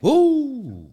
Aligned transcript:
Woo! 0.00 0.90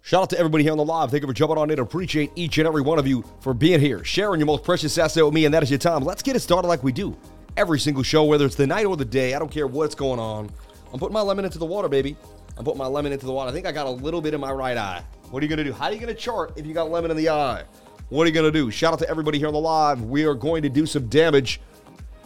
Shout 0.00 0.22
out 0.22 0.30
to 0.30 0.38
everybody 0.38 0.64
here 0.64 0.72
on 0.72 0.78
the 0.78 0.84
live. 0.84 1.10
Thank 1.10 1.22
you 1.22 1.28
for 1.28 1.32
jumping 1.32 1.58
on 1.58 1.70
in. 1.70 1.78
Appreciate 1.78 2.32
each 2.34 2.58
and 2.58 2.66
every 2.66 2.82
one 2.82 2.98
of 2.98 3.06
you 3.06 3.24
for 3.40 3.54
being 3.54 3.80
here, 3.80 4.02
sharing 4.02 4.40
your 4.40 4.46
most 4.46 4.64
precious 4.64 4.96
asset 4.98 5.24
with 5.24 5.32
me, 5.32 5.44
and 5.44 5.54
that 5.54 5.62
is 5.62 5.70
your 5.70 5.78
time. 5.78 6.02
Let's 6.02 6.22
get 6.22 6.34
it 6.34 6.40
started 6.40 6.68
like 6.68 6.82
we 6.82 6.90
do 6.90 7.16
every 7.56 7.78
single 7.78 8.02
show, 8.02 8.24
whether 8.24 8.46
it's 8.46 8.56
the 8.56 8.66
night 8.66 8.86
or 8.86 8.96
the 8.96 9.04
day. 9.04 9.34
I 9.34 9.38
don't 9.38 9.50
care 9.50 9.66
what's 9.66 9.94
going 9.94 10.18
on. 10.18 10.50
I'm 10.92 10.98
putting 10.98 11.12
my 11.12 11.20
lemon 11.20 11.44
into 11.44 11.58
the 11.58 11.66
water, 11.66 11.88
baby. 11.88 12.16
I'm 12.56 12.64
putting 12.64 12.78
my 12.78 12.86
lemon 12.86 13.12
into 13.12 13.26
the 13.26 13.32
water. 13.32 13.50
I 13.50 13.52
think 13.52 13.66
I 13.66 13.72
got 13.72 13.86
a 13.86 13.90
little 13.90 14.20
bit 14.20 14.34
in 14.34 14.40
my 14.40 14.52
right 14.52 14.76
eye. 14.76 15.04
What 15.30 15.42
are 15.42 15.46
you 15.46 15.50
gonna 15.50 15.64
do? 15.64 15.72
How 15.72 15.86
are 15.86 15.92
you 15.92 16.00
gonna 16.00 16.14
chart 16.14 16.52
if 16.56 16.66
you 16.66 16.74
got 16.74 16.90
lemon 16.90 17.10
in 17.10 17.16
the 17.16 17.28
eye? 17.28 17.64
What 18.08 18.24
are 18.24 18.28
you 18.28 18.34
gonna 18.34 18.50
do? 18.50 18.70
Shout 18.70 18.92
out 18.92 18.98
to 18.98 19.08
everybody 19.08 19.38
here 19.38 19.46
on 19.46 19.54
the 19.54 19.60
live. 19.60 20.02
We 20.02 20.24
are 20.24 20.34
going 20.34 20.62
to 20.62 20.68
do 20.68 20.84
some 20.84 21.08
damage. 21.08 21.60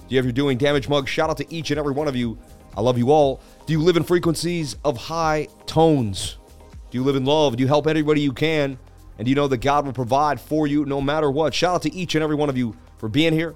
Do 0.08 0.14
you 0.14 0.18
have 0.18 0.24
your 0.24 0.32
doing 0.32 0.58
damage 0.58 0.88
mug? 0.88 1.08
Shout 1.08 1.30
out 1.30 1.36
to 1.38 1.54
each 1.54 1.70
and 1.70 1.78
every 1.78 1.92
one 1.92 2.08
of 2.08 2.16
you. 2.16 2.38
I 2.76 2.82
love 2.82 2.98
you 2.98 3.10
all. 3.10 3.40
Do 3.66 3.72
you 3.72 3.80
live 3.80 3.96
in 3.96 4.02
frequencies 4.02 4.76
of 4.84 4.96
high 4.96 5.48
tones? 5.66 6.36
Do 6.90 6.98
you 6.98 7.04
live 7.04 7.16
in 7.16 7.24
love? 7.24 7.56
Do 7.56 7.62
you 7.62 7.68
help 7.68 7.86
anybody 7.86 8.20
you 8.20 8.32
can? 8.32 8.78
And 9.18 9.24
do 9.24 9.30
you 9.30 9.34
know 9.34 9.48
that 9.48 9.58
God 9.58 9.86
will 9.86 9.92
provide 9.92 10.40
for 10.40 10.66
you 10.66 10.84
no 10.84 11.00
matter 11.00 11.30
what? 11.30 11.54
Shout 11.54 11.74
out 11.76 11.82
to 11.82 11.94
each 11.94 12.14
and 12.14 12.22
every 12.22 12.36
one 12.36 12.48
of 12.48 12.56
you 12.56 12.76
for 12.98 13.08
being 13.08 13.32
here. 13.32 13.54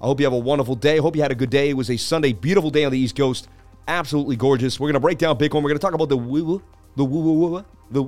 I 0.00 0.06
hope 0.06 0.20
you 0.20 0.26
have 0.26 0.32
a 0.32 0.38
wonderful 0.38 0.74
day. 0.74 0.98
I 0.98 1.00
hope 1.00 1.16
you 1.16 1.22
had 1.22 1.32
a 1.32 1.36
good 1.36 1.50
day. 1.50 1.70
It 1.70 1.76
was 1.76 1.90
a 1.90 1.96
Sunday, 1.96 2.32
beautiful 2.32 2.70
day 2.70 2.84
on 2.84 2.92
the 2.92 2.98
East 2.98 3.16
Coast. 3.16 3.48
Absolutely 3.88 4.36
gorgeous. 4.36 4.78
We're 4.78 4.88
going 4.88 4.94
to 4.94 5.00
break 5.00 5.18
down 5.18 5.36
Bitcoin. 5.38 5.62
We're 5.62 5.70
going 5.70 5.74
to 5.74 5.80
talk 5.80 5.94
about 5.94 6.08
the 6.08 6.16
woo 6.16 6.44
woo, 6.44 6.62
the 6.96 7.04
woo 7.04 7.20
woo 7.20 7.48
woo, 7.48 7.64
the 7.90 8.02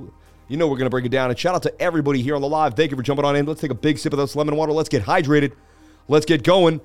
you 0.48 0.56
know 0.56 0.66
we're 0.66 0.76
going 0.76 0.86
to 0.86 0.90
break 0.90 1.04
it 1.04 1.10
down. 1.10 1.30
And 1.30 1.38
shout 1.38 1.54
out 1.54 1.62
to 1.62 1.82
everybody 1.82 2.20
here 2.20 2.36
on 2.36 2.42
the 2.42 2.48
live. 2.48 2.74
Thank 2.74 2.90
you 2.90 2.96
for 2.96 3.02
jumping 3.02 3.24
on 3.24 3.34
in. 3.34 3.46
Let's 3.46 3.60
take 3.60 3.70
a 3.70 3.76
big 3.76 3.98
sip 3.98 4.12
of 4.12 4.18
this 4.18 4.36
lemon 4.36 4.56
water. 4.56 4.72
Let's 4.72 4.88
get 4.88 5.02
hydrated. 5.02 5.52
Let's 6.06 6.26
get 6.26 6.42
going. 6.42 6.80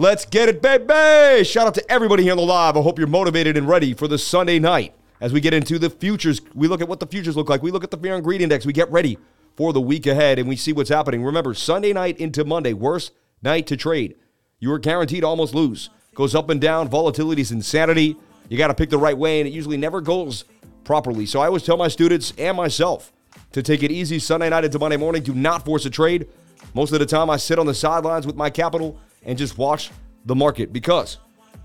Let's 0.00 0.24
get 0.24 0.48
it, 0.48 0.62
baby. 0.62 1.42
Shout 1.42 1.66
out 1.66 1.74
to 1.74 1.90
everybody 1.90 2.22
here 2.22 2.30
on 2.30 2.38
the 2.38 2.44
live. 2.44 2.76
I 2.76 2.82
hope 2.82 3.00
you're 3.00 3.08
motivated 3.08 3.56
and 3.56 3.66
ready 3.66 3.94
for 3.94 4.06
the 4.06 4.16
Sunday 4.16 4.60
night 4.60 4.94
as 5.20 5.32
we 5.32 5.40
get 5.40 5.52
into 5.52 5.76
the 5.76 5.90
futures. 5.90 6.40
We 6.54 6.68
look 6.68 6.80
at 6.80 6.86
what 6.86 7.00
the 7.00 7.06
futures 7.08 7.36
look 7.36 7.48
like. 7.48 7.64
We 7.64 7.72
look 7.72 7.82
at 7.82 7.90
the 7.90 7.96
fear 7.96 8.14
and 8.14 8.22
greed 8.22 8.40
index. 8.40 8.64
We 8.64 8.72
get 8.72 8.88
ready 8.92 9.18
for 9.56 9.72
the 9.72 9.80
week 9.80 10.06
ahead 10.06 10.38
and 10.38 10.48
we 10.48 10.54
see 10.54 10.72
what's 10.72 10.88
happening. 10.88 11.24
Remember, 11.24 11.52
Sunday 11.52 11.92
night 11.92 12.16
into 12.18 12.44
Monday, 12.44 12.74
worst 12.74 13.10
night 13.42 13.66
to 13.66 13.76
trade. 13.76 14.14
You 14.60 14.72
are 14.72 14.78
guaranteed 14.78 15.22
to 15.22 15.26
almost 15.26 15.52
lose. 15.52 15.90
Goes 16.14 16.32
up 16.32 16.48
and 16.48 16.60
down. 16.60 16.86
Volatility 16.86 17.42
is 17.42 17.50
insanity. 17.50 18.14
You 18.48 18.56
got 18.56 18.68
to 18.68 18.74
pick 18.74 18.90
the 18.90 18.98
right 18.98 19.18
way, 19.18 19.40
and 19.40 19.48
it 19.48 19.52
usually 19.52 19.76
never 19.76 20.00
goes 20.00 20.44
properly. 20.84 21.26
So 21.26 21.40
I 21.40 21.46
always 21.46 21.64
tell 21.64 21.76
my 21.76 21.88
students 21.88 22.32
and 22.38 22.56
myself 22.56 23.12
to 23.50 23.64
take 23.64 23.82
it 23.82 23.90
easy 23.90 24.20
Sunday 24.20 24.48
night 24.48 24.64
into 24.64 24.78
Monday 24.78 24.96
morning. 24.96 25.24
Do 25.24 25.34
not 25.34 25.64
force 25.64 25.86
a 25.86 25.90
trade. 25.90 26.28
Most 26.72 26.92
of 26.92 27.00
the 27.00 27.06
time, 27.06 27.30
I 27.30 27.36
sit 27.36 27.58
on 27.58 27.66
the 27.66 27.74
sidelines 27.74 28.28
with 28.28 28.36
my 28.36 28.48
capital 28.48 29.00
and 29.28 29.38
just 29.38 29.58
watch 29.58 29.90
the 30.24 30.34
market 30.34 30.72
because 30.72 31.18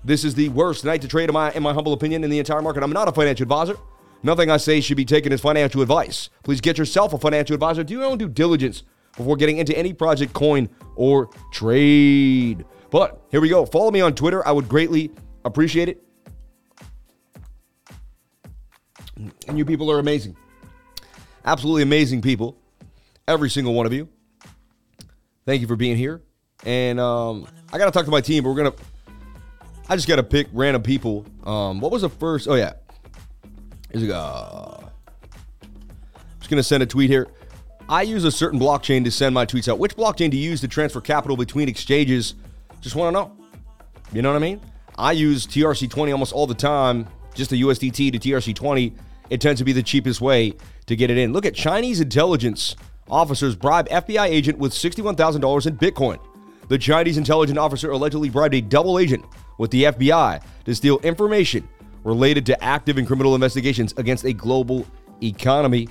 this 0.04 0.22
is 0.22 0.34
the 0.34 0.50
worst 0.50 0.84
night 0.84 1.00
to 1.00 1.08
trade, 1.08 1.30
in 1.30 1.32
my, 1.32 1.50
in 1.52 1.62
my 1.62 1.72
humble 1.72 1.94
opinion, 1.94 2.22
in 2.22 2.30
the 2.30 2.38
entire 2.38 2.60
market. 2.60 2.82
I'm 2.82 2.92
not 2.92 3.08
a 3.08 3.12
financial 3.12 3.42
advisor. 3.42 3.76
Nothing 4.22 4.50
I 4.50 4.58
say 4.58 4.80
should 4.80 4.98
be 4.98 5.06
taken 5.06 5.32
as 5.32 5.40
financial 5.40 5.80
advice. 5.80 6.28
Please 6.42 6.60
get 6.60 6.76
yourself 6.76 7.14
a 7.14 7.18
financial 7.18 7.54
advisor. 7.54 7.82
Do 7.82 7.94
your 7.94 8.04
own 8.04 8.18
due 8.18 8.28
diligence 8.28 8.82
before 9.16 9.36
getting 9.36 9.58
into 9.58 9.76
any 9.76 9.94
project, 9.94 10.34
coin, 10.34 10.68
or 10.94 11.30
trade. 11.52 12.66
But 12.90 13.22
here 13.30 13.40
we 13.40 13.48
go. 13.48 13.64
Follow 13.64 13.90
me 13.90 14.02
on 14.02 14.14
Twitter. 14.14 14.46
I 14.46 14.52
would 14.52 14.68
greatly 14.68 15.10
appreciate 15.44 15.88
it. 15.88 16.04
And 19.48 19.56
you 19.56 19.64
people 19.64 19.90
are 19.90 19.98
amazing. 19.98 20.36
Absolutely 21.46 21.82
amazing 21.82 22.20
people. 22.20 22.58
Every 23.26 23.48
single 23.48 23.72
one 23.72 23.86
of 23.86 23.92
you. 23.94 24.08
Thank 25.46 25.62
you 25.62 25.66
for 25.66 25.76
being 25.76 25.96
here. 25.96 26.22
And 26.64 26.98
um, 26.98 27.46
I 27.72 27.78
got 27.78 27.86
to 27.86 27.90
talk 27.90 28.04
to 28.04 28.10
my 28.10 28.20
team, 28.20 28.42
but 28.42 28.50
we're 28.50 28.56
going 28.56 28.72
to. 28.72 28.78
I 29.88 29.96
just 29.96 30.08
got 30.08 30.16
to 30.16 30.22
pick 30.22 30.46
random 30.52 30.82
people. 30.82 31.26
Um, 31.44 31.80
what 31.80 31.92
was 31.92 32.02
the 32.02 32.08
first? 32.08 32.48
Oh, 32.48 32.54
yeah. 32.54 32.72
Is 33.90 34.02
it, 34.02 34.10
uh, 34.10 34.78
just 36.38 36.50
going 36.50 36.58
to 36.58 36.62
send 36.62 36.82
a 36.82 36.86
tweet 36.86 37.10
here. 37.10 37.28
I 37.88 38.02
use 38.02 38.24
a 38.24 38.30
certain 38.30 38.58
blockchain 38.58 39.04
to 39.04 39.10
send 39.10 39.34
my 39.34 39.44
tweets 39.44 39.68
out. 39.68 39.78
Which 39.78 39.94
blockchain 39.94 40.30
do 40.30 40.38
you 40.38 40.50
use 40.50 40.62
to 40.62 40.68
transfer 40.68 41.00
capital 41.00 41.36
between 41.36 41.68
exchanges? 41.68 42.34
Just 42.80 42.96
want 42.96 43.14
to 43.14 43.20
know. 43.20 43.36
You 44.12 44.22
know 44.22 44.30
what 44.30 44.36
I 44.36 44.40
mean? 44.40 44.60
I 44.96 45.12
use 45.12 45.46
TRC20 45.46 46.12
almost 46.12 46.32
all 46.32 46.46
the 46.46 46.54
time, 46.54 47.06
just 47.34 47.50
the 47.50 47.60
USDT 47.60 48.12
to 48.12 48.18
TRC20. 48.18 48.94
It 49.28 49.40
tends 49.40 49.58
to 49.60 49.64
be 49.64 49.72
the 49.72 49.82
cheapest 49.82 50.20
way 50.20 50.54
to 50.86 50.96
get 50.96 51.10
it 51.10 51.18
in. 51.18 51.32
Look 51.32 51.46
at 51.46 51.54
Chinese 51.54 52.00
intelligence 52.00 52.76
officers 53.10 53.54
bribe 53.54 53.88
FBI 53.88 54.26
agent 54.26 54.58
with 54.58 54.72
$61,000 54.72 55.66
in 55.66 55.76
Bitcoin. 55.76 56.18
The 56.68 56.78
Chinese 56.78 57.18
intelligence 57.18 57.58
officer 57.58 57.90
allegedly 57.90 58.30
bribed 58.30 58.54
a 58.54 58.60
double 58.60 58.98
agent 58.98 59.24
with 59.58 59.70
the 59.70 59.84
FBI 59.84 60.42
to 60.64 60.74
steal 60.74 60.98
information 61.00 61.68
related 62.04 62.46
to 62.46 62.64
active 62.64 62.98
and 62.98 63.06
criminal 63.06 63.34
investigations 63.34 63.94
against 63.96 64.24
a 64.24 64.32
global 64.32 64.86
economy. 65.22 65.88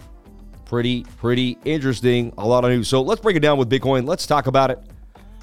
Pretty, 0.66 1.04
pretty 1.18 1.58
interesting. 1.66 2.34
A 2.38 2.48
lot 2.48 2.64
of 2.64 2.72
news. 2.72 2.88
So 2.88 3.02
let's 3.02 3.22
break 3.22 3.36
it 3.36 3.42
down 3.42 3.58
with 3.58 3.70
Bitcoin. 3.70 4.08
Let's 4.08 4.26
talk 4.26 4.48
about 4.48 4.72
it. 4.72 4.80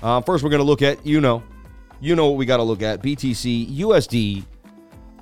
Um, 0.02 0.22
first, 0.22 0.42
we're 0.42 0.50
going 0.50 0.60
to 0.60 0.64
look 0.64 0.82
at, 0.82 1.04
you 1.04 1.20
know, 1.20 1.42
you 2.00 2.16
know 2.16 2.28
what 2.28 2.36
we 2.38 2.46
got 2.46 2.56
to 2.56 2.62
look 2.62 2.82
at 2.82 3.02
BTC, 3.02 3.76
USD 3.78 4.44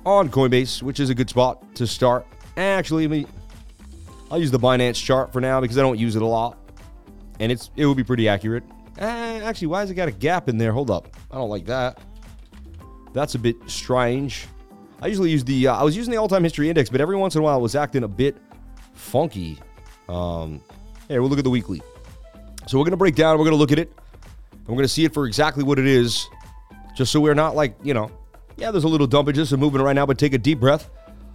on 0.05 0.29
Coinbase, 0.29 0.81
which 0.81 0.99
is 0.99 1.09
a 1.09 1.15
good 1.15 1.29
spot 1.29 1.75
to 1.75 1.85
start. 1.85 2.25
Actually, 2.55 3.07
me, 3.07 3.25
I'll 4.31 4.39
use 4.39 4.51
the 4.51 4.59
Binance 4.59 5.03
chart 5.03 5.33
for 5.33 5.41
now 5.41 5.59
because 5.59 5.77
I 5.77 5.81
don't 5.81 5.99
use 5.99 6.15
it 6.15 6.21
a 6.21 6.25
lot, 6.25 6.57
and 7.39 7.51
it's 7.51 7.69
it 7.75 7.85
would 7.85 7.97
be 7.97 8.03
pretty 8.03 8.29
accurate. 8.29 8.63
Eh, 8.99 9.39
actually, 9.43 9.67
why 9.67 9.79
has 9.79 9.89
it 9.89 9.95
got 9.95 10.09
a 10.09 10.11
gap 10.11 10.49
in 10.49 10.57
there? 10.57 10.73
Hold 10.73 10.91
up, 10.91 11.07
I 11.31 11.35
don't 11.35 11.49
like 11.49 11.65
that. 11.65 12.01
That's 13.13 13.35
a 13.35 13.39
bit 13.39 13.55
strange. 13.67 14.45
I 15.01 15.07
usually 15.07 15.31
use 15.31 15.45
the 15.45 15.69
uh, 15.69 15.75
I 15.75 15.83
was 15.83 15.95
using 15.95 16.11
the 16.11 16.17
all-time 16.17 16.43
history 16.43 16.67
index, 16.67 16.89
but 16.89 16.99
every 16.99 17.15
once 17.15 17.35
in 17.35 17.39
a 17.39 17.43
while 17.43 17.57
it 17.57 17.61
was 17.61 17.75
acting 17.75 18.03
a 18.03 18.07
bit 18.07 18.35
funky. 18.93 19.57
Um, 20.09 20.61
here, 21.07 21.21
we'll 21.21 21.29
look 21.29 21.39
at 21.39 21.45
the 21.45 21.49
weekly. 21.49 21.81
So 22.67 22.77
we're 22.77 22.83
gonna 22.83 22.97
break 22.97 23.15
down. 23.15 23.39
We're 23.39 23.45
gonna 23.45 23.55
look 23.55 23.71
at 23.71 23.79
it, 23.79 23.91
and 24.51 24.67
we're 24.67 24.75
gonna 24.75 24.89
see 24.89 25.05
it 25.05 25.13
for 25.13 25.25
exactly 25.25 25.63
what 25.63 25.79
it 25.79 25.87
is, 25.87 26.27
just 26.93 27.13
so 27.13 27.21
we're 27.21 27.33
not 27.33 27.55
like 27.55 27.77
you 27.81 27.93
know, 27.93 28.11
yeah, 28.57 28.69
there's 28.69 28.83
a 28.83 28.89
little 28.89 29.07
dumpages 29.07 29.53
and 29.53 29.61
moving 29.61 29.81
right 29.81 29.95
now, 29.95 30.05
but 30.05 30.17
take 30.17 30.33
a 30.33 30.37
deep 30.37 30.59
breath. 30.59 30.89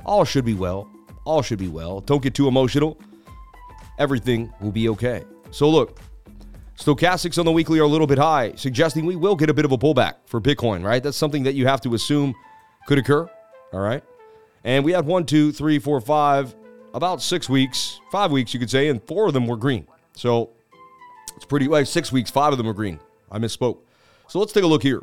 All 0.04 0.26
should 0.26 0.44
be 0.44 0.54
well. 0.54 0.90
All 1.24 1.40
should 1.40 1.58
be 1.58 1.68
well. 1.68 2.00
Don't 2.02 2.22
get 2.22 2.34
too 2.34 2.46
emotional. 2.46 3.00
Everything 3.98 4.52
will 4.60 4.72
be 4.72 4.90
okay. 4.90 5.24
So 5.50 5.70
look, 5.70 5.98
stochastics 6.76 7.38
on 7.38 7.44
the 7.44 7.52
weekly 7.52 7.78
are 7.78 7.84
a 7.84 7.88
little 7.88 8.06
bit 8.06 8.18
high, 8.18 8.52
suggesting 8.56 9.06
we 9.06 9.16
will 9.16 9.36
get 9.36 9.50
a 9.50 9.54
bit 9.54 9.64
of 9.64 9.72
a 9.72 9.78
pullback 9.78 10.14
for 10.26 10.40
Bitcoin, 10.40 10.84
right? 10.84 11.02
That's 11.02 11.16
something 11.16 11.42
that 11.44 11.54
you 11.54 11.66
have 11.66 11.80
to 11.82 11.94
assume 11.94 12.34
could 12.86 12.98
occur. 12.98 13.28
All 13.72 13.80
right. 13.80 14.02
And 14.64 14.84
we 14.84 14.92
had 14.92 15.06
one, 15.06 15.26
two, 15.26 15.52
three, 15.52 15.78
four, 15.78 16.00
five, 16.00 16.54
about 16.94 17.20
six 17.20 17.48
weeks, 17.48 18.00
five 18.10 18.30
weeks, 18.30 18.54
you 18.54 18.60
could 18.60 18.70
say, 18.70 18.88
and 18.88 19.02
four 19.02 19.26
of 19.26 19.34
them 19.34 19.46
were 19.46 19.56
green. 19.56 19.86
So 20.14 20.50
it's 21.36 21.44
pretty 21.44 21.68
like 21.68 21.86
six 21.86 22.12
weeks, 22.12 22.30
five 22.30 22.52
of 22.52 22.58
them 22.58 22.66
were 22.66 22.74
green. 22.74 23.00
I 23.30 23.38
misspoke. 23.38 23.78
So 24.28 24.38
let's 24.38 24.52
take 24.52 24.64
a 24.64 24.66
look 24.66 24.82
here. 24.82 25.02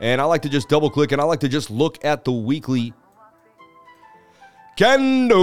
And 0.00 0.20
I 0.20 0.24
like 0.24 0.42
to 0.42 0.48
just 0.48 0.68
double 0.68 0.90
click 0.90 1.12
and 1.12 1.20
I 1.20 1.24
like 1.24 1.40
to 1.40 1.48
just 1.48 1.70
look 1.70 2.04
at 2.04 2.24
the 2.24 2.32
weekly 2.32 2.92
candle. 4.76 5.38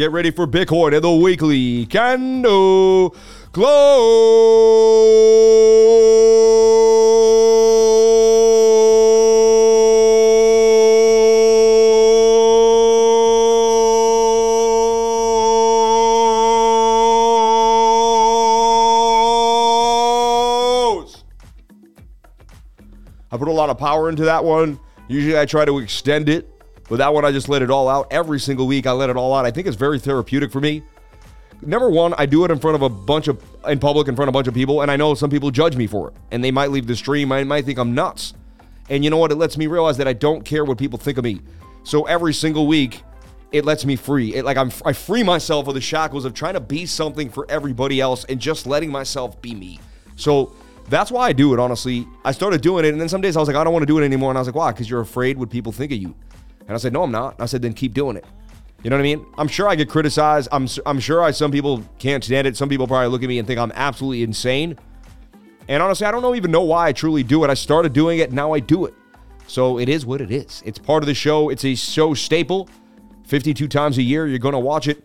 Get 0.00 0.12
ready 0.12 0.30
for 0.30 0.46
Bitcoin 0.46 0.94
and 0.94 1.04
the 1.04 1.12
weekly 1.12 1.84
candle 1.84 3.14
close. 3.52 3.68
I 23.30 23.36
put 23.36 23.48
a 23.48 23.52
lot 23.52 23.68
of 23.68 23.76
power 23.76 24.08
into 24.08 24.24
that 24.24 24.42
one. 24.42 24.80
Usually 25.08 25.38
I 25.38 25.44
try 25.44 25.66
to 25.66 25.78
extend 25.78 26.30
it, 26.30 26.48
but 26.90 26.96
that 26.96 27.14
one 27.14 27.24
I 27.24 27.30
just 27.30 27.48
let 27.48 27.62
it 27.62 27.70
all 27.70 27.88
out. 27.88 28.08
Every 28.10 28.40
single 28.40 28.66
week 28.66 28.86
I 28.86 28.92
let 28.92 29.08
it 29.08 29.16
all 29.16 29.32
out. 29.32 29.46
I 29.46 29.52
think 29.52 29.68
it's 29.68 29.76
very 29.76 30.00
therapeutic 30.00 30.50
for 30.50 30.60
me. 30.60 30.82
Number 31.62 31.88
one, 31.88 32.14
I 32.18 32.26
do 32.26 32.44
it 32.44 32.50
in 32.50 32.58
front 32.58 32.74
of 32.74 32.82
a 32.82 32.88
bunch 32.88 33.28
of, 33.28 33.42
in 33.66 33.78
public, 33.78 34.08
in 34.08 34.16
front 34.16 34.28
of 34.28 34.34
a 34.34 34.36
bunch 34.36 34.48
of 34.48 34.54
people, 34.54 34.82
and 34.82 34.90
I 34.90 34.96
know 34.96 35.14
some 35.14 35.30
people 35.30 35.50
judge 35.50 35.76
me 35.76 35.86
for 35.86 36.08
it. 36.08 36.14
And 36.32 36.42
they 36.42 36.50
might 36.50 36.70
leave 36.70 36.86
the 36.86 36.96
stream, 36.96 37.30
I 37.32 37.44
might 37.44 37.64
think 37.64 37.78
I'm 37.78 37.94
nuts. 37.94 38.34
And 38.88 39.04
you 39.04 39.10
know 39.10 39.18
what? 39.18 39.30
It 39.30 39.36
lets 39.36 39.56
me 39.56 39.68
realize 39.68 39.98
that 39.98 40.08
I 40.08 40.14
don't 40.14 40.44
care 40.44 40.64
what 40.64 40.78
people 40.78 40.98
think 40.98 41.16
of 41.16 41.22
me. 41.22 41.40
So 41.84 42.06
every 42.06 42.34
single 42.34 42.66
week, 42.66 43.02
it 43.52 43.64
lets 43.64 43.84
me 43.84 43.94
free. 43.94 44.34
It 44.34 44.44
like 44.44 44.56
I'm 44.56 44.72
I 44.84 44.92
free 44.92 45.22
myself 45.22 45.68
of 45.68 45.74
the 45.74 45.80
shackles 45.80 46.24
of 46.24 46.34
trying 46.34 46.54
to 46.54 46.60
be 46.60 46.86
something 46.86 47.30
for 47.30 47.46
everybody 47.48 48.00
else 48.00 48.24
and 48.24 48.40
just 48.40 48.66
letting 48.66 48.90
myself 48.90 49.40
be 49.40 49.54
me. 49.54 49.80
So 50.16 50.52
that's 50.88 51.10
why 51.10 51.28
I 51.28 51.32
do 51.32 51.54
it, 51.54 51.60
honestly. 51.60 52.06
I 52.24 52.32
started 52.32 52.62
doing 52.62 52.84
it, 52.84 52.88
and 52.88 53.00
then 53.00 53.08
some 53.08 53.20
days 53.20 53.36
I 53.36 53.40
was 53.40 53.48
like, 53.48 53.56
I 53.56 53.62
don't 53.62 53.72
want 53.72 53.82
to 53.82 53.86
do 53.86 53.98
it 53.98 54.04
anymore. 54.04 54.30
And 54.30 54.38
I 54.38 54.40
was 54.40 54.48
like, 54.48 54.56
why? 54.56 54.72
Because 54.72 54.90
you're 54.90 55.00
afraid 55.00 55.38
what 55.38 55.50
people 55.50 55.72
think 55.72 55.92
of 55.92 55.98
you. 55.98 56.14
And 56.70 56.76
I 56.76 56.78
said, 56.78 56.92
no, 56.92 57.02
I'm 57.02 57.10
not. 57.10 57.34
I 57.40 57.46
said, 57.46 57.62
then 57.62 57.74
keep 57.74 57.94
doing 57.94 58.16
it. 58.16 58.24
You 58.84 58.90
know 58.90 58.96
what 58.96 59.00
I 59.00 59.02
mean? 59.02 59.26
I'm 59.36 59.48
sure 59.48 59.68
I 59.68 59.74
get 59.74 59.88
criticized. 59.88 60.48
I'm 60.52 60.68
I'm 60.86 61.00
sure 61.00 61.20
I 61.20 61.32
some 61.32 61.50
people 61.50 61.82
can't 61.98 62.22
stand 62.22 62.46
it. 62.46 62.56
Some 62.56 62.68
people 62.68 62.86
probably 62.86 63.08
look 63.08 63.24
at 63.24 63.28
me 63.28 63.40
and 63.40 63.48
think 63.48 63.58
I'm 63.58 63.72
absolutely 63.72 64.22
insane. 64.22 64.78
And 65.66 65.82
honestly, 65.82 66.06
I 66.06 66.12
don't 66.12 66.22
know 66.22 66.32
even 66.36 66.52
know 66.52 66.62
why 66.62 66.86
I 66.86 66.92
truly 66.92 67.24
do 67.24 67.42
it. 67.42 67.50
I 67.50 67.54
started 67.54 67.92
doing 67.92 68.20
it, 68.20 68.30
now 68.30 68.52
I 68.52 68.60
do 68.60 68.84
it. 68.84 68.94
So 69.48 69.80
it 69.80 69.88
is 69.88 70.06
what 70.06 70.20
it 70.20 70.30
is. 70.30 70.62
It's 70.64 70.78
part 70.78 71.02
of 71.02 71.08
the 71.08 71.14
show. 71.14 71.48
It's 71.48 71.64
a 71.64 71.74
show 71.74 72.14
staple. 72.14 72.68
52 73.24 73.66
times 73.66 73.98
a 73.98 74.02
year, 74.02 74.28
you're 74.28 74.38
going 74.38 74.52
to 74.52 74.60
watch 74.60 74.86
it, 74.86 75.02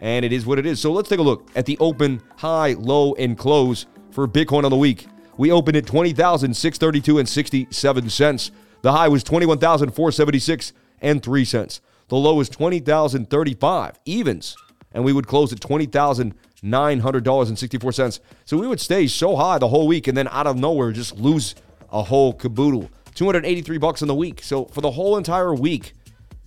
and 0.00 0.24
it 0.24 0.32
is 0.32 0.44
what 0.44 0.58
it 0.58 0.66
is. 0.66 0.80
So 0.80 0.90
let's 0.90 1.08
take 1.08 1.20
a 1.20 1.22
look 1.22 1.48
at 1.54 1.64
the 1.64 1.78
open, 1.78 2.22
high, 2.38 2.72
low, 2.72 3.14
and 3.14 3.38
close 3.38 3.86
for 4.10 4.26
Bitcoin 4.26 4.64
on 4.64 4.70
the 4.70 4.76
week. 4.76 5.06
We 5.36 5.52
opened 5.52 5.76
at 5.76 5.86
20,632 5.86 7.18
and 7.18 7.28
67 7.28 8.10
cents. 8.10 8.50
The 8.82 8.90
high 8.90 9.06
was 9.06 9.22
21,476 9.22 10.72
and 11.04 11.22
3 11.22 11.44
cents. 11.44 11.80
The 12.08 12.16
low 12.16 12.34
was 12.34 12.48
20,035 12.48 14.00
evens, 14.04 14.56
and 14.92 15.04
we 15.04 15.12
would 15.12 15.28
close 15.28 15.52
at 15.52 15.60
$20,900.64. 15.60 18.20
So 18.44 18.58
we 18.58 18.66
would 18.66 18.80
stay 18.80 19.06
so 19.06 19.36
high 19.36 19.58
the 19.58 19.68
whole 19.68 19.86
week 19.86 20.08
and 20.08 20.16
then 20.16 20.26
out 20.28 20.48
of 20.48 20.56
nowhere 20.56 20.92
just 20.92 21.16
lose 21.16 21.54
a 21.90 22.02
whole 22.02 22.32
caboodle. 22.32 22.90
283 23.14 23.78
bucks 23.78 24.02
in 24.02 24.08
the 24.08 24.14
week. 24.14 24.42
So 24.42 24.64
for 24.66 24.80
the 24.80 24.90
whole 24.90 25.16
entire 25.16 25.54
week, 25.54 25.92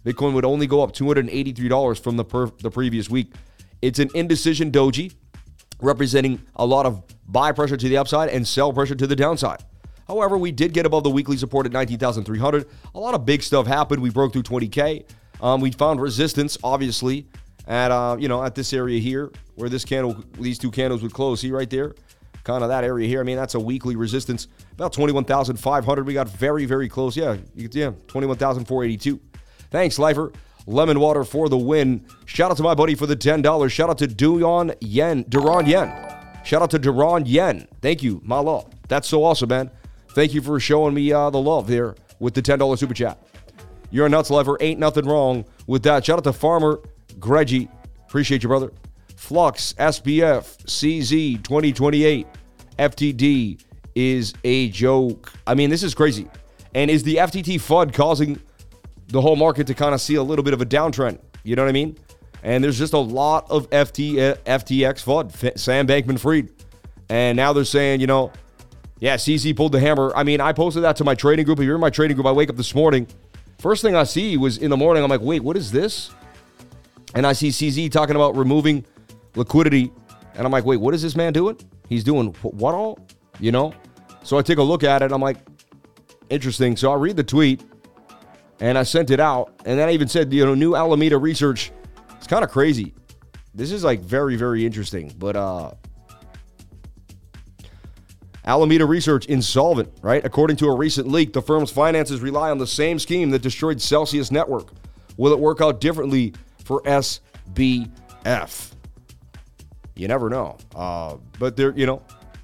Bitcoin 0.05 0.33
would 0.33 0.45
only 0.45 0.67
go 0.67 0.81
up 0.81 0.93
$283 0.93 1.99
from 1.99 2.17
the 2.17 2.25
per, 2.25 2.51
the 2.61 2.69
previous 2.69 3.09
week. 3.09 3.33
It's 3.81 3.99
an 3.99 4.09
indecision 4.13 4.71
doji 4.71 5.15
representing 5.81 6.41
a 6.55 6.65
lot 6.65 6.85
of 6.85 7.03
buy 7.27 7.51
pressure 7.51 7.77
to 7.77 7.89
the 7.89 7.97
upside 7.97 8.29
and 8.29 8.47
sell 8.47 8.73
pressure 8.73 8.95
to 8.95 9.07
the 9.07 9.15
downside. 9.15 9.63
However, 10.07 10.37
we 10.37 10.51
did 10.51 10.73
get 10.73 10.85
above 10.85 11.03
the 11.03 11.09
weekly 11.09 11.37
support 11.37 11.65
at 11.65 11.71
19,300. 11.71 12.67
A 12.95 12.99
lot 12.99 13.13
of 13.13 13.25
big 13.25 13.43
stuff 13.43 13.67
happened. 13.67 14.01
We 14.01 14.09
broke 14.09 14.33
through 14.33 14.43
20k. 14.43 15.05
Um, 15.41 15.61
we 15.61 15.71
found 15.71 16.01
resistance, 16.01 16.57
obviously, 16.63 17.27
at 17.67 17.91
uh, 17.91 18.15
you 18.17 18.27
know 18.27 18.43
at 18.43 18.55
this 18.55 18.73
area 18.73 18.99
here 18.99 19.31
where 19.55 19.69
this 19.69 19.83
candle, 19.85 20.23
these 20.39 20.57
two 20.57 20.71
candles 20.71 21.03
would 21.03 21.13
close. 21.13 21.41
See 21.41 21.51
right 21.51 21.69
there, 21.69 21.93
kind 22.43 22.63
of 22.63 22.69
that 22.69 22.83
area 22.83 23.07
here. 23.07 23.19
I 23.19 23.23
mean, 23.23 23.37
that's 23.37 23.55
a 23.55 23.59
weekly 23.59 23.95
resistance. 23.95 24.47
About 24.73 24.93
21,500. 24.93 26.07
We 26.07 26.13
got 26.13 26.29
very, 26.29 26.65
very 26.65 26.87
close. 26.87 27.15
Yeah, 27.15 27.37
you 27.55 27.69
yeah, 27.71 27.91
21,482. 28.07 29.19
Thanks, 29.69 29.99
Lifer. 29.99 30.31
Lemon 30.65 30.99
water 30.99 31.23
for 31.23 31.47
the 31.47 31.57
win. 31.57 32.05
Shout 32.25 32.51
out 32.51 32.57
to 32.57 32.63
my 32.63 32.75
buddy 32.75 32.93
for 32.93 33.05
the 33.05 33.15
$10. 33.15 33.71
Shout 33.71 33.89
out 33.89 33.97
to 33.99 34.07
Duron 34.07 34.75
Yen. 34.81 35.23
Duron 35.25 35.65
Yen. 35.65 35.87
Shout 36.43 36.61
out 36.61 36.71
to 36.71 36.79
Duron 36.79 37.23
Yen. 37.25 37.67
Thank 37.81 38.03
you, 38.03 38.21
my 38.23 38.39
love. 38.39 38.69
That's 38.89 39.07
so 39.07 39.23
awesome, 39.23 39.49
man. 39.49 39.71
Thank 40.17 40.33
you 40.33 40.41
for 40.41 40.59
showing 40.59 40.95
me 40.95 41.13
uh, 41.13 41.29
the 41.29 41.39
love 41.39 41.67
there 41.67 41.93
with 42.17 42.33
the 42.33 42.41
$10 42.41 42.79
super 42.79 42.95
chat. 42.95 43.21
You're 43.91 44.07
a 44.07 44.09
nuts 44.09 44.31
lover. 44.31 44.57
Ain't 44.59 44.79
nothing 44.79 45.05
wrong 45.05 45.45
with 45.67 45.83
that. 45.83 46.03
Shout 46.03 46.17
out 46.17 46.23
to 46.23 46.33
Farmer 46.33 46.79
Greggy. 47.19 47.69
Appreciate 48.07 48.41
you, 48.41 48.49
brother. 48.49 48.71
Flux, 49.15 49.73
SPF, 49.73 50.57
CZ 50.65 51.43
2028, 51.43 52.25
FTD 52.79 53.63
is 53.93 54.33
a 54.43 54.69
joke. 54.69 55.31
I 55.45 55.53
mean, 55.53 55.69
this 55.69 55.83
is 55.83 55.93
crazy. 55.93 56.27
And 56.73 56.89
is 56.89 57.03
the 57.03 57.17
FTT 57.17 57.57
FUD 57.57 57.93
causing 57.93 58.41
the 59.09 59.21
whole 59.21 59.35
market 59.35 59.67
to 59.67 59.75
kind 59.75 59.93
of 59.93 60.01
see 60.01 60.15
a 60.15 60.23
little 60.23 60.41
bit 60.41 60.55
of 60.55 60.61
a 60.63 60.65
downtrend? 60.65 61.19
You 61.43 61.55
know 61.55 61.61
what 61.61 61.69
I 61.69 61.73
mean? 61.73 61.95
And 62.41 62.63
there's 62.63 62.79
just 62.79 62.93
a 62.93 62.97
lot 62.97 63.51
of 63.51 63.69
FT, 63.69 64.17
uh, 64.17 64.35
FTX 64.47 65.03
FUD, 65.03 65.59
Sam 65.59 65.85
Bankman 65.85 66.19
Fried. 66.19 66.49
And 67.07 67.35
now 67.35 67.53
they're 67.53 67.63
saying, 67.63 68.01
you 68.01 68.07
know, 68.07 68.31
yeah, 68.99 69.15
CZ 69.15 69.55
pulled 69.55 69.71
the 69.71 69.79
hammer. 69.79 70.11
I 70.15 70.23
mean, 70.23 70.41
I 70.41 70.53
posted 70.53 70.83
that 70.83 70.95
to 70.97 71.03
my 71.03 71.15
trading 71.15 71.45
group. 71.45 71.59
If 71.59 71.65
you're 71.65 71.75
in 71.75 71.81
my 71.81 71.89
trading 71.89 72.15
group, 72.15 72.25
I 72.27 72.31
wake 72.31 72.49
up 72.49 72.55
this 72.55 72.73
morning. 72.73 73.07
First 73.59 73.81
thing 73.81 73.95
I 73.95 74.03
see 74.03 74.37
was 74.37 74.57
in 74.57 74.69
the 74.69 74.77
morning, 74.77 75.03
I'm 75.03 75.09
like, 75.09 75.21
wait, 75.21 75.43
what 75.43 75.57
is 75.57 75.71
this? 75.71 76.11
And 77.15 77.25
I 77.25 77.33
see 77.33 77.49
CZ 77.49 77.91
talking 77.91 78.15
about 78.15 78.35
removing 78.35 78.85
liquidity. 79.35 79.91
And 80.35 80.45
I'm 80.45 80.51
like, 80.51 80.65
wait, 80.65 80.77
what 80.77 80.93
is 80.93 81.01
this 81.01 81.15
man 81.15 81.33
doing? 81.33 81.57
He's 81.89 82.03
doing 82.03 82.33
what 82.41 82.73
all? 82.73 82.99
You 83.39 83.51
know? 83.51 83.73
So 84.23 84.37
I 84.37 84.41
take 84.41 84.57
a 84.57 84.63
look 84.63 84.83
at 84.83 85.01
it. 85.01 85.11
I'm 85.11 85.21
like, 85.21 85.37
interesting. 86.29 86.75
So 86.75 86.91
I 86.91 86.95
read 86.95 87.15
the 87.15 87.23
tweet 87.23 87.63
and 88.59 88.77
I 88.77 88.83
sent 88.83 89.11
it 89.11 89.19
out. 89.19 89.53
And 89.65 89.79
then 89.79 89.89
I 89.89 89.91
even 89.93 90.07
said, 90.07 90.33
you 90.33 90.45
know, 90.45 90.55
new 90.55 90.75
Alameda 90.75 91.17
research. 91.17 91.71
It's 92.17 92.27
kind 92.27 92.43
of 92.43 92.51
crazy. 92.51 92.93
This 93.53 93.71
is 93.71 93.83
like 93.83 94.01
very, 94.01 94.35
very 94.35 94.65
interesting. 94.65 95.13
But 95.17 95.35
uh 95.35 95.71
Alameda 98.47 98.85
Research 98.85 99.25
insolvent, 99.25 99.91
right? 100.01 100.25
According 100.25 100.55
to 100.57 100.67
a 100.67 100.75
recent 100.75 101.09
leak, 101.09 101.33
the 101.33 101.41
firm's 101.41 101.69
finances 101.69 102.21
rely 102.21 102.49
on 102.49 102.57
the 102.57 102.65
same 102.65 102.97
scheme 102.97 103.29
that 103.31 103.41
destroyed 103.41 103.81
Celsius 103.81 104.31
Network. 104.31 104.69
Will 105.17 105.33
it 105.33 105.39
work 105.39 105.59
out 105.59 105.81
differently 105.81 106.33
for 106.63 106.81
SBF? 106.83 108.71
You 109.95 110.07
never 110.07 110.29
know. 110.29 110.57
Uh, 110.73 111.17
but 111.37 111.57
they're, 111.57 111.77
you 111.77 111.85
know, 111.85 112.01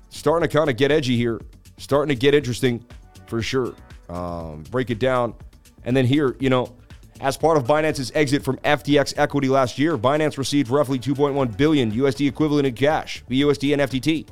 starting 0.09 0.47
to 0.47 0.53
kind 0.53 0.69
of 0.69 0.75
get 0.75 0.91
edgy 0.91 1.15
here, 1.15 1.39
starting 1.77 2.13
to 2.13 2.19
get 2.19 2.35
interesting 2.35 2.83
for 3.27 3.41
sure. 3.41 3.73
Um, 4.09 4.63
break 4.71 4.89
it 4.89 5.00
down. 5.00 5.33
And 5.85 5.95
then 5.95 6.05
here, 6.05 6.35
you 6.39 6.50
know, 6.50 6.75
as 7.21 7.38
part 7.38 7.55
of 7.55 7.63
Binance's 7.63 8.11
exit 8.13 8.44
from 8.44 8.57
FTX 8.57 9.13
equity 9.15 9.47
last 9.47 9.79
year, 9.79 9.97
Binance 9.97 10.38
received 10.38 10.69
roughly 10.69 11.00
2.1 11.00 11.55
billion 11.55 11.91
USD 11.94 12.27
equivalent 12.27 12.67
in 12.67 12.73
cash, 12.73 13.23
BUSD 13.29 13.71
and 13.71 13.81
FTT. 13.83 14.27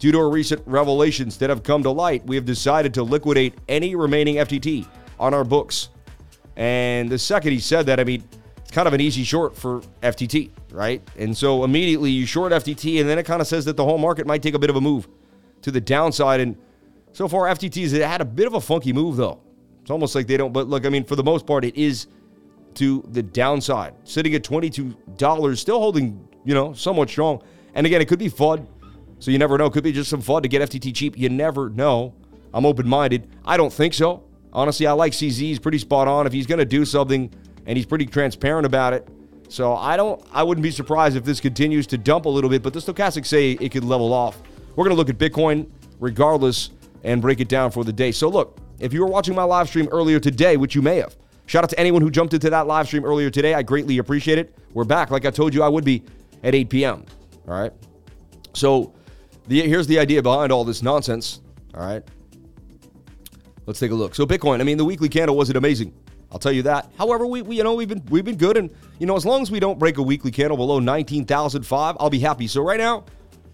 Due 0.00 0.10
to 0.12 0.24
recent 0.24 0.62
revelations 0.66 1.36
that 1.36 1.50
have 1.50 1.62
come 1.62 1.82
to 1.82 1.90
light, 1.90 2.26
we 2.26 2.34
have 2.34 2.46
decided 2.46 2.94
to 2.94 3.02
liquidate 3.02 3.54
any 3.68 3.94
remaining 3.94 4.36
FTT 4.36 4.88
on 5.18 5.34
our 5.34 5.44
books. 5.44 5.90
And 6.56 7.10
the 7.10 7.18
second 7.18 7.52
he 7.52 7.60
said 7.60 7.84
that, 7.84 8.00
I 8.00 8.04
mean, 8.04 8.24
it's 8.56 8.70
kind 8.70 8.88
of 8.88 8.94
an 8.94 9.00
easy 9.02 9.24
short 9.24 9.54
for 9.54 9.82
FTT, 10.02 10.52
right? 10.72 11.02
And 11.18 11.36
so 11.36 11.64
immediately 11.64 12.10
you 12.10 12.24
short 12.24 12.50
FTT, 12.50 13.00
and 13.00 13.08
then 13.08 13.18
it 13.18 13.26
kind 13.26 13.42
of 13.42 13.46
says 13.46 13.66
that 13.66 13.76
the 13.76 13.84
whole 13.84 13.98
market 13.98 14.26
might 14.26 14.42
take 14.42 14.54
a 14.54 14.58
bit 14.58 14.70
of 14.70 14.76
a 14.76 14.80
move 14.80 15.06
to 15.60 15.70
the 15.70 15.82
downside. 15.82 16.40
And 16.40 16.56
so 17.12 17.28
far, 17.28 17.46
FTT's 17.48 17.92
had 17.92 18.22
a 18.22 18.24
bit 18.24 18.46
of 18.46 18.54
a 18.54 18.60
funky 18.60 18.94
move, 18.94 19.16
though. 19.16 19.38
It's 19.82 19.90
almost 19.90 20.14
like 20.14 20.26
they 20.26 20.38
don't, 20.38 20.52
but 20.52 20.66
look, 20.66 20.86
I 20.86 20.88
mean, 20.88 21.04
for 21.04 21.14
the 21.14 21.22
most 21.22 21.46
part, 21.46 21.62
it 21.62 21.76
is 21.76 22.06
to 22.74 23.04
the 23.10 23.22
downside, 23.22 23.92
sitting 24.04 24.34
at 24.34 24.44
$22, 24.44 25.58
still 25.58 25.78
holding, 25.78 26.26
you 26.46 26.54
know, 26.54 26.72
somewhat 26.72 27.10
strong. 27.10 27.42
And 27.74 27.86
again, 27.86 28.00
it 28.00 28.08
could 28.08 28.18
be 28.18 28.30
FUD. 28.30 28.66
So 29.20 29.30
you 29.30 29.38
never 29.38 29.56
know. 29.56 29.70
Could 29.70 29.84
be 29.84 29.92
just 29.92 30.10
some 30.10 30.20
fun 30.20 30.42
to 30.42 30.48
get 30.48 30.62
FTT 30.62 30.94
cheap. 30.94 31.16
You 31.16 31.28
never 31.28 31.70
know. 31.70 32.14
I'm 32.52 32.66
open 32.66 32.88
minded. 32.88 33.28
I 33.44 33.56
don't 33.56 33.72
think 33.72 33.94
so. 33.94 34.24
Honestly, 34.52 34.86
I 34.86 34.92
like 34.92 35.12
CZ. 35.12 35.38
He's 35.38 35.58
pretty 35.60 35.78
spot 35.78 36.08
on. 36.08 36.26
If 36.26 36.32
he's 36.32 36.46
going 36.46 36.58
to 36.58 36.64
do 36.64 36.84
something 36.84 37.32
and 37.66 37.76
he's 37.76 37.86
pretty 37.86 38.06
transparent 38.06 38.66
about 38.66 38.92
it. 38.92 39.06
So 39.48 39.76
I 39.76 39.96
don't, 39.96 40.24
I 40.32 40.42
wouldn't 40.42 40.62
be 40.62 40.70
surprised 40.70 41.16
if 41.16 41.24
this 41.24 41.40
continues 41.40 41.86
to 41.88 41.98
dump 41.98 42.24
a 42.24 42.28
little 42.28 42.50
bit, 42.50 42.62
but 42.62 42.72
the 42.72 42.80
stochastics 42.80 43.26
say 43.26 43.52
it 43.52 43.70
could 43.70 43.84
level 43.84 44.12
off. 44.12 44.40
We're 44.74 44.88
to 44.88 44.94
look 44.94 45.10
at 45.10 45.18
Bitcoin 45.18 45.68
regardless 45.98 46.70
and 47.04 47.20
break 47.20 47.40
it 47.40 47.48
down 47.48 47.70
for 47.70 47.84
the 47.84 47.92
day. 47.92 48.12
So 48.12 48.28
look, 48.28 48.58
if 48.78 48.92
you 48.92 49.00
were 49.00 49.08
watching 49.08 49.34
my 49.34 49.42
live 49.42 49.68
stream 49.68 49.88
earlier 49.90 50.20
today, 50.20 50.56
which 50.56 50.74
you 50.74 50.82
may 50.82 50.96
have, 50.96 51.16
shout 51.46 51.64
out 51.64 51.70
to 51.70 51.78
anyone 51.78 52.00
who 52.00 52.10
jumped 52.10 52.32
into 52.32 52.48
that 52.50 52.66
live 52.66 52.86
stream 52.86 53.04
earlier 53.04 53.28
today. 53.28 53.54
I 53.54 53.62
greatly 53.62 53.98
appreciate 53.98 54.38
it. 54.38 54.56
We're 54.72 54.84
back, 54.84 55.10
like 55.10 55.26
I 55.26 55.30
told 55.30 55.52
you 55.52 55.62
I 55.62 55.68
would 55.68 55.84
be 55.84 56.04
at 56.42 56.54
8 56.54 56.70
p.m. 56.70 57.04
All 57.46 57.60
right. 57.60 57.72
So 58.54 58.94
the, 59.48 59.62
here's 59.62 59.86
the 59.86 59.98
idea 59.98 60.22
behind 60.22 60.52
all 60.52 60.64
this 60.64 60.82
nonsense. 60.82 61.40
All 61.74 61.80
right. 61.80 62.02
Let's 63.66 63.78
take 63.78 63.90
a 63.90 63.94
look. 63.94 64.14
So 64.14 64.26
Bitcoin, 64.26 64.60
I 64.60 64.64
mean, 64.64 64.78
the 64.78 64.84
weekly 64.84 65.08
candle 65.08 65.36
wasn't 65.36 65.56
amazing. 65.56 65.94
I'll 66.32 66.38
tell 66.38 66.52
you 66.52 66.62
that. 66.62 66.90
However, 66.96 67.26
we, 67.26 67.42
we, 67.42 67.56
you 67.56 67.64
know 67.64 67.74
we've 67.74 67.88
been 67.88 68.04
we've 68.08 68.24
been 68.24 68.36
good, 68.36 68.56
and 68.56 68.70
you 68.98 69.06
know 69.06 69.16
as 69.16 69.26
long 69.26 69.42
as 69.42 69.50
we 69.50 69.58
don't 69.58 69.78
break 69.78 69.98
a 69.98 70.02
weekly 70.02 70.30
candle 70.30 70.56
below 70.56 70.78
nineteen 70.78 71.24
thousand 71.24 71.64
five, 71.64 71.96
I'll 71.98 72.10
be 72.10 72.20
happy. 72.20 72.46
So 72.46 72.62
right 72.62 72.78
now, 72.78 73.04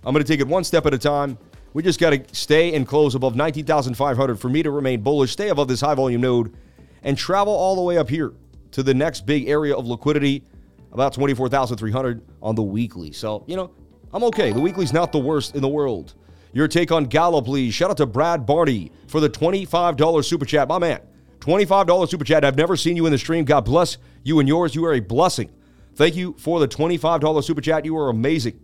I'm 0.05 0.12
going 0.12 0.25
to 0.25 0.31
take 0.31 0.40
it 0.40 0.47
one 0.47 0.62
step 0.62 0.85
at 0.85 0.93
a 0.93 0.99
time. 0.99 1.38
We 1.73 1.83
just 1.83 1.99
got 1.99 2.11
to 2.11 2.23
stay 2.35 2.75
and 2.75 2.87
close 2.87 3.14
above 3.14 3.35
nineteen 3.35 3.64
thousand 3.64 3.95
five 3.95 4.16
hundred 4.16 4.37
for 4.37 4.50
me 4.50 4.62
to 4.62 4.71
remain 4.71 5.00
bullish. 5.00 5.33
Stay 5.33 5.49
above 5.49 5.69
this 5.69 5.81
high 5.81 5.95
volume 5.95 6.21
node, 6.21 6.55
and 7.02 7.16
travel 7.16 7.55
all 7.55 7.76
the 7.76 7.83
way 7.83 7.97
up 7.97 8.11
here 8.11 8.35
to 8.73 8.83
the 8.83 8.93
next 8.93 9.25
big 9.25 9.49
area 9.49 9.75
of 9.75 9.87
liquidity, 9.87 10.45
about 10.93 11.14
twenty 11.14 11.33
four 11.33 11.49
thousand 11.49 11.78
three 11.78 11.93
hundred 11.93 12.23
on 12.43 12.55
the 12.55 12.62
weekly. 12.62 13.11
So 13.11 13.43
you 13.47 13.57
know 13.57 13.71
I'm 14.16 14.25
okay. 14.25 14.50
The 14.50 14.62
weekly's 14.62 14.94
not 14.94 15.12
the 15.12 15.18
worst 15.18 15.54
in 15.54 15.61
the 15.61 15.68
world. 15.68 16.14
Your 16.54 16.68
take 16.68 16.90
on 16.90 17.04
Gala, 17.04 17.42
please. 17.42 17.75
Shout 17.75 17.90
out 17.90 17.99
to 17.99 18.06
Brad 18.06 18.46
Barney 18.46 18.90
for 19.08 19.20
the 19.20 19.28
$25 19.28 20.25
super 20.25 20.46
chat. 20.46 20.68
My 20.68 20.78
man, 20.78 21.00
$25 21.40 22.08
super 22.08 22.25
chat. 22.25 22.42
I've 22.42 22.56
never 22.56 22.76
seen 22.76 22.96
you 22.96 23.04
in 23.04 23.12
the 23.12 23.18
stream. 23.18 23.44
God 23.44 23.66
bless 23.66 23.99
you 24.23 24.38
and 24.40 24.49
yours. 24.49 24.75
You 24.75 24.87
are 24.87 24.94
a 24.94 25.00
blessing. 25.00 25.50
Thank 25.96 26.16
you 26.16 26.35
for 26.38 26.61
the 26.61 26.66
$25 26.66 27.44
super 27.44 27.61
chat. 27.61 27.85
You 27.85 27.94
are 27.99 28.08
amazing. 28.08 28.58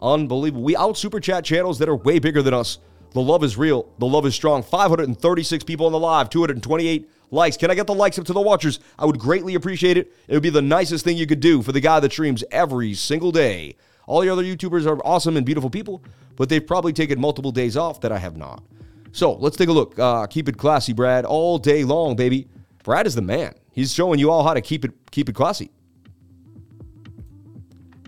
Unbelievable. 0.00 0.62
We 0.62 0.74
out 0.74 0.96
super 0.96 1.20
chat 1.20 1.44
channels 1.44 1.78
that 1.80 1.90
are 1.90 1.96
way 1.96 2.18
bigger 2.18 2.40
than 2.40 2.54
us. 2.54 2.78
The 3.12 3.20
love 3.20 3.44
is 3.44 3.58
real. 3.58 3.92
The 3.98 4.06
love 4.06 4.24
is 4.24 4.34
strong. 4.34 4.62
536 4.62 5.64
people 5.64 5.84
on 5.84 5.92
the 5.92 5.98
live, 5.98 6.30
228 6.30 7.10
likes. 7.30 7.58
Can 7.58 7.70
I 7.70 7.74
get 7.74 7.86
the 7.86 7.94
likes 7.94 8.18
up 8.18 8.24
to 8.24 8.32
the 8.32 8.40
watchers? 8.40 8.80
I 8.98 9.04
would 9.04 9.18
greatly 9.18 9.54
appreciate 9.54 9.98
it. 9.98 10.14
It 10.28 10.32
would 10.32 10.42
be 10.42 10.48
the 10.48 10.62
nicest 10.62 11.04
thing 11.04 11.18
you 11.18 11.26
could 11.26 11.40
do 11.40 11.60
for 11.60 11.72
the 11.72 11.80
guy 11.80 12.00
that 12.00 12.10
streams 12.10 12.42
every 12.50 12.94
single 12.94 13.32
day. 13.32 13.76
All 14.08 14.22
the 14.22 14.30
other 14.30 14.42
YouTubers 14.42 14.86
are 14.86 14.98
awesome 15.06 15.36
and 15.36 15.44
beautiful 15.44 15.68
people, 15.68 16.02
but 16.34 16.48
they've 16.48 16.66
probably 16.66 16.94
taken 16.94 17.20
multiple 17.20 17.52
days 17.52 17.76
off 17.76 18.00
that 18.00 18.10
I 18.10 18.16
have 18.16 18.38
not. 18.38 18.64
So 19.12 19.34
let's 19.34 19.56
take 19.56 19.68
a 19.68 19.72
look. 19.72 19.98
Uh, 19.98 20.26
keep 20.26 20.48
it 20.48 20.56
classy, 20.56 20.94
Brad, 20.94 21.26
all 21.26 21.58
day 21.58 21.84
long, 21.84 22.16
baby. 22.16 22.48
Brad 22.84 23.06
is 23.06 23.14
the 23.14 23.22
man. 23.22 23.54
He's 23.70 23.92
showing 23.92 24.18
you 24.18 24.30
all 24.30 24.42
how 24.42 24.54
to 24.54 24.62
keep 24.62 24.84
it 24.86 24.92
keep 25.10 25.28
it 25.28 25.34
classy. 25.34 25.70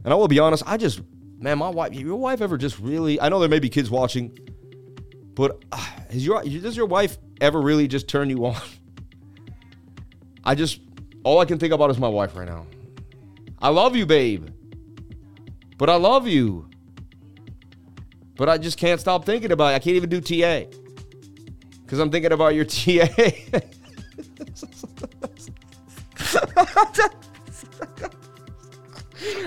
And 0.02 0.12
I 0.12 0.16
will 0.16 0.26
be 0.26 0.38
honest, 0.38 0.62
I 0.66 0.78
just 0.78 1.02
man, 1.38 1.58
my 1.58 1.68
wife, 1.68 1.92
your 1.92 2.16
wife 2.16 2.40
ever 2.40 2.56
just 2.56 2.78
really? 2.78 3.20
I 3.20 3.28
know 3.28 3.38
there 3.38 3.48
may 3.50 3.58
be 3.58 3.68
kids 3.68 3.90
watching, 3.90 4.38
but 5.34 5.62
uh, 5.70 5.86
your 6.10 6.42
does 6.42 6.78
your 6.78 6.86
wife 6.86 7.18
ever 7.42 7.60
really 7.60 7.88
just 7.88 8.08
turn 8.08 8.30
you 8.30 8.46
on? 8.46 8.56
I 10.44 10.54
just, 10.54 10.80
all 11.24 11.40
I 11.40 11.44
can 11.44 11.58
think 11.58 11.74
about 11.74 11.90
is 11.90 11.98
my 11.98 12.08
wife 12.08 12.34
right 12.34 12.48
now. 12.48 12.66
I 13.58 13.68
love 13.68 13.94
you, 13.94 14.06
babe. 14.06 14.48
But 15.80 15.88
I 15.88 15.94
love 15.94 16.28
you. 16.28 16.68
But 18.36 18.50
I 18.50 18.58
just 18.58 18.76
can't 18.76 19.00
stop 19.00 19.24
thinking 19.24 19.50
about 19.50 19.72
it. 19.72 19.76
I 19.76 19.78
can't 19.78 19.96
even 19.96 20.10
do 20.10 20.20
TA. 20.20 20.64
Because 21.82 21.98
I'm 21.98 22.10
thinking 22.10 22.32
about 22.32 22.54
your 22.54 22.64
TA. 22.66 23.08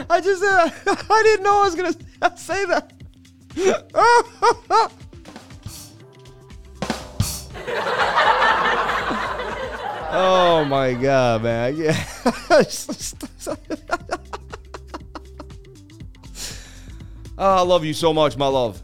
I 0.09 0.19
just, 0.21 0.43
uh, 0.43 0.69
I 1.11 1.21
didn't 1.23 1.43
know 1.43 1.59
I 1.59 1.65
was 1.65 1.75
going 1.75 1.93
to 2.23 2.33
say 2.35 2.65
that. 2.65 2.93
oh 10.11 10.65
my 10.67 10.93
god, 10.95 11.43
man! 11.43 11.75
Yeah. 11.77 12.03
Oh, 17.43 17.57
I 17.57 17.61
love 17.61 17.83
you 17.83 17.93
so 17.93 18.13
much, 18.13 18.37
my 18.37 18.47
love. 18.47 18.81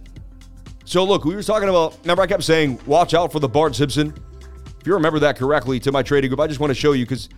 So 0.86 1.04
look, 1.04 1.24
we 1.24 1.36
were 1.36 1.44
talking 1.44 1.70
about. 1.70 1.98
Remember, 2.02 2.24
I 2.24 2.28
kept 2.28 2.44
saying, 2.44 2.80
"Watch 2.86 3.14
out 3.14 3.32
for 3.32 3.40
the 3.40 3.48
Bart 3.48 3.76
Simpson." 3.76 4.14
If 4.80 4.88
you 4.88 4.94
remember 4.94 5.20
that 5.20 5.38
correctly, 5.38 5.80
to 5.82 5.92
my 5.92 6.04
trading 6.04 6.30
group, 6.30 6.40
I 6.40 6.48
just 6.48 6.60
want 6.60 6.72
to 6.72 6.76
show 6.76 6.92
you 6.92 7.06
because 7.06 7.30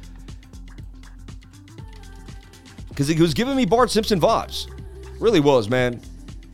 because 2.90 3.08
he 3.08 3.22
was 3.22 3.34
giving 3.34 3.56
me 3.56 3.66
Bart 3.66 3.92
Simpson 3.92 4.20
vibes. 4.20 4.70
Really 5.20 5.40
was, 5.40 5.70
man. 5.70 6.02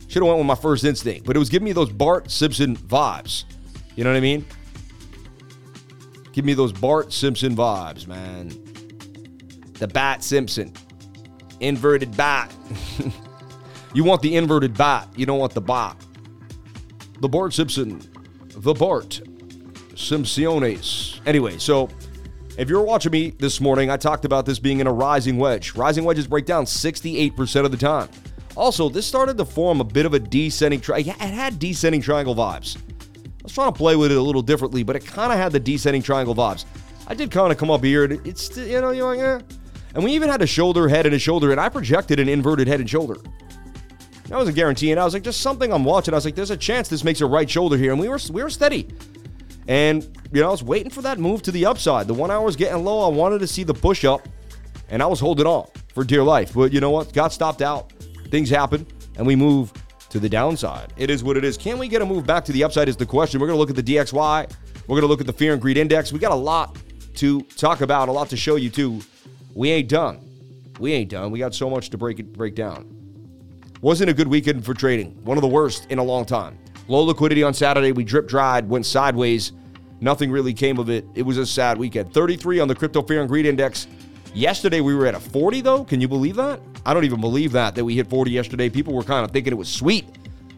Should 0.08 0.22
have 0.22 0.28
went 0.28 0.38
with 0.38 0.46
my 0.46 0.54
first 0.54 0.84
instinct, 0.84 1.26
but 1.26 1.36
it 1.36 1.38
was 1.38 1.50
giving 1.50 1.64
me 1.64 1.72
those 1.72 1.90
Bart 1.90 2.30
Simpson 2.30 2.76
vibes. 2.76 3.44
You 3.96 4.04
know 4.04 4.10
what 4.10 4.16
I 4.16 4.20
mean? 4.20 4.46
Give 6.32 6.44
me 6.44 6.54
those 6.54 6.72
Bart 6.72 7.12
Simpson 7.12 7.54
vibes, 7.54 8.06
man. 8.06 8.48
The 9.74 9.88
Bat 9.88 10.24
Simpson. 10.24 10.72
Inverted 11.60 12.16
bat. 12.16 12.52
you 13.94 14.04
want 14.04 14.22
the 14.22 14.36
inverted 14.36 14.76
bat. 14.76 15.08
You 15.16 15.26
don't 15.26 15.38
want 15.38 15.54
the 15.54 15.60
bot. 15.60 15.96
The 17.20 17.28
Bart 17.28 17.52
Simpson. 17.54 18.00
The 18.48 18.74
Bart 18.74 19.20
Simpsones. 19.94 21.20
Anyway, 21.26 21.58
so 21.58 21.88
if 22.56 22.68
you're 22.68 22.82
watching 22.82 23.12
me 23.12 23.30
this 23.30 23.60
morning, 23.60 23.90
I 23.90 23.96
talked 23.96 24.24
about 24.24 24.46
this 24.46 24.58
being 24.58 24.80
in 24.80 24.86
a 24.86 24.92
rising 24.92 25.38
wedge. 25.38 25.74
Rising 25.74 26.04
wedges 26.04 26.26
break 26.26 26.44
down 26.44 26.64
68% 26.64 27.64
of 27.64 27.70
the 27.70 27.76
time. 27.76 28.08
Also, 28.56 28.88
this 28.88 29.06
started 29.06 29.36
to 29.38 29.44
form 29.44 29.80
a 29.80 29.84
bit 29.84 30.06
of 30.06 30.14
a 30.14 30.18
descending 30.18 30.80
triangle. 30.80 31.12
It 31.12 31.18
had 31.18 31.58
descending 31.58 32.00
triangle 32.00 32.34
vibes. 32.34 32.76
I 32.76 33.42
was 33.44 33.52
trying 33.52 33.72
to 33.72 33.78
play 33.78 33.94
with 33.96 34.10
it 34.10 34.18
a 34.18 34.22
little 34.22 34.42
differently, 34.42 34.82
but 34.82 34.96
it 34.96 35.06
kind 35.06 35.32
of 35.32 35.38
had 35.38 35.52
the 35.52 35.60
descending 35.60 36.02
triangle 36.02 36.34
vibes. 36.34 36.64
I 37.06 37.14
did 37.14 37.30
kind 37.30 37.52
of 37.52 37.58
come 37.58 37.70
up 37.70 37.84
here, 37.84 38.04
and 38.04 38.26
it's, 38.26 38.56
you 38.56 38.80
know, 38.80 38.90
you're 38.90 39.16
like, 39.16 39.20
eh. 39.20 39.54
And 39.94 40.04
we 40.04 40.12
even 40.12 40.28
had 40.28 40.42
a 40.42 40.46
shoulder, 40.46 40.88
head, 40.88 41.06
and 41.06 41.14
a 41.14 41.18
shoulder, 41.18 41.52
and 41.52 41.60
I 41.60 41.68
projected 41.68 42.20
an 42.20 42.28
inverted 42.28 42.68
head 42.68 42.80
and 42.80 42.90
shoulder. 42.90 43.16
That 44.28 44.36
wasn't 44.36 44.56
guaranteeing. 44.56 44.98
I 44.98 45.04
was 45.04 45.14
like, 45.14 45.22
just 45.22 45.40
something 45.40 45.72
I'm 45.72 45.84
watching. 45.84 46.12
I 46.12 46.16
was 46.16 46.24
like, 46.24 46.34
there's 46.34 46.50
a 46.50 46.56
chance 46.56 46.88
this 46.88 47.02
makes 47.02 47.20
a 47.20 47.26
right 47.26 47.48
shoulder 47.48 47.76
here, 47.76 47.92
and 47.92 48.00
we 48.00 48.08
were 48.08 48.18
we 48.30 48.42
were 48.42 48.50
steady. 48.50 48.88
And 49.68 50.04
you 50.32 50.42
know, 50.42 50.48
I 50.48 50.50
was 50.50 50.62
waiting 50.62 50.90
for 50.90 51.02
that 51.02 51.18
move 51.18 51.42
to 51.42 51.50
the 51.50 51.66
upside. 51.66 52.06
The 52.06 52.14
one 52.14 52.30
hour 52.30 52.44
was 52.44 52.56
getting 52.56 52.84
low. 52.84 53.10
I 53.10 53.14
wanted 53.14 53.38
to 53.40 53.46
see 53.46 53.64
the 53.64 53.74
push 53.74 54.04
up, 54.04 54.28
and 54.90 55.02
I 55.02 55.06
was 55.06 55.18
holding 55.18 55.46
on 55.46 55.68
for 55.94 56.04
dear 56.04 56.22
life. 56.22 56.54
But 56.54 56.72
you 56.72 56.80
know 56.80 56.90
what? 56.90 57.12
Got 57.12 57.32
stopped 57.32 57.62
out 57.62 57.92
things 58.30 58.50
happen, 58.50 58.86
and 59.16 59.26
we 59.26 59.36
move 59.36 59.72
to 60.10 60.18
the 60.18 60.28
downside. 60.28 60.92
It 60.96 61.10
is 61.10 61.22
what 61.22 61.36
it 61.36 61.44
is. 61.44 61.56
Can 61.56 61.78
we 61.78 61.88
get 61.88 62.02
a 62.02 62.06
move 62.06 62.26
back 62.26 62.44
to 62.46 62.52
the 62.52 62.64
upside? 62.64 62.88
Is 62.88 62.96
the 62.96 63.06
question. 63.06 63.40
We're 63.40 63.46
going 63.46 63.56
to 63.56 63.60
look 63.60 63.70
at 63.70 63.76
the 63.76 63.96
DXY. 63.96 64.50
We're 64.86 64.94
going 64.94 65.02
to 65.02 65.06
look 65.06 65.20
at 65.20 65.26
the 65.26 65.32
fear 65.32 65.52
and 65.52 65.60
greed 65.60 65.76
index. 65.76 66.12
We 66.12 66.18
got 66.18 66.32
a 66.32 66.34
lot 66.34 66.78
to 67.16 67.42
talk 67.42 67.80
about, 67.80 68.08
a 68.08 68.12
lot 68.12 68.30
to 68.30 68.36
show 68.36 68.56
you 68.56 68.70
too. 68.70 69.00
We 69.54 69.70
ain't 69.70 69.88
done. 69.88 70.24
We 70.78 70.92
ain't 70.92 71.10
done. 71.10 71.30
We 71.30 71.40
got 71.40 71.54
so 71.54 71.68
much 71.68 71.90
to 71.90 71.98
break 71.98 72.20
it 72.20 72.32
break 72.32 72.54
down. 72.54 72.97
Wasn't 73.80 74.10
a 74.10 74.12
good 74.12 74.26
weekend 74.26 74.64
for 74.64 74.74
trading. 74.74 75.12
One 75.24 75.38
of 75.38 75.42
the 75.42 75.48
worst 75.48 75.86
in 75.88 75.98
a 75.98 76.02
long 76.02 76.24
time. 76.24 76.58
Low 76.88 77.02
liquidity 77.02 77.44
on 77.44 77.54
Saturday. 77.54 77.92
We 77.92 78.02
drip 78.02 78.26
dried, 78.26 78.68
went 78.68 78.84
sideways. 78.84 79.52
Nothing 80.00 80.32
really 80.32 80.52
came 80.52 80.78
of 80.78 80.90
it. 80.90 81.06
It 81.14 81.22
was 81.22 81.38
a 81.38 81.46
sad 81.46 81.78
weekend. 81.78 82.12
33 82.12 82.58
on 82.58 82.66
the 82.66 82.74
crypto 82.74 83.02
fear 83.02 83.20
and 83.20 83.28
greed 83.28 83.46
index. 83.46 83.86
Yesterday 84.34 84.80
we 84.80 84.96
were 84.96 85.06
at 85.06 85.14
a 85.14 85.20
40 85.20 85.60
though. 85.60 85.84
Can 85.84 86.00
you 86.00 86.08
believe 86.08 86.34
that? 86.36 86.60
I 86.84 86.92
don't 86.92 87.04
even 87.04 87.20
believe 87.20 87.52
that 87.52 87.76
that 87.76 87.84
we 87.84 87.94
hit 87.94 88.10
40 88.10 88.32
yesterday. 88.32 88.68
People 88.68 88.94
were 88.94 89.04
kind 89.04 89.24
of 89.24 89.30
thinking 89.30 89.52
it 89.52 89.56
was 89.56 89.68
sweet 89.68 90.06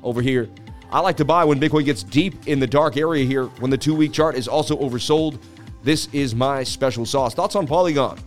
over 0.03 0.23
here. 0.23 0.49
I 0.91 1.00
like 1.00 1.19
to 1.19 1.25
buy 1.27 1.45
when 1.45 1.61
Bitcoin 1.61 1.85
gets 1.85 2.03
deep 2.03 2.49
in 2.49 2.59
the 2.59 2.67
dark 2.67 2.97
area 2.97 3.27
here 3.27 3.47
when 3.59 3.71
the 3.71 3.79
2-week 3.79 4.12
chart 4.12 4.35
is 4.35 4.49
also 4.49 4.79
oversold. 4.79 5.39
This 5.83 6.09
is 6.15 6.35
my 6.35 6.65
special 6.65 7.05
sauce. 7.05 7.35
Thoughts 7.35 7.55
on 7.55 7.67
Polygon? 7.67 8.19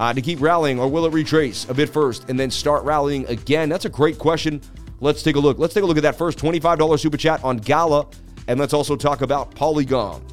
Uh, 0.00 0.14
to 0.14 0.22
keep 0.22 0.40
rallying 0.40 0.80
or 0.80 0.88
will 0.88 1.04
it 1.04 1.12
retrace 1.12 1.68
a 1.68 1.74
bit 1.74 1.86
first 1.86 2.30
and 2.30 2.40
then 2.40 2.50
start 2.50 2.82
rallying 2.84 3.26
again? 3.26 3.68
That's 3.68 3.84
a 3.84 3.90
great 3.90 4.18
question. 4.18 4.62
Let's 5.00 5.22
take 5.22 5.36
a 5.36 5.38
look. 5.38 5.58
Let's 5.58 5.74
take 5.74 5.84
a 5.84 5.86
look 5.86 5.98
at 5.98 6.02
that 6.04 6.16
first 6.16 6.38
$25 6.38 6.98
super 6.98 7.18
chat 7.18 7.44
on 7.44 7.58
Gala 7.58 8.08
and 8.48 8.58
let's 8.58 8.72
also 8.72 8.96
talk 8.96 9.20
about 9.20 9.54
Polygon. 9.54 10.24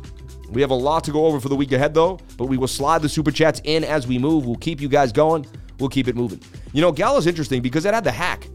We 0.50 0.62
have 0.62 0.72
a 0.72 0.76
lot 0.76 1.04
to 1.04 1.12
go 1.12 1.26
over 1.26 1.42
for 1.42 1.50
the 1.50 1.56
week 1.58 1.74
ahead, 1.74 1.94
though, 1.94 2.18
but 2.38 2.46
we 2.46 2.56
will 2.56 2.70
slide 2.70 3.02
the 3.02 3.10
super 3.10 3.30
chats 3.30 3.60
in 3.66 3.84
as 3.84 4.08
we 4.08 4.18
move. 4.18 4.46
We'll 4.46 4.56
keep 4.56 4.80
you 4.80 4.88
guys 4.88 5.12
going. 5.12 5.46
We'll 5.80 5.90
keep 5.90 6.08
it 6.08 6.16
moving. 6.16 6.42
You 6.72 6.82
know, 6.82 6.94
Gala's 6.94 7.28
interesting 7.28 7.62
because 7.62 7.84
it 7.84 7.94
had 7.94 8.06
the 8.06 8.12
hack, 8.12 8.48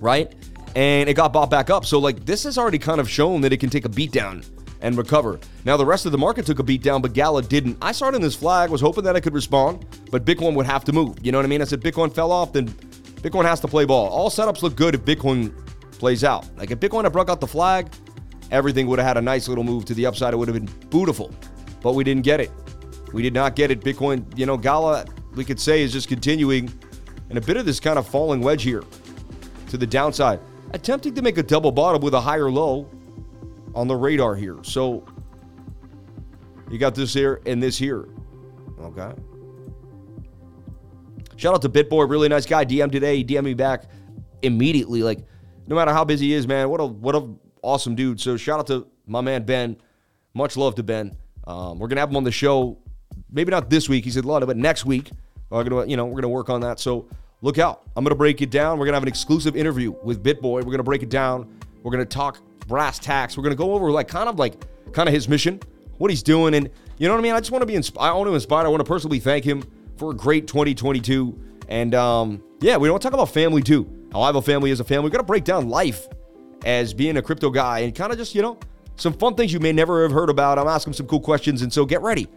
right? 0.00 0.32
And 0.76 1.08
it 1.08 1.14
got 1.14 1.32
bought 1.32 1.50
back 1.50 1.68
up. 1.70 1.84
So, 1.84 1.98
like, 1.98 2.24
this 2.24 2.44
has 2.44 2.56
already 2.56 2.78
kind 2.78 3.00
of 3.00 3.10
shown 3.10 3.40
that 3.40 3.52
it 3.52 3.58
can 3.58 3.68
take 3.68 3.84
a 3.84 3.88
beat 3.88 4.12
down 4.12 4.44
and 4.82 4.96
recover. 4.96 5.38
Now, 5.64 5.76
the 5.76 5.86
rest 5.86 6.06
of 6.06 6.12
the 6.12 6.18
market 6.18 6.46
took 6.46 6.58
a 6.58 6.62
beat 6.62 6.82
down, 6.82 7.02
but 7.02 7.12
Gala 7.12 7.42
didn't. 7.42 7.78
I 7.82 7.92
started 7.92 8.16
in 8.16 8.22
this 8.22 8.34
flag, 8.34 8.70
was 8.70 8.80
hoping 8.80 9.04
that 9.04 9.16
I 9.16 9.20
could 9.20 9.34
respond, 9.34 9.84
but 10.10 10.24
Bitcoin 10.24 10.54
would 10.54 10.66
have 10.66 10.84
to 10.84 10.92
move. 10.92 11.18
You 11.22 11.32
know 11.32 11.38
what 11.38 11.44
I 11.44 11.48
mean? 11.48 11.60
I 11.60 11.64
said 11.64 11.80
Bitcoin 11.80 12.12
fell 12.12 12.32
off, 12.32 12.52
then 12.52 12.68
Bitcoin 12.68 13.44
has 13.44 13.60
to 13.60 13.68
play 13.68 13.84
ball. 13.84 14.08
All 14.08 14.30
setups 14.30 14.62
look 14.62 14.76
good 14.76 14.94
if 14.94 15.02
Bitcoin 15.02 15.52
plays 15.92 16.24
out. 16.24 16.46
Like, 16.56 16.70
if 16.70 16.80
Bitcoin 16.80 17.04
had 17.04 17.12
broke 17.12 17.28
out 17.28 17.40
the 17.40 17.46
flag, 17.46 17.92
everything 18.50 18.86
would 18.86 18.98
have 18.98 19.06
had 19.06 19.16
a 19.16 19.22
nice 19.22 19.48
little 19.48 19.64
move 19.64 19.84
to 19.86 19.94
the 19.94 20.06
upside. 20.06 20.32
It 20.32 20.36
would 20.38 20.48
have 20.48 20.56
been 20.56 20.88
beautiful, 20.88 21.30
but 21.82 21.94
we 21.94 22.04
didn't 22.04 22.22
get 22.22 22.40
it. 22.40 22.50
We 23.12 23.22
did 23.22 23.34
not 23.34 23.56
get 23.56 23.70
it. 23.70 23.80
Bitcoin, 23.80 24.24
you 24.38 24.46
know, 24.46 24.56
Gala, 24.56 25.04
we 25.34 25.44
could 25.44 25.60
say, 25.60 25.82
is 25.82 25.92
just 25.92 26.08
continuing 26.08 26.72
in 27.28 27.36
a 27.36 27.40
bit 27.40 27.56
of 27.56 27.66
this 27.66 27.80
kind 27.80 27.98
of 27.98 28.06
falling 28.06 28.40
wedge 28.40 28.62
here 28.62 28.82
to 29.68 29.76
the 29.76 29.86
downside, 29.86 30.40
attempting 30.72 31.14
to 31.14 31.22
make 31.22 31.38
a 31.38 31.42
double 31.42 31.70
bottom 31.70 32.00
with 32.00 32.14
a 32.14 32.20
higher 32.20 32.50
low 32.50 32.88
on 33.74 33.88
the 33.88 33.96
radar 33.96 34.34
here. 34.34 34.58
So 34.62 35.04
you 36.70 36.78
got 36.78 36.94
this 36.94 37.12
here 37.12 37.40
and 37.46 37.62
this 37.62 37.76
here. 37.76 38.08
Okay. 38.80 39.12
Shout 41.36 41.54
out 41.54 41.62
to 41.62 41.68
BitBoy, 41.68 42.08
really 42.08 42.28
nice 42.28 42.46
guy. 42.46 42.64
DM 42.64 42.92
today, 42.92 43.16
he 43.16 43.24
DM'd 43.24 43.44
me 43.44 43.54
back 43.54 43.84
immediately. 44.42 45.02
Like, 45.02 45.20
no 45.66 45.74
matter 45.74 45.92
how 45.92 46.04
busy 46.04 46.26
he 46.26 46.32
is, 46.34 46.46
man, 46.46 46.68
what 46.68 46.80
a 46.80 46.86
what 46.86 47.14
a 47.14 47.28
awesome 47.62 47.94
dude. 47.94 48.20
So 48.20 48.36
shout 48.36 48.60
out 48.60 48.66
to 48.68 48.86
my 49.06 49.20
man 49.20 49.44
Ben. 49.44 49.76
Much 50.34 50.56
love 50.56 50.74
to 50.76 50.82
Ben. 50.82 51.16
Um, 51.46 51.78
we're 51.78 51.88
gonna 51.88 52.00
have 52.00 52.10
him 52.10 52.16
on 52.16 52.24
the 52.24 52.32
show. 52.32 52.78
Maybe 53.30 53.50
not 53.50 53.70
this 53.70 53.88
week. 53.88 54.04
He 54.04 54.10
said 54.10 54.24
a 54.24 54.28
lot 54.28 54.42
of 54.42 54.50
it 54.50 54.56
next 54.56 54.84
week. 54.84 55.10
We're 55.48 55.64
gonna, 55.64 55.86
you 55.86 55.96
know, 55.96 56.06
we're 56.06 56.20
gonna 56.20 56.28
work 56.28 56.50
on 56.50 56.60
that. 56.60 56.78
So 56.78 57.08
look 57.42 57.58
out. 57.58 57.82
I'm 57.96 58.04
gonna 58.04 58.14
break 58.14 58.42
it 58.42 58.50
down. 58.50 58.78
We're 58.78 58.86
gonna 58.86 58.96
have 58.96 59.02
an 59.02 59.08
exclusive 59.08 59.56
interview 59.56 59.94
with 60.02 60.22
BitBoy. 60.22 60.42
We're 60.42 60.62
gonna 60.62 60.82
break 60.82 61.02
it 61.02 61.10
down. 61.10 61.58
We're 61.82 61.90
gonna 61.90 62.04
talk 62.04 62.38
brass 62.70 62.98
tacks. 62.98 63.36
We're 63.36 63.42
gonna 63.42 63.56
go 63.56 63.74
over 63.74 63.90
like 63.90 64.08
kind 64.08 64.28
of 64.28 64.38
like 64.38 64.54
kind 64.92 65.08
of 65.08 65.14
his 65.14 65.28
mission, 65.28 65.60
what 65.98 66.10
he's 66.10 66.22
doing, 66.22 66.54
and 66.54 66.70
you 66.96 67.08
know 67.08 67.14
what 67.14 67.20
I 67.20 67.22
mean. 67.22 67.34
I 67.34 67.40
just 67.40 67.50
want 67.50 67.60
to 67.60 67.66
be 67.66 67.74
inspired. 67.74 68.12
I 68.12 68.14
want 68.14 68.28
to 68.28 68.34
inspire. 68.34 68.64
I 68.64 68.68
want 68.68 68.80
to 68.80 68.88
personally 68.88 69.18
thank 69.20 69.44
him 69.44 69.62
for 69.96 70.12
a 70.12 70.14
great 70.14 70.46
2022. 70.46 71.38
And 71.68 71.94
um, 71.94 72.42
yeah, 72.60 72.78
we 72.78 72.88
don't 72.88 73.02
talk 73.02 73.12
about 73.12 73.28
family 73.28 73.60
too. 73.60 74.08
How 74.12 74.22
I 74.22 74.26
have 74.26 74.36
a 74.36 74.42
family 74.42 74.70
as 74.70 74.80
a 74.80 74.84
family. 74.84 75.08
We're 75.08 75.12
gonna 75.12 75.24
break 75.24 75.44
down 75.44 75.68
life 75.68 76.08
as 76.64 76.94
being 76.94 77.16
a 77.16 77.22
crypto 77.22 77.50
guy 77.50 77.80
and 77.80 77.94
kind 77.94 78.12
of 78.12 78.18
just, 78.18 78.34
you 78.34 78.42
know, 78.42 78.58
some 78.96 79.12
fun 79.14 79.34
things 79.34 79.52
you 79.52 79.60
may 79.60 79.72
never 79.72 80.02
have 80.02 80.12
heard 80.12 80.30
about. 80.30 80.58
I'm 80.58 80.68
asking 80.68 80.92
some 80.92 81.06
cool 81.06 81.20
questions. 81.20 81.62
And 81.62 81.72
so 81.72 81.84
get 81.84 82.02
ready. 82.02 82.28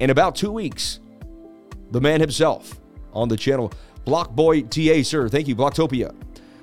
In 0.00 0.10
about 0.10 0.34
two 0.34 0.50
weeks, 0.50 1.00
the 1.90 2.00
man 2.00 2.20
himself 2.20 2.80
on 3.12 3.28
the 3.28 3.36
channel, 3.36 3.72
Blockboy 4.06 4.70
TA, 4.70 5.02
sir. 5.02 5.28
Thank 5.28 5.46
you, 5.46 5.54
Blocktopia. 5.54 6.14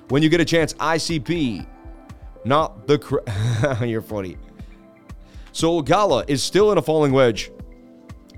When 0.08 0.22
you 0.22 0.28
get 0.28 0.40
a 0.40 0.44
chance, 0.44 0.74
ICP, 0.74 1.66
not 2.48 2.86
the. 2.86 2.98
Cr- 2.98 3.84
You're 3.84 4.02
funny. 4.02 4.36
So 5.52 5.82
Gala 5.82 6.24
is 6.28 6.42
still 6.42 6.72
in 6.72 6.78
a 6.78 6.82
falling 6.82 7.12
wedge, 7.12 7.50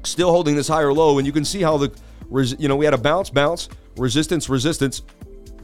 still 0.05 0.31
holding 0.31 0.57
this 0.57 0.69
higher 0.69 0.93
low. 0.93 1.19
And 1.19 1.27
you 1.27 1.33
can 1.33 1.45
see 1.45 1.63
how 1.63 1.77
the, 1.77 1.93
you 2.59 2.69
know, 2.69 2.77
we 2.77 2.85
had 2.85 2.95
a 2.95 2.99
bounce, 2.99 3.31
bounce, 3.31 3.69
resistance, 3.97 4.49
resistance. 4.49 5.03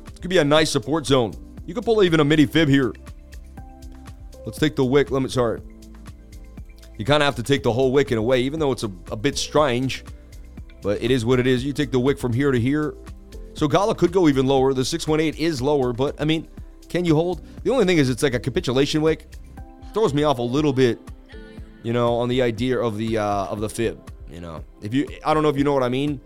It 0.06 0.20
could 0.20 0.30
be 0.30 0.38
a 0.38 0.44
nice 0.44 0.70
support 0.70 1.06
zone. 1.06 1.32
You 1.66 1.74
could 1.74 1.84
pull 1.84 2.02
even 2.02 2.20
a 2.20 2.24
mini 2.24 2.46
fib 2.46 2.68
here. 2.68 2.92
Let's 4.44 4.58
take 4.58 4.76
the 4.76 4.84
wick. 4.84 5.10
Let 5.10 5.22
me, 5.22 5.28
sorry. 5.28 5.60
You 6.98 7.04
kind 7.04 7.22
of 7.22 7.26
have 7.26 7.36
to 7.36 7.42
take 7.42 7.62
the 7.62 7.72
whole 7.72 7.92
wick 7.92 8.12
in 8.12 8.18
a 8.18 8.22
way, 8.22 8.40
even 8.40 8.60
though 8.60 8.72
it's 8.72 8.84
a, 8.84 8.92
a 9.10 9.16
bit 9.16 9.36
strange. 9.36 10.04
But 10.82 11.02
it 11.02 11.10
is 11.10 11.24
what 11.24 11.40
it 11.40 11.46
is. 11.46 11.64
You 11.64 11.72
take 11.72 11.90
the 11.90 11.98
wick 11.98 12.18
from 12.18 12.32
here 12.32 12.52
to 12.52 12.60
here. 12.60 12.94
So 13.54 13.66
Gala 13.66 13.94
could 13.94 14.12
go 14.12 14.28
even 14.28 14.46
lower. 14.46 14.72
The 14.72 14.84
618 14.84 15.42
is 15.42 15.60
lower, 15.60 15.92
but 15.92 16.20
I 16.20 16.24
mean, 16.24 16.48
can 16.88 17.04
you 17.04 17.14
hold? 17.14 17.46
The 17.64 17.70
only 17.70 17.84
thing 17.84 17.98
is 17.98 18.10
it's 18.10 18.22
like 18.22 18.34
a 18.34 18.40
capitulation 18.40 19.02
wick. 19.02 19.26
Throws 19.92 20.12
me 20.12 20.24
off 20.24 20.38
a 20.38 20.42
little 20.42 20.72
bit, 20.72 20.98
you 21.82 21.92
know, 21.92 22.14
on 22.16 22.28
the 22.28 22.42
idea 22.42 22.78
of 22.78 22.96
the 22.96 23.18
uh, 23.18 23.46
of 23.46 23.60
the 23.60 23.68
fib. 23.68 24.10
You 24.30 24.40
know, 24.40 24.64
if 24.82 24.92
you, 24.92 25.06
I 25.24 25.34
don't 25.34 25.42
know 25.42 25.48
if 25.48 25.56
you 25.56 25.64
know 25.64 25.72
what 25.72 25.82
I 25.82 25.88
mean, 25.88 26.20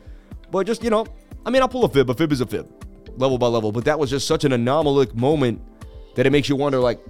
but 0.50 0.66
just, 0.66 0.82
you 0.82 0.90
know, 0.90 1.06
I 1.44 1.50
mean, 1.50 1.62
I'll 1.62 1.68
pull 1.68 1.84
a 1.84 1.88
fib. 1.88 2.10
A 2.10 2.14
fib 2.14 2.32
is 2.32 2.40
a 2.40 2.46
fib, 2.46 2.68
level 3.16 3.38
by 3.38 3.46
level. 3.46 3.72
But 3.72 3.84
that 3.84 3.98
was 3.98 4.10
just 4.10 4.26
such 4.26 4.44
an 4.44 4.52
anomalic 4.52 5.14
moment 5.14 5.60
that 6.16 6.26
it 6.26 6.30
makes 6.30 6.48
you 6.48 6.56
wonder, 6.56 6.78
like, 6.78 7.00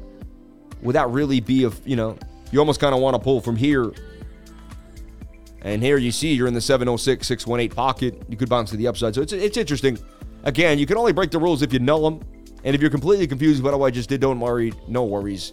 would 0.82 0.94
that 0.94 1.08
really 1.08 1.40
be 1.40 1.64
a, 1.64 1.70
you 1.84 1.96
know, 1.96 2.18
you 2.52 2.58
almost 2.58 2.80
kind 2.80 2.94
of 2.94 3.00
want 3.00 3.14
to 3.14 3.18
pull 3.18 3.40
from 3.40 3.56
here. 3.56 3.92
And 5.62 5.82
here 5.82 5.98
you 5.98 6.10
see 6.10 6.32
you're 6.32 6.48
in 6.48 6.54
the 6.54 6.60
706, 6.60 7.26
618 7.26 7.74
pocket. 7.74 8.22
You 8.28 8.36
could 8.36 8.48
bounce 8.48 8.70
to 8.70 8.76
the 8.76 8.88
upside. 8.88 9.14
So 9.14 9.22
it's, 9.22 9.32
it's 9.32 9.56
interesting. 9.56 9.98
Again, 10.42 10.78
you 10.78 10.86
can 10.86 10.96
only 10.96 11.12
break 11.12 11.30
the 11.30 11.38
rules 11.38 11.62
if 11.62 11.72
you 11.72 11.78
know 11.78 12.02
them. 12.02 12.20
And 12.64 12.74
if 12.74 12.80
you're 12.80 12.90
completely 12.90 13.26
confused 13.26 13.60
about 13.60 13.78
what 13.78 13.86
I 13.86 13.90
just 13.90 14.08
did, 14.08 14.20
don't 14.20 14.40
worry. 14.40 14.72
No 14.86 15.04
worries. 15.04 15.52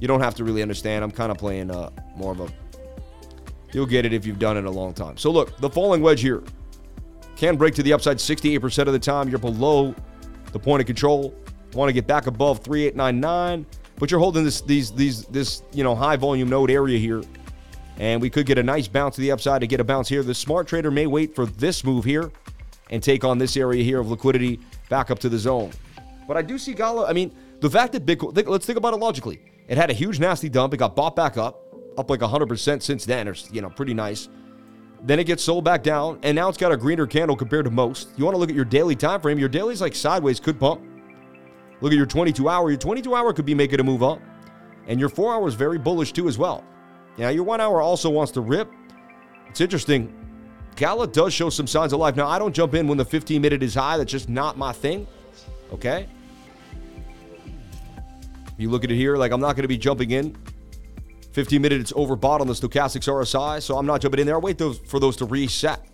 You 0.00 0.08
don't 0.08 0.20
have 0.20 0.34
to 0.34 0.44
really 0.44 0.62
understand. 0.62 1.02
I'm 1.02 1.10
kind 1.10 1.30
of 1.30 1.38
playing 1.38 1.70
uh, 1.70 1.90
more 2.16 2.32
of 2.32 2.40
a. 2.40 2.48
You'll 3.72 3.86
get 3.86 4.04
it 4.04 4.12
if 4.12 4.26
you've 4.26 4.38
done 4.38 4.56
it 4.56 4.64
a 4.64 4.70
long 4.70 4.94
time. 4.94 5.16
So 5.16 5.30
look, 5.30 5.56
the 5.58 5.70
falling 5.70 6.02
wedge 6.02 6.20
here 6.20 6.42
can 7.36 7.56
break 7.56 7.74
to 7.74 7.82
the 7.82 7.92
upside 7.92 8.18
68% 8.18 8.86
of 8.86 8.92
the 8.92 8.98
time. 8.98 9.28
You're 9.28 9.38
below 9.38 9.94
the 10.52 10.58
point 10.58 10.80
of 10.80 10.86
control. 10.86 11.34
Want 11.72 11.88
to 11.88 11.92
get 11.92 12.06
back 12.06 12.26
above 12.26 12.60
3899, 12.60 13.66
but 13.98 14.10
you're 14.10 14.20
holding 14.20 14.44
this 14.44 14.62
these 14.62 14.92
these 14.92 15.24
this 15.26 15.62
you 15.72 15.84
know 15.84 15.94
high 15.94 16.16
volume 16.16 16.48
node 16.48 16.70
area 16.70 16.98
here, 16.98 17.22
and 17.98 18.22
we 18.22 18.30
could 18.30 18.46
get 18.46 18.56
a 18.56 18.62
nice 18.62 18.88
bounce 18.88 19.16
to 19.16 19.20
the 19.20 19.30
upside 19.30 19.60
to 19.60 19.66
get 19.66 19.80
a 19.80 19.84
bounce 19.84 20.08
here. 20.08 20.22
The 20.22 20.34
smart 20.34 20.66
trader 20.66 20.90
may 20.90 21.06
wait 21.06 21.34
for 21.34 21.44
this 21.44 21.84
move 21.84 22.04
here 22.04 22.30
and 22.90 23.02
take 23.02 23.24
on 23.24 23.36
this 23.36 23.56
area 23.56 23.82
here 23.82 24.00
of 24.00 24.10
liquidity 24.10 24.60
back 24.88 25.10
up 25.10 25.18
to 25.18 25.28
the 25.28 25.38
zone. 25.38 25.70
But 26.26 26.36
I 26.36 26.42
do 26.42 26.58
see 26.58 26.74
Gala. 26.74 27.06
I 27.06 27.12
mean, 27.12 27.34
the 27.60 27.70
fact 27.70 27.92
that 27.92 28.04
Bitcoin. 28.04 28.46
Let's 28.46 28.66
think 28.66 28.78
about 28.78 28.94
it 28.94 28.98
logically. 28.98 29.40
It 29.68 29.76
had 29.76 29.90
a 29.90 29.92
huge 29.92 30.20
nasty 30.20 30.48
dump. 30.48 30.74
It 30.74 30.78
got 30.78 30.94
bought 30.94 31.16
back 31.16 31.36
up, 31.36 31.62
up 31.98 32.10
like 32.10 32.20
100% 32.20 32.82
since 32.82 33.04
then, 33.04 33.28
or 33.28 33.34
you 33.50 33.62
know, 33.62 33.70
pretty 33.70 33.94
nice. 33.94 34.28
Then 35.02 35.18
it 35.18 35.24
gets 35.24 35.42
sold 35.42 35.64
back 35.64 35.82
down, 35.82 36.18
and 36.22 36.34
now 36.34 36.48
it's 36.48 36.58
got 36.58 36.72
a 36.72 36.76
greener 36.76 37.06
candle 37.06 37.36
compared 37.36 37.64
to 37.66 37.70
most. 37.70 38.08
You 38.16 38.24
want 38.24 38.34
to 38.34 38.38
look 38.38 38.48
at 38.48 38.56
your 38.56 38.64
daily 38.64 38.96
time 38.96 39.20
frame. 39.20 39.38
Your 39.38 39.48
daily's 39.48 39.80
like 39.80 39.94
sideways, 39.94 40.40
could 40.40 40.58
pump. 40.58 40.82
Look 41.80 41.92
at 41.92 41.96
your 41.96 42.06
22 42.06 42.48
hour. 42.48 42.70
Your 42.70 42.78
22 42.78 43.14
hour 43.14 43.32
could 43.32 43.44
be 43.44 43.54
making 43.54 43.80
a 43.80 43.84
move 43.84 44.02
up, 44.02 44.20
and 44.86 44.98
your 44.98 45.08
four 45.08 45.34
hour 45.34 45.46
is 45.46 45.54
very 45.54 45.78
bullish 45.78 46.12
too 46.12 46.28
as 46.28 46.38
well. 46.38 46.64
Now 47.18 47.28
your 47.28 47.44
one 47.44 47.60
hour 47.60 47.80
also 47.80 48.10
wants 48.10 48.32
to 48.32 48.40
rip. 48.40 48.70
It's 49.48 49.60
interesting. 49.60 50.12
Gala 50.76 51.06
does 51.06 51.32
show 51.32 51.48
some 51.48 51.66
signs 51.66 51.92
of 51.92 52.00
life. 52.00 52.16
Now 52.16 52.28
I 52.28 52.38
don't 52.38 52.54
jump 52.54 52.74
in 52.74 52.86
when 52.86 52.98
the 52.98 53.04
15 53.04 53.40
minute 53.40 53.62
is 53.62 53.74
high. 53.74 53.96
That's 53.96 54.12
just 54.12 54.28
not 54.28 54.58
my 54.58 54.72
thing. 54.72 55.06
Okay. 55.72 56.08
You 58.58 58.70
look 58.70 58.84
at 58.84 58.90
it 58.90 58.96
here, 58.96 59.16
like 59.16 59.32
I'm 59.32 59.40
not 59.40 59.56
going 59.56 59.62
to 59.62 59.68
be 59.68 59.78
jumping 59.78 60.12
in 60.12 60.36
15 61.32 61.60
minutes 61.60 61.92
overbought 61.92 62.40
on 62.40 62.46
the 62.46 62.54
stochastics 62.54 63.06
RSI, 63.06 63.60
so 63.60 63.76
I'm 63.76 63.84
not 63.84 64.00
jumping 64.00 64.20
in 64.20 64.26
there. 64.26 64.36
I 64.36 64.38
wait 64.38 64.56
those, 64.56 64.78
for 64.78 64.98
those 64.98 65.16
to 65.16 65.26
reset 65.26 65.86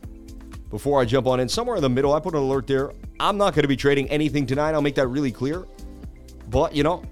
before 0.71 1.01
I 1.01 1.05
jump 1.05 1.27
on 1.27 1.41
in. 1.41 1.49
Somewhere 1.49 1.75
in 1.75 1.83
the 1.83 1.89
middle, 1.89 2.13
I 2.15 2.21
put 2.21 2.35
an 2.35 2.41
alert 2.41 2.69
there. 2.69 2.93
I'm 3.19 3.37
not 3.37 3.55
going 3.55 3.63
to 3.63 3.69
be 3.69 3.77
trading 3.77 4.09
anything 4.09 4.47
tonight. 4.47 4.71
I'll 4.71 4.83
make 4.83 4.95
that 4.95 5.09
really 5.09 5.33
clear. 5.33 5.67
But, 6.49 6.77
you 6.77 6.85
know, 6.85 7.03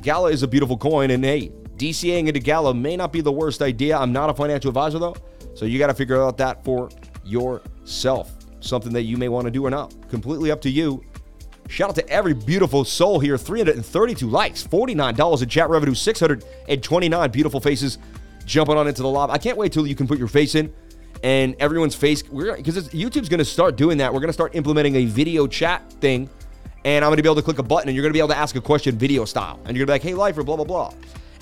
Gala 0.00 0.30
is 0.30 0.42
a 0.42 0.48
beautiful 0.48 0.78
coin, 0.78 1.10
and 1.10 1.22
hey, 1.22 1.52
DCAing 1.76 2.26
into 2.28 2.40
Gala 2.40 2.72
may 2.72 2.96
not 2.96 3.12
be 3.12 3.20
the 3.20 3.32
worst 3.32 3.60
idea. 3.60 3.98
I'm 3.98 4.12
not 4.12 4.30
a 4.30 4.34
financial 4.34 4.68
advisor, 4.68 4.98
though, 4.98 5.16
so 5.54 5.66
you 5.66 5.78
got 5.78 5.88
to 5.88 5.94
figure 5.94 6.22
out 6.22 6.38
that 6.38 6.64
for 6.64 6.88
yourself. 7.22 8.32
Something 8.60 8.94
that 8.94 9.02
you 9.02 9.18
may 9.18 9.28
want 9.28 9.44
to 9.44 9.50
do 9.50 9.66
or 9.66 9.70
not. 9.70 9.94
Completely 10.08 10.50
up 10.50 10.62
to 10.62 10.70
you. 10.70 11.04
Shout 11.68 11.88
out 11.88 11.96
to 11.96 12.08
every 12.08 12.34
beautiful 12.34 12.84
soul 12.84 13.18
here. 13.18 13.38
332 13.38 14.28
likes, 14.28 14.66
$49 14.66 15.42
in 15.42 15.48
chat 15.48 15.70
revenue, 15.70 15.94
629 15.94 17.30
beautiful 17.30 17.60
faces 17.60 17.98
jumping 18.44 18.76
on 18.76 18.86
into 18.86 19.02
the 19.02 19.08
live. 19.08 19.30
I 19.30 19.38
can't 19.38 19.56
wait 19.56 19.72
till 19.72 19.86
you 19.86 19.94
can 19.94 20.06
put 20.06 20.18
your 20.18 20.28
face 20.28 20.54
in 20.54 20.72
and 21.24 21.56
everyone's 21.58 21.94
face. 21.94 22.22
We're 22.30 22.56
because 22.56 22.88
YouTube's 22.90 23.28
going 23.28 23.38
to 23.38 23.44
start 23.44 23.76
doing 23.76 23.98
that. 23.98 24.12
We're 24.12 24.20
going 24.20 24.28
to 24.28 24.34
start 24.34 24.54
implementing 24.54 24.96
a 24.96 25.06
video 25.06 25.46
chat 25.46 25.90
thing, 25.94 26.28
and 26.84 27.04
I'm 27.04 27.08
going 27.08 27.16
to 27.16 27.22
be 27.22 27.28
able 27.28 27.36
to 27.36 27.42
click 27.42 27.58
a 27.58 27.62
button, 27.62 27.88
and 27.88 27.96
you're 27.96 28.02
going 28.02 28.12
to 28.12 28.16
be 28.16 28.20
able 28.20 28.28
to 28.28 28.36
ask 28.36 28.54
a 28.56 28.60
question 28.60 28.96
video 28.96 29.24
style, 29.24 29.58
and 29.64 29.76
you're 29.76 29.86
going 29.86 29.98
to 29.98 30.04
be 30.04 30.10
like, 30.10 30.14
"Hey, 30.14 30.14
lifer, 30.14 30.44
blah 30.44 30.56
blah 30.56 30.66
blah," 30.66 30.92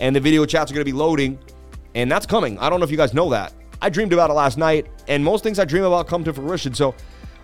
and 0.00 0.14
the 0.14 0.20
video 0.20 0.46
chats 0.46 0.70
are 0.70 0.74
going 0.74 0.86
to 0.86 0.90
be 0.90 0.96
loading, 0.96 1.38
and 1.94 2.10
that's 2.10 2.26
coming. 2.26 2.58
I 2.60 2.70
don't 2.70 2.78
know 2.78 2.84
if 2.84 2.90
you 2.90 2.96
guys 2.96 3.12
know 3.12 3.28
that. 3.30 3.52
I 3.82 3.88
dreamed 3.88 4.12
about 4.12 4.30
it 4.30 4.34
last 4.34 4.56
night, 4.56 4.86
and 5.08 5.24
most 5.24 5.42
things 5.42 5.58
I 5.58 5.64
dream 5.64 5.82
about 5.82 6.06
come 6.06 6.22
to 6.24 6.32
fruition. 6.32 6.72
So 6.74 6.94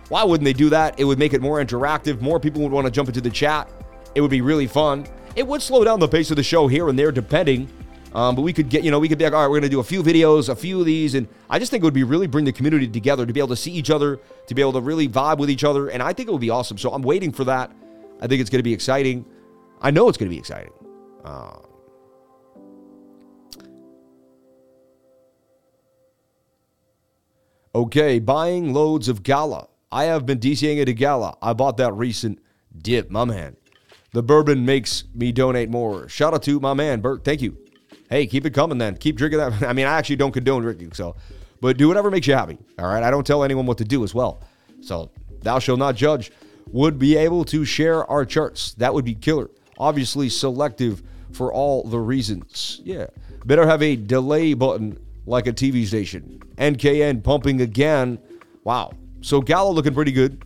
why 0.09 0.23
wouldn't 0.23 0.45
they 0.45 0.53
do 0.53 0.69
that? 0.69 0.99
It 0.99 1.05
would 1.05 1.19
make 1.19 1.33
it 1.33 1.41
more 1.41 1.63
interactive. 1.63 2.19
More 2.21 2.39
people 2.39 2.61
would 2.61 2.71
want 2.71 2.85
to 2.85 2.91
jump 2.91 3.09
into 3.09 3.21
the 3.21 3.29
chat. 3.29 3.69
It 4.15 4.21
would 4.21 4.31
be 4.31 4.41
really 4.41 4.67
fun. 4.67 5.07
It 5.35 5.45
would 5.45 5.61
slow 5.61 5.83
down 5.83 5.99
the 5.99 6.07
pace 6.07 6.31
of 6.31 6.35
the 6.35 6.43
show 6.43 6.67
here 6.67 6.89
and 6.89 6.97
there, 6.97 7.11
depending. 7.11 7.69
Um, 8.13 8.35
but 8.35 8.41
we 8.41 8.51
could 8.53 8.69
get, 8.69 8.83
you 8.83 8.89
know, 8.89 8.99
we 8.99 9.07
could 9.07 9.19
be 9.19 9.23
like, 9.23 9.33
all 9.33 9.41
right, 9.41 9.47
we're 9.47 9.59
going 9.59 9.69
to 9.69 9.75
do 9.75 9.79
a 9.79 9.83
few 9.83 10.01
videos, 10.01 10.49
a 10.49 10.55
few 10.55 10.79
of 10.79 10.85
these. 10.85 11.13
And 11.13 11.27
I 11.47 11.59
just 11.59 11.69
think 11.69 11.83
it 11.83 11.85
would 11.85 11.93
be 11.93 12.03
really 12.03 12.25
bring 12.25 12.43
the 12.43 12.51
community 12.51 12.87
together 12.87 13.25
to 13.25 13.31
be 13.31 13.39
able 13.39 13.49
to 13.49 13.55
see 13.55 13.71
each 13.71 13.91
other, 13.91 14.19
to 14.47 14.55
be 14.55 14.61
able 14.61 14.73
to 14.73 14.81
really 14.81 15.07
vibe 15.07 15.37
with 15.37 15.49
each 15.49 15.63
other. 15.63 15.89
And 15.89 16.01
I 16.01 16.11
think 16.13 16.27
it 16.27 16.31
would 16.31 16.41
be 16.41 16.49
awesome. 16.49 16.77
So 16.77 16.91
I'm 16.91 17.03
waiting 17.03 17.31
for 17.31 17.43
that. 17.43 17.71
I 18.19 18.27
think 18.27 18.41
it's 18.41 18.49
going 18.49 18.59
to 18.59 18.63
be 18.63 18.73
exciting. 18.73 19.25
I 19.81 19.91
know 19.91 20.09
it's 20.09 20.17
going 20.17 20.29
to 20.29 20.35
be 20.35 20.39
exciting. 20.39 20.73
Uh, 21.23 21.59
okay, 27.75 28.17
buying 28.19 28.73
loads 28.73 29.07
of 29.07 29.21
Gala. 29.21 29.68
I 29.91 30.05
have 30.05 30.25
been 30.25 30.39
DCing 30.39 30.81
at 30.81 30.89
a 30.89 30.93
gala. 30.93 31.37
I 31.41 31.53
bought 31.53 31.77
that 31.77 31.93
recent 31.93 32.39
dip, 32.77 33.09
my 33.09 33.25
man. 33.25 33.55
The 34.11 34.23
bourbon 34.23 34.65
makes 34.65 35.03
me 35.13 35.31
donate 35.31 35.69
more. 35.69 36.09
Shout 36.09 36.33
out 36.33 36.43
to 36.43 36.59
my 36.59 36.73
man, 36.73 37.01
Bert. 37.01 37.23
Thank 37.23 37.41
you. 37.41 37.57
Hey, 38.09 38.25
keep 38.25 38.45
it 38.45 38.53
coming 38.53 38.77
then. 38.77 38.97
Keep 38.97 39.17
drinking 39.17 39.39
that. 39.39 39.63
I 39.67 39.73
mean, 39.73 39.85
I 39.85 39.97
actually 39.97 40.15
don't 40.15 40.31
condone 40.31 40.63
drinking, 40.63 40.93
so, 40.93 41.15
but 41.61 41.77
do 41.77 41.87
whatever 41.87 42.09
makes 42.09 42.27
you 42.27 42.33
happy. 42.33 42.57
All 42.77 42.87
right. 42.87 43.03
I 43.03 43.11
don't 43.11 43.25
tell 43.25 43.43
anyone 43.43 43.65
what 43.65 43.77
to 43.79 43.85
do 43.85 44.03
as 44.03 44.13
well. 44.13 44.41
So, 44.81 45.11
thou 45.41 45.59
shalt 45.59 45.79
not 45.79 45.95
judge. 45.95 46.31
Would 46.71 46.99
be 46.99 47.17
able 47.17 47.45
to 47.45 47.65
share 47.65 48.05
our 48.09 48.25
charts. 48.25 48.73
That 48.75 48.93
would 48.93 49.05
be 49.05 49.15
killer. 49.15 49.49
Obviously, 49.77 50.29
selective 50.29 51.03
for 51.31 51.53
all 51.53 51.83
the 51.83 51.99
reasons. 51.99 52.81
Yeah. 52.83 53.07
Better 53.45 53.65
have 53.65 53.81
a 53.81 53.95
delay 53.95 54.53
button 54.53 54.99
like 55.25 55.47
a 55.47 55.53
TV 55.53 55.85
station. 55.85 56.41
NKN 56.57 57.23
pumping 57.23 57.61
again. 57.61 58.19
Wow. 58.63 58.91
So 59.21 59.41
Gala 59.41 59.71
looking 59.71 59.93
pretty 59.93 60.11
good. 60.11 60.43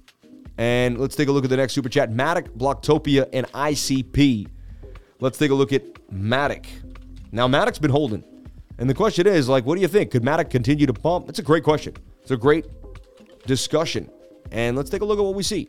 And 0.58 1.00
let's 1.00 1.16
take 1.16 1.30
a 1.30 1.32
look 1.32 1.44
at 1.44 1.50
the 1.50 1.58
next 1.58 1.74
super 1.74 1.90
chat. 1.90 2.12
Matic, 2.12 2.50
Blocktopia, 2.50 3.28
and 3.34 3.48
ICP. 3.54 4.48
Let's 5.20 5.38
take 5.38 5.52
a 5.52 5.56
look 5.56 5.74
at 5.74 5.94
Matic. 6.12 6.66
Now, 7.32 7.48
Matic's 7.48 7.80
been 7.80 7.92
holding. 7.92 8.24
And 8.78 8.90
the 8.90 8.94
question 8.94 9.26
is, 9.26 9.50
like, 9.50 9.66
what 9.66 9.76
do 9.76 9.82
you 9.82 9.88
think? 9.88 10.12
Could 10.12 10.24
Matic 10.24 10.50
continue 10.50 10.86
to 10.86 10.94
pump? 10.94 11.26
That's 11.26 11.40
a 11.40 11.44
great 11.44 11.64
question. 11.64 11.96
It's 12.22 12.32
a 12.32 12.38
great 12.38 12.68
discussion. 13.46 14.10
And 14.52 14.78
let's 14.78 14.90
take 14.90 15.02
a 15.02 15.06
look 15.06 15.18
at 15.18 15.24
what 15.24 15.36
we 15.36 15.44
see 15.44 15.68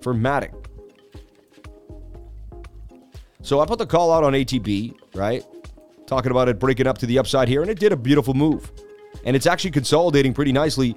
for 0.00 0.14
Matic. 0.14 0.52
So 3.42 3.60
I 3.60 3.66
put 3.66 3.78
the 3.78 3.86
call 3.86 4.12
out 4.12 4.22
on 4.22 4.34
ATB, 4.34 4.94
right? 5.14 5.44
Talking 6.06 6.30
about 6.30 6.48
it 6.48 6.60
breaking 6.60 6.86
up 6.86 6.98
to 6.98 7.06
the 7.06 7.18
upside 7.18 7.48
here, 7.48 7.62
and 7.62 7.70
it 7.70 7.78
did 7.80 7.92
a 7.92 7.96
beautiful 7.96 8.34
move. 8.34 8.70
And 9.24 9.34
it's 9.34 9.46
actually 9.46 9.72
consolidating 9.72 10.32
pretty 10.32 10.52
nicely 10.52 10.94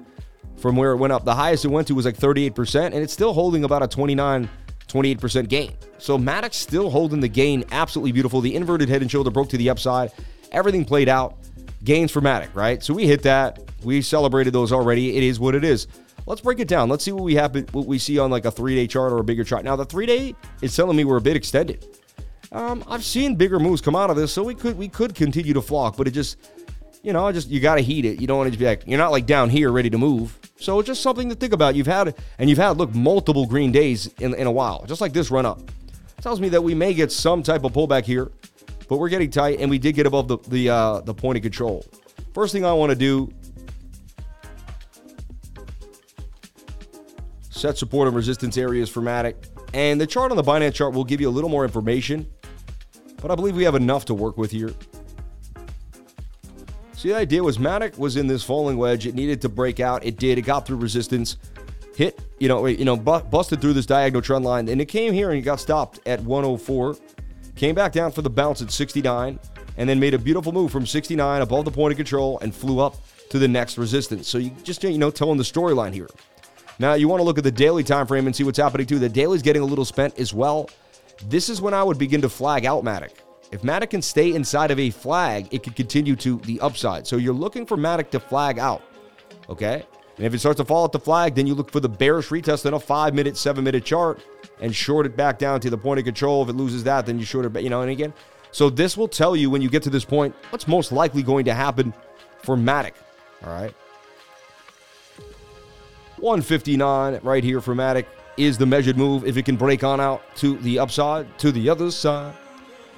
from 0.58 0.76
where 0.76 0.92
it 0.92 0.96
went 0.96 1.12
up. 1.12 1.24
The 1.24 1.34
highest 1.34 1.64
it 1.64 1.68
went 1.68 1.88
to 1.88 1.94
was 1.94 2.04
like 2.04 2.16
38%, 2.16 2.86
and 2.86 2.94
it's 2.94 3.12
still 3.12 3.32
holding 3.32 3.64
about 3.64 3.82
a 3.82 3.88
29, 3.88 4.48
28% 4.88 5.48
gain. 5.48 5.74
So 5.98 6.16
Matic's 6.18 6.56
still 6.56 6.90
holding 6.90 7.20
the 7.20 7.28
gain. 7.28 7.64
Absolutely 7.72 8.12
beautiful. 8.12 8.40
The 8.40 8.54
inverted 8.54 8.88
head 8.88 9.02
and 9.02 9.10
shoulder 9.10 9.30
broke 9.30 9.48
to 9.50 9.56
the 9.56 9.70
upside. 9.70 10.12
Everything 10.52 10.84
played 10.84 11.08
out. 11.08 11.36
Gains 11.84 12.10
for 12.10 12.20
Matic, 12.20 12.54
right? 12.54 12.82
So 12.82 12.94
we 12.94 13.06
hit 13.06 13.22
that. 13.22 13.60
We 13.84 14.02
celebrated 14.02 14.52
those 14.52 14.72
already. 14.72 15.16
It 15.16 15.22
is 15.22 15.38
what 15.38 15.54
it 15.54 15.64
is. 15.64 15.86
Let's 16.26 16.40
break 16.40 16.58
it 16.58 16.66
down. 16.66 16.88
Let's 16.88 17.04
see 17.04 17.12
what 17.12 17.22
we 17.22 17.36
have, 17.36 17.54
what 17.72 17.86
we 17.86 17.98
see 17.98 18.18
on 18.18 18.30
like 18.30 18.44
a 18.44 18.50
three-day 18.50 18.88
chart 18.88 19.12
or 19.12 19.18
a 19.18 19.24
bigger 19.24 19.44
chart. 19.44 19.64
Now 19.64 19.76
the 19.76 19.84
three-day 19.84 20.34
is 20.62 20.74
telling 20.74 20.96
me 20.96 21.04
we're 21.04 21.18
a 21.18 21.20
bit 21.20 21.36
extended. 21.36 21.86
Um, 22.50 22.82
I've 22.88 23.04
seen 23.04 23.36
bigger 23.36 23.60
moves 23.60 23.80
come 23.80 23.94
out 23.94 24.10
of 24.10 24.16
this, 24.16 24.32
so 24.32 24.42
we 24.42 24.54
could 24.54 24.76
we 24.78 24.88
could 24.88 25.14
continue 25.14 25.52
to 25.52 25.62
flock, 25.62 25.96
but 25.96 26.08
it 26.08 26.12
just 26.12 26.38
you 27.06 27.12
know, 27.12 27.30
just 27.30 27.48
you 27.48 27.60
got 27.60 27.76
to 27.76 27.82
heat 27.82 28.04
it. 28.04 28.20
You 28.20 28.26
don't 28.26 28.36
want 28.36 28.52
to 28.52 28.58
be 28.58 28.64
like 28.64 28.82
you're 28.84 28.98
not 28.98 29.12
like 29.12 29.26
down 29.26 29.48
here 29.48 29.70
ready 29.70 29.88
to 29.90 29.96
move. 29.96 30.36
So 30.58 30.80
it's 30.80 30.88
just 30.88 31.02
something 31.02 31.28
to 31.28 31.36
think 31.36 31.52
about. 31.52 31.76
You've 31.76 31.86
had 31.86 32.16
and 32.36 32.50
you've 32.50 32.58
had 32.58 32.78
look 32.78 32.92
multiple 32.96 33.46
green 33.46 33.70
days 33.70 34.08
in, 34.18 34.34
in 34.34 34.48
a 34.48 34.50
while, 34.50 34.84
just 34.88 35.00
like 35.00 35.12
this 35.12 35.30
run 35.30 35.46
up. 35.46 35.70
tells 36.20 36.40
me 36.40 36.48
that 36.48 36.62
we 36.62 36.74
may 36.74 36.94
get 36.94 37.12
some 37.12 37.44
type 37.44 37.62
of 37.62 37.72
pullback 37.72 38.02
here, 38.02 38.32
but 38.88 38.96
we're 38.96 39.08
getting 39.08 39.30
tight 39.30 39.60
and 39.60 39.70
we 39.70 39.78
did 39.78 39.94
get 39.94 40.06
above 40.06 40.26
the 40.26 40.38
the 40.48 40.68
uh, 40.68 41.00
the 41.02 41.14
point 41.14 41.36
of 41.36 41.42
control. 41.42 41.86
First 42.34 42.52
thing 42.52 42.64
I 42.64 42.72
want 42.72 42.90
to 42.90 42.96
do 42.96 43.32
set 47.50 47.78
support 47.78 48.08
and 48.08 48.16
resistance 48.16 48.58
areas 48.58 48.90
for 48.90 49.00
Matic. 49.00 49.36
And 49.72 50.00
the 50.00 50.08
chart 50.08 50.32
on 50.32 50.36
the 50.36 50.42
Binance 50.42 50.74
chart 50.74 50.92
will 50.92 51.04
give 51.04 51.20
you 51.20 51.28
a 51.28 51.30
little 51.30 51.50
more 51.50 51.64
information, 51.64 52.26
but 53.22 53.30
I 53.30 53.36
believe 53.36 53.54
we 53.54 53.62
have 53.62 53.76
enough 53.76 54.06
to 54.06 54.14
work 54.14 54.36
with 54.36 54.50
here. 54.50 54.74
See, 57.06 57.12
the 57.12 57.18
idea 57.18 57.40
was 57.40 57.58
Matic 57.58 57.98
was 57.98 58.16
in 58.16 58.26
this 58.26 58.42
falling 58.42 58.78
wedge. 58.78 59.06
It 59.06 59.14
needed 59.14 59.40
to 59.42 59.48
break 59.48 59.78
out. 59.78 60.04
It 60.04 60.16
did. 60.16 60.38
It 60.38 60.42
got 60.42 60.66
through 60.66 60.78
resistance, 60.78 61.36
hit, 61.94 62.18
you 62.40 62.48
know, 62.48 62.66
you 62.66 62.84
know, 62.84 62.96
busted 62.96 63.60
through 63.60 63.74
this 63.74 63.86
diagonal 63.86 64.20
trend 64.22 64.44
line, 64.44 64.68
and 64.68 64.80
it 64.80 64.86
came 64.86 65.12
here 65.12 65.30
and 65.30 65.38
it 65.38 65.42
got 65.42 65.60
stopped 65.60 66.00
at 66.04 66.20
104. 66.22 66.96
Came 67.54 67.76
back 67.76 67.92
down 67.92 68.10
for 68.10 68.22
the 68.22 68.28
bounce 68.30 68.60
at 68.60 68.72
69, 68.72 69.38
and 69.76 69.88
then 69.88 70.00
made 70.00 70.14
a 70.14 70.18
beautiful 70.18 70.50
move 70.50 70.72
from 70.72 70.84
69 70.84 71.42
above 71.42 71.64
the 71.64 71.70
point 71.70 71.92
of 71.92 71.96
control 71.96 72.40
and 72.40 72.52
flew 72.52 72.80
up 72.80 72.96
to 73.30 73.38
the 73.38 73.46
next 73.46 73.78
resistance. 73.78 74.26
So 74.26 74.38
you 74.38 74.50
just 74.64 74.82
you 74.82 74.98
know 74.98 75.12
telling 75.12 75.38
the 75.38 75.44
storyline 75.44 75.94
here. 75.94 76.08
Now 76.80 76.94
you 76.94 77.06
want 77.06 77.20
to 77.20 77.24
look 77.24 77.38
at 77.38 77.44
the 77.44 77.52
daily 77.52 77.84
time 77.84 78.08
frame 78.08 78.26
and 78.26 78.34
see 78.34 78.42
what's 78.42 78.58
happening 78.58 78.84
too. 78.84 78.98
The 78.98 79.08
daily's 79.08 79.42
getting 79.42 79.62
a 79.62 79.66
little 79.66 79.84
spent 79.84 80.18
as 80.18 80.34
well. 80.34 80.68
This 81.28 81.50
is 81.50 81.60
when 81.60 81.72
I 81.72 81.84
would 81.84 81.98
begin 81.98 82.20
to 82.22 82.28
flag 82.28 82.66
out 82.66 82.82
Matic. 82.82 83.12
If 83.52 83.62
Matic 83.62 83.90
can 83.90 84.02
stay 84.02 84.34
inside 84.34 84.70
of 84.70 84.78
a 84.78 84.90
flag, 84.90 85.48
it 85.52 85.62
could 85.62 85.76
continue 85.76 86.16
to 86.16 86.38
the 86.40 86.60
upside. 86.60 87.06
So 87.06 87.16
you're 87.16 87.34
looking 87.34 87.64
for 87.64 87.76
Matic 87.76 88.10
to 88.10 88.20
flag 88.20 88.58
out. 88.58 88.82
Okay? 89.48 89.86
And 90.16 90.26
if 90.26 90.34
it 90.34 90.38
starts 90.38 90.58
to 90.58 90.64
fall 90.64 90.84
at 90.84 90.92
the 90.92 90.98
flag, 90.98 91.34
then 91.34 91.46
you 91.46 91.54
look 91.54 91.70
for 91.70 91.80
the 91.80 91.88
bearish 91.88 92.28
retest 92.28 92.66
on 92.66 92.74
a 92.74 92.80
five 92.80 93.14
minute, 93.14 93.36
seven 93.36 93.64
minute 93.64 93.84
chart 93.84 94.20
and 94.60 94.74
short 94.74 95.06
it 95.06 95.16
back 95.16 95.38
down 95.38 95.60
to 95.60 95.70
the 95.70 95.78
point 95.78 95.98
of 95.98 96.04
control. 96.04 96.42
If 96.42 96.48
it 96.48 96.54
loses 96.54 96.82
that, 96.84 97.06
then 97.06 97.18
you 97.18 97.24
short 97.24 97.44
it, 97.44 97.62
you 97.62 97.70
know, 97.70 97.82
and 97.82 97.90
again. 97.90 98.12
So 98.50 98.70
this 98.70 98.96
will 98.96 99.08
tell 99.08 99.36
you 99.36 99.50
when 99.50 99.60
you 99.60 99.68
get 99.68 99.82
to 99.82 99.90
this 99.90 100.04
point 100.04 100.34
what's 100.50 100.66
most 100.66 100.90
likely 100.90 101.22
going 101.22 101.44
to 101.44 101.54
happen 101.54 101.92
for 102.42 102.56
Matic. 102.56 102.94
All 103.44 103.52
right. 103.52 103.74
159 106.18 107.20
right 107.22 107.44
here 107.44 107.60
for 107.60 107.74
Matic 107.74 108.06
is 108.38 108.56
the 108.56 108.64
measured 108.64 108.96
move. 108.96 109.26
If 109.26 109.36
it 109.36 109.44
can 109.44 109.56
break 109.56 109.84
on 109.84 110.00
out 110.00 110.22
to 110.36 110.56
the 110.58 110.78
upside, 110.78 111.38
to 111.38 111.52
the 111.52 111.68
other 111.68 111.90
side. 111.90 112.34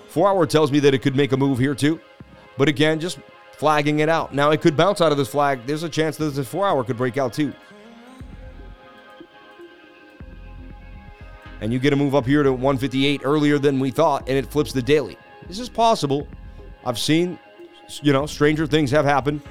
Four 0.08 0.28
hour 0.28 0.46
tells 0.46 0.72
me 0.72 0.80
that 0.80 0.94
it 0.94 0.98
could 0.98 1.14
make 1.14 1.32
a 1.32 1.36
move 1.36 1.58
here 1.58 1.74
too. 1.74 2.00
But 2.56 2.68
again, 2.68 2.98
just 2.98 3.18
flagging 3.52 4.00
it 4.00 4.08
out. 4.08 4.34
Now 4.34 4.50
it 4.50 4.60
could 4.60 4.76
bounce 4.76 5.00
out 5.00 5.12
of 5.12 5.18
this 5.18 5.28
flag. 5.28 5.66
There's 5.66 5.82
a 5.82 5.88
chance 5.88 6.16
that 6.16 6.30
this 6.30 6.48
four 6.48 6.66
hour 6.66 6.82
could 6.82 6.96
break 6.96 7.18
out 7.18 7.32
too. 7.32 7.52
And 11.60 11.72
you 11.72 11.78
get 11.78 11.92
a 11.92 11.96
move 11.96 12.14
up 12.14 12.24
here 12.24 12.42
to 12.42 12.52
158 12.52 13.22
earlier 13.24 13.58
than 13.58 13.80
we 13.80 13.90
thought, 13.90 14.28
and 14.28 14.38
it 14.38 14.46
flips 14.46 14.72
the 14.72 14.82
daily. 14.82 15.18
This 15.48 15.58
is 15.58 15.68
possible. 15.68 16.28
I've 16.84 16.98
seen, 16.98 17.38
you 18.00 18.12
know, 18.12 18.26
stranger 18.26 18.66
things 18.66 18.90
have 18.92 19.04
happened. 19.04 19.42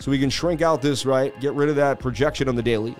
So 0.00 0.10
we 0.10 0.18
can 0.18 0.30
shrink 0.30 0.62
out 0.62 0.82
this, 0.82 1.06
right? 1.06 1.38
Get 1.40 1.54
rid 1.54 1.68
of 1.68 1.76
that 1.76 1.98
projection 1.98 2.48
on 2.48 2.56
the 2.56 2.62
daily. 2.62 2.94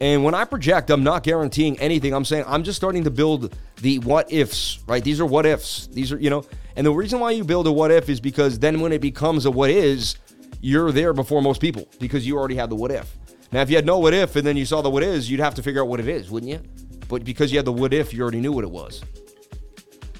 And 0.00 0.24
when 0.24 0.34
I 0.34 0.44
project, 0.44 0.90
I'm 0.90 1.04
not 1.04 1.22
guaranteeing 1.22 1.78
anything. 1.78 2.14
I'm 2.14 2.24
saying 2.24 2.44
I'm 2.46 2.62
just 2.62 2.76
starting 2.76 3.04
to 3.04 3.10
build 3.10 3.54
the 3.80 3.98
what 4.00 4.30
ifs, 4.32 4.80
right? 4.86 5.02
These 5.02 5.20
are 5.20 5.26
what 5.26 5.46
ifs. 5.46 5.86
These 5.88 6.12
are, 6.12 6.18
you 6.18 6.30
know, 6.30 6.44
and 6.76 6.86
the 6.86 6.92
reason 6.92 7.20
why 7.20 7.32
you 7.32 7.44
build 7.44 7.66
a 7.66 7.72
what 7.72 7.90
if 7.90 8.08
is 8.08 8.20
because 8.20 8.58
then 8.58 8.80
when 8.80 8.92
it 8.92 9.00
becomes 9.00 9.46
a 9.46 9.50
what 9.50 9.70
is, 9.70 10.16
you're 10.60 10.92
there 10.92 11.12
before 11.12 11.42
most 11.42 11.60
people 11.60 11.88
because 11.98 12.26
you 12.26 12.38
already 12.38 12.56
have 12.56 12.70
the 12.70 12.76
what 12.76 12.90
if. 12.90 13.16
Now, 13.52 13.62
if 13.62 13.70
you 13.70 13.76
had 13.76 13.86
no 13.86 13.98
what 13.98 14.14
if 14.14 14.36
and 14.36 14.46
then 14.46 14.56
you 14.56 14.64
saw 14.64 14.82
the 14.82 14.90
what 14.90 15.02
is, 15.02 15.30
you'd 15.30 15.40
have 15.40 15.54
to 15.56 15.62
figure 15.62 15.82
out 15.82 15.88
what 15.88 16.00
it 16.00 16.08
is, 16.08 16.30
wouldn't 16.30 16.52
you? 16.52 16.60
But 17.08 17.24
because 17.24 17.50
you 17.50 17.58
had 17.58 17.64
the 17.64 17.72
what 17.72 17.92
if, 17.92 18.14
you 18.14 18.22
already 18.22 18.40
knew 18.40 18.52
what 18.52 18.64
it 18.64 18.70
was. 18.70 19.02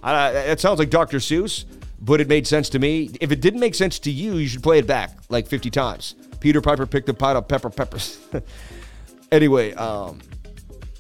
Uh, 0.02 0.32
it 0.34 0.58
sounds 0.58 0.78
like 0.78 0.90
Dr. 0.90 1.18
Seuss, 1.18 1.64
but 2.00 2.20
it 2.20 2.28
made 2.28 2.46
sense 2.46 2.68
to 2.70 2.78
me. 2.78 3.10
If 3.20 3.30
it 3.30 3.40
didn't 3.40 3.60
make 3.60 3.74
sense 3.74 3.98
to 4.00 4.10
you, 4.10 4.36
you 4.36 4.48
should 4.48 4.62
play 4.62 4.78
it 4.78 4.86
back 4.86 5.16
like 5.28 5.46
50 5.46 5.70
times. 5.70 6.14
Peter 6.40 6.60
Piper 6.60 6.86
picked 6.86 7.08
a 7.10 7.14
pot 7.14 7.36
of 7.36 7.46
pepper 7.46 7.70
peppers. 7.70 8.18
anyway, 9.32 9.74
um, 9.74 10.20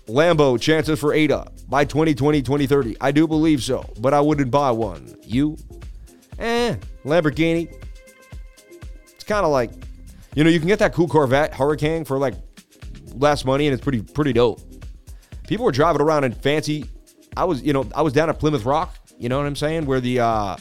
Lambo 0.06 0.60
chances 0.60 0.98
for 0.98 1.12
Ada 1.12 1.50
by 1.68 1.84
2020, 1.84 2.42
2030. 2.42 2.96
I 3.00 3.12
do 3.12 3.26
believe 3.26 3.62
so, 3.62 3.88
but 4.00 4.12
I 4.12 4.20
wouldn't 4.20 4.50
buy 4.50 4.70
one. 4.70 5.16
You? 5.22 5.56
Eh, 6.38 6.76
Lamborghini. 7.04 7.72
It's 9.14 9.24
kind 9.24 9.44
of 9.44 9.52
like, 9.52 9.70
you 10.34 10.42
know, 10.44 10.50
you 10.50 10.58
can 10.58 10.68
get 10.68 10.78
that 10.80 10.92
cool 10.92 11.08
Corvette 11.08 11.54
Hurricane 11.54 12.04
for 12.04 12.18
like 12.18 12.34
less 13.14 13.44
money 13.44 13.66
and 13.66 13.74
it's 13.74 13.82
pretty 13.82 14.02
pretty 14.02 14.32
dope. 14.32 14.60
People 15.46 15.64
were 15.64 15.72
driving 15.72 16.00
around 16.00 16.24
in 16.24 16.32
fancy 16.32 16.88
I 17.36 17.44
was, 17.44 17.62
you 17.62 17.72
know, 17.72 17.88
I 17.94 18.02
was 18.02 18.12
down 18.12 18.28
at 18.28 18.38
Plymouth 18.38 18.64
Rock, 18.64 18.96
you 19.18 19.28
know 19.28 19.38
what 19.38 19.46
I'm 19.46 19.56
saying, 19.56 19.86
where 19.86 20.00
the 20.00 20.20
uh 20.20 20.56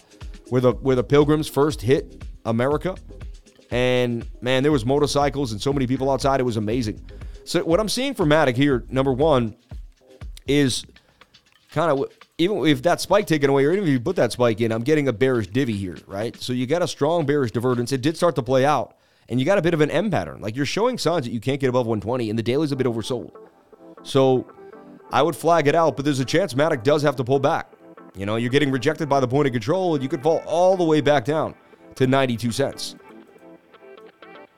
where 0.49 0.62
the 0.62 0.73
where 0.73 0.95
the 0.95 1.04
pilgrims 1.04 1.47
first 1.47 1.82
hit 1.82 2.23
America. 2.45 2.95
And 3.71 4.25
man, 4.41 4.63
there 4.63 4.71
was 4.71 4.86
motorcycles 4.86 5.52
and 5.52 5.62
so 5.62 5.71
many 5.73 5.88
people 5.88 6.10
outside. 6.12 6.39
It 6.39 6.43
was 6.43 6.58
amazing. 6.58 7.02
So 7.50 7.64
what 7.64 7.80
I'm 7.80 7.90
seeing 7.90 8.14
for 8.14 8.28
Matic 8.28 8.56
here, 8.56 8.86
number 8.90 9.12
one, 9.12 9.56
is 10.46 10.86
kind 11.72 11.90
of 11.90 12.06
even 12.38 12.64
if 12.68 12.84
that 12.84 13.02
spike 13.02 13.26
taken 13.26 13.50
away, 13.50 13.66
or 13.66 13.72
even 13.72 13.86
if 13.86 13.90
you 13.90 14.00
put 14.00 14.18
that 14.18 14.32
spike 14.32 14.62
in, 14.62 14.72
I'm 14.72 14.84
getting 14.84 15.08
a 15.08 15.14
bearish 15.14 15.48
divvy 15.48 15.76
here, 15.76 15.98
right? 16.06 16.40
So 16.40 16.54
you 16.54 16.68
got 16.68 16.84
a 16.84 16.88
strong 16.88 17.26
bearish 17.26 17.50
divergence. 17.50 17.92
It 17.92 18.02
did 18.02 18.16
start 18.16 18.36
to 18.36 18.44
play 18.44 18.66
out, 18.66 18.96
and 19.30 19.40
you 19.40 19.48
got 19.48 19.58
a 19.58 19.64
bit 19.64 19.74
of 19.74 19.82
an 19.82 19.90
M 19.90 20.12
pattern. 20.12 20.42
Like 20.42 20.56
you're 20.56 20.68
showing 20.68 21.00
signs 21.00 21.26
that 21.26 21.32
you 21.32 21.40
can't 21.40 21.60
get 21.60 21.70
above 21.70 21.88
120, 21.88 22.30
and 22.30 22.38
the 22.38 22.44
daily's 22.44 22.72
a 22.72 22.76
bit 22.76 22.86
oversold. 22.86 23.32
So 24.04 24.46
I 25.12 25.24
would 25.24 25.36
flag 25.36 25.68
it 25.68 25.74
out, 25.74 25.96
but 25.96 26.06
there's 26.06 26.20
a 26.20 26.26
chance 26.26 26.54
Matic 26.54 26.84
does 26.84 27.02
have 27.02 27.16
to 27.16 27.24
pull 27.24 27.40
back. 27.40 27.74
You 28.16 28.28
know, 28.28 28.36
you're 28.36 28.52
getting 28.52 28.70
rejected 28.70 29.10
by 29.10 29.20
the 29.20 29.28
point 29.28 29.48
of 29.48 29.54
control, 29.54 29.96
and 29.96 30.04
you 30.04 30.10
could 30.10 30.22
fall 30.22 30.44
all 30.46 30.78
the 30.78 30.84
way 30.84 31.02
back 31.02 31.26
down 31.26 31.56
to 31.96 32.06
92 32.06 32.52
cents. 32.52 32.96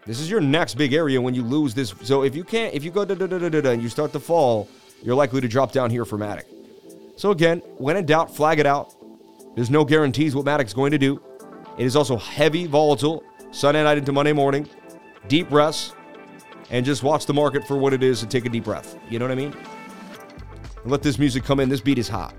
This 0.05 0.19
is 0.19 0.29
your 0.29 0.41
next 0.41 0.75
big 0.75 0.93
area 0.93 1.21
when 1.21 1.35
you 1.35 1.43
lose 1.43 1.73
this. 1.75 1.93
So 2.01 2.23
if 2.23 2.35
you 2.35 2.43
can't, 2.43 2.73
if 2.73 2.83
you 2.83 2.89
go 2.89 3.05
da 3.05 3.13
da 3.13 3.27
da 3.27 3.37
da 3.37 3.61
da 3.61 3.69
and 3.69 3.83
you 3.83 3.89
start 3.89 4.11
to 4.13 4.19
fall, 4.19 4.67
you're 5.03 5.15
likely 5.15 5.41
to 5.41 5.47
drop 5.47 5.71
down 5.71 5.91
here 5.91 6.05
for 6.05 6.17
Matic. 6.17 6.45
So 7.17 7.29
again, 7.31 7.59
when 7.77 7.97
in 7.97 8.05
doubt, 8.05 8.35
flag 8.35 8.59
it 8.59 8.65
out. 8.65 8.95
There's 9.55 9.69
no 9.69 9.85
guarantees 9.85 10.35
what 10.35 10.45
Matic's 10.45 10.73
going 10.73 10.91
to 10.91 10.97
do. 10.97 11.21
It 11.77 11.85
is 11.85 11.95
also 11.95 12.17
heavy 12.17 12.65
volatile, 12.65 13.23
Sunday 13.51 13.83
night 13.83 13.97
into 13.97 14.11
Monday 14.11 14.33
morning. 14.33 14.67
Deep 15.27 15.49
breaths, 15.49 15.93
and 16.71 16.85
just 16.85 17.03
watch 17.03 17.25
the 17.25 17.33
market 17.33 17.67
for 17.67 17.77
what 17.77 17.93
it 17.93 18.01
is 18.01 18.23
and 18.23 18.31
take 18.31 18.45
a 18.45 18.49
deep 18.49 18.63
breath. 18.63 18.97
You 19.09 19.19
know 19.19 19.25
what 19.25 19.31
I 19.31 19.35
mean? 19.35 19.53
And 20.83 20.91
let 20.91 21.03
this 21.03 21.19
music 21.19 21.43
come 21.43 21.59
in. 21.59 21.69
This 21.69 21.81
beat 21.81 21.99
is 21.99 22.07
hot. 22.07 22.33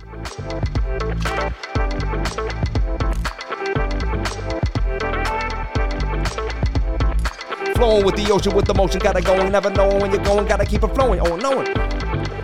Flowing 7.82 8.06
with 8.06 8.14
the 8.14 8.30
ocean, 8.30 8.54
with 8.54 8.64
the 8.64 8.74
motion, 8.74 9.00
gotta 9.00 9.20
go 9.20 9.48
never 9.48 9.68
know 9.68 9.88
when 9.88 10.12
you're 10.12 10.22
going, 10.22 10.46
gotta 10.46 10.64
keep 10.64 10.84
it 10.84 10.94
flowing. 10.94 11.18
Oh, 11.18 11.34
knowing. 11.34 11.66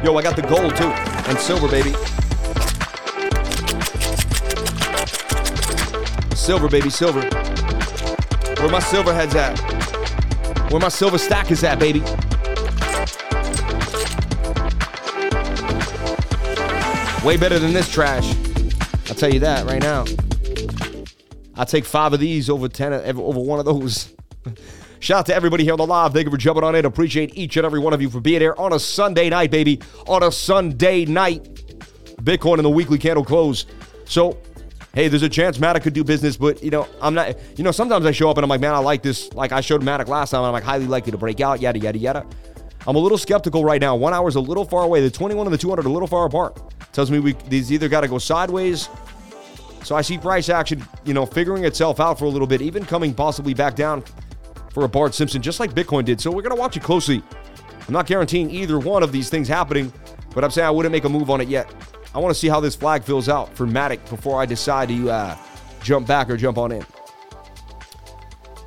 Yo, 0.02 0.16
I 0.16 0.20
got 0.20 0.34
the 0.34 0.42
gold 0.42 0.74
too, 0.74 0.88
and 1.30 1.38
silver, 1.38 1.68
baby. 1.68 1.92
Silver, 6.34 6.68
baby, 6.68 6.90
silver. 6.90 7.20
Where 8.60 8.68
my 8.68 8.80
silver 8.80 9.14
head's 9.14 9.36
at? 9.36 9.56
Where 10.72 10.80
my 10.80 10.88
silver 10.88 11.18
stack 11.18 11.52
is 11.52 11.62
at, 11.62 11.78
baby. 11.78 12.00
Way 17.24 17.36
better 17.36 17.60
than 17.60 17.72
this 17.72 17.88
trash. 17.88 18.34
I'll 19.08 19.14
tell 19.14 19.32
you 19.32 19.38
that 19.38 19.66
right 19.66 19.80
now. 19.80 20.04
I'll 21.54 21.64
take 21.64 21.84
five 21.84 22.12
of 22.12 22.18
these 22.18 22.50
over 22.50 22.68
ten 22.68 22.92
over 22.92 23.38
one 23.38 23.60
of 23.60 23.66
those. 23.66 24.12
Shout 25.00 25.20
out 25.20 25.26
to 25.26 25.34
everybody 25.34 25.64
here 25.64 25.74
on 25.74 25.78
the 25.78 25.86
live. 25.86 26.12
Thank 26.12 26.24
you 26.24 26.30
for 26.30 26.36
jumping 26.36 26.64
on 26.64 26.74
in. 26.74 26.84
Appreciate 26.84 27.36
each 27.36 27.56
and 27.56 27.64
every 27.64 27.78
one 27.78 27.92
of 27.92 28.02
you 28.02 28.10
for 28.10 28.20
being 28.20 28.40
here 28.40 28.54
on 28.58 28.72
a 28.72 28.80
Sunday 28.80 29.28
night, 29.28 29.50
baby. 29.50 29.80
On 30.06 30.22
a 30.24 30.32
Sunday 30.32 31.04
night. 31.04 31.44
Bitcoin 32.22 32.58
in 32.58 32.64
the 32.64 32.70
weekly 32.70 32.98
candle 32.98 33.24
close. 33.24 33.66
So, 34.06 34.38
hey, 34.94 35.06
there's 35.06 35.22
a 35.22 35.28
chance 35.28 35.58
Matic 35.58 35.82
could 35.82 35.92
do 35.92 36.02
business, 36.02 36.36
but 36.36 36.62
you 36.64 36.70
know, 36.70 36.88
I'm 37.00 37.14
not. 37.14 37.36
You 37.56 37.62
know, 37.62 37.70
sometimes 37.70 38.06
I 38.06 38.10
show 38.10 38.28
up 38.28 38.38
and 38.38 38.44
I'm 38.44 38.50
like, 38.50 38.60
man, 38.60 38.74
I 38.74 38.78
like 38.78 39.02
this. 39.02 39.32
Like 39.34 39.52
I 39.52 39.60
showed 39.60 39.82
Matic 39.82 40.08
last 40.08 40.30
time, 40.30 40.40
and 40.40 40.48
I'm 40.48 40.52
like 40.52 40.64
highly 40.64 40.86
likely 40.86 41.12
to 41.12 41.18
break 41.18 41.40
out. 41.40 41.60
Yada 41.60 41.78
yada 41.78 41.98
yada. 41.98 42.26
I'm 42.86 42.96
a 42.96 42.98
little 42.98 43.18
skeptical 43.18 43.64
right 43.64 43.80
now. 43.80 43.94
One 43.94 44.12
hour 44.12 44.28
is 44.28 44.34
a 44.34 44.40
little 44.40 44.64
far 44.64 44.82
away. 44.82 45.00
The 45.00 45.10
21 45.10 45.46
and 45.46 45.54
the 45.54 45.58
200 45.58 45.84
are 45.84 45.88
a 45.88 45.92
little 45.92 46.08
far 46.08 46.26
apart. 46.26 46.60
Tells 46.92 47.10
me 47.10 47.20
we 47.20 47.34
these 47.48 47.70
either 47.70 47.88
got 47.88 48.00
to 48.00 48.08
go 48.08 48.18
sideways. 48.18 48.88
So 49.84 49.94
I 49.94 50.02
see 50.02 50.18
price 50.18 50.48
action, 50.48 50.84
you 51.04 51.14
know, 51.14 51.24
figuring 51.24 51.64
itself 51.64 52.00
out 52.00 52.18
for 52.18 52.24
a 52.24 52.28
little 52.28 52.48
bit, 52.48 52.60
even 52.60 52.84
coming 52.84 53.14
possibly 53.14 53.54
back 53.54 53.76
down 53.76 54.02
for 54.78 54.84
a 54.84 54.88
Bart 54.88 55.12
Simpson, 55.12 55.42
just 55.42 55.58
like 55.58 55.72
Bitcoin 55.72 56.04
did. 56.04 56.20
So 56.20 56.30
we're 56.30 56.42
going 56.42 56.54
to 56.54 56.60
watch 56.60 56.76
it 56.76 56.84
closely. 56.84 57.20
I'm 57.88 57.92
not 57.92 58.06
guaranteeing 58.06 58.48
either 58.50 58.78
one 58.78 59.02
of 59.02 59.10
these 59.10 59.28
things 59.28 59.48
happening, 59.48 59.92
but 60.32 60.44
I'm 60.44 60.52
saying 60.52 60.68
I 60.68 60.70
wouldn't 60.70 60.92
make 60.92 61.02
a 61.02 61.08
move 61.08 61.30
on 61.30 61.40
it 61.40 61.48
yet. 61.48 61.74
I 62.14 62.18
want 62.20 62.32
to 62.32 62.38
see 62.38 62.46
how 62.46 62.60
this 62.60 62.76
flag 62.76 63.02
fills 63.02 63.28
out 63.28 63.52
for 63.56 63.66
Matic 63.66 64.08
before 64.08 64.40
I 64.40 64.46
decide 64.46 64.88
to 64.90 65.10
uh, 65.10 65.36
jump 65.82 66.06
back 66.06 66.30
or 66.30 66.36
jump 66.36 66.58
on 66.58 66.70
in. 66.70 66.86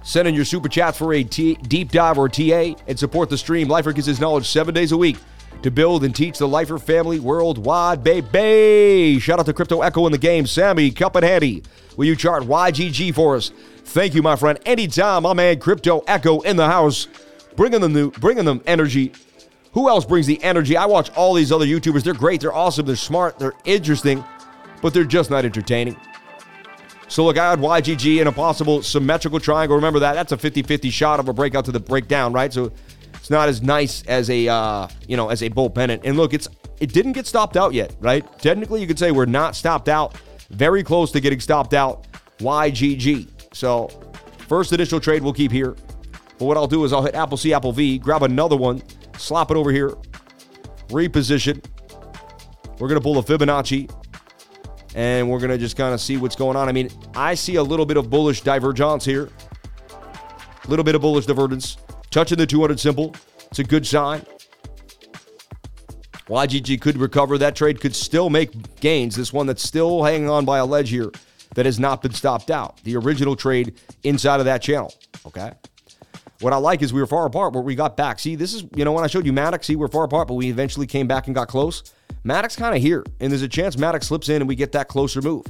Send 0.03 0.27
in 0.27 0.35
your 0.35 0.43
super 0.43 0.67
chats 0.67 0.97
for 0.97 1.13
a 1.13 1.23
t- 1.23 1.55
deep 1.55 1.93
dive 1.93 2.17
or 2.17 2.27
TA 2.27 2.75
and 2.87 2.99
support 2.99 3.29
the 3.29 3.37
stream. 3.37 3.69
Lifer 3.69 3.93
gets 3.93 4.07
his 4.07 4.19
knowledge 4.19 4.49
seven 4.49 4.73
days 4.73 4.91
a 4.91 4.97
week 4.97 5.17
to 5.61 5.71
build 5.71 6.03
and 6.03 6.13
teach 6.13 6.39
the 6.39 6.47
Lifer 6.47 6.77
family 6.77 7.21
worldwide, 7.21 8.03
baby. 8.03 9.17
Shout 9.19 9.39
out 9.39 9.45
to 9.45 9.53
Crypto 9.53 9.81
Echo 9.81 10.05
in 10.07 10.11
the 10.11 10.17
game. 10.17 10.45
Sammy, 10.45 10.91
cup 10.91 11.15
and 11.15 11.23
handy. 11.23 11.63
Will 11.95 12.05
you 12.05 12.17
chart 12.17 12.43
YGG 12.43 13.13
for 13.15 13.37
us? 13.37 13.51
Thank 13.91 14.13
you, 14.13 14.21
my 14.21 14.37
friend. 14.37 14.57
Anytime, 14.65 15.23
my 15.23 15.33
man 15.33 15.59
Crypto 15.59 16.01
Echo 16.07 16.39
in 16.41 16.55
the 16.55 16.65
house, 16.65 17.09
bringing 17.57 17.81
them 17.81 17.91
new, 17.91 18.09
bringing 18.09 18.45
them 18.45 18.61
energy. 18.65 19.11
Who 19.73 19.89
else 19.89 20.05
brings 20.05 20.25
the 20.27 20.41
energy? 20.41 20.77
I 20.77 20.85
watch 20.85 21.11
all 21.11 21.33
these 21.33 21.51
other 21.51 21.65
YouTubers. 21.65 22.03
They're 22.03 22.13
great. 22.13 22.39
They're 22.39 22.53
awesome. 22.53 22.85
They're 22.85 22.95
smart. 22.95 23.37
They're 23.37 23.51
interesting, 23.65 24.23
but 24.81 24.93
they're 24.93 25.03
just 25.03 25.29
not 25.29 25.43
entertaining. 25.43 25.97
So 27.09 27.25
look, 27.25 27.37
I 27.37 27.49
had 27.49 27.59
YGG 27.59 28.21
in 28.21 28.27
a 28.27 28.31
possible 28.31 28.81
symmetrical 28.81 29.41
triangle. 29.41 29.75
Remember 29.75 29.99
that? 29.99 30.13
That's 30.13 30.31
a 30.31 30.37
50-50 30.37 30.89
shot 30.89 31.19
of 31.19 31.27
a 31.27 31.33
breakout 31.33 31.65
to 31.65 31.73
the 31.73 31.79
breakdown, 31.81 32.31
right? 32.31 32.53
So 32.53 32.71
it's 33.15 33.29
not 33.29 33.49
as 33.49 33.61
nice 33.61 34.03
as 34.03 34.29
a 34.29 34.47
uh, 34.47 34.87
you 35.05 35.17
know 35.17 35.27
as 35.27 35.43
a 35.43 35.49
bull 35.49 35.69
pennant. 35.69 36.03
And 36.05 36.15
look, 36.15 36.33
it's 36.33 36.47
it 36.79 36.93
didn't 36.93 37.11
get 37.11 37.27
stopped 37.27 37.57
out 37.57 37.73
yet, 37.73 37.93
right? 37.99 38.25
Technically, 38.39 38.79
you 38.79 38.87
could 38.87 38.97
say 38.97 39.11
we're 39.11 39.25
not 39.25 39.57
stopped 39.57 39.89
out. 39.89 40.15
Very 40.49 40.81
close 40.81 41.11
to 41.11 41.19
getting 41.19 41.41
stopped 41.41 41.73
out. 41.73 42.07
YGG. 42.39 43.40
So 43.53 43.89
First 44.51 44.73
initial 44.73 44.99
trade 44.99 45.23
we'll 45.23 45.31
keep 45.31 45.49
here. 45.49 45.77
But 46.37 46.43
what 46.43 46.57
I'll 46.57 46.67
do 46.67 46.83
is 46.83 46.91
I'll 46.91 47.03
hit 47.03 47.15
Apple 47.15 47.37
C, 47.37 47.53
Apple 47.53 47.71
V, 47.71 47.99
grab 47.99 48.21
another 48.21 48.57
one, 48.57 48.83
slap 49.15 49.49
it 49.49 49.55
over 49.55 49.71
here, 49.71 49.91
reposition. 50.89 51.63
We're 52.77 52.89
going 52.89 52.99
to 52.99 53.01
pull 53.01 53.17
a 53.17 53.23
Fibonacci 53.23 53.89
and 54.93 55.29
we're 55.29 55.39
going 55.39 55.51
to 55.51 55.57
just 55.57 55.77
kind 55.77 55.93
of 55.93 56.01
see 56.01 56.17
what's 56.17 56.35
going 56.35 56.57
on. 56.57 56.67
I 56.67 56.73
mean, 56.73 56.89
I 57.15 57.33
see 57.33 57.55
a 57.55 57.63
little 57.63 57.85
bit 57.85 57.95
of 57.95 58.09
bullish 58.09 58.41
divergence 58.41 59.05
here, 59.05 59.29
a 60.65 60.67
little 60.67 60.83
bit 60.83 60.95
of 60.95 61.01
bullish 61.01 61.27
divergence. 61.27 61.77
Touching 62.09 62.39
the 62.39 62.45
200 62.45 62.77
simple, 62.77 63.15
it's 63.45 63.59
a 63.59 63.63
good 63.63 63.87
sign. 63.87 64.25
YGG 66.27 66.81
could 66.81 66.97
recover. 66.97 67.37
That 67.37 67.55
trade 67.55 67.79
could 67.79 67.95
still 67.95 68.29
make 68.29 68.81
gains. 68.81 69.15
This 69.15 69.31
one 69.31 69.47
that's 69.47 69.63
still 69.63 70.03
hanging 70.03 70.29
on 70.29 70.43
by 70.43 70.57
a 70.57 70.65
ledge 70.65 70.89
here 70.89 71.09
that 71.55 71.65
has 71.65 71.79
not 71.79 72.01
been 72.01 72.13
stopped 72.13 72.49
out. 72.49 72.81
The 72.83 72.95
original 72.95 73.35
trade 73.35 73.79
inside 74.03 74.39
of 74.39 74.45
that 74.45 74.61
channel. 74.61 74.93
Okay. 75.25 75.51
What 76.39 76.53
I 76.53 76.57
like 76.57 76.81
is 76.81 76.91
we 76.91 76.99
were 76.99 77.07
far 77.07 77.25
apart, 77.25 77.53
but 77.53 77.61
we 77.61 77.75
got 77.75 77.95
back. 77.95 78.17
See, 78.17 78.35
this 78.35 78.53
is, 78.53 78.63
you 78.75 78.83
know, 78.83 78.93
when 78.93 79.03
I 79.03 79.07
showed 79.07 79.25
you 79.25 79.33
Matic, 79.33 79.63
see, 79.63 79.75
we're 79.75 79.87
far 79.87 80.05
apart, 80.05 80.27
but 80.27 80.33
we 80.33 80.49
eventually 80.49 80.87
came 80.87 81.07
back 81.07 81.27
and 81.27 81.35
got 81.35 81.47
close. 81.47 81.83
Matic 82.25 82.57
kind 82.57 82.75
of 82.75 82.81
here, 82.81 83.03
and 83.19 83.31
there's 83.31 83.41
a 83.43 83.47
chance 83.47 83.75
Matic 83.75 84.03
slips 84.03 84.29
in 84.29 84.41
and 84.41 84.47
we 84.47 84.55
get 84.55 84.71
that 84.71 84.87
closer 84.87 85.21
move. 85.21 85.45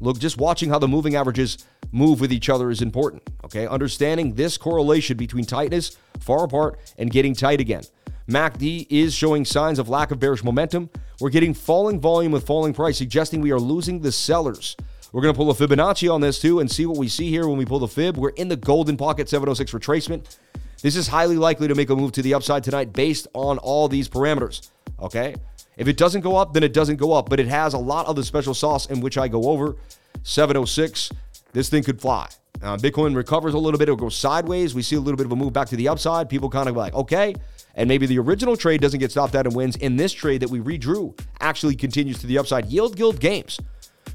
Look, 0.00 0.18
just 0.18 0.38
watching 0.38 0.68
how 0.68 0.78
the 0.78 0.86
moving 0.86 1.16
averages 1.16 1.66
move 1.90 2.20
with 2.20 2.32
each 2.32 2.48
other 2.48 2.70
is 2.70 2.82
important. 2.82 3.28
Okay. 3.44 3.66
Understanding 3.66 4.34
this 4.34 4.56
correlation 4.56 5.16
between 5.16 5.44
tightness, 5.44 5.96
far 6.20 6.44
apart, 6.44 6.78
and 6.98 7.10
getting 7.10 7.34
tight 7.34 7.60
again. 7.60 7.82
MACD 8.28 8.86
is 8.90 9.14
showing 9.14 9.44
signs 9.44 9.78
of 9.78 9.88
lack 9.88 10.10
of 10.10 10.20
bearish 10.20 10.44
momentum. 10.44 10.90
We're 11.18 11.30
getting 11.30 11.54
falling 11.54 11.98
volume 11.98 12.30
with 12.30 12.46
falling 12.46 12.74
price, 12.74 12.98
suggesting 12.98 13.40
we 13.40 13.50
are 13.50 13.58
losing 13.58 14.02
the 14.02 14.12
sellers. 14.12 14.76
We're 15.12 15.22
going 15.22 15.32
to 15.32 15.36
pull 15.36 15.50
a 15.50 15.54
Fibonacci 15.54 16.12
on 16.12 16.20
this 16.20 16.38
too 16.38 16.60
and 16.60 16.70
see 16.70 16.84
what 16.84 16.98
we 16.98 17.08
see 17.08 17.30
here 17.30 17.48
when 17.48 17.56
we 17.56 17.64
pull 17.64 17.78
the 17.78 17.88
fib. 17.88 18.16
We're 18.16 18.30
in 18.30 18.48
the 18.48 18.56
golden 18.56 18.96
pocket 18.96 19.28
706 19.28 19.72
retracement. 19.72 20.36
This 20.82 20.96
is 20.96 21.08
highly 21.08 21.36
likely 21.36 21.66
to 21.66 21.74
make 21.74 21.90
a 21.90 21.96
move 21.96 22.12
to 22.12 22.22
the 22.22 22.34
upside 22.34 22.62
tonight 22.62 22.92
based 22.92 23.26
on 23.32 23.58
all 23.58 23.88
these 23.88 24.08
parameters. 24.08 24.70
Okay. 25.00 25.34
If 25.76 25.88
it 25.88 25.96
doesn't 25.96 26.20
go 26.20 26.36
up, 26.36 26.52
then 26.52 26.62
it 26.62 26.72
doesn't 26.72 26.96
go 26.96 27.12
up, 27.12 27.30
but 27.30 27.40
it 27.40 27.46
has 27.48 27.72
a 27.72 27.78
lot 27.78 28.06
of 28.06 28.16
the 28.16 28.24
special 28.24 28.52
sauce 28.52 28.86
in 28.86 29.00
which 29.00 29.16
I 29.16 29.28
go 29.28 29.44
over. 29.44 29.76
706, 30.24 31.10
this 31.52 31.68
thing 31.68 31.84
could 31.84 32.00
fly. 32.00 32.28
Uh, 32.60 32.76
Bitcoin 32.76 33.14
recovers 33.14 33.54
a 33.54 33.58
little 33.58 33.78
bit, 33.78 33.84
it'll 33.84 33.96
go 33.96 34.08
sideways. 34.08 34.74
We 34.74 34.82
see 34.82 34.96
a 34.96 35.00
little 35.00 35.16
bit 35.16 35.26
of 35.26 35.32
a 35.32 35.36
move 35.36 35.52
back 35.52 35.68
to 35.68 35.76
the 35.76 35.88
upside. 35.88 36.28
People 36.28 36.50
kind 36.50 36.68
of 36.68 36.76
like, 36.76 36.92
okay, 36.94 37.34
and 37.76 37.88
maybe 37.88 38.06
the 38.06 38.18
original 38.18 38.56
trade 38.56 38.80
doesn't 38.80 38.98
get 38.98 39.12
stopped 39.12 39.36
out 39.36 39.46
and 39.46 39.54
wins. 39.54 39.76
In 39.76 39.96
this 39.96 40.12
trade 40.12 40.42
that 40.42 40.50
we 40.50 40.58
redrew, 40.58 41.16
actually 41.40 41.76
continues 41.76 42.18
to 42.18 42.26
the 42.26 42.36
upside. 42.36 42.66
Yield 42.66 42.96
Guild 42.96 43.20
Games. 43.20 43.60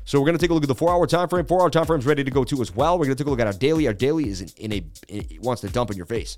So 0.05 0.19
we're 0.19 0.25
going 0.25 0.37
to 0.37 0.41
take 0.41 0.51
a 0.51 0.53
look 0.53 0.63
at 0.63 0.67
the 0.67 0.75
four-hour 0.75 1.07
time 1.07 1.29
frame. 1.29 1.45
Four-hour 1.45 1.69
time 1.69 1.85
frame 1.85 1.99
is 1.99 2.05
ready 2.05 2.23
to 2.23 2.31
go 2.31 2.43
too 2.43 2.61
as 2.61 2.75
well. 2.75 2.99
We're 2.99 3.05
going 3.05 3.15
to 3.15 3.23
take 3.23 3.27
a 3.27 3.29
look 3.29 3.39
at 3.39 3.47
our 3.47 3.53
daily. 3.53 3.87
Our 3.87 3.93
daily 3.93 4.27
is 4.29 4.41
in, 4.41 4.49
in 4.57 4.73
a 4.73 4.83
it 5.07 5.41
wants 5.41 5.61
to 5.61 5.69
dump 5.69 5.91
in 5.91 5.97
your 5.97 6.05
face. 6.05 6.37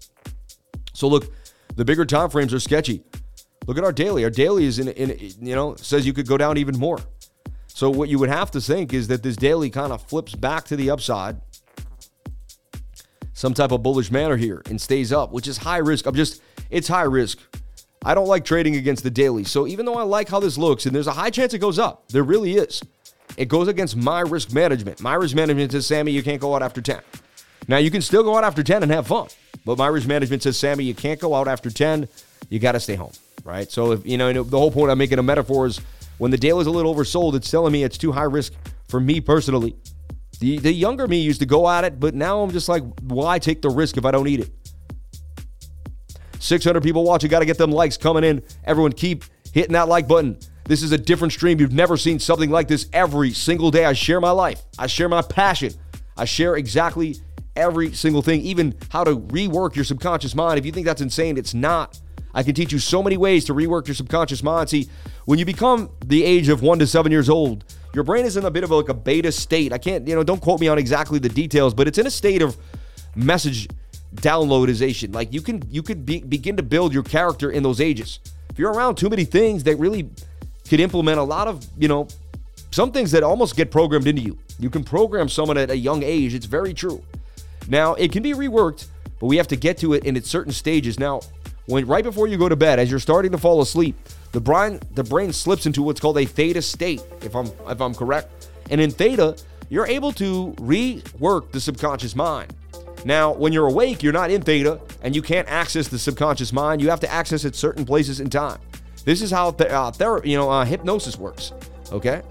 So 0.93 1.07
look, 1.07 1.33
the 1.75 1.83
bigger 1.83 2.05
time 2.05 2.29
frames 2.29 2.53
are 2.53 2.59
sketchy. 2.59 3.03
Look 3.67 3.77
at 3.77 3.83
our 3.83 3.91
daily. 3.91 4.23
Our 4.23 4.29
daily 4.29 4.65
is 4.65 4.79
in, 4.79 4.89
in 4.89 5.17
you 5.41 5.55
know 5.55 5.75
says 5.75 6.05
you 6.05 6.13
could 6.13 6.27
go 6.27 6.37
down 6.37 6.57
even 6.57 6.77
more. 6.77 6.99
So 7.67 7.89
what 7.89 8.07
you 8.07 8.19
would 8.19 8.29
have 8.29 8.51
to 8.51 8.61
think 8.61 8.93
is 8.93 9.07
that 9.09 9.23
this 9.23 9.35
daily 9.35 9.69
kind 9.69 9.91
of 9.91 10.01
flips 10.03 10.33
back 10.35 10.63
to 10.65 10.75
the 10.75 10.91
upside, 10.91 11.41
some 13.33 13.53
type 13.53 13.71
of 13.71 13.83
bullish 13.83 14.11
manner 14.11 14.37
here, 14.37 14.61
and 14.69 14.79
stays 14.79 15.11
up, 15.11 15.33
which 15.33 15.47
is 15.47 15.57
high 15.57 15.79
risk. 15.79 16.05
I'm 16.05 16.15
just 16.15 16.41
it's 16.69 16.87
high 16.87 17.03
risk. 17.03 17.39
I 18.05 18.13
don't 18.13 18.27
like 18.27 18.45
trading 18.45 18.75
against 18.75 19.03
the 19.03 19.09
daily. 19.09 19.43
So 19.43 19.65
even 19.65 19.85
though 19.85 19.95
I 19.95 20.03
like 20.03 20.29
how 20.29 20.39
this 20.39 20.59
looks, 20.59 20.85
and 20.85 20.95
there's 20.95 21.07
a 21.07 21.13
high 21.13 21.31
chance 21.31 21.55
it 21.55 21.59
goes 21.59 21.79
up, 21.79 22.07
there 22.09 22.23
really 22.23 22.53
is. 22.53 22.81
It 23.37 23.47
goes 23.47 23.67
against 23.67 23.95
my 23.95 24.21
risk 24.21 24.53
management. 24.53 25.01
My 25.01 25.15
risk 25.15 25.35
management 25.35 25.71
says, 25.71 25.85
Sammy, 25.85 26.11
you 26.11 26.23
can't 26.23 26.41
go 26.41 26.55
out 26.55 26.63
after 26.63 26.81
10. 26.81 27.01
Now, 27.67 27.77
you 27.77 27.91
can 27.91 28.01
still 28.01 28.23
go 28.23 28.37
out 28.37 28.43
after 28.43 28.63
10 28.63 28.83
and 28.83 28.91
have 28.91 29.07
fun, 29.07 29.27
but 29.65 29.77
my 29.77 29.87
risk 29.87 30.07
management 30.07 30.43
says, 30.43 30.57
Sammy, 30.57 30.83
you 30.83 30.93
can't 30.93 31.19
go 31.19 31.33
out 31.33 31.47
after 31.47 31.69
10. 31.69 32.07
You 32.49 32.59
got 32.59 32.73
to 32.73 32.79
stay 32.79 32.95
home, 32.95 33.11
right? 33.43 33.69
So, 33.71 33.91
if 33.91 34.05
you 34.05 34.17
know, 34.17 34.31
the 34.43 34.57
whole 34.57 34.71
point 34.71 34.91
I'm 34.91 34.97
making 34.97 35.19
a 35.19 35.23
metaphor 35.23 35.65
is 35.65 35.81
when 36.17 36.31
the 36.31 36.37
daily 36.37 36.61
is 36.61 36.67
a 36.67 36.71
little 36.71 36.93
oversold, 36.93 37.35
it's 37.35 37.49
telling 37.49 37.73
me 37.73 37.83
it's 37.83 37.97
too 37.97 38.11
high 38.11 38.23
risk 38.23 38.53
for 38.87 38.99
me 38.99 39.19
personally. 39.19 39.75
The, 40.39 40.59
the 40.59 40.71
younger 40.71 41.07
me 41.07 41.21
used 41.21 41.39
to 41.39 41.45
go 41.45 41.67
at 41.67 41.83
it, 41.83 41.99
but 41.99 42.13
now 42.13 42.41
I'm 42.41 42.51
just 42.51 42.69
like, 42.69 42.83
why 43.01 43.39
take 43.39 43.61
the 43.61 43.69
risk 43.69 43.97
if 43.97 44.05
I 44.05 44.11
don't 44.11 44.25
need 44.25 44.41
it? 44.41 44.49
600 46.39 46.83
people 46.83 47.03
watching. 47.03 47.29
Got 47.29 47.39
to 47.39 47.45
get 47.45 47.57
them 47.57 47.71
likes 47.71 47.97
coming 47.97 48.23
in. 48.23 48.43
Everyone 48.63 48.91
keep 48.91 49.23
hitting 49.51 49.73
that 49.73 49.87
like 49.87 50.07
button. 50.07 50.37
This 50.65 50.81
is 50.81 50.91
a 50.91 50.97
different 50.97 51.31
stream. 51.31 51.59
You've 51.59 51.73
never 51.73 51.95
seen 51.95 52.19
something 52.19 52.49
like 52.49 52.67
this 52.67 52.87
every 52.91 53.31
single 53.31 53.69
day. 53.69 53.85
I 53.85 53.93
share 53.93 54.19
my 54.19 54.31
life, 54.31 54.63
I 54.79 54.87
share 54.87 55.07
my 55.07 55.21
passion, 55.21 55.73
I 56.17 56.25
share 56.25 56.55
exactly 56.55 57.17
every 57.55 57.93
single 57.93 58.21
thing, 58.21 58.41
even 58.41 58.75
how 58.89 59.03
to 59.03 59.15
rework 59.15 59.75
your 59.75 59.85
subconscious 59.85 60.35
mind. 60.35 60.57
If 60.57 60.65
you 60.65 60.71
think 60.71 60.85
that's 60.85 61.01
insane, 61.01 61.37
it's 61.37 61.53
not. 61.53 61.99
I 62.33 62.43
can 62.43 62.53
teach 62.53 62.73
you 62.73 62.79
so 62.79 63.01
many 63.01 63.15
ways 63.15 63.45
to 63.45 63.53
rework 63.53 63.87
your 63.87 63.95
subconscious 63.95 64.43
mind. 64.43 64.69
See, 64.69 64.89
when 65.25 65.39
you 65.39 65.45
become 65.45 65.89
the 66.05 66.23
age 66.23 66.49
of 66.49 66.61
one 66.61 66.79
to 66.79 66.87
seven 66.87 67.11
years 67.11 67.29
old, 67.29 67.63
your 67.93 68.03
brain 68.03 68.25
is 68.25 68.35
in 68.35 68.43
a 68.43 68.51
bit 68.51 68.63
of 68.65 68.71
like 68.71 68.89
a 68.89 68.93
beta 68.93 69.31
state. 69.31 69.71
I 69.71 69.77
can't, 69.77 70.05
you 70.05 70.15
know, 70.15 70.23
don't 70.23 70.41
quote 70.41 70.59
me 70.59 70.67
on 70.67 70.77
exactly 70.77 71.17
the 71.17 71.29
details, 71.29 71.73
but 71.73 71.87
it's 71.87 71.97
in 71.97 72.07
a 72.07 72.11
state 72.11 72.41
of 72.41 72.57
message 73.15 73.69
downloadization. 74.15 75.13
Like 75.13 75.31
you 75.31 75.41
can 75.41 75.61
you 75.69 75.81
could 75.81 76.05
be, 76.05 76.21
begin 76.21 76.57
to 76.57 76.63
build 76.63 76.93
your 76.93 77.03
character 77.03 77.51
in 77.51 77.63
those 77.63 77.79
ages. 77.79 78.19
If 78.49 78.59
you're 78.59 78.73
around 78.73 78.95
too 78.95 79.09
many 79.09 79.25
things 79.25 79.63
that 79.63 79.77
really 79.77 80.09
could 80.67 80.79
implement 80.79 81.19
a 81.19 81.23
lot 81.23 81.47
of, 81.47 81.65
you 81.77 81.87
know, 81.87 82.07
some 82.71 82.91
things 82.91 83.11
that 83.11 83.23
almost 83.23 83.55
get 83.55 83.71
programmed 83.71 84.07
into 84.07 84.21
you. 84.21 84.37
You 84.59 84.69
can 84.69 84.83
program 84.83 85.29
someone 85.29 85.57
at 85.57 85.69
a 85.69 85.77
young 85.77 86.03
age. 86.03 86.33
It's 86.33 86.45
very 86.45 86.73
true. 86.73 87.03
Now, 87.67 87.93
it 87.95 88.11
can 88.11 88.23
be 88.23 88.33
reworked, 88.33 88.87
but 89.19 89.27
we 89.27 89.37
have 89.37 89.47
to 89.49 89.55
get 89.55 89.77
to 89.79 89.93
it 89.93 90.05
in 90.05 90.15
its 90.15 90.29
certain 90.29 90.51
stages. 90.51 90.99
Now, 90.99 91.21
when 91.67 91.85
right 91.87 92.03
before 92.03 92.27
you 92.27 92.37
go 92.37 92.49
to 92.49 92.55
bed, 92.55 92.79
as 92.79 92.89
you're 92.89 92.99
starting 92.99 93.31
to 93.31 93.37
fall 93.37 93.61
asleep, 93.61 93.95
the 94.31 94.41
brain 94.41 94.79
the 94.93 95.03
brain 95.03 95.31
slips 95.31 95.65
into 95.65 95.81
what's 95.81 95.99
called 95.99 96.17
a 96.17 96.25
theta 96.25 96.61
state, 96.61 97.01
if 97.21 97.35
I'm 97.35 97.47
if 97.67 97.81
I'm 97.81 97.95
correct. 97.95 98.49
And 98.69 98.81
in 98.81 98.91
theta, 98.91 99.37
you're 99.69 99.87
able 99.87 100.11
to 100.13 100.53
rework 100.57 101.51
the 101.51 101.59
subconscious 101.59 102.15
mind. 102.15 102.53
Now, 103.03 103.33
when 103.33 103.53
you're 103.53 103.67
awake, 103.67 104.03
you're 104.03 104.13
not 104.13 104.31
in 104.31 104.41
theta 104.41 104.79
and 105.01 105.15
you 105.15 105.21
can't 105.21 105.47
access 105.47 105.87
the 105.87 105.99
subconscious 105.99 106.51
mind. 106.51 106.81
You 106.81 106.89
have 106.89 106.99
to 107.01 107.11
access 107.11 107.45
it 107.45 107.55
certain 107.55 107.85
places 107.85 108.19
in 108.19 108.29
time. 108.29 108.59
This 109.05 109.21
is 109.21 109.31
how 109.31 109.51
th- 109.51 109.69
uh, 109.69 109.91
therapy, 109.91 110.31
you 110.31 110.37
know, 110.37 110.49
uh, 110.49 110.65
hypnosis 110.65 111.17
works. 111.17 111.53
Okay. 111.91 112.21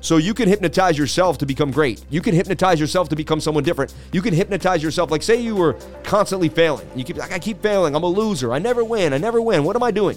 So 0.00 0.18
you 0.18 0.32
can 0.32 0.48
hypnotize 0.48 0.96
yourself 0.96 1.38
to 1.38 1.46
become 1.46 1.70
great. 1.72 2.04
You 2.08 2.20
can 2.20 2.34
hypnotize 2.34 2.78
yourself 2.78 3.08
to 3.08 3.16
become 3.16 3.40
someone 3.40 3.64
different. 3.64 3.92
You 4.12 4.22
can 4.22 4.32
hypnotize 4.32 4.82
yourself. 4.82 5.10
Like 5.10 5.22
say 5.22 5.40
you 5.40 5.56
were 5.56 5.72
constantly 6.04 6.48
failing. 6.48 6.88
You 6.94 7.04
keep 7.04 7.16
like 7.16 7.32
I 7.32 7.38
keep 7.38 7.60
failing. 7.60 7.96
I'm 7.96 8.04
a 8.04 8.08
loser. 8.08 8.52
I 8.52 8.58
never 8.58 8.84
win. 8.84 9.12
I 9.12 9.18
never 9.18 9.42
win. 9.42 9.64
What 9.64 9.74
am 9.74 9.82
I 9.82 9.90
doing? 9.90 10.16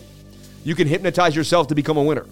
You 0.63 0.75
can 0.75 0.87
hypnotize 0.87 1.35
yourself 1.35 1.67
to 1.69 1.75
become 1.75 1.97
a 1.97 2.03
winner. 2.03 2.27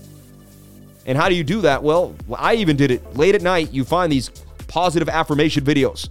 And 1.07 1.17
how 1.17 1.27
do 1.27 1.33
you 1.33 1.43
do 1.43 1.61
that? 1.61 1.81
Well, 1.81 2.15
I 2.37 2.53
even 2.55 2.75
did 2.75 2.91
it. 2.91 3.15
Late 3.15 3.33
at 3.33 3.41
night, 3.41 3.73
you 3.73 3.83
find 3.83 4.11
these 4.11 4.29
positive 4.67 5.09
affirmation 5.09 5.63
videos. 5.63 6.09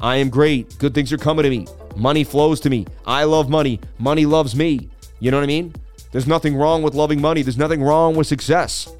I 0.00 0.16
am 0.16 0.30
great. 0.30 0.78
Good 0.78 0.94
things 0.94 1.12
are 1.12 1.18
coming 1.18 1.42
to 1.42 1.50
me. 1.50 1.66
Money 1.94 2.24
flows 2.24 2.60
to 2.60 2.70
me. 2.70 2.86
I 3.04 3.24
love 3.24 3.50
money. 3.50 3.80
Money 3.98 4.24
loves 4.24 4.56
me. 4.56 4.88
You 5.20 5.30
know 5.30 5.36
what 5.36 5.44
I 5.44 5.48
mean? 5.48 5.74
There's 6.18 6.26
nothing 6.26 6.56
wrong 6.56 6.82
with 6.82 6.94
loving 6.94 7.20
money. 7.20 7.42
There's 7.42 7.56
nothing 7.56 7.80
wrong 7.80 8.16
with 8.16 8.26
success. 8.26 8.92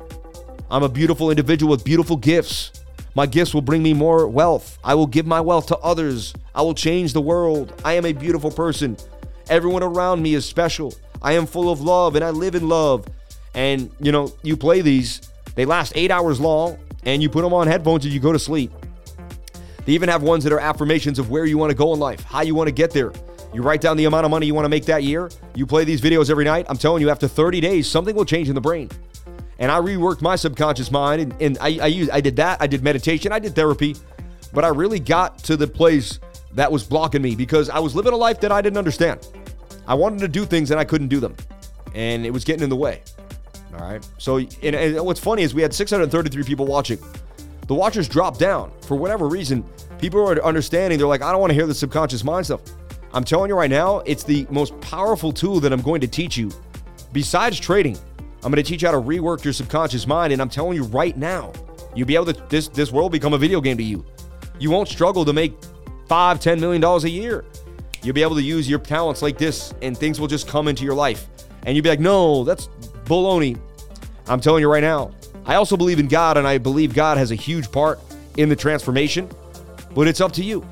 I'm 0.70 0.84
a 0.84 0.88
beautiful 0.88 1.30
individual 1.30 1.68
with 1.68 1.82
beautiful 1.82 2.16
gifts. 2.16 2.84
My 3.16 3.26
gifts 3.26 3.52
will 3.52 3.60
bring 3.60 3.82
me 3.82 3.92
more 3.92 4.28
wealth. 4.28 4.78
I 4.84 4.94
will 4.94 5.08
give 5.08 5.26
my 5.26 5.40
wealth 5.40 5.66
to 5.66 5.78
others. 5.78 6.32
I 6.54 6.62
will 6.62 6.74
change 6.74 7.14
the 7.14 7.20
world. 7.20 7.74
I 7.84 7.94
am 7.94 8.06
a 8.06 8.12
beautiful 8.12 8.52
person. 8.52 8.96
Everyone 9.50 9.82
around 9.82 10.22
me 10.22 10.34
is 10.34 10.46
special. 10.46 10.94
I 11.20 11.32
am 11.32 11.46
full 11.46 11.72
of 11.72 11.80
love 11.80 12.14
and 12.14 12.24
I 12.24 12.30
live 12.30 12.54
in 12.54 12.68
love. 12.68 13.04
And, 13.52 13.90
you 13.98 14.12
know, 14.12 14.32
you 14.44 14.56
play 14.56 14.80
these, 14.80 15.20
they 15.56 15.64
last 15.64 15.94
eight 15.96 16.12
hours 16.12 16.38
long, 16.38 16.78
and 17.02 17.20
you 17.20 17.28
put 17.28 17.42
them 17.42 17.52
on 17.52 17.66
headphones 17.66 18.04
and 18.04 18.14
you 18.14 18.20
go 18.20 18.32
to 18.32 18.38
sleep. 18.38 18.70
They 19.86 19.92
even 19.92 20.08
have 20.08 20.22
ones 20.22 20.44
that 20.44 20.52
are 20.52 20.60
affirmations 20.60 21.18
of 21.18 21.30
where 21.30 21.46
you 21.46 21.58
want 21.58 21.70
to 21.70 21.76
go 21.76 21.92
in 21.94 21.98
life, 21.98 22.22
how 22.22 22.42
you 22.42 22.54
want 22.54 22.68
to 22.68 22.72
get 22.72 22.92
there. 22.92 23.10
You 23.52 23.62
write 23.62 23.80
down 23.80 23.96
the 23.96 24.04
amount 24.04 24.24
of 24.24 24.30
money 24.30 24.46
you 24.46 24.54
want 24.54 24.66
to 24.66 24.68
make 24.68 24.84
that 24.86 25.02
year. 25.02 25.30
You 25.54 25.66
play 25.66 25.84
these 25.84 26.00
videos 26.00 26.30
every 26.30 26.44
night. 26.44 26.66
I'm 26.68 26.76
telling 26.76 27.00
you, 27.00 27.10
after 27.10 27.26
30 27.26 27.60
days, 27.60 27.88
something 27.88 28.14
will 28.14 28.24
change 28.24 28.48
in 28.48 28.54
the 28.54 28.60
brain. 28.60 28.90
And 29.58 29.72
I 29.72 29.78
reworked 29.80 30.22
my 30.22 30.36
subconscious 30.36 30.90
mind, 30.90 31.22
and, 31.22 31.42
and 31.42 31.58
I, 31.60 31.78
I 31.82 31.86
used, 31.86 32.10
I 32.10 32.20
did 32.20 32.36
that. 32.36 32.60
I 32.60 32.66
did 32.66 32.82
meditation. 32.82 33.32
I 33.32 33.38
did 33.38 33.54
therapy, 33.54 33.96
but 34.52 34.64
I 34.64 34.68
really 34.68 35.00
got 35.00 35.38
to 35.44 35.56
the 35.56 35.66
place 35.66 36.20
that 36.52 36.70
was 36.70 36.84
blocking 36.84 37.22
me 37.22 37.34
because 37.34 37.68
I 37.70 37.78
was 37.78 37.94
living 37.94 38.12
a 38.12 38.16
life 38.16 38.40
that 38.40 38.52
I 38.52 38.62
didn't 38.62 38.78
understand. 38.78 39.26
I 39.86 39.94
wanted 39.94 40.20
to 40.20 40.28
do 40.28 40.44
things 40.44 40.70
and 40.70 40.78
I 40.78 40.84
couldn't 40.84 41.08
do 41.08 41.18
them, 41.18 41.34
and 41.94 42.24
it 42.24 42.30
was 42.30 42.44
getting 42.44 42.62
in 42.62 42.70
the 42.70 42.76
way. 42.76 43.02
All 43.74 43.80
right. 43.80 44.06
So, 44.18 44.36
and, 44.36 44.76
and 44.76 45.04
what's 45.04 45.20
funny 45.20 45.42
is 45.42 45.54
we 45.54 45.62
had 45.62 45.74
633 45.74 46.44
people 46.44 46.66
watching 46.66 46.98
the 47.68 47.74
watchers 47.74 48.08
drop 48.08 48.38
down 48.38 48.72
for 48.80 48.96
whatever 48.96 49.28
reason. 49.28 49.62
People 49.98 50.20
are 50.20 50.42
understanding. 50.42 50.98
They're 50.98 51.06
like, 51.06 51.22
I 51.22 51.30
don't 51.30 51.40
want 51.40 51.50
to 51.50 51.54
hear 51.54 51.66
the 51.66 51.74
subconscious 51.74 52.24
mind 52.24 52.46
stuff. 52.46 52.62
I'm 53.18 53.24
telling 53.24 53.48
you 53.48 53.56
right 53.56 53.68
now, 53.68 53.98
it's 54.06 54.22
the 54.22 54.46
most 54.48 54.80
powerful 54.80 55.32
tool 55.32 55.58
that 55.58 55.72
I'm 55.72 55.82
going 55.82 56.00
to 56.02 56.06
teach 56.06 56.36
you. 56.36 56.52
Besides 57.12 57.58
trading, 57.58 57.98
I'm 58.44 58.52
going 58.52 58.62
to 58.62 58.62
teach 58.62 58.82
you 58.82 58.86
how 58.86 58.92
to 58.92 59.00
rework 59.00 59.42
your 59.42 59.52
subconscious 59.52 60.06
mind. 60.06 60.32
And 60.32 60.40
I'm 60.40 60.48
telling 60.48 60.76
you 60.76 60.84
right 60.84 61.16
now, 61.16 61.52
you'll 61.96 62.06
be 62.06 62.14
able 62.14 62.26
to 62.26 62.40
this 62.48 62.68
this 62.68 62.92
world 62.92 63.10
become 63.10 63.34
a 63.34 63.38
video 63.38 63.60
game 63.60 63.76
to 63.76 63.82
you. 63.82 64.06
You 64.60 64.70
won't 64.70 64.86
struggle 64.88 65.24
to 65.24 65.32
make 65.32 65.52
five, 66.06 66.38
ten 66.38 66.60
million 66.60 66.80
dollars 66.80 67.02
a 67.02 67.10
year. 67.10 67.44
You'll 68.04 68.14
be 68.14 68.22
able 68.22 68.36
to 68.36 68.42
use 68.42 68.70
your 68.70 68.78
talents 68.78 69.20
like 69.20 69.36
this, 69.36 69.74
and 69.82 69.98
things 69.98 70.20
will 70.20 70.28
just 70.28 70.46
come 70.46 70.68
into 70.68 70.84
your 70.84 70.94
life. 70.94 71.26
And 71.66 71.74
you'll 71.74 71.82
be 71.82 71.90
like, 71.90 71.98
no, 71.98 72.44
that's 72.44 72.68
baloney. 73.06 73.58
I'm 74.28 74.40
telling 74.40 74.60
you 74.60 74.70
right 74.70 74.80
now. 74.80 75.10
I 75.44 75.56
also 75.56 75.76
believe 75.76 75.98
in 75.98 76.06
God, 76.06 76.36
and 76.36 76.46
I 76.46 76.58
believe 76.58 76.94
God 76.94 77.18
has 77.18 77.32
a 77.32 77.34
huge 77.34 77.72
part 77.72 77.98
in 78.36 78.48
the 78.48 78.54
transformation, 78.54 79.28
but 79.92 80.06
it's 80.06 80.20
up 80.20 80.30
to 80.34 80.44
you. 80.44 80.64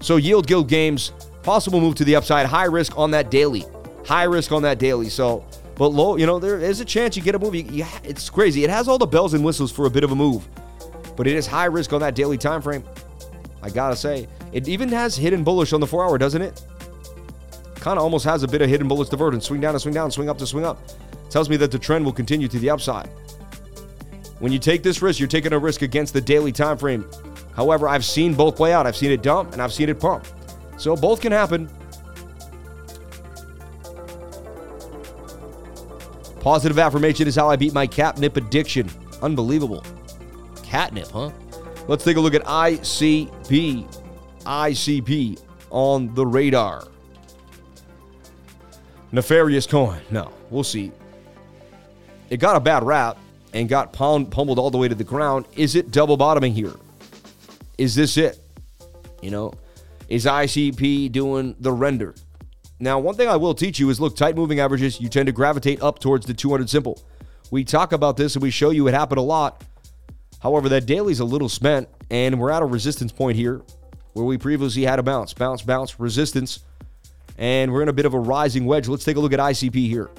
So, 0.00 0.16
Yield 0.16 0.46
Guild 0.46 0.68
Games, 0.68 1.12
possible 1.46 1.80
move 1.80 1.94
to 1.94 2.04
the 2.04 2.16
upside, 2.16 2.44
high 2.44 2.64
risk 2.64 2.98
on 2.98 3.12
that 3.12 3.30
daily. 3.30 3.64
High 4.04 4.24
risk 4.24 4.50
on 4.50 4.62
that 4.62 4.80
daily. 4.80 5.08
So, 5.08 5.46
but 5.76 5.90
low, 5.90 6.16
you 6.16 6.26
know, 6.26 6.40
there 6.40 6.58
is 6.58 6.80
a 6.80 6.84
chance 6.84 7.16
you 7.16 7.22
get 7.22 7.36
a 7.36 7.38
move. 7.38 7.54
You, 7.54 7.62
you, 7.62 7.86
it's 8.02 8.28
crazy. 8.28 8.64
It 8.64 8.70
has 8.70 8.88
all 8.88 8.98
the 8.98 9.06
bells 9.06 9.32
and 9.32 9.44
whistles 9.44 9.70
for 9.70 9.86
a 9.86 9.90
bit 9.90 10.02
of 10.02 10.10
a 10.10 10.16
move, 10.16 10.46
but 11.16 11.28
it 11.28 11.36
is 11.36 11.46
high 11.46 11.66
risk 11.66 11.92
on 11.92 12.00
that 12.00 12.16
daily 12.16 12.36
time 12.36 12.60
frame. 12.60 12.82
I 13.62 13.70
gotta 13.70 13.94
say, 13.94 14.26
it 14.52 14.66
even 14.66 14.88
has 14.88 15.16
hidden 15.16 15.44
bullish 15.44 15.72
on 15.72 15.78
the 15.78 15.86
four 15.86 16.04
hour, 16.04 16.18
doesn't 16.18 16.42
it? 16.42 16.60
Kind 17.76 17.96
of 17.96 18.02
almost 18.02 18.24
has 18.24 18.42
a 18.42 18.48
bit 18.48 18.60
of 18.60 18.68
hidden 18.68 18.88
bullish 18.88 19.08
divergence. 19.08 19.46
Swing 19.46 19.60
down 19.60 19.74
to 19.74 19.78
swing 19.78 19.94
down, 19.94 20.10
swing 20.10 20.28
up 20.28 20.38
to 20.38 20.46
swing 20.48 20.64
up. 20.64 20.80
Tells 21.30 21.48
me 21.48 21.56
that 21.58 21.70
the 21.70 21.78
trend 21.78 22.04
will 22.04 22.12
continue 22.12 22.48
to 22.48 22.58
the 22.58 22.70
upside. 22.70 23.08
When 24.40 24.50
you 24.50 24.58
take 24.58 24.82
this 24.82 25.00
risk, 25.00 25.20
you're 25.20 25.28
taking 25.28 25.52
a 25.52 25.58
risk 25.60 25.82
against 25.82 26.12
the 26.12 26.20
daily 26.20 26.50
time 26.50 26.76
frame. 26.76 27.08
However, 27.54 27.88
I've 27.88 28.04
seen 28.04 28.34
both 28.34 28.56
play 28.56 28.72
out. 28.72 28.84
I've 28.84 28.96
seen 28.96 29.12
it 29.12 29.22
dump 29.22 29.52
and 29.52 29.62
I've 29.62 29.72
seen 29.72 29.88
it 29.88 30.00
pump. 30.00 30.26
So 30.76 30.96
both 30.96 31.20
can 31.20 31.32
happen. 31.32 31.70
Positive 36.40 36.78
affirmation 36.78 37.26
is 37.26 37.34
how 37.34 37.50
I 37.50 37.56
beat 37.56 37.72
my 37.72 37.86
catnip 37.86 38.36
addiction. 38.36 38.88
Unbelievable. 39.20 39.82
Catnip, 40.62 41.08
huh? 41.08 41.30
Let's 41.88 42.04
take 42.04 42.16
a 42.16 42.20
look 42.20 42.34
at 42.34 42.44
ICP. 42.44 43.92
ICP 44.44 45.42
on 45.70 46.14
the 46.14 46.24
radar. 46.24 46.86
Nefarious 49.12 49.66
coin. 49.66 50.00
No, 50.10 50.30
we'll 50.50 50.64
see. 50.64 50.92
It 52.30 52.38
got 52.38 52.56
a 52.56 52.60
bad 52.60 52.84
rap 52.84 53.18
and 53.52 53.68
got 53.68 53.92
pound, 53.92 54.30
pummeled 54.30 54.58
all 54.58 54.70
the 54.70 54.78
way 54.78 54.88
to 54.88 54.94
the 54.94 55.04
ground. 55.04 55.46
Is 55.56 55.74
it 55.74 55.90
double 55.90 56.16
bottoming 56.16 56.52
here? 56.52 56.74
Is 57.78 57.94
this 57.94 58.16
it? 58.16 58.38
You 59.22 59.30
know, 59.30 59.52
is 60.08 60.24
ICP 60.24 61.10
doing 61.12 61.56
the 61.58 61.72
render? 61.72 62.14
Now, 62.78 62.98
one 62.98 63.14
thing 63.14 63.28
I 63.28 63.36
will 63.36 63.54
teach 63.54 63.78
you 63.78 63.88
is 63.90 64.00
look, 64.00 64.16
tight 64.16 64.36
moving 64.36 64.60
averages, 64.60 65.00
you 65.00 65.08
tend 65.08 65.26
to 65.26 65.32
gravitate 65.32 65.82
up 65.82 65.98
towards 65.98 66.26
the 66.26 66.34
200 66.34 66.68
simple. 66.68 67.02
We 67.50 67.64
talk 67.64 67.92
about 67.92 68.16
this 68.16 68.34
and 68.34 68.42
we 68.42 68.50
show 68.50 68.70
you 68.70 68.86
it 68.88 68.94
happened 68.94 69.18
a 69.18 69.22
lot. 69.22 69.64
However, 70.40 70.68
that 70.68 70.86
daily's 70.86 71.20
a 71.20 71.24
little 71.24 71.48
spent, 71.48 71.88
and 72.10 72.38
we're 72.38 72.50
at 72.50 72.62
a 72.62 72.66
resistance 72.66 73.10
point 73.10 73.36
here 73.36 73.62
where 74.12 74.24
we 74.24 74.38
previously 74.38 74.82
had 74.82 74.98
a 74.98 75.02
bounce, 75.02 75.32
bounce, 75.32 75.62
bounce, 75.62 75.98
resistance, 75.98 76.60
and 77.38 77.72
we're 77.72 77.82
in 77.82 77.88
a 77.88 77.92
bit 77.92 78.06
of 78.06 78.14
a 78.14 78.18
rising 78.18 78.66
wedge. 78.66 78.88
Let's 78.88 79.04
take 79.04 79.16
a 79.16 79.20
look 79.20 79.32
at 79.32 79.40
ICP 79.40 79.74
here. 79.88 80.10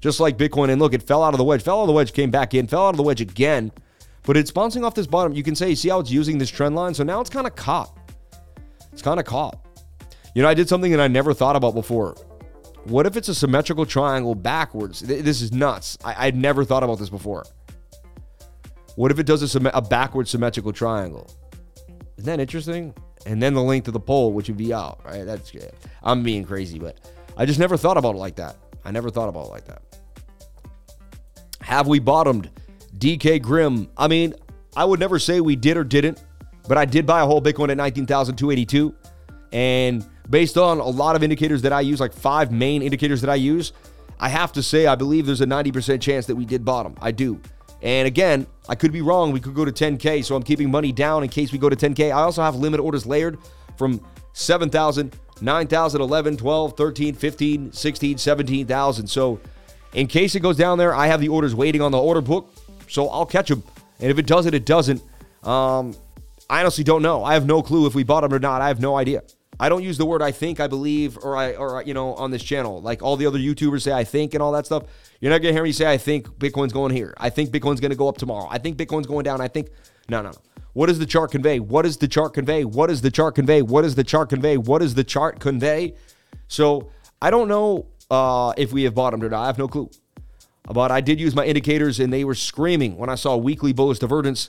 Just 0.00 0.20
like 0.20 0.36
Bitcoin, 0.36 0.70
and 0.70 0.80
look, 0.80 0.92
it 0.92 1.02
fell 1.02 1.22
out 1.22 1.34
of 1.34 1.38
the 1.38 1.44
wedge, 1.44 1.62
fell 1.62 1.78
out 1.78 1.82
of 1.82 1.88
the 1.88 1.92
wedge, 1.92 2.12
came 2.12 2.30
back 2.30 2.54
in, 2.54 2.66
fell 2.66 2.86
out 2.86 2.90
of 2.90 2.96
the 2.96 3.02
wedge 3.02 3.20
again, 3.20 3.72
but 4.26 4.36
it's 4.36 4.50
bouncing 4.50 4.84
off 4.84 4.94
this 4.94 5.06
bottom. 5.06 5.32
You 5.32 5.42
can 5.42 5.54
say, 5.54 5.74
see 5.74 5.88
how 5.88 6.00
it's 6.00 6.10
using 6.10 6.36
this 6.36 6.50
trend 6.50 6.74
line? 6.74 6.92
So 6.92 7.04
now 7.04 7.20
it's 7.20 7.30
kind 7.30 7.46
of 7.46 7.54
caught. 7.54 7.96
It's 8.92 9.00
kind 9.00 9.20
of 9.20 9.24
caught. 9.24 9.58
You 10.34 10.42
know, 10.42 10.48
I 10.48 10.54
did 10.54 10.68
something 10.68 10.90
that 10.90 11.00
I 11.00 11.08
never 11.08 11.32
thought 11.32 11.56
about 11.56 11.74
before. 11.74 12.16
What 12.84 13.06
if 13.06 13.16
it's 13.16 13.28
a 13.28 13.34
symmetrical 13.34 13.86
triangle 13.86 14.34
backwards? 14.34 15.00
This 15.00 15.40
is 15.40 15.52
nuts. 15.52 15.96
I, 16.04 16.26
would 16.26 16.36
never 16.36 16.64
thought 16.64 16.82
about 16.82 16.98
this 16.98 17.08
before. 17.08 17.44
What 18.96 19.10
if 19.10 19.18
it 19.18 19.26
does 19.26 19.54
a, 19.54 19.70
a 19.72 19.80
backward 19.80 20.28
symmetrical 20.28 20.72
triangle? 20.72 21.30
Isn't 22.16 22.26
that 22.26 22.40
interesting? 22.40 22.94
And 23.26 23.42
then 23.42 23.54
the 23.54 23.62
length 23.62 23.86
of 23.88 23.94
the 23.94 24.00
pole, 24.00 24.32
which 24.32 24.48
would 24.48 24.56
be 24.56 24.72
out, 24.72 25.00
right? 25.04 25.24
That's 25.24 25.50
good. 25.50 25.72
I'm 26.02 26.22
being 26.22 26.44
crazy, 26.44 26.78
but 26.78 26.98
I 27.36 27.46
just 27.46 27.58
never 27.58 27.76
thought 27.76 27.96
about 27.96 28.14
it 28.14 28.18
like 28.18 28.36
that. 28.36 28.56
I 28.84 28.90
never 28.90 29.10
thought 29.10 29.28
about 29.28 29.46
it 29.46 29.50
like 29.50 29.64
that. 29.66 29.82
Have 31.60 31.86
we 31.86 31.98
bottomed? 31.98 32.50
DK 32.98 33.42
Grim. 33.42 33.88
I 33.96 34.08
mean, 34.08 34.34
I 34.76 34.84
would 34.84 35.00
never 35.00 35.18
say 35.18 35.40
we 35.40 35.56
did 35.56 35.76
or 35.76 35.84
didn't. 35.84 36.22
But 36.68 36.78
I 36.78 36.84
did 36.84 37.06
buy 37.06 37.20
a 37.20 37.26
whole 37.26 37.40
Bitcoin 37.40 37.70
at 37.70 37.76
19,282. 37.76 38.94
And 39.52 40.06
based 40.28 40.56
on 40.56 40.78
a 40.78 40.86
lot 40.86 41.16
of 41.16 41.22
indicators 41.22 41.62
that 41.62 41.72
I 41.72 41.80
use, 41.80 42.00
like 42.00 42.12
five 42.12 42.50
main 42.50 42.82
indicators 42.82 43.20
that 43.20 43.30
I 43.30 43.36
use, 43.36 43.72
I 44.18 44.28
have 44.28 44.52
to 44.52 44.62
say 44.62 44.86
I 44.86 44.94
believe 44.94 45.26
there's 45.26 45.40
a 45.40 45.46
90% 45.46 46.00
chance 46.00 46.26
that 46.26 46.34
we 46.34 46.44
did 46.44 46.64
bottom. 46.64 46.94
I 47.00 47.12
do. 47.12 47.40
And 47.82 48.08
again, 48.08 48.46
I 48.68 48.74
could 48.74 48.92
be 48.92 49.02
wrong. 49.02 49.32
We 49.32 49.40
could 49.40 49.54
go 49.54 49.64
to 49.64 49.72
10K. 49.72 50.24
So 50.24 50.34
I'm 50.34 50.42
keeping 50.42 50.70
money 50.70 50.92
down 50.92 51.22
in 51.22 51.28
case 51.28 51.52
we 51.52 51.58
go 51.58 51.68
to 51.68 51.76
10K. 51.76 52.08
I 52.08 52.22
also 52.22 52.42
have 52.42 52.56
limit 52.56 52.80
orders 52.80 53.06
layered 53.06 53.38
from 53.76 54.04
7,000, 54.32 55.14
9,000, 55.40 56.00
11, 56.00 56.36
12, 56.36 56.76
13, 56.76 57.14
15, 57.14 57.72
16, 57.72 58.18
17,000. 58.18 59.06
So 59.06 59.40
in 59.92 60.06
case 60.06 60.34
it 60.34 60.40
goes 60.40 60.56
down 60.56 60.78
there, 60.78 60.94
I 60.94 61.06
have 61.06 61.20
the 61.20 61.28
orders 61.28 61.54
waiting 61.54 61.82
on 61.82 61.92
the 61.92 62.00
order 62.00 62.20
book. 62.20 62.52
So 62.88 63.08
I'll 63.08 63.26
catch 63.26 63.48
them. 63.48 63.62
And 64.00 64.10
if 64.10 64.18
it 64.18 64.26
does 64.26 64.46
it, 64.46 64.54
it 64.54 64.66
doesn't. 64.66 65.02
Um, 65.42 65.94
I 66.48 66.60
honestly 66.60 66.84
don't 66.84 67.02
know. 67.02 67.24
I 67.24 67.34
have 67.34 67.46
no 67.46 67.62
clue 67.62 67.86
if 67.86 67.94
we 67.94 68.04
bought 68.04 68.22
them 68.22 68.32
or 68.32 68.38
not. 68.38 68.62
I 68.62 68.68
have 68.68 68.80
no 68.80 68.96
idea. 68.96 69.22
I 69.58 69.68
don't 69.68 69.82
use 69.82 69.96
the 69.96 70.04
word 70.04 70.20
I 70.20 70.32
think, 70.32 70.60
I 70.60 70.66
believe, 70.66 71.16
or 71.22 71.36
I, 71.36 71.54
or 71.54 71.82
you 71.82 71.94
know, 71.94 72.14
on 72.14 72.30
this 72.30 72.42
channel. 72.42 72.82
Like 72.82 73.02
all 73.02 73.16
the 73.16 73.26
other 73.26 73.38
YouTubers 73.38 73.82
say, 73.82 73.92
I 73.92 74.04
think 74.04 74.34
and 74.34 74.42
all 74.42 74.52
that 74.52 74.66
stuff. 74.66 74.84
You're 75.20 75.30
not 75.32 75.40
gonna 75.40 75.54
hear 75.54 75.62
me 75.62 75.72
say, 75.72 75.90
I 75.90 75.96
think 75.96 76.28
Bitcoin's 76.28 76.72
going 76.72 76.92
here. 76.92 77.14
I 77.16 77.30
think 77.30 77.50
Bitcoin's 77.50 77.80
gonna 77.80 77.94
go 77.94 78.08
up 78.08 78.18
tomorrow. 78.18 78.46
I 78.50 78.58
think 78.58 78.76
Bitcoin's 78.76 79.06
going 79.06 79.24
down. 79.24 79.40
I 79.40 79.48
think, 79.48 79.70
no, 80.08 80.20
no, 80.20 80.30
no. 80.30 80.38
What 80.74 80.86
does 80.86 80.98
the 80.98 81.06
chart 81.06 81.30
convey? 81.30 81.58
What 81.58 81.82
does 81.82 81.96
the 81.96 82.06
chart 82.06 82.34
convey? 82.34 82.64
What 82.64 82.88
does 82.88 83.00
the 83.00 83.10
chart 83.10 83.34
convey? 83.34 83.62
What 83.62 83.82
does 83.82 83.94
the 83.94 84.04
chart 84.04 84.28
convey? 84.28 84.58
What 84.58 84.80
does 84.80 84.94
the 84.94 85.04
chart 85.04 85.40
convey? 85.40 85.94
So 86.48 86.90
I 87.22 87.30
don't 87.30 87.48
know 87.48 87.86
uh, 88.10 88.52
if 88.58 88.74
we 88.74 88.82
have 88.82 88.94
bottomed 88.94 89.24
or 89.24 89.30
not. 89.30 89.42
I 89.42 89.46
have 89.46 89.56
no 89.56 89.68
clue. 89.68 89.90
But 90.72 90.90
I 90.90 91.00
did 91.00 91.20
use 91.20 91.34
my 91.34 91.44
indicators, 91.44 92.00
and 92.00 92.12
they 92.12 92.24
were 92.24 92.34
screaming 92.34 92.96
when 92.96 93.08
I 93.08 93.14
saw 93.14 93.36
weekly 93.36 93.72
bullish 93.72 94.00
divergence 94.00 94.48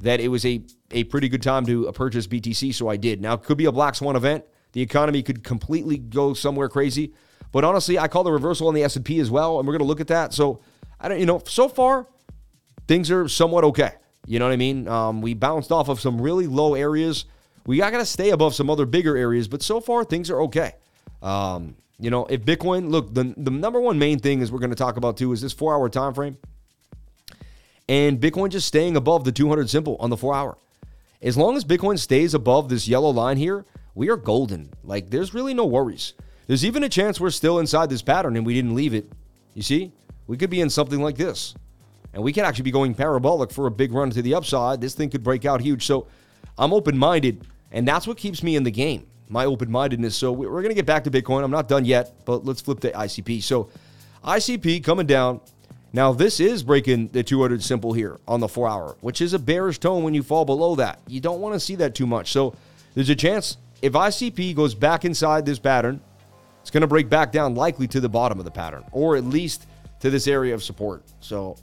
that 0.00 0.20
it 0.20 0.28
was 0.28 0.44
a, 0.44 0.62
a 0.90 1.04
pretty 1.04 1.28
good 1.28 1.42
time 1.42 1.66
to 1.66 1.90
purchase 1.92 2.26
BTC, 2.26 2.74
so 2.74 2.88
I 2.88 2.96
did. 2.96 3.20
Now, 3.20 3.34
it 3.34 3.42
could 3.42 3.58
be 3.58 3.64
a 3.64 3.72
black 3.72 3.94
swan 3.94 4.14
event. 4.14 4.44
The 4.72 4.82
economy 4.82 5.22
could 5.22 5.42
completely 5.42 5.98
go 5.98 6.34
somewhere 6.34 6.68
crazy. 6.68 7.14
But 7.50 7.64
honestly, 7.64 7.98
I 7.98 8.08
call 8.08 8.22
the 8.22 8.32
reversal 8.32 8.68
on 8.68 8.74
the 8.74 8.84
S&P 8.84 9.18
as 9.20 9.30
well, 9.30 9.58
and 9.58 9.66
we're 9.66 9.72
going 9.72 9.84
to 9.84 9.86
look 9.86 10.00
at 10.00 10.08
that. 10.08 10.34
So, 10.34 10.60
I 11.00 11.08
don't, 11.08 11.18
you 11.18 11.26
know, 11.26 11.42
so 11.46 11.68
far, 11.68 12.06
things 12.86 13.10
are 13.10 13.26
somewhat 13.28 13.64
okay. 13.64 13.92
You 14.26 14.38
know 14.38 14.46
what 14.46 14.52
I 14.52 14.56
mean? 14.56 14.86
Um, 14.86 15.22
we 15.22 15.34
bounced 15.34 15.72
off 15.72 15.88
of 15.88 16.00
some 16.00 16.20
really 16.20 16.46
low 16.46 16.74
areas. 16.74 17.24
We 17.64 17.78
got 17.78 17.90
to 17.90 18.04
stay 18.04 18.30
above 18.30 18.54
some 18.54 18.70
other 18.70 18.86
bigger 18.86 19.16
areas, 19.16 19.48
but 19.48 19.62
so 19.62 19.80
far, 19.80 20.04
things 20.04 20.30
are 20.30 20.42
okay. 20.42 20.74
Um, 21.22 21.76
you 21.98 22.10
know, 22.10 22.26
if 22.26 22.42
Bitcoin, 22.42 22.90
look, 22.90 23.14
the, 23.14 23.34
the 23.36 23.50
number 23.50 23.80
one 23.80 23.98
main 23.98 24.18
thing 24.18 24.40
is 24.40 24.52
we're 24.52 24.58
going 24.58 24.70
to 24.70 24.76
talk 24.76 24.96
about 24.96 25.16
too 25.16 25.32
is 25.32 25.40
this 25.40 25.52
four 25.52 25.74
hour 25.74 25.88
time 25.88 26.14
frame 26.14 26.36
and 27.88 28.20
Bitcoin 28.20 28.50
just 28.50 28.66
staying 28.66 28.96
above 28.96 29.24
the 29.24 29.32
200 29.32 29.70
simple 29.70 29.96
on 30.00 30.10
the 30.10 30.16
four 30.16 30.34
hour. 30.34 30.58
As 31.22 31.36
long 31.36 31.56
as 31.56 31.64
Bitcoin 31.64 31.98
stays 31.98 32.34
above 32.34 32.68
this 32.68 32.88
yellow 32.88 33.10
line 33.10 33.36
here, 33.36 33.64
we 33.94 34.10
are 34.10 34.16
golden. 34.16 34.70
Like, 34.84 35.10
there's 35.10 35.32
really 35.32 35.54
no 35.54 35.64
worries. 35.64 36.14
There's 36.46 36.64
even 36.64 36.84
a 36.84 36.88
chance 36.88 37.20
we're 37.20 37.30
still 37.30 37.58
inside 37.58 37.88
this 37.88 38.02
pattern 38.02 38.36
and 38.36 38.44
we 38.44 38.54
didn't 38.54 38.74
leave 38.74 38.94
it. 38.94 39.10
You 39.54 39.62
see, 39.62 39.92
we 40.26 40.36
could 40.36 40.50
be 40.50 40.60
in 40.60 40.70
something 40.70 41.00
like 41.00 41.16
this. 41.16 41.54
And 42.12 42.22
we 42.22 42.32
could 42.32 42.44
actually 42.44 42.64
be 42.64 42.70
going 42.70 42.94
parabolic 42.94 43.50
for 43.50 43.66
a 43.66 43.70
big 43.70 43.92
run 43.92 44.10
to 44.10 44.22
the 44.22 44.34
upside. 44.34 44.80
This 44.80 44.94
thing 44.94 45.10
could 45.10 45.22
break 45.22 45.44
out 45.44 45.60
huge. 45.60 45.86
So 45.86 46.06
I'm 46.58 46.72
open 46.72 46.96
minded, 46.96 47.46
and 47.72 47.86
that's 47.86 48.06
what 48.06 48.16
keeps 48.16 48.42
me 48.42 48.56
in 48.56 48.62
the 48.62 48.70
game, 48.70 49.06
my 49.28 49.44
open 49.44 49.70
mindedness. 49.70 50.16
So 50.16 50.32
we're 50.32 50.48
going 50.50 50.68
to 50.68 50.74
get 50.74 50.86
back 50.86 51.04
to 51.04 51.10
Bitcoin. 51.10 51.42
I'm 51.42 51.50
not 51.50 51.68
done 51.68 51.84
yet, 51.84 52.24
but 52.24 52.44
let's 52.44 52.60
flip 52.60 52.80
to 52.80 52.92
ICP. 52.92 53.42
So 53.42 53.70
ICP 54.24 54.84
coming 54.84 55.06
down 55.06 55.40
now, 55.92 56.12
this 56.12 56.40
is 56.40 56.62
breaking 56.62 57.08
the 57.08 57.22
200 57.22 57.62
simple 57.62 57.94
here 57.94 58.20
on 58.28 58.40
the 58.40 58.48
four 58.48 58.68
hour, 58.68 58.96
which 59.00 59.22
is 59.22 59.32
a 59.32 59.38
bearish 59.38 59.78
tone 59.78 60.02
when 60.02 60.12
you 60.12 60.22
fall 60.22 60.44
below 60.44 60.74
that. 60.76 61.00
You 61.06 61.20
don't 61.20 61.40
want 61.40 61.54
to 61.54 61.60
see 61.60 61.76
that 61.76 61.94
too 61.94 62.06
much. 62.06 62.32
So 62.32 62.54
there's 62.94 63.08
a 63.08 63.14
chance 63.14 63.56
if 63.80 63.94
ICP 63.94 64.54
goes 64.54 64.74
back 64.74 65.06
inside 65.06 65.46
this 65.46 65.58
pattern, 65.58 66.00
it's 66.60 66.70
going 66.70 66.82
to 66.82 66.86
break 66.86 67.08
back 67.08 67.32
down 67.32 67.54
likely 67.54 67.86
to 67.88 68.00
the 68.00 68.08
bottom 68.10 68.38
of 68.38 68.44
the 68.44 68.50
pattern 68.50 68.84
or 68.92 69.16
at 69.16 69.24
least 69.24 69.66
to 70.00 70.10
this 70.10 70.26
area 70.26 70.54
of 70.54 70.62
support. 70.62 71.02
So 71.20 71.56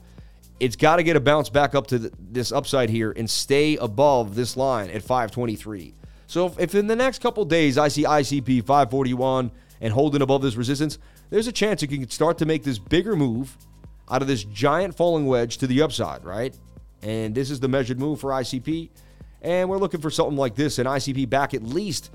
it's 0.58 0.74
got 0.74 0.96
to 0.96 1.02
get 1.02 1.14
a 1.14 1.20
bounce 1.20 1.48
back 1.48 1.74
up 1.74 1.86
to 1.88 1.98
the, 1.98 2.12
this 2.18 2.50
upside 2.50 2.90
here 2.90 3.12
and 3.12 3.30
stay 3.30 3.76
above 3.76 4.34
this 4.34 4.56
line 4.56 4.90
at 4.90 5.02
523. 5.02 5.94
So 6.34 6.46
if, 6.46 6.58
if 6.58 6.74
in 6.74 6.88
the 6.88 6.96
next 6.96 7.20
couple 7.20 7.44
days 7.44 7.78
I 7.78 7.86
see 7.86 8.02
ICP 8.02 8.64
541 8.64 9.52
and 9.80 9.92
holding 9.92 10.20
above 10.20 10.42
this 10.42 10.56
resistance, 10.56 10.98
there's 11.30 11.46
a 11.46 11.52
chance 11.52 11.80
it 11.84 11.86
can 11.86 12.10
start 12.10 12.38
to 12.38 12.44
make 12.44 12.64
this 12.64 12.76
bigger 12.76 13.14
move 13.14 13.56
out 14.10 14.20
of 14.20 14.26
this 14.26 14.42
giant 14.42 14.96
falling 14.96 15.26
wedge 15.26 15.58
to 15.58 15.68
the 15.68 15.80
upside, 15.80 16.24
right? 16.24 16.52
And 17.02 17.36
this 17.36 17.52
is 17.52 17.60
the 17.60 17.68
measured 17.68 18.00
move 18.00 18.18
for 18.18 18.30
ICP. 18.30 18.88
And 19.42 19.68
we're 19.68 19.78
looking 19.78 20.00
for 20.00 20.10
something 20.10 20.36
like 20.36 20.56
this 20.56 20.80
an 20.80 20.86
ICP 20.86 21.30
back 21.30 21.54
at 21.54 21.62
least 21.62 22.10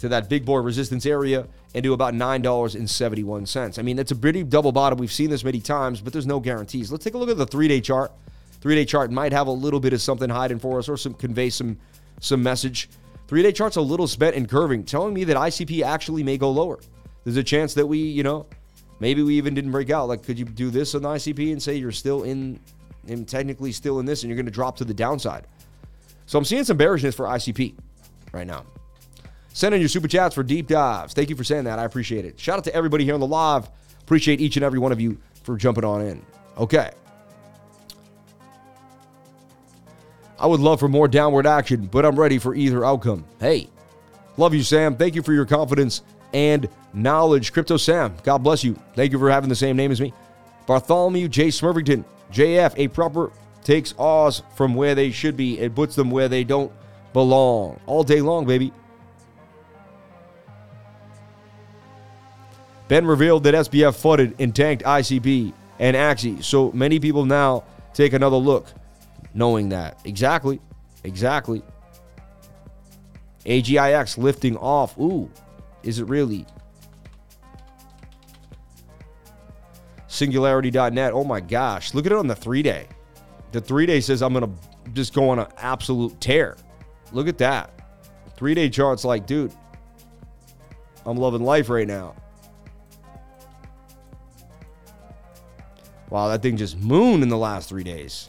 to 0.00 0.08
that 0.08 0.28
big 0.28 0.44
boy 0.44 0.58
resistance 0.58 1.06
area 1.06 1.46
and 1.72 1.84
do 1.84 1.92
about 1.92 2.12
$9.71. 2.12 3.78
I 3.78 3.82
mean, 3.82 3.94
that's 3.94 4.10
a 4.10 4.16
pretty 4.16 4.42
double 4.42 4.72
bottom. 4.72 4.98
We've 4.98 5.12
seen 5.12 5.30
this 5.30 5.44
many 5.44 5.60
times, 5.60 6.00
but 6.00 6.12
there's 6.12 6.26
no 6.26 6.40
guarantees. 6.40 6.90
Let's 6.90 7.04
take 7.04 7.14
a 7.14 7.18
look 7.18 7.30
at 7.30 7.38
the 7.38 7.46
three 7.46 7.68
day 7.68 7.80
chart. 7.80 8.10
Three 8.60 8.74
day 8.74 8.84
chart 8.84 9.12
might 9.12 9.30
have 9.30 9.46
a 9.46 9.52
little 9.52 9.78
bit 9.78 9.92
of 9.92 10.02
something 10.02 10.28
hiding 10.28 10.58
for 10.58 10.80
us 10.80 10.88
or 10.88 10.96
some 10.96 11.14
convey 11.14 11.50
some 11.50 11.78
some 12.18 12.42
message. 12.42 12.88
Three 13.30 13.44
day 13.44 13.52
chart's 13.52 13.76
a 13.76 13.80
little 13.80 14.08
spent 14.08 14.34
and 14.34 14.48
curving, 14.48 14.82
telling 14.82 15.14
me 15.14 15.22
that 15.22 15.36
ICP 15.36 15.84
actually 15.84 16.24
may 16.24 16.36
go 16.36 16.50
lower. 16.50 16.80
There's 17.22 17.36
a 17.36 17.44
chance 17.44 17.74
that 17.74 17.86
we, 17.86 17.98
you 17.98 18.24
know, 18.24 18.48
maybe 18.98 19.22
we 19.22 19.36
even 19.36 19.54
didn't 19.54 19.70
break 19.70 19.88
out. 19.88 20.08
Like, 20.08 20.24
could 20.24 20.36
you 20.36 20.44
do 20.44 20.68
this 20.68 20.96
on 20.96 21.02
the 21.02 21.10
ICP 21.10 21.52
and 21.52 21.62
say 21.62 21.76
you're 21.76 21.92
still 21.92 22.24
in, 22.24 22.58
and 23.06 23.28
technically 23.28 23.70
still 23.70 24.00
in 24.00 24.04
this, 24.04 24.24
and 24.24 24.30
you're 24.30 24.36
going 24.36 24.46
to 24.46 24.50
drop 24.50 24.76
to 24.78 24.84
the 24.84 24.92
downside? 24.92 25.46
So 26.26 26.40
I'm 26.40 26.44
seeing 26.44 26.64
some 26.64 26.76
bearishness 26.76 27.14
for 27.14 27.26
ICP 27.26 27.76
right 28.32 28.48
now. 28.48 28.64
Send 29.52 29.76
in 29.76 29.80
your 29.80 29.88
super 29.88 30.08
chats 30.08 30.34
for 30.34 30.42
deep 30.42 30.66
dives. 30.66 31.14
Thank 31.14 31.30
you 31.30 31.36
for 31.36 31.44
saying 31.44 31.62
that. 31.66 31.78
I 31.78 31.84
appreciate 31.84 32.24
it. 32.24 32.40
Shout 32.40 32.58
out 32.58 32.64
to 32.64 32.74
everybody 32.74 33.04
here 33.04 33.14
on 33.14 33.20
the 33.20 33.28
live. 33.28 33.70
Appreciate 34.00 34.40
each 34.40 34.56
and 34.56 34.64
every 34.64 34.80
one 34.80 34.90
of 34.90 35.00
you 35.00 35.16
for 35.44 35.56
jumping 35.56 35.84
on 35.84 36.00
in. 36.00 36.26
Okay. 36.58 36.90
I 40.40 40.46
would 40.46 40.60
love 40.60 40.80
for 40.80 40.88
more 40.88 41.06
downward 41.06 41.46
action, 41.46 41.86
but 41.86 42.06
I'm 42.06 42.18
ready 42.18 42.38
for 42.38 42.54
either 42.54 42.82
outcome. 42.82 43.26
Hey, 43.38 43.68
love 44.38 44.54
you, 44.54 44.62
Sam. 44.62 44.96
Thank 44.96 45.14
you 45.14 45.22
for 45.22 45.34
your 45.34 45.44
confidence 45.44 46.00
and 46.32 46.66
knowledge. 46.94 47.52
Crypto 47.52 47.76
Sam, 47.76 48.16
God 48.22 48.38
bless 48.38 48.64
you. 48.64 48.74
Thank 48.94 49.12
you 49.12 49.18
for 49.18 49.30
having 49.30 49.50
the 49.50 49.54
same 49.54 49.76
name 49.76 49.92
as 49.92 50.00
me. 50.00 50.14
Bartholomew 50.66 51.28
J. 51.28 51.48
Smurvington, 51.48 52.04
JF, 52.32 52.72
a 52.78 52.88
proper 52.88 53.30
takes 53.64 53.94
Oz 53.98 54.42
from 54.56 54.74
where 54.74 54.94
they 54.94 55.10
should 55.10 55.36
be 55.36 55.60
and 55.60 55.76
puts 55.76 55.94
them 55.94 56.10
where 56.10 56.28
they 56.28 56.42
don't 56.42 56.72
belong. 57.12 57.78
All 57.84 58.02
day 58.02 58.22
long, 58.22 58.46
baby. 58.46 58.72
Ben 62.88 63.04
revealed 63.04 63.44
that 63.44 63.54
SBF 63.54 63.94
fudded 63.94 64.34
and 64.38 64.56
tanked 64.56 64.84
ICP 64.84 65.52
and 65.78 65.96
Axie, 65.96 66.42
so 66.42 66.72
many 66.72 66.98
people 66.98 67.26
now 67.26 67.62
take 67.92 68.14
another 68.14 68.36
look 68.36 68.66
knowing 69.34 69.68
that. 69.70 70.00
Exactly. 70.04 70.60
Exactly. 71.04 71.62
AGIX 73.46 74.18
lifting 74.18 74.56
off. 74.56 74.98
Ooh, 74.98 75.30
is 75.82 75.98
it 75.98 76.08
really? 76.08 76.46
SingularityNET. 80.08 81.12
Oh 81.12 81.24
my 81.24 81.40
gosh. 81.40 81.94
Look 81.94 82.06
at 82.06 82.12
it 82.12 82.18
on 82.18 82.26
the 82.26 82.36
three 82.36 82.62
day. 82.62 82.86
The 83.52 83.60
three 83.60 83.86
day 83.86 84.00
says 84.00 84.22
I'm 84.22 84.32
going 84.32 84.44
to 84.44 84.92
just 84.92 85.14
go 85.14 85.30
on 85.30 85.38
an 85.38 85.46
absolute 85.56 86.20
tear. 86.20 86.56
Look 87.12 87.28
at 87.28 87.38
that. 87.38 87.72
Three 88.36 88.54
day 88.54 88.68
chart's 88.68 89.04
like, 89.04 89.26
dude, 89.26 89.52
I'm 91.06 91.16
loving 91.16 91.42
life 91.42 91.70
right 91.70 91.86
now. 91.86 92.14
Wow, 96.10 96.28
that 96.28 96.42
thing 96.42 96.56
just 96.56 96.76
mooned 96.78 97.22
in 97.22 97.28
the 97.28 97.38
last 97.38 97.68
three 97.68 97.84
days. 97.84 98.28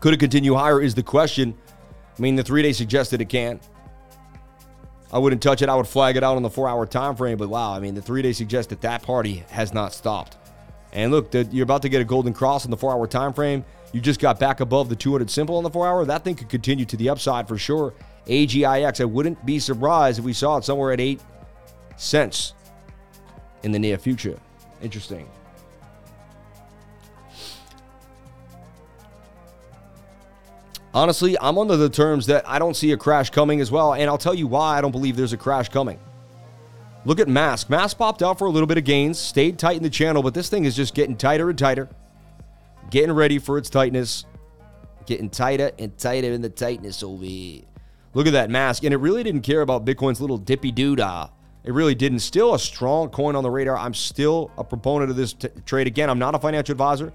Could 0.00 0.14
it 0.14 0.20
continue 0.20 0.54
higher? 0.54 0.80
Is 0.80 0.94
the 0.94 1.02
question. 1.02 1.54
I 2.18 2.22
mean, 2.22 2.36
the 2.36 2.42
three 2.42 2.62
day 2.62 2.72
suggested 2.72 3.20
it 3.20 3.28
can. 3.28 3.60
I 5.12 5.18
wouldn't 5.18 5.42
touch 5.42 5.60
it. 5.62 5.68
I 5.68 5.74
would 5.74 5.88
flag 5.88 6.16
it 6.16 6.22
out 6.22 6.36
on 6.36 6.42
the 6.42 6.50
four 6.50 6.68
hour 6.68 6.86
time 6.86 7.16
frame. 7.16 7.38
But 7.38 7.48
wow, 7.48 7.72
I 7.72 7.80
mean, 7.80 7.94
the 7.94 8.02
three 8.02 8.22
day 8.22 8.32
suggests 8.32 8.70
that 8.70 8.80
that 8.82 9.02
party 9.02 9.44
has 9.50 9.74
not 9.74 9.92
stopped. 9.92 10.36
And 10.92 11.12
look, 11.12 11.30
the, 11.30 11.44
you're 11.52 11.64
about 11.64 11.82
to 11.82 11.88
get 11.88 12.00
a 12.00 12.04
golden 12.04 12.32
cross 12.32 12.64
on 12.64 12.70
the 12.70 12.76
four 12.76 12.92
hour 12.92 13.06
time 13.06 13.32
frame. 13.32 13.64
You 13.92 14.00
just 14.00 14.20
got 14.20 14.38
back 14.38 14.60
above 14.60 14.88
the 14.88 14.96
200 14.96 15.30
simple 15.30 15.56
on 15.56 15.64
the 15.64 15.70
four 15.70 15.86
hour. 15.86 16.04
That 16.04 16.24
thing 16.24 16.36
could 16.36 16.48
continue 16.48 16.84
to 16.86 16.96
the 16.96 17.08
upside 17.08 17.48
for 17.48 17.58
sure. 17.58 17.92
AGIX, 18.26 19.00
I 19.00 19.04
wouldn't 19.04 19.44
be 19.44 19.58
surprised 19.58 20.18
if 20.18 20.24
we 20.24 20.32
saw 20.32 20.58
it 20.58 20.64
somewhere 20.64 20.92
at 20.92 21.00
8 21.00 21.20
cents 21.96 22.54
in 23.62 23.72
the 23.72 23.78
near 23.78 23.98
future. 23.98 24.38
Interesting. 24.80 25.28
Honestly, 30.92 31.36
I'm 31.40 31.56
under 31.56 31.76
the 31.76 31.88
terms 31.88 32.26
that 32.26 32.48
I 32.48 32.58
don't 32.58 32.74
see 32.74 32.90
a 32.92 32.96
crash 32.96 33.30
coming 33.30 33.60
as 33.60 33.70
well, 33.70 33.94
and 33.94 34.10
I'll 34.10 34.18
tell 34.18 34.34
you 34.34 34.46
why 34.46 34.78
I 34.78 34.80
don't 34.80 34.90
believe 34.90 35.16
there's 35.16 35.32
a 35.32 35.36
crash 35.36 35.68
coming. 35.68 35.98
Look 37.04 37.20
at 37.20 37.28
Mask. 37.28 37.70
Mask 37.70 37.96
popped 37.96 38.22
out 38.22 38.38
for 38.38 38.46
a 38.46 38.50
little 38.50 38.66
bit 38.66 38.76
of 38.76 38.84
gains, 38.84 39.18
stayed 39.18 39.58
tight 39.58 39.76
in 39.76 39.82
the 39.82 39.90
channel, 39.90 40.22
but 40.22 40.34
this 40.34 40.48
thing 40.48 40.64
is 40.64 40.74
just 40.74 40.94
getting 40.94 41.16
tighter 41.16 41.48
and 41.48 41.58
tighter. 41.58 41.88
Getting 42.90 43.12
ready 43.12 43.38
for 43.38 43.56
its 43.56 43.70
tightness. 43.70 44.26
Getting 45.06 45.30
tighter 45.30 45.70
and 45.78 45.96
tighter 45.96 46.32
in 46.32 46.42
the 46.42 46.50
tightness 46.50 47.02
over 47.02 47.24
here. 47.24 47.62
Look 48.12 48.26
at 48.26 48.32
that 48.32 48.50
mask. 48.50 48.82
And 48.82 48.92
it 48.92 48.96
really 48.96 49.22
didn't 49.22 49.42
care 49.42 49.60
about 49.60 49.84
Bitcoin's 49.84 50.20
little 50.20 50.38
dippy 50.38 50.72
doodah. 50.72 51.30
It 51.62 51.72
really 51.72 51.94
didn't. 51.94 52.18
Still 52.18 52.54
a 52.54 52.58
strong 52.58 53.08
coin 53.10 53.36
on 53.36 53.44
the 53.44 53.50
radar. 53.50 53.76
I'm 53.76 53.94
still 53.94 54.50
a 54.58 54.64
proponent 54.64 55.10
of 55.10 55.16
this 55.16 55.34
t- 55.34 55.48
trade. 55.64 55.86
Again, 55.86 56.10
I'm 56.10 56.18
not 56.18 56.34
a 56.34 56.38
financial 56.38 56.72
advisor. 56.72 57.12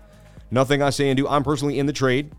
Nothing 0.49 0.82
I 0.82 0.91
say 0.91 1.09
and 1.09 1.17
do. 1.17 1.28
I'm 1.28 1.43
personally 1.43 1.78
in 1.78 1.86
the 1.86 1.93
trade. 1.93 2.32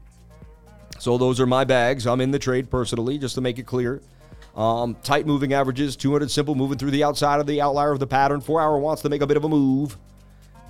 So 0.99 1.19
those 1.19 1.41
are 1.41 1.47
my 1.47 1.65
bags. 1.65 2.07
I'm 2.07 2.21
in 2.21 2.31
the 2.31 2.39
trade 2.39 2.71
personally, 2.71 3.19
just 3.19 3.35
to 3.35 3.41
make 3.41 3.59
it 3.59 3.67
clear. 3.67 4.01
Um, 4.57 4.97
tight 5.03 5.27
moving 5.27 5.53
averages, 5.53 5.97
200 5.97 6.31
simple, 6.31 6.55
moving 6.55 6.79
through 6.79 6.91
the 6.91 7.05
outside 7.05 7.41
of 7.41 7.47
the 7.47 7.61
outlier 7.61 7.93
of 7.93 8.01
the 8.01 8.07
pattern. 8.07 8.41
Four 8.41 8.61
hour 8.61 8.79
wants 8.79 9.03
to 9.03 9.09
make 9.09 9.21
a 9.21 9.27
bit 9.27 9.37
of 9.37 9.45
a 9.45 9.49
move. 9.49 9.97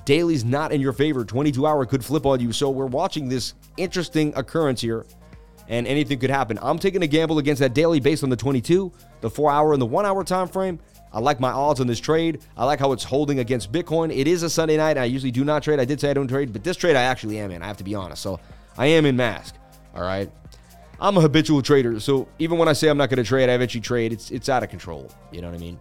Daily's 0.05 0.45
not 0.45 0.73
in 0.73 0.81
your 0.81 0.93
favor. 0.93 1.25
22 1.25 1.67
hour 1.67 1.87
could 1.87 2.05
flip 2.05 2.27
on 2.27 2.41
you. 2.41 2.53
So 2.53 2.71
we're 2.71 2.87
watching 2.87 3.29
this 3.29 3.55
interesting 3.77 4.33
occurrence 4.37 4.81
here, 4.81 5.07
and 5.69 5.87
anything 5.87 6.19
could 6.19 6.31
happen. 6.31 6.59
I'm 6.63 6.79
taking 6.79 7.03
a 7.03 7.07
gamble 7.07 7.39
against 7.39 7.61
that 7.61 7.75
daily 7.75 8.01
based 8.01 8.25
on 8.25 8.31
the 8.31 8.37
22, 8.37 8.93
the 9.21 9.31
four 9.31 9.51
hour, 9.51 9.73
and 9.73 9.81
the 9.81 9.87
one 9.87 10.07
hour 10.07 10.25
time 10.25 10.49
frame. 10.49 10.81
I 11.13 11.21
like 11.21 11.41
my 11.41 11.51
odds 11.51 11.81
on 11.81 11.87
this 11.87 12.01
trade. 12.01 12.41
I 12.57 12.65
like 12.65 12.79
how 12.79 12.93
it's 12.93 13.05
holding 13.05 13.39
against 13.39 13.73
Bitcoin. 13.73 14.15
It 14.15 14.27
is 14.27 14.43
a 14.43 14.51
Sunday 14.51 14.77
night. 14.77 14.99
I 14.99 15.05
usually 15.05 15.31
do 15.31 15.45
not 15.45 15.63
trade. 15.63 15.81
I 15.81 15.85
did 15.85 16.01
say 16.01 16.11
I 16.11 16.15
don't 16.15 16.29
trade, 16.29 16.53
but 16.53 16.63
this 16.63 16.77
trade 16.77 16.95
I 16.97 17.03
actually 17.03 17.39
am 17.39 17.51
in. 17.51 17.63
I 17.63 17.67
have 17.67 17.79
to 17.79 17.85
be 17.85 17.95
honest. 17.95 18.23
So 18.23 18.39
I 18.77 18.87
am 18.87 19.07
in 19.07 19.17
mask. 19.17 19.55
All 19.97 20.03
right. 20.03 20.31
I'm 21.01 21.17
a 21.17 21.21
habitual 21.21 21.63
trader, 21.63 21.99
so 22.01 22.29
even 22.39 22.59
when 22.59 22.69
I 22.69 22.73
say 22.73 22.89
I'm 22.89 22.97
not 22.97 23.11
going 23.11 23.19
to 23.19 23.25
trade, 23.25 23.51
I 23.51 23.55
eventually 23.55 23.83
trade. 23.83 24.13
It's 24.13 24.31
it's 24.31 24.49
out 24.49 24.63
of 24.63 24.71
control. 24.71 25.11
You 25.31 25.43
know 25.43 25.49
what 25.49 25.57
I 25.57 25.61
mean? 25.61 25.79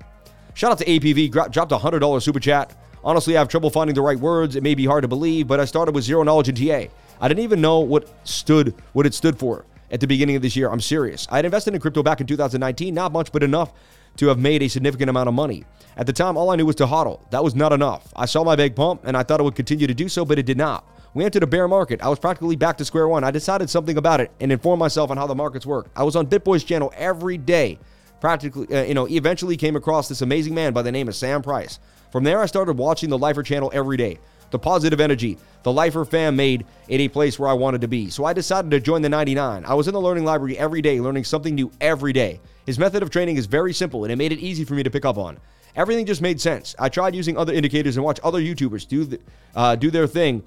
Shout 0.56 0.72
out 0.72 0.78
to 0.80 0.86
APV, 0.86 1.52
dropped 1.52 1.72
a 1.72 1.78
hundred 1.78 2.00
dollar 2.00 2.20
super 2.20 2.40
chat. 2.40 2.76
Honestly, 3.04 3.38
I 3.38 3.40
have 3.40 3.48
trouble 3.48 3.70
finding 3.70 3.94
the 3.94 4.02
right 4.02 4.20
words. 4.20 4.56
It 4.56 4.64
may 4.64 4.74
be 4.74 4.86
hard 4.86 5.04
to 5.04 5.08
believe, 5.08 5.48
but 5.48 5.60
I 5.60 5.66
started 5.66 5.94
with 5.94 6.04
zero 6.04 6.24
knowledge 6.24 6.50
in 6.50 6.56
TA. 6.56 6.92
I 7.22 7.28
didn't 7.28 7.44
even 7.44 7.62
know 7.62 7.80
what 7.80 8.10
stood 8.28 8.74
what 8.94 9.06
it 9.06 9.14
stood 9.14 9.38
for 9.38 9.66
at 9.92 10.00
the 10.00 10.08
beginning 10.08 10.36
of 10.36 10.42
this 10.42 10.56
year. 10.56 10.70
I'm 10.70 10.82
serious. 10.82 11.28
I 11.30 11.38
had 11.38 11.46
invested 11.46 11.74
in 11.74 11.80
crypto 11.80 12.04
back 12.04 12.20
in 12.20 12.28
2019, 12.28 12.94
not 12.94 13.12
much, 13.12 13.32
but 13.32 13.44
enough 13.44 13.74
to 14.18 14.28
have 14.28 14.40
made 14.40 14.64
a 14.64 14.68
significant 14.68 15.10
amount 15.10 15.30
of 15.30 15.36
money. 15.36 15.66
At 15.98 16.08
the 16.08 16.14
time, 16.14 16.36
all 16.36 16.50
I 16.50 16.56
knew 16.56 16.66
was 16.66 16.76
to 16.78 16.86
hodl. 16.86 17.20
That 17.30 17.44
was 17.44 17.56
not 17.56 17.72
enough. 17.72 18.12
I 18.16 18.26
saw 18.26 18.44
my 18.44 18.56
big 18.56 18.76
pump, 18.76 19.02
and 19.06 19.16
I 19.16 19.24
thought 19.24 19.40
it 19.40 19.44
would 19.44 19.56
continue 19.56 19.88
to 19.88 19.94
do 19.94 20.10
so, 20.10 20.26
but 20.26 20.40
it 20.40 20.46
did 20.46 20.58
not. 20.58 20.86
We 21.16 21.24
entered 21.24 21.44
a 21.44 21.48
bear 21.48 21.70
market. 21.70 22.02
I 22.02 22.10
was 22.10 22.20
practically 22.20 22.58
back 22.58 22.78
to 22.78 22.86
square 22.86 23.08
one. 23.08 23.24
I 23.24 23.32
decided 23.32 23.70
something 23.70 23.96
about 23.96 24.20
it 24.20 24.32
and 24.42 24.52
informed 24.52 24.82
myself 24.82 25.10
on 25.10 25.16
how 25.16 25.26
the 25.26 25.34
markets 25.34 25.66
work. 25.66 25.88
I 25.96 26.04
was 26.04 26.18
on 26.18 26.28
BitBoy's 26.28 26.66
channel 26.66 26.92
every 26.94 27.38
day. 27.38 27.80
Practically, 28.20 28.68
uh, 28.76 28.84
you 28.84 28.94
know, 28.94 29.08
eventually 29.08 29.56
came 29.56 29.78
across 29.78 30.10
this 30.10 30.22
amazing 30.22 30.54
man 30.54 30.74
by 30.74 30.82
the 30.82 30.92
name 30.92 31.08
of 31.08 31.16
Sam 31.16 31.42
Price. 31.42 31.80
From 32.12 32.26
there, 32.26 32.42
I 32.42 32.48
started 32.48 32.78
watching 32.78 33.10
the 33.10 33.18
Lifer 33.18 33.44
channel 33.44 33.72
every 33.74 33.96
day. 33.96 34.20
The 34.52 34.60
positive 34.60 35.00
energy 35.00 35.38
the 35.64 35.72
Lifer 35.72 36.04
fam 36.04 36.36
made 36.36 36.66
it 36.90 37.00
a 37.00 37.08
place 37.08 37.40
where 37.40 37.50
I 37.50 37.54
wanted 37.54 37.82
to 37.82 37.88
be. 37.88 38.10
So 38.10 38.26
I 38.26 38.34
decided 38.34 38.70
to 38.72 38.80
join 38.82 39.02
the 39.02 39.10
99. 39.10 39.64
I 39.66 39.74
was 39.74 39.88
in 39.88 39.94
the 39.94 40.02
learning 40.02 40.26
library 40.26 40.58
every 40.58 40.82
day, 40.82 41.00
learning 41.00 41.24
something 41.24 41.56
new 41.56 41.72
every 41.80 42.12
day. 42.12 42.42
His 42.66 42.78
method 42.78 43.02
of 43.02 43.10
training 43.10 43.38
is 43.38 43.46
very 43.46 43.74
simple, 43.74 44.04
and 44.04 44.12
it 44.12 44.18
made 44.18 44.34
it 44.34 44.40
easy 44.40 44.66
for 44.66 44.74
me 44.74 44.84
to 44.84 44.92
pick 44.92 45.06
up 45.06 45.18
on. 45.18 45.40
Everything 45.76 46.06
just 46.06 46.22
made 46.22 46.40
sense. 46.40 46.76
I 46.78 46.90
tried 46.90 47.16
using 47.16 47.38
other 47.38 47.54
indicators 47.54 47.98
and 47.98 48.04
watch 48.04 48.20
other 48.24 48.40
YouTubers 48.40 48.88
do 48.88 49.06
the, 49.06 49.20
uh, 49.56 49.76
do 49.76 49.90
their 49.90 50.08
thing 50.08 50.44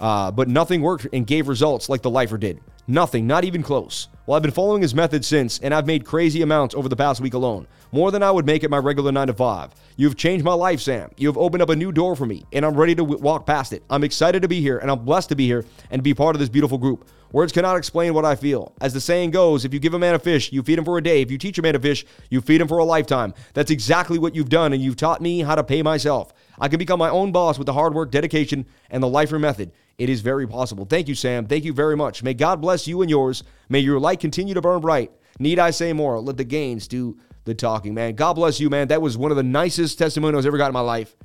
uh, 0.00 0.30
but 0.30 0.48
nothing 0.48 0.82
worked 0.82 1.06
and 1.12 1.26
gave 1.26 1.48
results 1.48 1.88
like 1.88 2.02
the 2.02 2.10
Lifer 2.10 2.38
did. 2.38 2.60
Nothing, 2.88 3.26
not 3.26 3.44
even 3.44 3.64
close. 3.64 4.08
Well, 4.26 4.36
I've 4.36 4.42
been 4.42 4.52
following 4.52 4.82
his 4.82 4.94
method 4.94 5.24
since, 5.24 5.58
and 5.58 5.74
I've 5.74 5.86
made 5.86 6.04
crazy 6.04 6.42
amounts 6.42 6.74
over 6.74 6.88
the 6.88 6.94
past 6.94 7.20
week 7.20 7.34
alone. 7.34 7.66
More 7.90 8.12
than 8.12 8.22
I 8.22 8.30
would 8.30 8.46
make 8.46 8.62
at 8.62 8.70
my 8.70 8.78
regular 8.78 9.10
9 9.10 9.26
to 9.26 9.32
5. 9.32 9.70
You've 9.96 10.16
changed 10.16 10.44
my 10.44 10.52
life, 10.52 10.80
Sam. 10.80 11.10
You've 11.16 11.38
opened 11.38 11.62
up 11.62 11.70
a 11.70 11.76
new 11.76 11.90
door 11.90 12.14
for 12.14 12.26
me, 12.26 12.44
and 12.52 12.64
I'm 12.64 12.76
ready 12.76 12.94
to 12.94 13.02
w- 13.02 13.20
walk 13.20 13.44
past 13.46 13.72
it. 13.72 13.82
I'm 13.90 14.04
excited 14.04 14.42
to 14.42 14.48
be 14.48 14.60
here, 14.60 14.78
and 14.78 14.90
I'm 14.90 15.04
blessed 15.04 15.30
to 15.30 15.36
be 15.36 15.46
here 15.46 15.64
and 15.90 16.02
be 16.02 16.14
part 16.14 16.36
of 16.36 16.40
this 16.40 16.48
beautiful 16.48 16.78
group. 16.78 17.08
Words 17.32 17.52
cannot 17.52 17.76
explain 17.76 18.14
what 18.14 18.24
I 18.24 18.36
feel. 18.36 18.72
As 18.80 18.94
the 18.94 19.00
saying 19.00 19.32
goes, 19.32 19.64
if 19.64 19.74
you 19.74 19.80
give 19.80 19.94
a 19.94 19.98
man 19.98 20.14
a 20.14 20.18
fish, 20.18 20.52
you 20.52 20.62
feed 20.62 20.78
him 20.78 20.84
for 20.84 20.96
a 20.96 21.02
day. 21.02 21.22
If 21.22 21.30
you 21.30 21.38
teach 21.38 21.58
a 21.58 21.62
man 21.62 21.74
to 21.74 21.80
fish, 21.80 22.04
you 22.30 22.40
feed 22.40 22.60
him 22.60 22.68
for 22.68 22.78
a 22.78 22.84
lifetime. 22.84 23.34
That's 23.52 23.70
exactly 23.70 24.18
what 24.18 24.34
you've 24.34 24.48
done, 24.48 24.72
and 24.72 24.82
you've 24.82 24.96
taught 24.96 25.20
me 25.20 25.40
how 25.40 25.56
to 25.56 25.64
pay 25.64 25.82
myself. 25.82 26.32
I 26.58 26.68
can 26.68 26.78
become 26.78 26.98
my 26.98 27.10
own 27.10 27.32
boss 27.32 27.58
with 27.58 27.66
the 27.66 27.72
hard 27.72 27.94
work, 27.94 28.10
dedication, 28.10 28.66
and 28.90 29.02
the 29.02 29.08
lifer 29.08 29.38
method. 29.38 29.72
It 29.98 30.10
is 30.10 30.20
very 30.20 30.46
possible. 30.46 30.84
Thank 30.84 31.08
you, 31.08 31.14
Sam. 31.14 31.46
Thank 31.46 31.64
you 31.64 31.72
very 31.72 31.96
much. 31.96 32.22
May 32.22 32.34
God 32.34 32.60
bless 32.60 32.86
you 32.86 33.00
and 33.00 33.10
yours. 33.10 33.42
May 33.68 33.80
your 33.80 33.98
light 33.98 34.20
continue 34.20 34.54
to 34.54 34.60
burn 34.60 34.80
bright. 34.80 35.10
Need 35.38 35.58
I 35.58 35.70
say 35.70 35.92
more? 35.92 36.20
Let 36.20 36.36
the 36.36 36.44
gains 36.44 36.86
do 36.86 37.18
the 37.44 37.54
talking, 37.54 37.94
man. 37.94 38.14
God 38.14 38.34
bless 38.34 38.60
you, 38.60 38.68
man. 38.68 38.88
That 38.88 39.00
was 39.00 39.16
one 39.16 39.30
of 39.30 39.36
the 39.36 39.42
nicest 39.42 39.98
testimonials 39.98 40.44
I've 40.44 40.48
ever 40.48 40.58
got 40.58 40.68
in 40.68 40.74
my 40.74 40.80
life. 40.80 41.16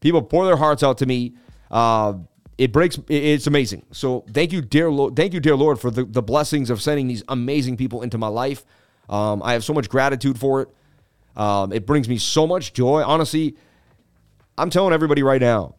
People 0.00 0.22
pour 0.22 0.44
their 0.44 0.56
hearts 0.56 0.82
out 0.82 0.98
to 0.98 1.06
me. 1.06 1.34
Uh, 1.70 2.14
it 2.56 2.72
breaks. 2.72 2.98
It's 3.08 3.46
amazing. 3.46 3.84
So 3.92 4.24
thank 4.32 4.52
you, 4.52 4.60
dear 4.60 4.90
Lord. 4.90 5.16
Thank 5.16 5.32
you, 5.32 5.40
dear 5.40 5.56
Lord, 5.56 5.80
for 5.80 5.90
the, 5.90 6.04
the 6.04 6.22
blessings 6.22 6.70
of 6.70 6.82
sending 6.82 7.06
these 7.06 7.22
amazing 7.28 7.76
people 7.76 8.02
into 8.02 8.18
my 8.18 8.28
life. 8.28 8.64
Um, 9.08 9.42
I 9.42 9.52
have 9.52 9.64
so 9.64 9.72
much 9.72 9.88
gratitude 9.88 10.38
for 10.38 10.62
it. 10.62 10.68
Um, 11.36 11.72
it 11.72 11.86
brings 11.86 12.08
me 12.08 12.18
so 12.18 12.46
much 12.46 12.72
joy. 12.72 13.02
Honestly, 13.02 13.56
I'm 14.58 14.70
telling 14.70 14.92
everybody 14.92 15.22
right 15.22 15.40
now, 15.40 15.76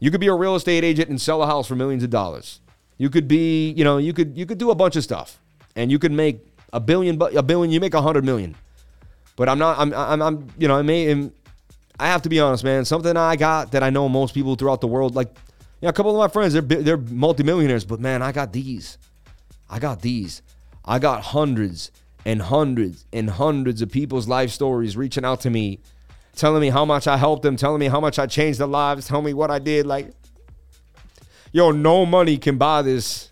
you 0.00 0.10
could 0.10 0.20
be 0.20 0.28
a 0.28 0.34
real 0.34 0.54
estate 0.54 0.84
agent 0.84 1.08
and 1.08 1.20
sell 1.20 1.42
a 1.42 1.46
house 1.46 1.66
for 1.66 1.74
millions 1.74 2.02
of 2.02 2.10
dollars. 2.10 2.60
You 2.96 3.10
could 3.10 3.28
be, 3.28 3.70
you 3.70 3.84
know, 3.84 3.98
you 3.98 4.12
could 4.12 4.36
you 4.36 4.46
could 4.46 4.58
do 4.58 4.70
a 4.70 4.74
bunch 4.74 4.96
of 4.96 5.04
stuff, 5.04 5.40
and 5.76 5.90
you 5.90 5.98
could 5.98 6.12
make 6.12 6.46
a 6.72 6.80
billion, 6.80 7.20
a 7.20 7.42
billion. 7.42 7.70
You 7.70 7.80
make 7.80 7.94
a 7.94 8.02
hundred 8.02 8.24
million. 8.24 8.56
But 9.36 9.48
I'm 9.48 9.58
not. 9.58 9.78
I'm. 9.78 9.94
I'm. 9.94 10.20
I'm 10.20 10.48
you 10.58 10.66
know. 10.66 10.76
I 10.76 10.82
may. 10.82 11.30
I 12.00 12.06
have 12.08 12.22
to 12.22 12.28
be 12.28 12.40
honest, 12.40 12.64
man. 12.64 12.84
Something 12.84 13.16
I 13.16 13.36
got 13.36 13.72
that 13.72 13.82
I 13.82 13.90
know 13.90 14.08
most 14.08 14.34
people 14.34 14.54
throughout 14.56 14.80
the 14.80 14.86
world, 14.86 15.14
like, 15.14 15.28
you 15.28 15.86
know, 15.86 15.88
a 15.88 15.92
couple 15.92 16.12
of 16.12 16.18
my 16.18 16.28
friends, 16.28 16.52
they're 16.52 16.62
they're 16.62 16.96
multimillionaires, 16.96 17.84
but 17.84 18.00
man, 18.00 18.22
I 18.22 18.32
got 18.32 18.52
these. 18.52 18.98
I 19.70 19.78
got 19.78 20.02
these. 20.02 20.42
I 20.84 20.98
got 20.98 21.22
hundreds 21.22 21.90
and 22.24 22.42
hundreds 22.42 23.04
and 23.12 23.30
hundreds 23.30 23.82
of 23.82 23.90
people's 23.90 24.26
life 24.26 24.50
stories 24.50 24.96
reaching 24.96 25.24
out 25.24 25.40
to 25.42 25.50
me, 25.50 25.80
telling 26.38 26.60
me 26.60 26.70
how 26.70 26.84
much 26.84 27.06
I 27.06 27.16
helped 27.16 27.42
them, 27.42 27.56
telling 27.56 27.80
me 27.80 27.86
how 27.86 28.00
much 28.00 28.18
I 28.18 28.26
changed 28.26 28.60
their 28.60 28.66
lives, 28.66 29.06
telling 29.06 29.24
me 29.24 29.34
what 29.34 29.50
I 29.50 29.58
did. 29.58 29.86
Like, 29.86 30.12
yo, 31.52 31.72
no 31.72 32.06
money 32.06 32.38
can 32.38 32.56
buy 32.56 32.82
this. 32.82 33.30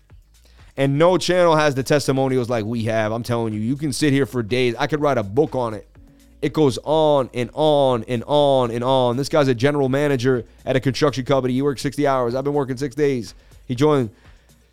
And 0.75 0.99
no 0.99 1.17
channel 1.17 1.55
has 1.55 1.73
the 1.73 1.81
testimonials 1.81 2.49
like 2.49 2.63
we 2.65 2.83
have. 2.83 3.11
I'm 3.11 3.23
telling 3.23 3.53
you, 3.53 3.59
you 3.59 3.75
can 3.75 3.91
sit 3.91 4.13
here 4.13 4.27
for 4.27 4.43
days. 4.43 4.75
I 4.77 4.85
could 4.85 5.01
write 5.01 5.17
a 5.17 5.23
book 5.23 5.55
on 5.55 5.73
it. 5.73 5.87
It 6.39 6.53
goes 6.53 6.77
on 6.83 7.31
and 7.33 7.49
on 7.53 8.03
and 8.07 8.23
on 8.27 8.69
and 8.69 8.83
on. 8.83 9.17
This 9.17 9.27
guy's 9.27 9.47
a 9.47 9.55
general 9.55 9.89
manager 9.89 10.45
at 10.65 10.75
a 10.75 10.79
construction 10.79 11.25
company. 11.25 11.53
He 11.53 11.63
works 11.63 11.81
60 11.81 12.05
hours. 12.05 12.35
I've 12.35 12.43
been 12.43 12.53
working 12.53 12.77
six 12.77 12.93
days. 12.93 13.33
He 13.65 13.73
joined, 13.73 14.11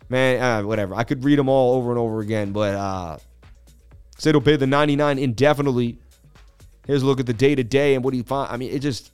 man, 0.07 0.41
uh, 0.41 0.67
whatever. 0.67 0.93
I 0.93 1.03
could 1.03 1.23
read 1.23 1.39
them 1.39 1.49
all 1.49 1.75
over 1.75 1.89
and 1.89 1.97
over 1.97 2.19
again, 2.19 2.51
but 2.51 2.75
uh, 2.75 3.17
said 4.17 4.35
he'll 4.35 4.41
pay 4.41 4.57
the 4.57 4.67
99 4.67 5.17
indefinitely. 5.17 5.97
Here's 6.87 7.01
a 7.01 7.05
look 7.05 7.19
at 7.19 7.25
the 7.25 7.33
day 7.33 7.55
to 7.55 7.63
day 7.63 7.95
and 7.95 8.03
what 8.03 8.13
he 8.13 8.21
find. 8.21 8.51
I 8.51 8.57
mean, 8.57 8.71
it 8.71 8.79
just. 8.79 9.11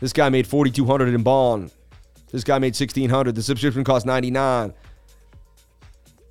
This 0.00 0.12
guy 0.12 0.28
made 0.28 0.46
4,200 0.46 1.12
in 1.12 1.22
bond. 1.22 1.72
This 2.30 2.44
guy 2.44 2.58
made 2.58 2.74
1,600. 2.78 3.34
The 3.34 3.42
subscription 3.42 3.82
cost 3.82 4.06
99. 4.06 4.72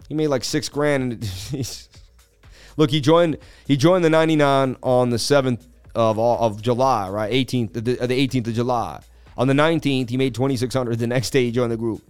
He 0.07 0.13
made 0.13 0.27
like 0.27 0.43
six 0.43 0.69
grand. 0.69 1.29
And 1.51 1.87
Look, 2.77 2.91
he 2.91 3.01
joined 3.01 3.37
he 3.65 3.75
joined 3.75 4.05
the 4.05 4.09
99 4.09 4.77
on 4.83 5.09
the 5.09 5.17
7th 5.17 5.65
of 5.95 6.19
of 6.19 6.61
July, 6.61 7.09
right? 7.09 7.31
18th 7.31 7.73
the, 7.73 7.81
the 7.81 8.27
18th 8.27 8.47
of 8.47 8.53
July. 8.53 9.01
On 9.37 9.47
the 9.47 9.53
19th, 9.53 10.09
he 10.09 10.17
made 10.17 10.33
2600. 10.33 10.97
The 10.97 11.07
next 11.07 11.31
day, 11.31 11.45
he 11.45 11.51
joined 11.51 11.71
the 11.71 11.77
group. 11.77 12.01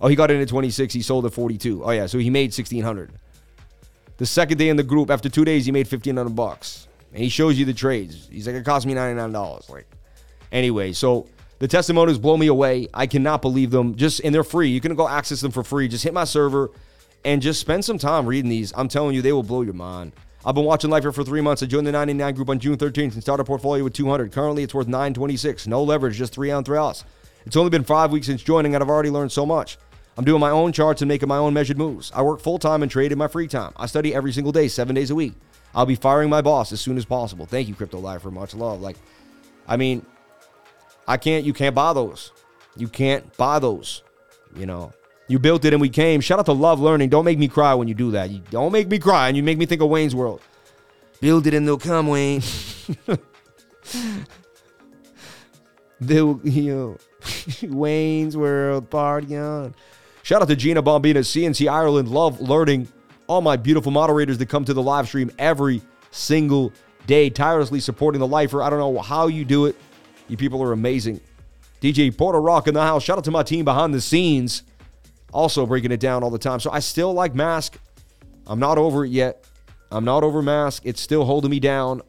Oh, 0.00 0.08
he 0.08 0.14
got 0.14 0.30
in 0.30 0.40
at 0.40 0.48
26. 0.48 0.94
He 0.94 1.02
sold 1.02 1.26
at 1.26 1.32
42. 1.32 1.82
Oh 1.84 1.90
yeah, 1.90 2.06
so 2.06 2.18
he 2.18 2.30
made 2.30 2.52
1600. 2.52 3.12
The 4.18 4.26
second 4.26 4.58
day 4.58 4.68
in 4.68 4.76
the 4.76 4.82
group, 4.82 5.10
after 5.10 5.28
two 5.28 5.44
days, 5.44 5.66
he 5.66 5.72
made 5.72 5.86
1500 5.86 6.34
bucks. 6.34 6.88
And 7.12 7.22
he 7.22 7.28
shows 7.28 7.58
you 7.58 7.64
the 7.64 7.74
trades. 7.74 8.28
He's 8.30 8.46
like, 8.46 8.56
it 8.56 8.64
cost 8.64 8.86
me 8.86 8.94
$99. 8.94 9.70
Like, 9.70 9.86
anyway, 10.52 10.92
so 10.92 11.28
the 11.58 11.68
testimonials 11.68 12.18
blow 12.18 12.36
me 12.36 12.46
away. 12.46 12.88
I 12.92 13.06
cannot 13.06 13.42
believe 13.42 13.70
them. 13.70 13.94
Just 13.94 14.20
and 14.20 14.34
they're 14.34 14.44
free. 14.44 14.68
You 14.68 14.80
can 14.80 14.94
go 14.94 15.08
access 15.08 15.40
them 15.40 15.52
for 15.52 15.62
free. 15.62 15.88
Just 15.88 16.04
hit 16.04 16.14
my 16.14 16.24
server 16.24 16.70
and 17.24 17.42
just 17.42 17.60
spend 17.60 17.84
some 17.84 17.98
time 17.98 18.26
reading 18.26 18.50
these. 18.50 18.72
I'm 18.76 18.88
telling 18.88 19.14
you, 19.14 19.22
they 19.22 19.32
will 19.32 19.42
blow 19.42 19.62
your 19.62 19.74
mind. 19.74 20.12
I've 20.44 20.54
been 20.54 20.64
watching 20.64 20.90
Lifer 20.90 21.10
for 21.10 21.24
three 21.24 21.40
months. 21.40 21.62
I 21.62 21.66
joined 21.66 21.86
the 21.86 21.92
99 21.92 22.34
group 22.34 22.50
on 22.50 22.58
June 22.58 22.76
13th 22.76 23.14
and 23.14 23.22
started 23.22 23.42
a 23.42 23.44
portfolio 23.44 23.82
with 23.82 23.94
200. 23.94 24.30
Currently, 24.30 24.62
it's 24.62 24.74
worth 24.74 24.86
926. 24.86 25.66
No 25.66 25.82
leverage, 25.82 26.16
just 26.16 26.32
three 26.32 26.52
on 26.52 26.62
three 26.62 26.78
outs. 26.78 27.04
It's 27.44 27.56
only 27.56 27.70
been 27.70 27.84
five 27.84 28.12
weeks 28.12 28.26
since 28.26 28.42
joining, 28.42 28.74
and 28.74 28.82
I've 28.82 28.90
already 28.90 29.10
learned 29.10 29.32
so 29.32 29.44
much. 29.44 29.76
I'm 30.16 30.24
doing 30.24 30.40
my 30.40 30.50
own 30.50 30.72
charts 30.72 31.02
and 31.02 31.08
making 31.08 31.28
my 31.28 31.36
own 31.36 31.52
measured 31.52 31.76
moves. 31.76 32.10
I 32.14 32.22
work 32.22 32.40
full 32.40 32.58
time 32.58 32.82
and 32.82 32.90
trade 32.90 33.12
in 33.12 33.18
my 33.18 33.28
free 33.28 33.48
time. 33.48 33.72
I 33.76 33.86
study 33.86 34.14
every 34.14 34.32
single 34.32 34.52
day, 34.52 34.68
seven 34.68 34.94
days 34.94 35.10
a 35.10 35.14
week. 35.14 35.34
I'll 35.74 35.84
be 35.86 35.94
firing 35.94 36.30
my 36.30 36.40
boss 36.40 36.72
as 36.72 36.80
soon 36.80 36.96
as 36.96 37.04
possible. 37.04 37.44
Thank 37.44 37.68
you, 37.68 37.74
Crypto 37.74 37.98
Lifer. 37.98 38.30
Much 38.30 38.54
love. 38.54 38.80
Like, 38.80 38.96
I 39.68 39.76
mean, 39.76 40.06
I 41.06 41.18
can't. 41.18 41.44
You 41.44 41.52
can't 41.52 41.74
buy 41.74 41.92
those. 41.92 42.32
You 42.76 42.88
can't 42.88 43.36
buy 43.36 43.58
those. 43.58 44.02
You 44.54 44.64
know, 44.64 44.94
you 45.28 45.38
built 45.38 45.66
it 45.66 45.74
and 45.74 45.80
we 45.80 45.90
came. 45.90 46.20
Shout 46.22 46.38
out 46.38 46.46
to 46.46 46.52
Love 46.52 46.80
Learning. 46.80 47.10
Don't 47.10 47.26
make 47.26 47.38
me 47.38 47.48
cry 47.48 47.74
when 47.74 47.88
you 47.88 47.94
do 47.94 48.12
that. 48.12 48.30
You 48.30 48.40
don't 48.50 48.72
make 48.72 48.88
me 48.88 48.98
cry 48.98 49.28
and 49.28 49.36
you 49.36 49.42
make 49.42 49.58
me 49.58 49.66
think 49.66 49.82
of 49.82 49.90
Wayne's 49.90 50.14
World. 50.14 50.40
Build 51.20 51.46
it 51.46 51.52
and 51.54 51.66
they'll 51.66 51.78
come, 51.78 52.06
Wayne. 52.08 52.42
they'll, 56.00 56.40
you 56.44 56.74
know, 56.74 56.96
Wayne's 57.62 58.36
World, 58.36 58.88
party 58.88 59.36
on. 59.36 59.74
Shout 60.26 60.42
out 60.42 60.48
to 60.48 60.56
Gina 60.56 60.82
Bombina, 60.82 61.18
CNC 61.18 61.70
Ireland. 61.70 62.08
Love 62.08 62.40
learning. 62.40 62.88
All 63.28 63.40
my 63.40 63.56
beautiful 63.56 63.92
moderators 63.92 64.38
that 64.38 64.48
come 64.48 64.64
to 64.64 64.74
the 64.74 64.82
live 64.82 65.06
stream 65.06 65.30
every 65.38 65.80
single 66.10 66.72
day, 67.06 67.30
tirelessly 67.30 67.78
supporting 67.78 68.18
the 68.18 68.26
lifer. 68.26 68.60
I 68.60 68.68
don't 68.68 68.80
know 68.80 69.00
how 69.00 69.28
you 69.28 69.44
do 69.44 69.66
it. 69.66 69.76
You 70.26 70.36
people 70.36 70.60
are 70.64 70.72
amazing. 70.72 71.20
DJ 71.80 72.10
Porter 72.18 72.40
Rock 72.40 72.66
in 72.66 72.74
the 72.74 72.82
house. 72.82 73.04
Shout 73.04 73.18
out 73.18 73.22
to 73.22 73.30
my 73.30 73.44
team 73.44 73.64
behind 73.64 73.94
the 73.94 74.00
scenes 74.00 74.64
also 75.32 75.64
breaking 75.64 75.92
it 75.92 76.00
down 76.00 76.24
all 76.24 76.30
the 76.30 76.40
time. 76.40 76.58
So 76.58 76.72
I 76.72 76.80
still 76.80 77.12
like 77.12 77.36
Mask. 77.36 77.78
I'm 78.48 78.58
not 78.58 78.78
over 78.78 79.04
it 79.04 79.12
yet. 79.12 79.46
I'm 79.92 80.04
not 80.04 80.24
over 80.24 80.42
Mask. 80.42 80.82
It's 80.84 81.00
still 81.00 81.24
holding 81.24 81.52
me 81.52 81.60
down. 81.60 82.02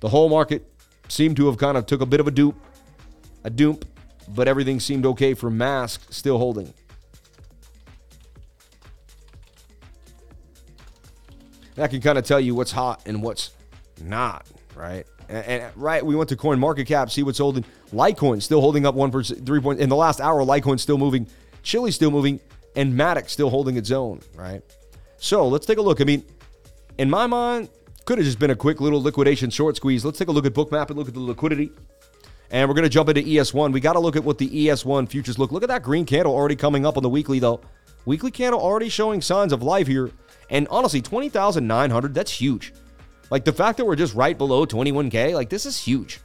The 0.00 0.10
whole 0.10 0.28
market 0.28 0.70
seemed 1.08 1.38
to 1.38 1.46
have 1.46 1.56
kind 1.56 1.78
of 1.78 1.86
took 1.86 2.02
a 2.02 2.06
bit 2.06 2.20
of 2.20 2.28
a 2.28 2.32
dupe, 2.32 2.62
a 3.44 3.48
dupe, 3.48 3.86
but 4.28 4.46
everything 4.46 4.78
seemed 4.78 5.06
okay 5.06 5.32
for 5.32 5.48
Mask 5.48 6.12
still 6.12 6.36
holding. 6.36 6.74
That 11.74 11.90
can 11.90 12.00
kind 12.00 12.18
of 12.18 12.24
tell 12.24 12.40
you 12.40 12.54
what's 12.54 12.72
hot 12.72 13.02
and 13.06 13.22
what's 13.22 13.50
not, 14.02 14.46
right? 14.74 15.06
And, 15.28 15.46
and, 15.46 15.76
right, 15.76 16.04
we 16.04 16.14
went 16.14 16.28
to 16.30 16.36
Coin 16.36 16.58
Market 16.58 16.86
Cap, 16.86 17.10
see 17.10 17.22
what's 17.22 17.38
holding. 17.38 17.64
Litecoin 17.92 18.42
still 18.42 18.60
holding 18.60 18.84
up 18.84 18.94
one 18.94 19.10
percent, 19.10 19.46
three 19.46 19.60
point. 19.60 19.80
In 19.80 19.88
the 19.88 19.96
last 19.96 20.20
hour, 20.20 20.40
Litecoin 20.42 20.78
still 20.78 20.98
moving. 20.98 21.26
Chile 21.62 21.90
still 21.90 22.10
moving 22.10 22.40
and 22.76 22.92
Matic 22.94 23.28
still 23.28 23.50
holding 23.50 23.76
its 23.76 23.90
own, 23.90 24.20
right? 24.34 24.62
So 25.18 25.46
let's 25.48 25.66
take 25.66 25.78
a 25.78 25.82
look. 25.82 26.00
I 26.00 26.04
mean, 26.04 26.24
in 26.98 27.08
my 27.08 27.26
mind, 27.26 27.68
could 28.04 28.18
have 28.18 28.24
just 28.24 28.38
been 28.38 28.50
a 28.50 28.56
quick 28.56 28.80
little 28.80 29.00
liquidation 29.00 29.50
short 29.50 29.76
squeeze. 29.76 30.04
Let's 30.04 30.18
take 30.18 30.28
a 30.28 30.32
look 30.32 30.46
at 30.46 30.54
Bookmap 30.54 30.88
and 30.88 30.98
look 30.98 31.08
at 31.08 31.14
the 31.14 31.20
liquidity. 31.20 31.70
And 32.50 32.68
we're 32.68 32.74
going 32.74 32.84
to 32.84 32.90
jump 32.90 33.08
into 33.08 33.22
ES1. 33.22 33.72
We 33.72 33.80
got 33.80 33.94
to 33.94 34.00
look 34.00 34.16
at 34.16 34.24
what 34.24 34.38
the 34.38 34.48
ES1 34.48 35.08
futures 35.08 35.38
look. 35.38 35.52
Look 35.52 35.62
at 35.62 35.70
that 35.70 35.82
green 35.82 36.04
candle 36.04 36.34
already 36.34 36.56
coming 36.56 36.84
up 36.84 36.96
on 36.96 37.02
the 37.02 37.08
weekly, 37.08 37.38
though. 37.38 37.60
Weekly 38.04 38.30
candle 38.30 38.60
already 38.60 38.88
showing 38.88 39.22
signs 39.22 39.52
of 39.52 39.62
life 39.62 39.86
here. 39.86 40.10
And 40.52 40.68
honestly, 40.70 41.00
20,900, 41.00 42.14
that's 42.14 42.30
huge. 42.30 42.74
Like 43.30 43.44
the 43.44 43.52
fact 43.52 43.78
that 43.78 43.86
we're 43.86 43.96
just 43.96 44.14
right 44.14 44.36
below 44.36 44.66
21K, 44.66 45.32
like 45.32 45.48
this 45.48 45.64
is 45.64 45.78
huge. 45.78 46.20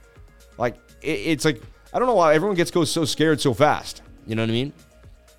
Like 0.58 0.76
it, 1.02 1.08
it's 1.08 1.46
like, 1.46 1.62
I 1.94 1.98
don't 1.98 2.08
know 2.08 2.16
why 2.16 2.36
everyone 2.36 2.58
gets 2.58 2.72
so 2.92 3.06
scared 3.06 3.40
so 3.40 3.54
fast. 3.54 4.02
You 4.28 4.36
know 4.36 4.44
what 4.44 4.50
I 4.50 4.54
mean? 4.54 4.74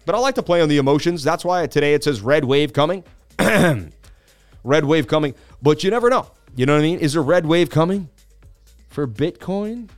But 0.07 0.14
I 0.14 0.18
like 0.18 0.36
to 0.36 0.43
play 0.43 0.62
on 0.62 0.70
the 0.70 0.78
emotions. 0.78 1.22
That's 1.22 1.45
why 1.45 1.66
today 1.66 1.93
it 1.93 2.03
says 2.03 2.22
red 2.22 2.47
wave 2.47 2.72
coming. 2.72 3.05
red 3.39 4.84
wave 4.86 5.07
coming. 5.07 5.34
But 5.61 5.84
you 5.84 5.91
never 5.91 6.09
know. 6.09 6.30
You 6.57 6.64
know 6.64 6.72
what 6.72 6.80
I 6.80 6.82
mean? 6.82 6.99
Is 6.99 7.14
a 7.14 7.20
red 7.20 7.45
wave 7.45 7.68
coming 7.68 8.09
for 8.89 9.07
Bitcoin? 9.07 9.91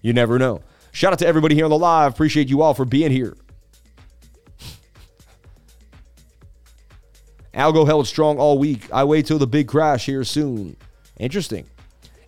You 0.00 0.12
never 0.12 0.38
know. 0.38 0.62
Shout 0.92 1.12
out 1.12 1.18
to 1.18 1.26
everybody 1.26 1.56
here 1.56 1.64
on 1.64 1.70
the 1.70 1.78
live. 1.78 2.12
Appreciate 2.12 2.48
you 2.48 2.62
all 2.62 2.72
for 2.72 2.84
being 2.84 3.10
here. 3.10 3.36
Algo 7.54 7.86
held 7.86 8.06
strong 8.06 8.38
all 8.38 8.58
week. 8.58 8.88
I 8.92 9.04
wait 9.04 9.26
till 9.26 9.38
the 9.38 9.46
big 9.46 9.68
crash 9.68 10.06
here 10.06 10.24
soon. 10.24 10.76
Interesting. 11.18 11.66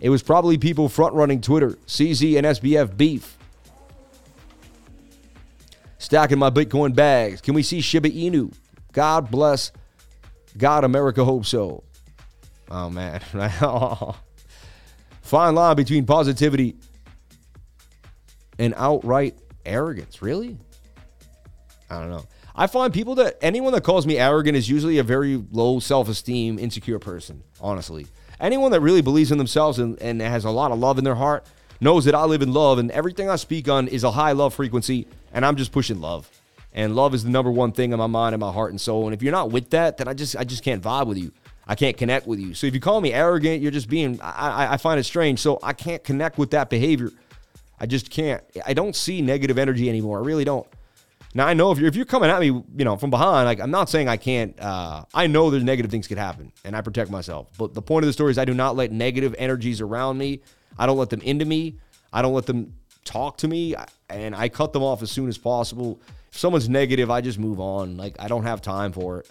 It 0.01 0.11
was 0.11 0.23
probably 0.23 0.59
people 0.59 0.89
front 0.89 1.15
running 1.15 1.41
Twitter, 1.41 1.71
CZ 1.87 2.37
and 2.37 2.47
SBF 2.47 2.97
beef. 2.97 3.37
Stacking 5.99 6.39
my 6.39 6.51
Bitcoin 6.51 6.95
bags. 6.95 7.41
Can 7.41 7.55
we 7.55 7.63
see 7.63 7.81
Shiba 7.81 8.11
Inu? 8.11 8.53
God 8.93 9.31
bless. 9.31 9.73
God, 10.57 10.85
America 10.85 11.25
hope 11.25 11.45
so. 11.45 11.83
Oh, 12.71 12.89
man. 12.89 13.21
Fine 15.23 15.55
line 15.55 15.77
between 15.77 16.07
positivity 16.07 16.77
and 18.59 18.75
outright 18.77 19.37
arrogance. 19.65 20.23
Really? 20.23 20.57
I 21.91 22.01
don't 22.01 22.11
know. 22.11 22.25
I 22.59 22.67
find 22.67 22.93
people 22.93 23.17
that 23.17 23.37
anyone 23.43 23.75
that 23.75 23.85
calls 23.85 24.07
me 24.07 24.19
arrogant 24.19 24.57
is 24.57 24.69
usually 24.69 24.97
a 24.97 25.03
very 25.03 25.37
low 25.53 25.79
self 25.79 26.09
esteem, 26.09 26.59
insecure 26.59 26.99
person, 26.99 27.43
honestly. 27.61 28.07
Anyone 28.41 28.71
that 28.73 28.81
really 28.81 29.03
believes 29.03 29.31
in 29.31 29.39
themselves 29.39 29.79
and, 29.79 30.01
and 30.01 30.21
has 30.23 30.45
a 30.45 30.51
lot 30.51 30.73
of 30.73 30.79
love 30.79 30.97
in 30.97 31.05
their 31.05 31.15
heart 31.15 31.47
knows 31.81 32.07
that 32.07 32.15
I 32.15 32.25
live 32.25 32.41
in 32.41 32.53
love 32.53 32.79
and 32.79 32.91
everything 32.91 33.29
I 33.29 33.37
speak 33.37 33.69
on 33.69 33.89
is 33.89 34.05
a 34.05 34.11
high 34.11 34.33
love 34.33 34.55
frequency 34.55 35.07
and 35.33 35.45
I'm 35.45 35.57
just 35.57 35.71
pushing 35.71 36.01
love. 36.01 36.31
And 36.73 36.97
love 36.97 37.15
is 37.15 37.25
the 37.25 37.31
number 37.31 37.51
one 37.51 37.73
thing 37.73 37.93
in 37.93 37.99
my 37.99 38.07
mind 38.07 38.35
and 38.35 38.41
my 38.41 38.53
heart 38.53 38.71
and 38.71 38.81
soul. 38.81 39.05
And 39.05 39.15
if 39.15 39.23
you're 39.23 39.33
not 39.33 39.51
with 39.51 39.71
that, 39.71 39.99
then 39.99 40.09
I 40.09 40.15
just 40.15 40.35
I 40.37 40.45
just 40.45 40.63
can't 40.63 40.83
vibe 40.83 41.07
with 41.09 41.19
you. 41.19 41.33
I 41.67 41.75
can't 41.75 41.97
connect 41.97 42.27
with 42.27 42.39
you. 42.39 42.55
So 42.55 42.67
if 42.67 42.75
you 42.75 42.81
call 42.81 43.01
me 43.01 43.13
arrogant, 43.13 43.61
you're 43.61 43.71
just 43.71 43.89
being 43.89 44.19
I, 44.23 44.75
I 44.75 44.77
find 44.79 44.99
it 44.99 45.05
strange. 45.05 45.41
So 45.41 45.59
I 45.63 45.75
can't 45.75 46.03
connect 46.03 46.39
with 46.39 46.53
that 46.53 46.71
behavior. 46.71 47.11
I 47.79 47.85
just 47.85 48.11
can't. 48.11 48.43
I 48.67 48.73
don't 48.73 48.97
see 48.97 49.21
negative 49.21 49.59
energy 49.59 49.91
anymore. 49.91 50.19
I 50.19 50.25
really 50.25 50.45
don't. 50.45 50.67
Now 51.37 51.47
I 51.47 51.53
know 51.53 51.71
if 51.71 51.79
you're 51.79 51.87
if 51.87 51.95
you're 51.95 52.07
coming 52.07 52.31
at 52.31 52.41
me, 52.41 52.47
you 52.47 52.85
know, 52.87 52.97
from 52.97 53.11
behind, 53.11 53.45
like 53.45 53.61
I'm 53.61 53.71
not 53.71 53.91
saying 53.91 54.09
I 54.09 54.17
can't. 54.17 54.59
Uh, 54.59 55.05
I 55.13 55.27
know 55.27 55.51
there's 55.51 55.63
negative 55.63 55.91
things 55.91 56.09
could 56.09 56.17
happen, 56.17 56.51
and 56.65 56.75
I 56.75 56.81
protect 56.81 57.11
myself. 57.11 57.51
But 57.59 57.75
the 57.75 57.83
point 57.83 58.05
of 58.05 58.07
the 58.07 58.15
story 58.15 58.31
is 58.31 58.39
I 58.39 58.47
do 58.47 58.55
not 58.55 58.75
let 58.75 58.91
negative 58.91 59.35
energies 59.37 59.83
around 59.83 60.17
me. 60.17 60.41
I 60.79 60.87
don't 60.87 60.97
let 60.97 61.11
them 61.11 61.21
into 61.21 61.45
me. 61.45 61.77
I 62.11 62.23
don't 62.23 62.33
let 62.33 62.47
them 62.47 62.73
talk 63.05 63.37
to 63.39 63.49
me, 63.49 63.75
and 64.09 64.35
I 64.35 64.49
cut 64.49 64.73
them 64.73 64.83
off 64.83 65.03
as 65.03 65.11
soon 65.11 65.29
as 65.29 65.37
possible. 65.37 66.01
If 66.33 66.39
someone's 66.39 66.71
negative, 66.71 67.11
I 67.11 67.21
just 67.21 67.39
move 67.39 67.61
on. 67.61 67.99
Like 67.99 68.17
I 68.19 68.29
don't 68.29 68.45
have 68.45 68.63
time 68.63 68.93
for 68.93 69.21
it. 69.21 69.31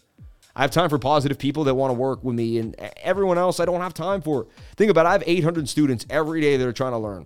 I 0.55 0.61
have 0.61 0.69
time 0.69 0.91
for 0.91 0.99
positive 0.99 1.39
people 1.39 1.63
that 1.63 1.73
want 1.73 1.89
to 1.89 1.95
work 1.95 2.23
with 2.23 2.35
me, 2.35 2.59
and 2.59 2.75
everyone 3.01 3.39
else 3.39 3.59
I 3.59 3.65
don't 3.65 3.81
have 3.81 3.95
time 3.95 4.21
for. 4.21 4.45
Think 4.75 4.91
about 4.91 5.07
it. 5.07 5.09
I 5.09 5.11
have 5.13 5.23
800 5.25 5.67
students 5.67 6.05
every 6.11 6.39
day 6.39 6.55
that 6.55 6.67
are 6.67 6.71
trying 6.71 6.91
to 6.91 6.99
learn. 6.99 7.25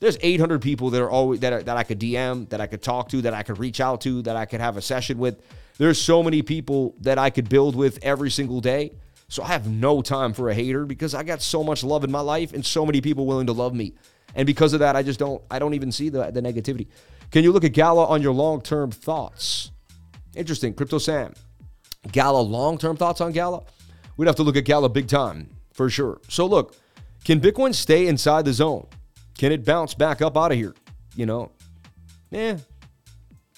There's 0.00 0.16
800 0.20 0.62
people 0.62 0.90
that 0.90 1.02
are 1.02 1.10
always 1.10 1.40
that, 1.40 1.52
are, 1.52 1.62
that 1.62 1.76
I 1.76 1.82
could 1.82 2.00
DM, 2.00 2.48
that 2.48 2.60
I 2.60 2.66
could 2.66 2.82
talk 2.82 3.10
to, 3.10 3.22
that 3.22 3.34
I 3.34 3.42
could 3.42 3.58
reach 3.58 3.80
out 3.80 4.00
to, 4.02 4.22
that 4.22 4.34
I 4.34 4.46
could 4.46 4.60
have 4.60 4.76
a 4.76 4.82
session 4.82 5.18
with. 5.18 5.42
There's 5.76 6.00
so 6.00 6.22
many 6.22 6.42
people 6.42 6.94
that 7.00 7.18
I 7.18 7.30
could 7.30 7.48
build 7.48 7.76
with 7.76 7.98
every 8.02 8.30
single 8.30 8.60
day. 8.60 8.92
So 9.28 9.42
I 9.42 9.48
have 9.48 9.68
no 9.68 10.02
time 10.02 10.32
for 10.32 10.48
a 10.50 10.54
hater 10.54 10.84
because 10.84 11.14
I 11.14 11.22
got 11.22 11.40
so 11.40 11.62
much 11.62 11.84
love 11.84 12.02
in 12.02 12.10
my 12.10 12.20
life 12.20 12.52
and 12.52 12.66
so 12.66 12.84
many 12.84 13.00
people 13.00 13.26
willing 13.26 13.46
to 13.46 13.52
love 13.52 13.74
me. 13.74 13.94
And 14.34 14.46
because 14.46 14.72
of 14.72 14.80
that, 14.80 14.96
I 14.96 15.02
just 15.02 15.18
don't 15.18 15.42
I 15.50 15.58
don't 15.58 15.74
even 15.74 15.92
see 15.92 16.08
the, 16.08 16.30
the 16.30 16.40
negativity. 16.40 16.88
Can 17.30 17.44
you 17.44 17.52
look 17.52 17.64
at 17.64 17.72
Gala 17.72 18.06
on 18.06 18.22
your 18.22 18.32
long-term 18.32 18.90
thoughts? 18.90 19.70
Interesting. 20.34 20.74
Crypto 20.74 20.98
Sam. 20.98 21.34
Gala 22.10 22.40
long-term 22.40 22.96
thoughts 22.96 23.20
on 23.20 23.32
Gala? 23.32 23.62
We'd 24.16 24.26
have 24.26 24.36
to 24.36 24.42
look 24.42 24.56
at 24.56 24.64
Gala 24.64 24.88
big 24.88 25.08
time 25.08 25.50
for 25.72 25.90
sure. 25.90 26.20
So 26.28 26.46
look, 26.46 26.74
can 27.24 27.40
Bitcoin 27.40 27.74
stay 27.74 28.06
inside 28.06 28.46
the 28.46 28.52
zone? 28.52 28.86
Can 29.40 29.52
it 29.52 29.64
bounce 29.64 29.94
back 29.94 30.20
up 30.20 30.36
out 30.36 30.52
of 30.52 30.58
here? 30.58 30.74
You 31.16 31.24
know, 31.24 31.50
yeah. 32.30 32.58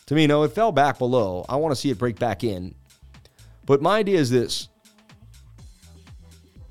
To 0.07 0.15
me, 0.15 0.29
no, 0.29 0.45
it 0.45 0.53
fell 0.53 0.71
back 0.71 0.97
below. 0.97 1.45
I 1.49 1.57
want 1.57 1.75
to 1.75 1.77
see 1.81 1.91
it 1.91 1.99
break 1.99 2.21
back 2.21 2.45
in. 2.45 2.77
But 3.67 3.83
my 3.83 3.99
idea 3.99 4.21
is 4.21 4.31
this 4.31 4.69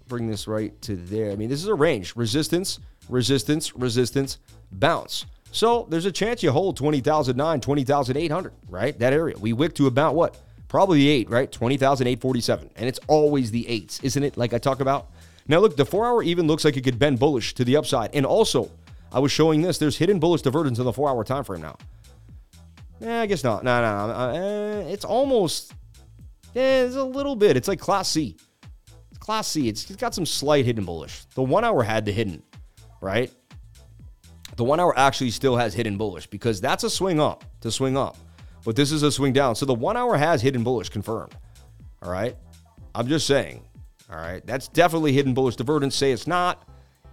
bring 0.07 0.29
this 0.29 0.47
right 0.47 0.81
to 0.83 0.95
there. 0.95 1.29
I 1.29 1.35
mean, 1.35 1.49
this 1.49 1.61
is 1.61 1.67
a 1.67 1.73
range 1.75 2.15
resistance, 2.15 2.79
resistance, 3.09 3.75
resistance, 3.75 4.37
bounce. 4.71 5.25
So 5.51 5.87
there's 5.89 6.05
a 6.05 6.11
chance 6.13 6.41
you 6.41 6.53
hold 6.53 6.77
20,009, 6.77 7.59
20,800, 7.59 8.53
right? 8.69 8.97
That 8.97 9.11
area. 9.11 9.35
We 9.37 9.51
wick 9.51 9.75
to 9.75 9.87
about 9.87 10.15
what? 10.15 10.37
Probably 10.69 10.99
the 10.99 11.09
eight, 11.09 11.29
right? 11.29 11.51
20,847. 11.51 12.69
And 12.77 12.87
it's 12.87 12.99
always 13.09 13.51
the 13.51 13.67
eights, 13.67 13.99
isn't 14.03 14.23
it? 14.23 14.37
Like 14.37 14.53
I 14.53 14.57
talk 14.57 14.79
about. 14.79 15.11
Now, 15.49 15.59
look, 15.59 15.75
the 15.75 15.83
four 15.83 16.05
hour 16.05 16.23
even 16.23 16.47
looks 16.47 16.63
like 16.63 16.77
it 16.77 16.85
could 16.85 16.97
bend 16.97 17.19
bullish 17.19 17.53
to 17.55 17.65
the 17.65 17.75
upside. 17.75 18.15
And 18.15 18.25
also, 18.25 18.71
I 19.11 19.19
was 19.19 19.31
showing 19.31 19.61
this. 19.61 19.77
There's 19.77 19.97
hidden 19.97 20.19
bullish 20.19 20.41
divergence 20.41 20.79
in 20.79 20.85
the 20.85 20.93
four 20.93 21.09
hour 21.09 21.23
time 21.23 21.43
frame 21.43 21.61
now. 21.61 21.77
Yeah, 22.99 23.21
I 23.21 23.25
guess 23.25 23.43
not. 23.43 23.63
No, 23.63 23.81
no, 23.81 24.07
no. 24.07 24.13
Uh, 24.13 24.33
eh, 24.33 24.79
it's 24.91 25.05
almost. 25.05 25.73
Yeah, 26.53 26.83
it's 26.83 26.95
a 26.95 27.03
little 27.03 27.35
bit. 27.35 27.57
It's 27.57 27.67
like 27.67 27.79
Class 27.79 28.09
C. 28.09 28.37
It's 29.09 29.17
Class 29.17 29.47
C. 29.47 29.67
It's, 29.69 29.89
it's 29.89 29.99
got 29.99 30.13
some 30.13 30.25
slight 30.25 30.65
hidden 30.65 30.85
bullish. 30.85 31.25
The 31.35 31.41
one 31.41 31.63
hour 31.63 31.81
had 31.83 32.05
the 32.05 32.11
hidden, 32.11 32.43
right? 33.01 33.31
The 34.57 34.63
one 34.63 34.79
hour 34.79 34.97
actually 34.97 35.31
still 35.31 35.55
has 35.55 35.73
hidden 35.73 35.97
bullish 35.97 36.27
because 36.27 36.61
that's 36.61 36.83
a 36.83 36.89
swing 36.89 37.19
up 37.19 37.43
to 37.61 37.71
swing 37.71 37.97
up, 37.97 38.17
but 38.65 38.75
this 38.75 38.91
is 38.91 39.01
a 39.01 39.11
swing 39.11 39.33
down. 39.33 39.55
So 39.55 39.65
the 39.65 39.73
one 39.73 39.97
hour 39.97 40.17
has 40.17 40.41
hidden 40.41 40.63
bullish 40.63 40.89
confirmed. 40.89 41.33
All 42.03 42.11
right. 42.11 42.35
I'm 42.93 43.07
just 43.07 43.25
saying. 43.25 43.63
All 44.11 44.17
right. 44.17 44.45
That's 44.45 44.67
definitely 44.67 45.13
hidden 45.13 45.33
bullish 45.33 45.55
divergence. 45.55 45.95
Say 45.95 46.11
it's 46.11 46.27
not 46.27 46.67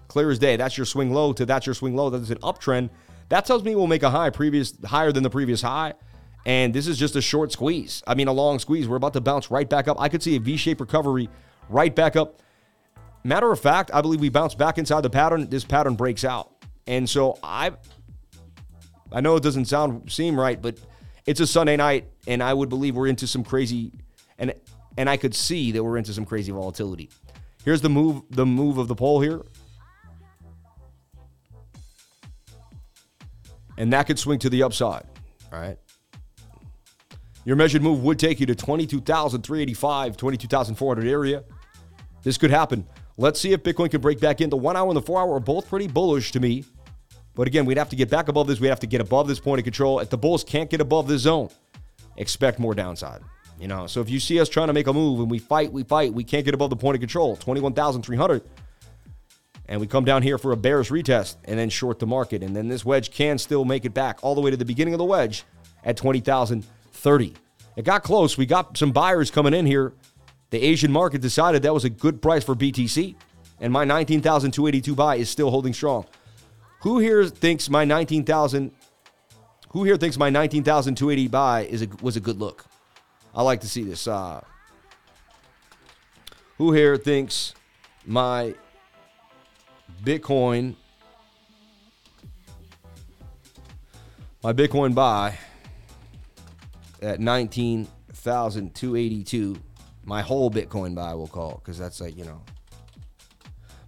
clear 0.08 0.30
as 0.30 0.38
day. 0.38 0.56
That's 0.56 0.76
your 0.76 0.86
swing 0.86 1.12
low 1.12 1.32
to 1.34 1.46
that's 1.46 1.66
your 1.66 1.74
swing 1.74 1.94
low. 1.94 2.10
That's 2.10 2.30
an 2.30 2.38
uptrend. 2.38 2.90
That 3.28 3.44
tells 3.44 3.62
me 3.62 3.74
we'll 3.74 3.86
make 3.86 4.02
a 4.02 4.10
high 4.10 4.30
previous 4.30 4.74
higher 4.84 5.12
than 5.12 5.22
the 5.22 5.30
previous 5.30 5.62
high. 5.62 5.94
And 6.46 6.74
this 6.74 6.86
is 6.86 6.98
just 6.98 7.14
a 7.14 7.20
short 7.20 7.52
squeeze. 7.52 8.02
I 8.06 8.14
mean, 8.14 8.28
a 8.28 8.32
long 8.32 8.58
squeeze. 8.58 8.88
We're 8.88 8.96
about 8.96 9.12
to 9.14 9.20
bounce 9.20 9.50
right 9.50 9.68
back 9.68 9.86
up. 9.86 10.00
I 10.00 10.08
could 10.08 10.22
see 10.22 10.36
a 10.36 10.40
V-shaped 10.40 10.80
recovery 10.80 11.28
right 11.68 11.94
back 11.94 12.16
up. 12.16 12.40
Matter 13.22 13.52
of 13.52 13.60
fact, 13.60 13.90
I 13.92 14.00
believe 14.00 14.20
we 14.20 14.30
bounce 14.30 14.54
back 14.54 14.78
inside 14.78 15.02
the 15.02 15.10
pattern. 15.10 15.50
This 15.50 15.64
pattern 15.64 15.94
breaks 15.94 16.24
out. 16.24 16.52
And 16.86 17.08
so 17.08 17.38
I 17.42 17.72
I 19.12 19.20
know 19.20 19.36
it 19.36 19.42
doesn't 19.42 19.66
sound 19.66 20.10
seem 20.10 20.38
right, 20.38 20.60
but 20.60 20.78
it's 21.26 21.40
a 21.40 21.46
Sunday 21.46 21.76
night, 21.76 22.08
and 22.26 22.42
I 22.42 22.54
would 22.54 22.68
believe 22.68 22.96
we're 22.96 23.08
into 23.08 23.26
some 23.26 23.44
crazy 23.44 23.92
and 24.38 24.54
and 24.96 25.08
I 25.08 25.16
could 25.16 25.34
see 25.34 25.72
that 25.72 25.84
we're 25.84 25.98
into 25.98 26.12
some 26.12 26.24
crazy 26.24 26.50
volatility. 26.50 27.10
Here's 27.64 27.80
the 27.80 27.90
move, 27.90 28.22
the 28.30 28.46
move 28.46 28.78
of 28.78 28.88
the 28.88 28.94
pole 28.94 29.20
here. 29.20 29.42
And 33.78 33.92
that 33.92 34.06
could 34.06 34.18
swing 34.18 34.38
to 34.40 34.50
the 34.50 34.62
upside. 34.62 35.04
All 35.52 35.60
right. 35.60 35.78
Your 37.44 37.56
measured 37.56 37.80
move 37.80 38.02
would 38.02 38.18
take 38.18 38.40
you 38.40 38.46
to 38.46 38.54
22,385, 38.54 40.16
22,400 40.16 41.06
area. 41.06 41.44
This 42.22 42.36
could 42.36 42.50
happen. 42.50 42.86
Let's 43.16 43.40
see 43.40 43.52
if 43.52 43.62
Bitcoin 43.62 43.90
can 43.90 44.02
break 44.02 44.20
back 44.20 44.42
in. 44.42 44.50
The 44.50 44.56
one 44.56 44.76
hour 44.76 44.88
and 44.88 44.96
the 44.96 45.02
four 45.02 45.20
hour 45.20 45.34
are 45.34 45.40
both 45.40 45.68
pretty 45.68 45.86
bullish 45.86 46.32
to 46.32 46.40
me. 46.40 46.64
But 47.34 47.46
again, 47.46 47.64
we'd 47.64 47.78
have 47.78 47.88
to 47.90 47.96
get 47.96 48.10
back 48.10 48.28
above 48.28 48.48
this. 48.48 48.60
We'd 48.60 48.68
have 48.68 48.80
to 48.80 48.86
get 48.86 49.00
above 49.00 49.28
this 49.28 49.40
point 49.40 49.60
of 49.60 49.64
control. 49.64 50.00
If 50.00 50.10
the 50.10 50.18
bulls 50.18 50.44
can't 50.44 50.68
get 50.68 50.80
above 50.80 51.08
this 51.08 51.22
zone, 51.22 51.48
expect 52.16 52.58
more 52.58 52.74
downside. 52.74 53.22
You 53.60 53.68
know, 53.68 53.86
so 53.86 54.00
if 54.00 54.10
you 54.10 54.20
see 54.20 54.40
us 54.40 54.48
trying 54.48 54.66
to 54.66 54.72
make 54.72 54.88
a 54.88 54.92
move 54.92 55.20
and 55.20 55.30
we 55.30 55.38
fight, 55.38 55.72
we 55.72 55.84
fight, 55.84 56.12
we 56.12 56.24
can't 56.24 56.44
get 56.44 56.54
above 56.54 56.70
the 56.70 56.76
point 56.76 56.96
of 56.96 57.00
control, 57.00 57.36
21,300 57.36 58.42
and 59.68 59.80
we 59.80 59.86
come 59.86 60.04
down 60.04 60.22
here 60.22 60.38
for 60.38 60.52
a 60.52 60.56
bearish 60.56 60.90
retest 60.90 61.36
and 61.44 61.58
then 61.58 61.68
short 61.68 61.98
the 61.98 62.06
market. 62.06 62.42
And 62.42 62.56
then 62.56 62.68
this 62.68 62.84
wedge 62.84 63.10
can 63.10 63.38
still 63.38 63.64
make 63.64 63.84
it 63.84 63.92
back 63.92 64.18
all 64.22 64.34
the 64.34 64.40
way 64.40 64.50
to 64.50 64.56
the 64.56 64.64
beginning 64.64 64.94
of 64.94 64.98
the 64.98 65.04
wedge 65.04 65.44
at 65.84 65.96
20,030. 65.96 67.34
It 67.76 67.84
got 67.84 68.02
close. 68.02 68.38
We 68.38 68.46
got 68.46 68.76
some 68.76 68.92
buyers 68.92 69.30
coming 69.30 69.54
in 69.54 69.66
here. 69.66 69.92
The 70.50 70.62
Asian 70.62 70.90
market 70.90 71.20
decided 71.20 71.62
that 71.62 71.74
was 71.74 71.84
a 71.84 71.90
good 71.90 72.22
price 72.22 72.42
for 72.42 72.54
BTC, 72.54 73.14
and 73.60 73.70
my 73.70 73.84
19,282 73.84 74.94
buy 74.94 75.16
is 75.16 75.28
still 75.28 75.50
holding 75.50 75.74
strong. 75.74 76.06
Who 76.80 76.98
here 76.98 77.26
thinks 77.26 77.68
my 77.68 77.84
19,000 77.84 78.72
Who 79.70 79.84
here 79.84 79.98
thinks 79.98 80.16
my 80.16 80.30
19,280 80.30 81.28
buy 81.28 81.66
is 81.66 81.82
a, 81.82 81.88
was 82.00 82.16
a 82.16 82.20
good 82.20 82.38
look? 82.38 82.64
I 83.34 83.42
like 83.42 83.60
to 83.60 83.68
see 83.68 83.82
this. 83.82 84.08
Uh, 84.08 84.40
who 86.56 86.72
here 86.72 86.96
thinks 86.96 87.54
my 88.06 88.54
Bitcoin, 90.04 90.74
my 94.42 94.52
Bitcoin 94.52 94.94
buy 94.94 95.38
at 97.02 97.20
19,282. 97.20 99.56
My 100.04 100.22
whole 100.22 100.50
Bitcoin 100.50 100.94
buy, 100.94 101.14
we'll 101.14 101.26
call 101.26 101.52
it, 101.52 101.58
because 101.58 101.78
that's 101.78 102.00
like, 102.00 102.16
you 102.16 102.24
know, 102.24 102.40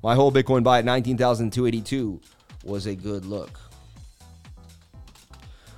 my 0.02 0.14
whole 0.14 0.32
Bitcoin 0.32 0.62
buy 0.62 0.80
at 0.80 0.84
19,282 0.84 2.20
was 2.64 2.86
a 2.86 2.94
good 2.94 3.24
look. 3.24 3.58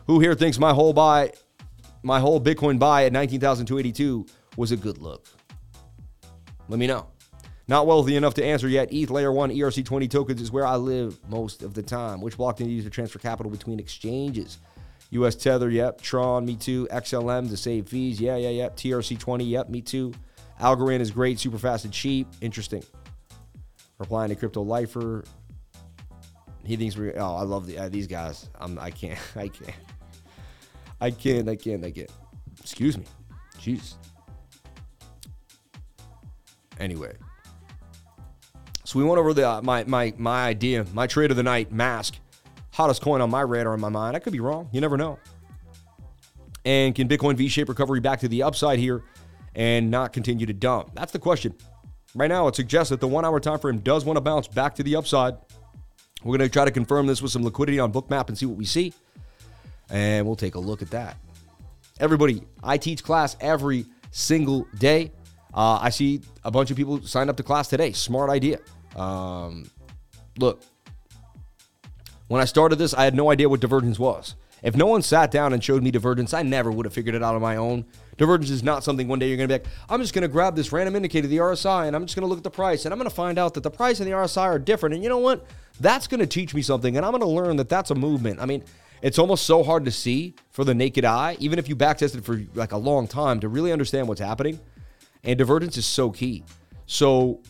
Who 0.07 0.19
here 0.19 0.35
thinks 0.35 0.59
my 0.59 0.73
whole 0.73 0.93
buy, 0.93 1.31
my 2.03 2.19
whole 2.19 2.41
Bitcoin 2.41 2.77
buy 2.79 3.05
at 3.05 3.13
19,282 3.13 4.27
was 4.57 4.73
a 4.73 4.77
good 4.77 4.99
look? 4.99 5.29
Let 6.69 6.79
me 6.79 6.89
know. 6.89 7.12
Not 7.69 7.87
wealthy 7.87 8.17
enough 8.17 8.35
to 8.35 8.45
answer 8.45 8.69
yet. 8.69 8.93
ETH 8.93 9.11
Layer 9.11 9.33
1 9.33 9.51
ERC20 9.51 10.11
tokens 10.11 10.41
is 10.41 10.51
where 10.51 10.67
I 10.67 10.77
live 10.77 11.19
most 11.29 11.63
of 11.63 11.75
the 11.75 11.83
time. 11.83 12.21
Which 12.21 12.37
blockchain 12.37 12.59
do 12.59 12.71
you 12.71 12.77
use 12.77 12.85
to 12.85 12.91
transfer 12.91 13.19
capital 13.19 13.51
between 13.51 13.79
exchanges? 13.79 14.59
US 15.11 15.37
Tether, 15.37 15.71
yep. 15.71 16.01
Tron, 16.01 16.45
me 16.45 16.57
too. 16.57 16.89
XLM 16.91 17.49
to 17.51 17.57
save 17.57 17.89
fees, 17.89 18.21
yeah, 18.21 18.37
yeah, 18.37 18.49
yeah. 18.49 18.69
TRC20, 18.71 19.49
yep, 19.49 19.69
me 19.69 19.81
too. 19.81 20.13
Algorand 20.61 21.01
is 21.01 21.11
great, 21.11 21.39
super 21.39 21.59
fast 21.59 21.85
and 21.85 21.93
cheap. 21.93 22.27
Interesting. 22.41 22.83
Replying 23.99 24.31
to 24.31 24.37
Crypto 24.37 24.63
Lifer. 24.63 25.25
He 26.65 26.77
thinks 26.77 26.97
we're, 26.97 27.15
oh, 27.19 27.37
I 27.37 27.43
love 27.43 27.67
the, 27.67 27.79
uh, 27.79 27.89
these 27.89 28.07
guys. 28.07 28.49
I'm, 28.59 28.79
I 28.79 28.91
can't, 28.91 29.19
I 29.37 29.49
can't. 29.49 29.77
I 31.01 31.11
can't, 31.11 31.49
I 31.49 31.57
can't, 31.57 31.85
I 31.85 31.91
can't. 31.91 32.11
Excuse 32.61 32.97
me. 32.97 33.05
Jeez. 33.59 33.95
Anyway. 36.81 37.13
So 38.93 38.99
we 38.99 39.07
went 39.07 39.19
over 39.19 39.33
the 39.33 39.49
uh, 39.49 39.63
my 39.63 39.85
my 39.85 40.13
my 40.19 40.45
idea, 40.45 40.85
my 40.93 41.07
trade 41.07 41.31
of 41.31 41.39
the 41.39 41.43
night, 41.43 41.73
mask, 41.73 42.17
hottest 42.73 43.01
coin 43.01 43.23
on 43.23 43.31
my 43.31 43.41
radar 43.41 43.73
in 43.73 43.81
my 43.81 43.89
mind. 43.89 44.15
I 44.15 44.19
could 44.19 44.35
be 44.35 44.41
wrong. 44.41 44.69
You 44.71 44.83
never 44.83 44.99
know. 44.99 45.19
And 46.67 46.95
can 46.95 47.09
Bitcoin 47.09 47.35
V-shape 47.37 47.71
recovery 47.71 48.01
back 48.01 48.21
to 48.21 48.29
the 48.29 48.43
upside 48.43 48.79
here 48.79 49.03
and 49.55 49.91
not 49.91 50.13
continue 50.13 50.45
to 50.45 50.53
dump? 50.53 50.91
That's 50.95 51.11
the 51.11 51.19
question. 51.19 51.55
Right 52.15 52.29
now, 52.29 52.49
it 52.49 52.55
suggests 52.55 52.91
that 52.91 53.01
the 53.01 53.09
one-hour 53.09 53.41
time 53.41 53.59
frame 53.61 53.79
does 53.79 54.05
want 54.05 54.19
to 54.19 54.21
bounce 54.21 54.47
back 54.47 54.75
to 54.75 54.83
the 54.83 54.95
upside. 54.97 55.39
We're 56.23 56.37
going 56.37 56.51
to 56.51 56.53
try 56.53 56.67
to 56.67 56.71
confirm 56.71 57.07
this 57.07 57.23
with 57.23 57.33
some 57.33 57.45
liquidity 57.45 57.81
on 57.81 57.95
Bookmap 57.95 58.29
and 58.29 58.37
see 58.37 58.45
what 58.45 58.59
we 58.59 58.67
see. 58.67 58.93
And 59.89 60.27
we'll 60.27 60.37
take 60.37 60.55
a 60.55 60.61
look 60.61 60.83
at 60.83 60.91
that. 60.91 61.17
Everybody, 61.99 62.43
I 62.63 62.77
teach 62.77 63.03
class 63.03 63.39
every 63.41 63.87
single 64.11 64.67
day. 64.79 65.13
Uh, 65.55 65.79
I 65.81 65.89
see 65.89 66.21
a 66.45 66.51
bunch 66.51 66.71
of 66.71 66.77
people 66.77 67.01
signed 67.01 67.31
up 67.31 67.39
to 67.39 67.43
class 67.43 67.69
today. 67.69 67.93
Smart 67.93 68.29
idea. 68.29 68.59
Um, 68.97 69.71
look, 70.39 70.63
when 72.29 72.41
I 72.41 72.45
started 72.45 72.77
this, 72.77 72.95
I 72.95 73.05
had 73.05 73.15
no 73.15 73.31
idea 73.31 73.49
what 73.49 73.61
divergence 73.61 73.99
was. 73.99 74.37
If 74.63 74.77
no 74.77 74.87
one 74.87 75.03
sat 75.03 75.31
down 75.31 75.53
and 75.53 75.63
showed 75.63 75.83
me 75.83 75.91
divergence, 75.91 76.33
I 76.33 76.43
never 76.43 76.71
would 76.71 76.87
have 76.87 76.93
figured 76.93 77.17
it 77.17 77.23
out 77.23 77.35
on 77.35 77.43
my 77.43 77.57
own. 77.57 77.85
Divergence 78.17 78.51
is 78.51 78.63
not 78.63 78.85
something 78.85 79.09
one 79.09 79.19
day 79.19 79.29
you're 79.29 79.37
going 79.37 79.49
to 79.49 79.59
be 79.59 79.65
like, 79.65 79.73
I'm 79.89 80.01
just 80.01 80.15
going 80.15 80.23
to 80.23 80.29
grab 80.29 80.55
this 80.55 80.71
random 80.71 80.95
indicator, 80.95 81.27
the 81.27 81.39
RSI, 81.39 81.89
and 81.89 81.97
I'm 81.97 82.07
just 82.07 82.15
going 82.15 82.23
to 82.23 82.29
look 82.29 82.39
at 82.39 82.45
the 82.45 82.51
price, 82.51 82.85
and 82.85 82.93
I'm 82.93 82.99
going 82.99 83.11
to 83.11 83.15
find 83.15 83.39
out 83.39 83.55
that 83.55 83.65
the 83.65 83.71
price 83.71 83.99
and 83.99 84.07
the 84.07 84.15
RSI 84.15 84.43
are 84.43 84.59
different. 84.59 84.95
And 84.95 85.03
you 85.03 85.09
know 85.09 85.19
what? 85.19 85.47
That's 85.81 86.07
going 86.07 86.21
to 86.21 86.27
teach 86.27 86.55
me 86.55 86.63
something, 86.63 86.97
and 86.97 87.05
I'm 87.05 87.11
going 87.11 87.23
to 87.23 87.27
learn 87.27 87.57
that 87.57 87.69
that's 87.69 87.91
a 87.91 87.95
movement. 87.95 88.41
I 88.41 88.47
mean, 88.47 88.63
it's 89.03 89.19
almost 89.19 89.47
so 89.47 89.65
hard 89.65 89.85
to 89.87 89.91
see 89.91 90.35
for 90.51 90.65
the 90.65 90.75
naked 90.75 91.05
eye, 91.05 91.37
even 91.41 91.59
if 91.59 91.69
you 91.69 91.75
backtested 91.75 92.23
for 92.23 92.41
like 92.55 92.71
a 92.71 92.77
long 92.77 93.09
time, 93.09 93.41
to 93.41 93.49
really 93.49 93.73
understand 93.73 94.07
what's 94.07 94.21
happening. 94.21 94.61
And 95.25 95.37
divergence 95.37 95.77
is 95.77 95.87
so 95.87 96.11
key. 96.11 96.45
So, 96.87 97.41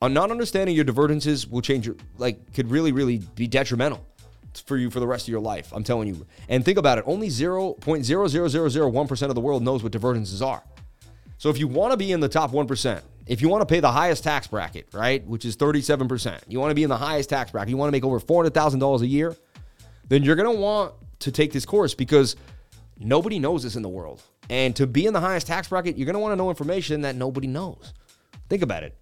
on 0.00 0.14
not 0.14 0.30
understanding 0.30 0.76
your 0.76 0.84
divergences 0.84 1.46
will 1.46 1.62
change 1.62 1.86
your 1.86 1.96
like 2.18 2.54
could 2.54 2.70
really, 2.70 2.92
really 2.92 3.18
be 3.34 3.46
detrimental 3.46 4.04
for 4.66 4.76
you 4.76 4.90
for 4.90 5.00
the 5.00 5.06
rest 5.06 5.24
of 5.24 5.28
your 5.28 5.40
life. 5.40 5.72
I'm 5.72 5.84
telling 5.84 6.08
you. 6.08 6.26
And 6.48 6.64
think 6.64 6.78
about 6.78 6.98
it 6.98 7.04
only 7.06 7.28
0.00001% 7.28 9.28
of 9.28 9.34
the 9.34 9.40
world 9.40 9.62
knows 9.62 9.82
what 9.82 9.92
divergences 9.92 10.42
are. 10.42 10.62
So 11.38 11.50
if 11.50 11.58
you 11.58 11.68
want 11.68 11.92
to 11.92 11.96
be 11.96 12.12
in 12.12 12.20
the 12.20 12.28
top 12.28 12.50
1%, 12.50 13.00
if 13.26 13.42
you 13.42 13.48
want 13.48 13.62
to 13.62 13.66
pay 13.66 13.80
the 13.80 13.92
highest 13.92 14.24
tax 14.24 14.46
bracket, 14.46 14.88
right, 14.92 15.24
which 15.26 15.44
is 15.44 15.56
37%, 15.56 16.40
you 16.48 16.58
want 16.58 16.70
to 16.70 16.74
be 16.74 16.82
in 16.82 16.88
the 16.88 16.96
highest 16.96 17.30
tax 17.30 17.52
bracket, 17.52 17.70
you 17.70 17.76
want 17.76 17.88
to 17.88 17.92
make 17.92 18.04
over 18.04 18.18
$400,000 18.18 19.00
a 19.00 19.06
year, 19.06 19.36
then 20.08 20.24
you're 20.24 20.36
going 20.36 20.52
to 20.52 20.60
want 20.60 20.94
to 21.20 21.30
take 21.30 21.52
this 21.52 21.66
course 21.66 21.94
because 21.94 22.36
nobody 22.98 23.38
knows 23.38 23.62
this 23.62 23.76
in 23.76 23.82
the 23.82 23.88
world. 23.88 24.22
And 24.50 24.74
to 24.76 24.86
be 24.86 25.06
in 25.06 25.12
the 25.12 25.20
highest 25.20 25.46
tax 25.46 25.68
bracket, 25.68 25.98
you're 25.98 26.06
going 26.06 26.14
to 26.14 26.20
want 26.20 26.32
to 26.32 26.36
know 26.36 26.48
information 26.48 27.02
that 27.02 27.14
nobody 27.14 27.46
knows. 27.46 27.92
Think 28.48 28.62
about 28.62 28.82
it. 28.82 28.96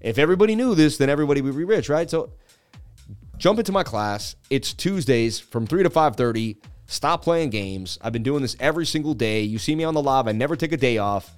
If 0.00 0.18
everybody 0.18 0.54
knew 0.54 0.74
this, 0.74 0.96
then 0.96 1.08
everybody 1.08 1.40
would 1.40 1.56
be 1.56 1.64
rich, 1.64 1.88
right? 1.88 2.08
So 2.08 2.32
jump 3.36 3.58
into 3.58 3.72
my 3.72 3.82
class. 3.82 4.36
It's 4.50 4.72
Tuesdays 4.72 5.38
from 5.38 5.66
3 5.66 5.82
to 5.82 5.90
5:30. 5.90 6.56
Stop 6.86 7.22
playing 7.22 7.50
games. 7.50 7.98
I've 8.00 8.12
been 8.12 8.22
doing 8.22 8.42
this 8.42 8.56
every 8.60 8.86
single 8.86 9.14
day. 9.14 9.42
You 9.42 9.58
see 9.58 9.74
me 9.74 9.84
on 9.84 9.94
the 9.94 10.02
live. 10.02 10.26
I 10.26 10.32
never 10.32 10.56
take 10.56 10.72
a 10.72 10.76
day 10.76 10.98
off. 10.98 11.34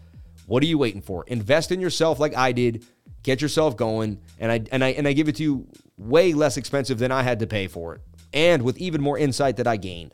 What 0.47 0.63
are 0.63 0.67
you 0.67 0.79
waiting 0.79 1.03
for? 1.03 1.25
Invest 1.27 1.73
in 1.73 1.81
yourself 1.81 2.21
like 2.21 2.37
I 2.37 2.53
did. 2.53 2.85
Get 3.23 3.43
yourself 3.43 3.77
going. 3.77 4.21
And 4.39 4.53
I 4.53 4.63
and 4.71 4.85
I 4.85 4.89
and 4.91 5.09
I 5.09 5.13
give 5.13 5.29
it 5.29 5.37
to 5.37 5.43
you 5.43 5.67
way 5.99 6.33
less 6.33 6.57
expensive 6.57 6.99
than 6.99 7.13
I 7.13 7.23
had 7.23 7.41
to 7.41 7.47
pay 7.47 7.67
for 7.67 7.95
it. 7.95 8.01
And 8.33 8.63
with 8.63 8.79
even 8.79 9.01
more 9.01 9.19
insight 9.19 9.57
that 9.57 9.67
I 9.67 9.77
gained. 9.77 10.13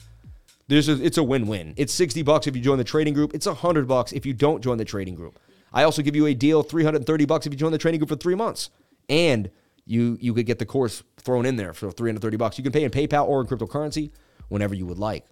There's 0.69 0.89
a, 0.89 1.01
it's 1.01 1.17
a 1.17 1.23
win-win. 1.23 1.75
It's 1.77 1.95
60 1.95 2.23
bucks 2.23 2.49
if 2.49 2.57
you 2.57 2.63
join 2.63 2.79
the 2.79 2.83
trading 2.83 3.15
group. 3.15 3.35
It's 3.35 3.47
100 3.47 3.87
bucks 3.87 4.13
if 4.13 4.27
you 4.27 4.33
don't 4.33 4.65
join 4.65 4.79
the 4.79 4.85
trading 4.85 5.15
group. 5.15 5.39
I 5.77 5.85
also 5.85 6.01
give 6.01 6.17
you 6.17 6.25
a 6.25 6.33
deal 6.33 6.63
330 6.63 7.27
bucks 7.27 7.47
if 7.47 7.53
you 7.53 7.59
join 7.59 7.71
the 7.71 7.77
training 7.77 8.01
group 8.01 8.09
for 8.09 8.17
3 8.17 8.35
months. 8.35 8.71
And 9.11 9.51
you 9.85 10.17
you 10.21 10.33
could 10.33 10.47
get 10.47 10.59
the 10.59 10.65
course 10.65 11.03
thrown 11.19 11.45
in 11.45 11.57
there 11.57 11.75
for 11.75 11.91
330 11.91 12.37
bucks. 12.39 12.57
You 12.57 12.65
can 12.65 12.73
pay 12.73 12.83
in 12.85 12.91
PayPal 12.91 13.29
or 13.29 13.43
in 13.43 13.47
cryptocurrency 13.47 14.11
whenever 14.49 14.75
you 14.75 14.87
would 14.87 14.99
like. 14.99 15.27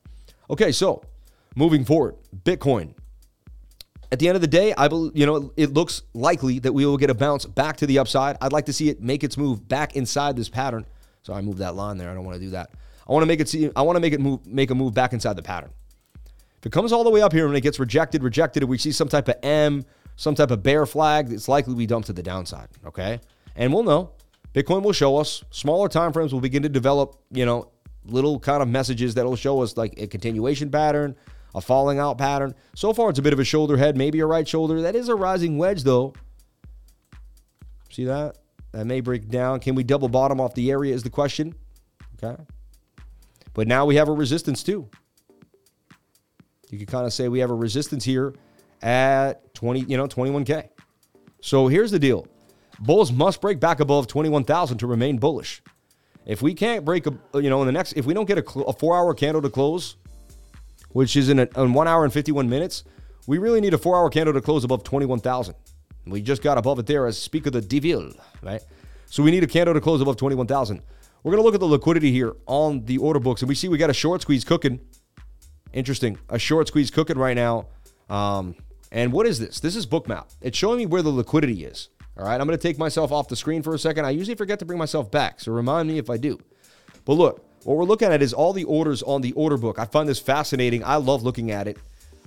Okay, 0.51 0.70
so 0.70 1.03
moving 1.57 1.84
forward, 1.84 2.16
Bitcoin. 2.45 2.95
At 4.12 4.18
the 4.18 4.28
end 4.28 4.36
of 4.36 4.42
the 4.42 4.47
day, 4.47 4.74
I 4.76 4.86
believe 4.86 5.16
you 5.16 5.24
know 5.24 5.51
it 5.57 5.72
looks 5.72 6.03
likely 6.12 6.59
that 6.59 6.74
we 6.74 6.84
will 6.84 6.99
get 6.99 7.09
a 7.09 7.14
bounce 7.14 7.47
back 7.47 7.78
to 7.78 7.86
the 7.86 7.99
upside. 7.99 8.36
I'd 8.42 8.53
like 8.53 8.66
to 8.66 8.72
see 8.74 8.90
it 8.90 9.01
make 9.01 9.24
its 9.24 9.38
move 9.38 9.66
back 9.66 9.97
inside 9.97 10.36
this 10.36 10.51
pattern. 10.51 10.84
So 11.22 11.32
I 11.32 11.40
moved 11.40 11.59
that 11.59 11.74
line 11.74 11.97
there. 11.97 12.11
I 12.11 12.14
don't 12.14 12.24
want 12.24 12.36
to 12.36 12.45
do 12.45 12.51
that. 12.51 12.70
I 13.09 13.12
want 13.12 13.22
to 13.22 13.26
make 13.26 13.40
it 13.40 13.49
see. 13.49 13.70
I 13.74 13.80
want 13.80 13.97
to 13.97 14.01
make 14.01 14.12
it 14.12 14.20
move, 14.20 14.47
make 14.47 14.70
a 14.70 14.74
move 14.74 14.92
back 14.92 15.14
inside 15.14 15.36
the 15.36 15.42
pattern. 15.42 15.70
If 16.59 16.66
it 16.66 16.72
comes 16.72 16.92
all 16.92 17.03
the 17.03 17.11
way 17.11 17.22
up 17.22 17.32
here 17.32 17.47
and 17.47 17.57
it 17.57 17.61
gets 17.62 17.78
rejected, 17.78 18.22
rejected, 18.22 18.62
if 18.62 18.68
we 18.68 18.78
see 18.78 18.92
some 18.92 19.09
type 19.09 19.28
of 19.28 19.36
M, 19.42 19.84
some 20.17 20.35
type 20.35 20.51
of 20.51 20.62
bear 20.62 20.87
flag, 20.87 21.33
it's 21.33 21.49
likely 21.49 21.75
we 21.75 21.87
dump 21.87 22.07
to 22.07 22.12
the 22.12 22.23
downside. 22.23 22.69
Okay, 22.87 23.21
and 23.57 23.73
we'll 23.73 23.83
know. 23.83 24.12
Bitcoin 24.55 24.83
will 24.83 24.93
show 24.93 25.17
us. 25.17 25.43
Smaller 25.51 25.89
time 25.89 26.12
frames 26.12 26.33
will 26.33 26.41
begin 26.41 26.62
to 26.62 26.69
develop, 26.69 27.17
you 27.33 27.45
know, 27.45 27.73
little 28.07 28.39
kind 28.39 28.62
of 28.62 28.69
messages 28.69 29.15
that'll 29.15 29.37
show 29.37 29.62
us 29.62 29.77
like 29.77 29.95
a 29.99 30.07
continuation 30.07 30.71
pattern, 30.71 31.17
a 31.55 31.61
falling 31.61 31.99
out 31.99 32.19
pattern. 32.19 32.55
So 32.77 32.93
far, 32.93 33.11
it's 33.11 33.19
a 33.19 33.23
bit 33.23 33.33
of 33.33 33.41
a 33.41 33.45
shoulder 33.45 33.77
head, 33.77 33.97
maybe 33.97 34.21
a 34.21 34.27
right 34.27 34.47
shoulder. 34.47 34.83
That 34.83 34.95
is 34.95 35.09
a 35.09 35.15
rising 35.17 35.59
wedge, 35.59 35.83
though. 35.83 36.15
See 37.91 38.05
that? 38.05 38.39
That 38.73 38.87
may 38.87 39.01
break 39.01 39.29
down. 39.29 39.61
Can 39.61 39.75
we 39.75 39.85
double 39.85 40.09
bottom 40.09 40.41
off 40.41 40.55
the 40.55 40.71
area? 40.71 40.95
Is 40.95 41.03
the 41.03 41.11
question. 41.11 41.55
Okay. 42.23 42.41
But 43.55 43.69
now 43.69 43.87
we 43.87 43.95
have 43.97 44.09
a 44.09 44.12
resistance 44.12 44.62
too. 44.62 44.89
You 46.71 46.79
could 46.79 46.89
kind 46.89 47.07
of 47.07 47.12
say 47.12 47.29
we 47.29 47.39
have 47.39 47.51
a 47.51 47.55
resistance 47.55 48.05
here 48.05 48.35
at 48.83 49.55
20, 49.55 49.81
you 49.81 49.97
know, 49.97 50.07
21K. 50.07 50.68
So 51.41 51.68
here's 51.68 51.91
the 51.91 51.99
deal. 51.99 52.27
Bulls 52.81 53.12
must 53.12 53.41
break 53.41 53.61
back 53.61 53.81
above 53.81 54.07
21,000 54.07 54.79
to 54.79 54.87
remain 54.87 55.18
bullish. 55.18 55.62
If 56.27 56.43
we 56.43 56.55
can't 56.55 56.85
break, 56.85 57.07
a, 57.07 57.12
you 57.35 57.51
know, 57.51 57.61
in 57.62 57.66
the 57.66 57.72
next, 57.72 57.93
if 57.93 58.07
we 58.07 58.14
don't 58.14 58.27
get 58.27 58.39
a, 58.39 58.61
a 58.61 58.72
four-hour 58.72 59.14
candle 59.14 59.43
to 59.43 59.51
close, 59.51 59.97
which 60.91 61.16
is 61.16 61.29
in, 61.29 61.39
a, 61.39 61.49
in 61.57 61.72
one 61.75 61.87
hour 61.87 62.05
and 62.05 62.12
51 62.12 62.49
minutes, 62.49 62.85
we 63.27 63.39
really 63.39 63.61
need 63.61 63.75
a 63.75 63.79
four-hour 63.79 64.11
candle 64.11 64.33
to 64.35 64.41
close 64.41 64.64
above 64.64 64.85
21,000. 64.85 65.55
We 66.07 66.20
just 66.20 66.43
got 66.43 66.59
above 66.59 66.79
it 66.79 66.87
there 66.87 67.07
as 67.07 67.18
speak 67.18 67.47
of 67.47 67.53
the 67.53 67.61
devil, 67.61 68.12
right? 68.43 68.62
So 69.07 69.22
we 69.22 69.31
need 69.31 69.45
a 69.45 69.47
candle 69.47 69.75
to 69.75 69.81
close 69.81 70.01
above 70.01 70.16
21,000. 70.16 70.83
We're 71.22 71.31
going 71.31 71.41
to 71.41 71.45
look 71.45 71.55
at 71.55 71.61
the 71.61 71.66
liquidity 71.66 72.12
here 72.12 72.35
on 72.47 72.85
the 72.85 72.99
order 72.99 73.20
books, 73.20 73.41
and 73.41 73.49
we 73.49 73.55
see 73.55 73.68
we 73.68 73.79
got 73.79 73.91
a 73.91 73.95
short 73.95 74.22
squeeze 74.22 74.45
cooking. 74.45 74.81
Interesting. 75.72 76.18
A 76.29 76.39
short 76.39 76.68
squeeze 76.68 76.91
cooking 76.91 77.16
right 77.16 77.35
now. 77.35 77.66
Um, 78.11 78.55
and 78.95 79.12
what 79.12 79.26
is 79.26 79.38
this? 79.40 79.59
This 79.59 79.74
is 79.74 79.86
Bookmap. 79.86 80.32
It's 80.40 80.57
showing 80.57 80.78
me 80.78 80.86
where 80.86 81.03
the 81.03 81.11
liquidity 81.11 81.64
is. 81.64 81.88
All 82.16 82.24
right, 82.24 82.40
I'm 82.40 82.47
going 82.47 82.57
to 82.57 82.62
take 82.62 82.78
myself 82.78 83.11
off 83.11 83.26
the 83.26 83.34
screen 83.34 83.61
for 83.61 83.74
a 83.74 83.78
second. 83.78 84.05
I 84.05 84.11
usually 84.11 84.36
forget 84.36 84.61
to 84.61 84.64
bring 84.64 84.78
myself 84.78 85.11
back, 85.11 85.40
so 85.40 85.51
remind 85.51 85.88
me 85.88 85.99
if 85.99 86.09
I 86.09 86.16
do. 86.16 86.38
But 87.05 87.14
look, 87.14 87.45
what 87.64 87.76
we're 87.76 87.84
looking 87.84 88.09
at 88.09 88.22
is 88.22 88.32
all 88.32 88.53
the 88.53 88.64
orders 88.64 89.03
on 89.03 89.20
the 89.20 89.32
order 89.32 89.57
book. 89.57 89.80
I 89.80 89.84
find 89.84 90.09
this 90.09 90.20
fascinating. 90.20 90.84
I 90.84 90.97
love 90.97 91.24
looking 91.24 91.51
at 91.51 91.66
it. 91.66 91.76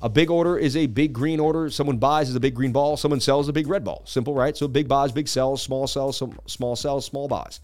A 0.01 0.09
big 0.09 0.30
order 0.30 0.57
is 0.57 0.76
a 0.76 0.88
big 0.88 1.13
green 1.13 1.39
order. 1.39 1.70
Someone 1.70 1.97
buys 1.97 2.28
is 2.30 2.36
a 2.36 2.39
big 2.39 2.53
green 2.53 2.74
ball. 2.74 2.97
Someone 2.97 3.22
sells 3.22 3.47
a 3.47 3.53
big 3.53 3.68
red 3.68 3.86
ball. 3.86 4.01
Simple, 4.05 4.34
right? 4.34 4.55
So 4.55 4.68
big 4.68 4.89
buys, 4.89 5.13
big 5.13 5.30
sells, 5.30 5.61
small 5.61 5.88
sells, 5.88 6.22
small 6.47 6.76
sells, 6.76 7.05
small 7.05 7.30
buys. 7.30 7.61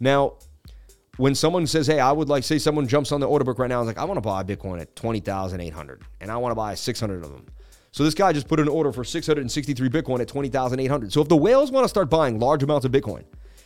Now, 0.00 0.34
when 1.18 1.34
someone 1.34 1.66
says, 1.66 1.86
"Hey, 1.86 2.00
I 2.00 2.10
would 2.10 2.28
like," 2.28 2.42
say 2.42 2.58
someone 2.58 2.88
jumps 2.88 3.12
on 3.12 3.20
the 3.20 3.28
order 3.28 3.44
book 3.44 3.58
right 3.58 3.68
now 3.68 3.80
and 3.80 3.88
is 3.88 3.94
like, 3.94 4.02
"I 4.02 4.04
want 4.04 4.16
to 4.16 4.22
buy 4.22 4.42
Bitcoin 4.42 4.80
at 4.80 4.96
twenty 4.96 5.20
thousand 5.20 5.60
eight 5.60 5.74
hundred, 5.74 6.02
and 6.20 6.30
I 6.30 6.38
want 6.38 6.52
to 6.52 6.56
buy 6.56 6.74
six 6.74 6.98
hundred 6.98 7.22
of 7.22 7.30
them." 7.30 7.46
So 7.96 8.04
this 8.04 8.12
guy 8.12 8.34
just 8.34 8.46
put 8.46 8.60
an 8.60 8.68
order 8.68 8.92
for 8.92 9.04
663 9.04 9.88
Bitcoin 9.88 10.20
at 10.20 10.28
20,800. 10.28 11.10
So 11.10 11.22
if 11.22 11.30
the 11.30 11.36
whales 11.36 11.72
want 11.72 11.84
to 11.84 11.88
start 11.88 12.10
buying 12.10 12.38
large 12.38 12.62
amounts 12.62 12.84
of 12.84 12.92
Bitcoin, 12.92 13.24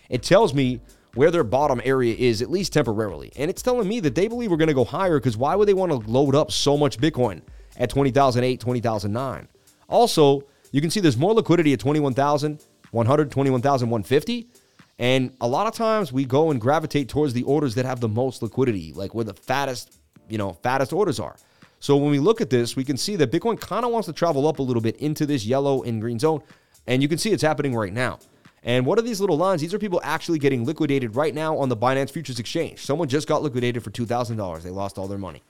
it 0.08 0.22
tells 0.22 0.54
me 0.54 0.80
where 1.14 1.32
their 1.32 1.42
bottom 1.42 1.80
area 1.84 2.14
is, 2.16 2.40
at 2.40 2.48
least 2.48 2.72
temporarily. 2.72 3.32
And 3.34 3.50
it's 3.50 3.60
telling 3.60 3.88
me 3.88 3.98
that 3.98 4.14
they 4.14 4.28
believe 4.28 4.52
we're 4.52 4.56
going 4.56 4.68
to 4.68 4.74
go 4.74 4.84
higher 4.84 5.18
because 5.18 5.36
why 5.36 5.56
would 5.56 5.66
they 5.66 5.74
want 5.74 5.90
to 5.90 5.98
load 6.08 6.36
up 6.36 6.52
so 6.52 6.76
much 6.76 6.98
Bitcoin 6.98 7.42
at 7.76 7.90
20,008, 7.90 8.60
20,009? 8.60 9.48
Also, 9.88 10.44
you 10.70 10.80
can 10.80 10.90
see 10.90 11.00
there's 11.00 11.16
more 11.16 11.34
liquidity 11.34 11.72
at 11.72 11.80
21,100, 11.80 13.32
21,150. 13.32 14.48
And 15.00 15.36
a 15.40 15.48
lot 15.48 15.66
of 15.66 15.74
times 15.74 16.12
we 16.12 16.24
go 16.24 16.52
and 16.52 16.60
gravitate 16.60 17.08
towards 17.08 17.32
the 17.32 17.42
orders 17.42 17.74
that 17.74 17.84
have 17.84 17.98
the 17.98 18.08
most 18.08 18.44
liquidity, 18.44 18.92
like 18.92 19.12
where 19.12 19.24
the 19.24 19.34
fattest, 19.34 19.98
you 20.28 20.38
know, 20.38 20.52
fattest 20.52 20.92
orders 20.92 21.18
are. 21.18 21.34
So 21.80 21.96
when 21.96 22.10
we 22.10 22.18
look 22.18 22.40
at 22.40 22.50
this, 22.50 22.76
we 22.76 22.84
can 22.84 22.96
see 22.96 23.16
that 23.16 23.32
Bitcoin 23.32 23.58
kind 23.58 23.84
of 23.84 23.90
wants 23.90 24.06
to 24.06 24.12
travel 24.12 24.46
up 24.46 24.58
a 24.58 24.62
little 24.62 24.82
bit 24.82 24.96
into 24.96 25.26
this 25.26 25.44
yellow 25.44 25.82
and 25.82 26.00
green 26.00 26.18
zone. 26.18 26.42
And 26.86 27.02
you 27.02 27.08
can 27.08 27.18
see 27.18 27.30
it's 27.30 27.42
happening 27.42 27.74
right 27.74 27.92
now. 27.92 28.18
And 28.62 28.84
what 28.84 28.98
are 28.98 29.02
these 29.02 29.20
little 29.20 29.38
lines? 29.38 29.62
These 29.62 29.72
are 29.72 29.78
people 29.78 30.00
actually 30.04 30.38
getting 30.38 30.66
liquidated 30.66 31.16
right 31.16 31.34
now 31.34 31.56
on 31.56 31.70
the 31.70 31.76
Binance 31.76 32.10
Futures 32.10 32.38
Exchange. 32.38 32.84
Someone 32.84 33.08
just 33.08 33.26
got 33.26 33.42
liquidated 33.42 33.82
for 33.82 33.90
$2,000. 33.90 34.62
They 34.62 34.70
lost 34.70 34.98
all 34.98 35.08
their 35.08 35.18
money. 35.18 35.42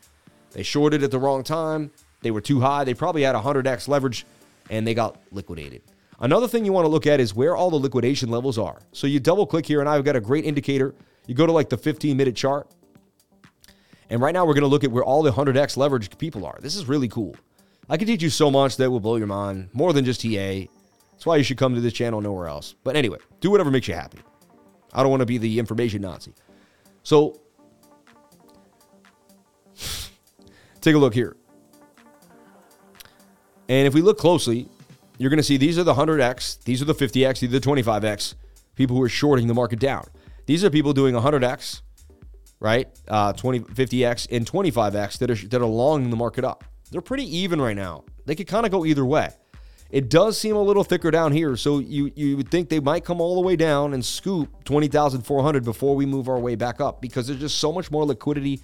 They 0.53 0.63
shorted 0.63 1.03
at 1.03 1.11
the 1.11 1.19
wrong 1.19 1.43
time. 1.43 1.91
They 2.23 2.31
were 2.31 2.41
too 2.41 2.61
high. 2.61 2.85
They 2.85 2.95
probably 2.95 3.23
had 3.23 3.35
100x 3.35 3.89
leverage 3.89 4.25
and 4.71 4.87
they 4.87 4.95
got 4.95 5.19
liquidated. 5.33 5.83
Another 6.21 6.47
thing 6.47 6.65
you 6.65 6.73
want 6.73 6.85
to 6.85 6.91
look 6.91 7.07
at 7.07 7.19
is 7.19 7.35
where 7.35 7.57
all 7.57 7.71
the 7.71 7.77
liquidation 7.77 8.29
levels 8.29 8.59
are. 8.59 8.81
So 8.93 9.07
you 9.07 9.19
double 9.21 9.47
click 9.47 9.65
here, 9.65 9.81
and 9.81 9.89
I've 9.89 10.05
got 10.05 10.17
a 10.17 10.21
great 10.21 10.45
indicator. 10.45 10.95
You 11.27 11.35
go 11.35 11.47
to 11.47 11.53
like 11.53 11.71
the 11.71 11.79
15 11.79 12.15
minute 12.17 12.37
chart, 12.37 12.69
and 14.11 14.21
right 14.21 14.35
now, 14.35 14.45
we're 14.45 14.55
going 14.55 14.63
to 14.63 14.69
look 14.69 14.83
at 14.83 14.91
where 14.91 15.05
all 15.05 15.23
the 15.23 15.31
100x 15.31 15.77
leveraged 15.77 16.19
people 16.19 16.45
are. 16.45 16.59
This 16.61 16.75
is 16.75 16.87
really 16.87 17.09
cool. 17.09 17.37
I 17.89 17.97
can 17.97 18.09
teach 18.09 18.23
you 18.23 18.31
so 18.31 18.51
much 18.51 18.77
that 18.77 18.91
will 18.91 19.01
blow 19.01 19.17
your 19.17 19.29
mind, 19.29 19.71
more 19.73 19.93
than 19.93 20.05
just 20.05 20.23
TA. 20.23 20.67
That's 21.13 21.25
why 21.25 21.37
you 21.37 21.45
should 21.45 21.59
come 21.59 21.77
to 21.77 21.81
this 21.81 21.93
channel 21.93 22.21
nowhere 22.21 22.49
else. 22.49 22.75
But 22.83 22.97
anyway, 22.97 23.19
do 23.41 23.53
whatever 23.53 23.71
makes 23.71 23.87
you 23.87 23.95
happy. 23.95 24.19
I 24.93 25.03
don't 25.03 25.11
want 25.11 25.21
to 25.21 25.27
be 25.27 25.39
the 25.39 25.61
information 25.61 26.03
Nazi. 26.03 26.35
So, 27.05 27.41
take 30.81 30.97
a 30.97 30.99
look 30.99 31.15
here. 31.15 31.37
And 33.69 33.87
if 33.87 33.95
we 33.95 34.03
look 34.03 34.19
closely, 34.19 34.69
you're 35.19 35.31
going 35.31 35.37
to 35.37 35.45
see 35.45 35.57
these 35.57 35.79
are 35.79 35.85
the 35.85 35.95
100x, 35.95 36.65
these 36.65 36.83
are 36.83 36.87
the 36.87 36.95
50x, 36.95 37.39
these 37.41 37.55
are 37.55 37.61
the 37.61 37.61
25x, 37.61 38.35
people 38.75 38.97
who 38.97 39.03
are 39.03 39.09
shorting 39.09 39.47
the 39.47 39.55
market 39.55 39.79
down. 39.79 40.09
These 40.47 40.65
are 40.65 40.71
people 40.71 40.93
doing 40.93 41.15
100x, 41.15 41.83
right? 42.61 42.89
Uh, 43.09 43.33
20, 43.33 43.61
50x 43.61 44.29
and 44.31 44.47
25x 44.47 45.19
that 45.19 45.31
are 45.31 45.49
that 45.49 45.61
are 45.61 45.67
long 45.67 46.09
the 46.11 46.17
market 46.17 46.45
up. 46.45 46.65
They're 46.91 47.01
pretty 47.01 47.25
even 47.39 47.61
right 47.61 47.77
now. 47.77 48.05
They 48.27 48.35
could 48.35 48.47
kind 48.47 48.67
of 48.67 48.73
go 48.73 48.85
either 48.85 49.05
way. 49.05 49.31
It 49.91 50.09
does 50.09 50.39
seem 50.39 50.55
a 50.55 50.63
little 50.63 50.85
thicker 50.85 51.11
down 51.11 51.33
here, 51.33 51.57
so 51.57 51.81
you 51.81 52.13
you 52.15 52.37
would 52.37 52.49
think 52.49 52.69
they 52.69 52.79
might 52.79 53.05
come 53.05 53.21
all 53.21 53.35
the 53.35 53.41
way 53.41 53.57
down 53.57 53.93
and 53.93 54.05
scoop 54.05 54.65
20,400 54.65 55.65
before 55.65 55.97
we 55.97 56.07
move 56.07 56.29
our 56.29 56.39
way 56.39 56.55
back 56.55 56.81
up 56.81 57.01
because 57.01 57.27
there's 57.27 57.41
just 57.41 57.59
so 57.59 57.73
much 57.73 57.91
more 57.91 58.05
liquidity 58.05 58.61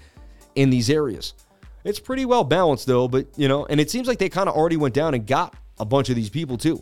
in 0.55 0.71
these 0.71 0.89
areas. 0.89 1.35
It's 1.83 1.99
pretty 1.99 2.27
well 2.27 2.45
balanced 2.45 2.87
though, 2.87 3.09
but 3.09 3.27
you 3.37 3.49
know, 3.49 3.67
and 3.67 3.81
it 3.81 3.91
seems 3.91 4.07
like 4.07 4.19
they 4.19 4.29
kind 4.29 4.49
of 4.49 4.55
already 4.55 4.77
went 4.77 4.95
down 4.95 5.15
and 5.15 5.27
got 5.27 5.55
a 5.81 5.85
bunch 5.85 6.11
of 6.11 6.17
these 6.17 6.31
people 6.31 6.57
too. 6.57 6.81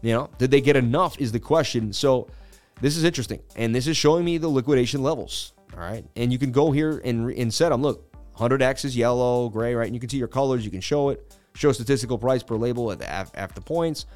You 0.00 0.14
know, 0.14 0.30
did 0.38 0.50
they 0.50 0.60
get 0.60 0.74
enough 0.74 1.20
is 1.20 1.30
the 1.30 1.40
question. 1.40 1.92
So 1.92 2.28
this 2.80 2.96
is 2.96 3.04
interesting, 3.04 3.40
and 3.54 3.72
this 3.72 3.86
is 3.86 3.96
showing 3.96 4.24
me 4.24 4.38
the 4.38 4.48
liquidation 4.48 5.04
levels. 5.04 5.52
All 5.74 5.80
right, 5.80 6.04
and 6.16 6.32
you 6.32 6.38
can 6.38 6.52
go 6.52 6.70
here 6.70 7.00
and 7.04 7.30
and 7.30 7.52
set 7.52 7.70
them. 7.70 7.82
Look, 7.82 8.12
100x 8.36 8.84
is 8.84 8.96
yellow, 8.96 9.48
gray, 9.48 9.74
right? 9.74 9.86
And 9.86 9.94
you 9.94 10.00
can 10.00 10.08
see 10.08 10.18
your 10.18 10.28
colors. 10.28 10.64
You 10.64 10.70
can 10.70 10.80
show 10.80 11.08
it, 11.08 11.34
show 11.54 11.72
statistical 11.72 12.18
price 12.18 12.42
per 12.42 12.56
label 12.56 12.92
at 12.92 12.98
the 12.98 13.08
after 13.10 13.60
points, 13.60 14.06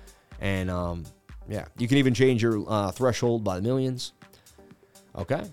and 0.40 0.70
um, 0.70 1.04
yeah, 1.48 1.66
you 1.78 1.88
can 1.88 1.98
even 1.98 2.14
change 2.14 2.42
your 2.42 2.64
uh, 2.68 2.90
threshold 2.90 3.44
by 3.44 3.56
the 3.56 3.62
millions. 3.62 4.12
Okay, 5.16 5.44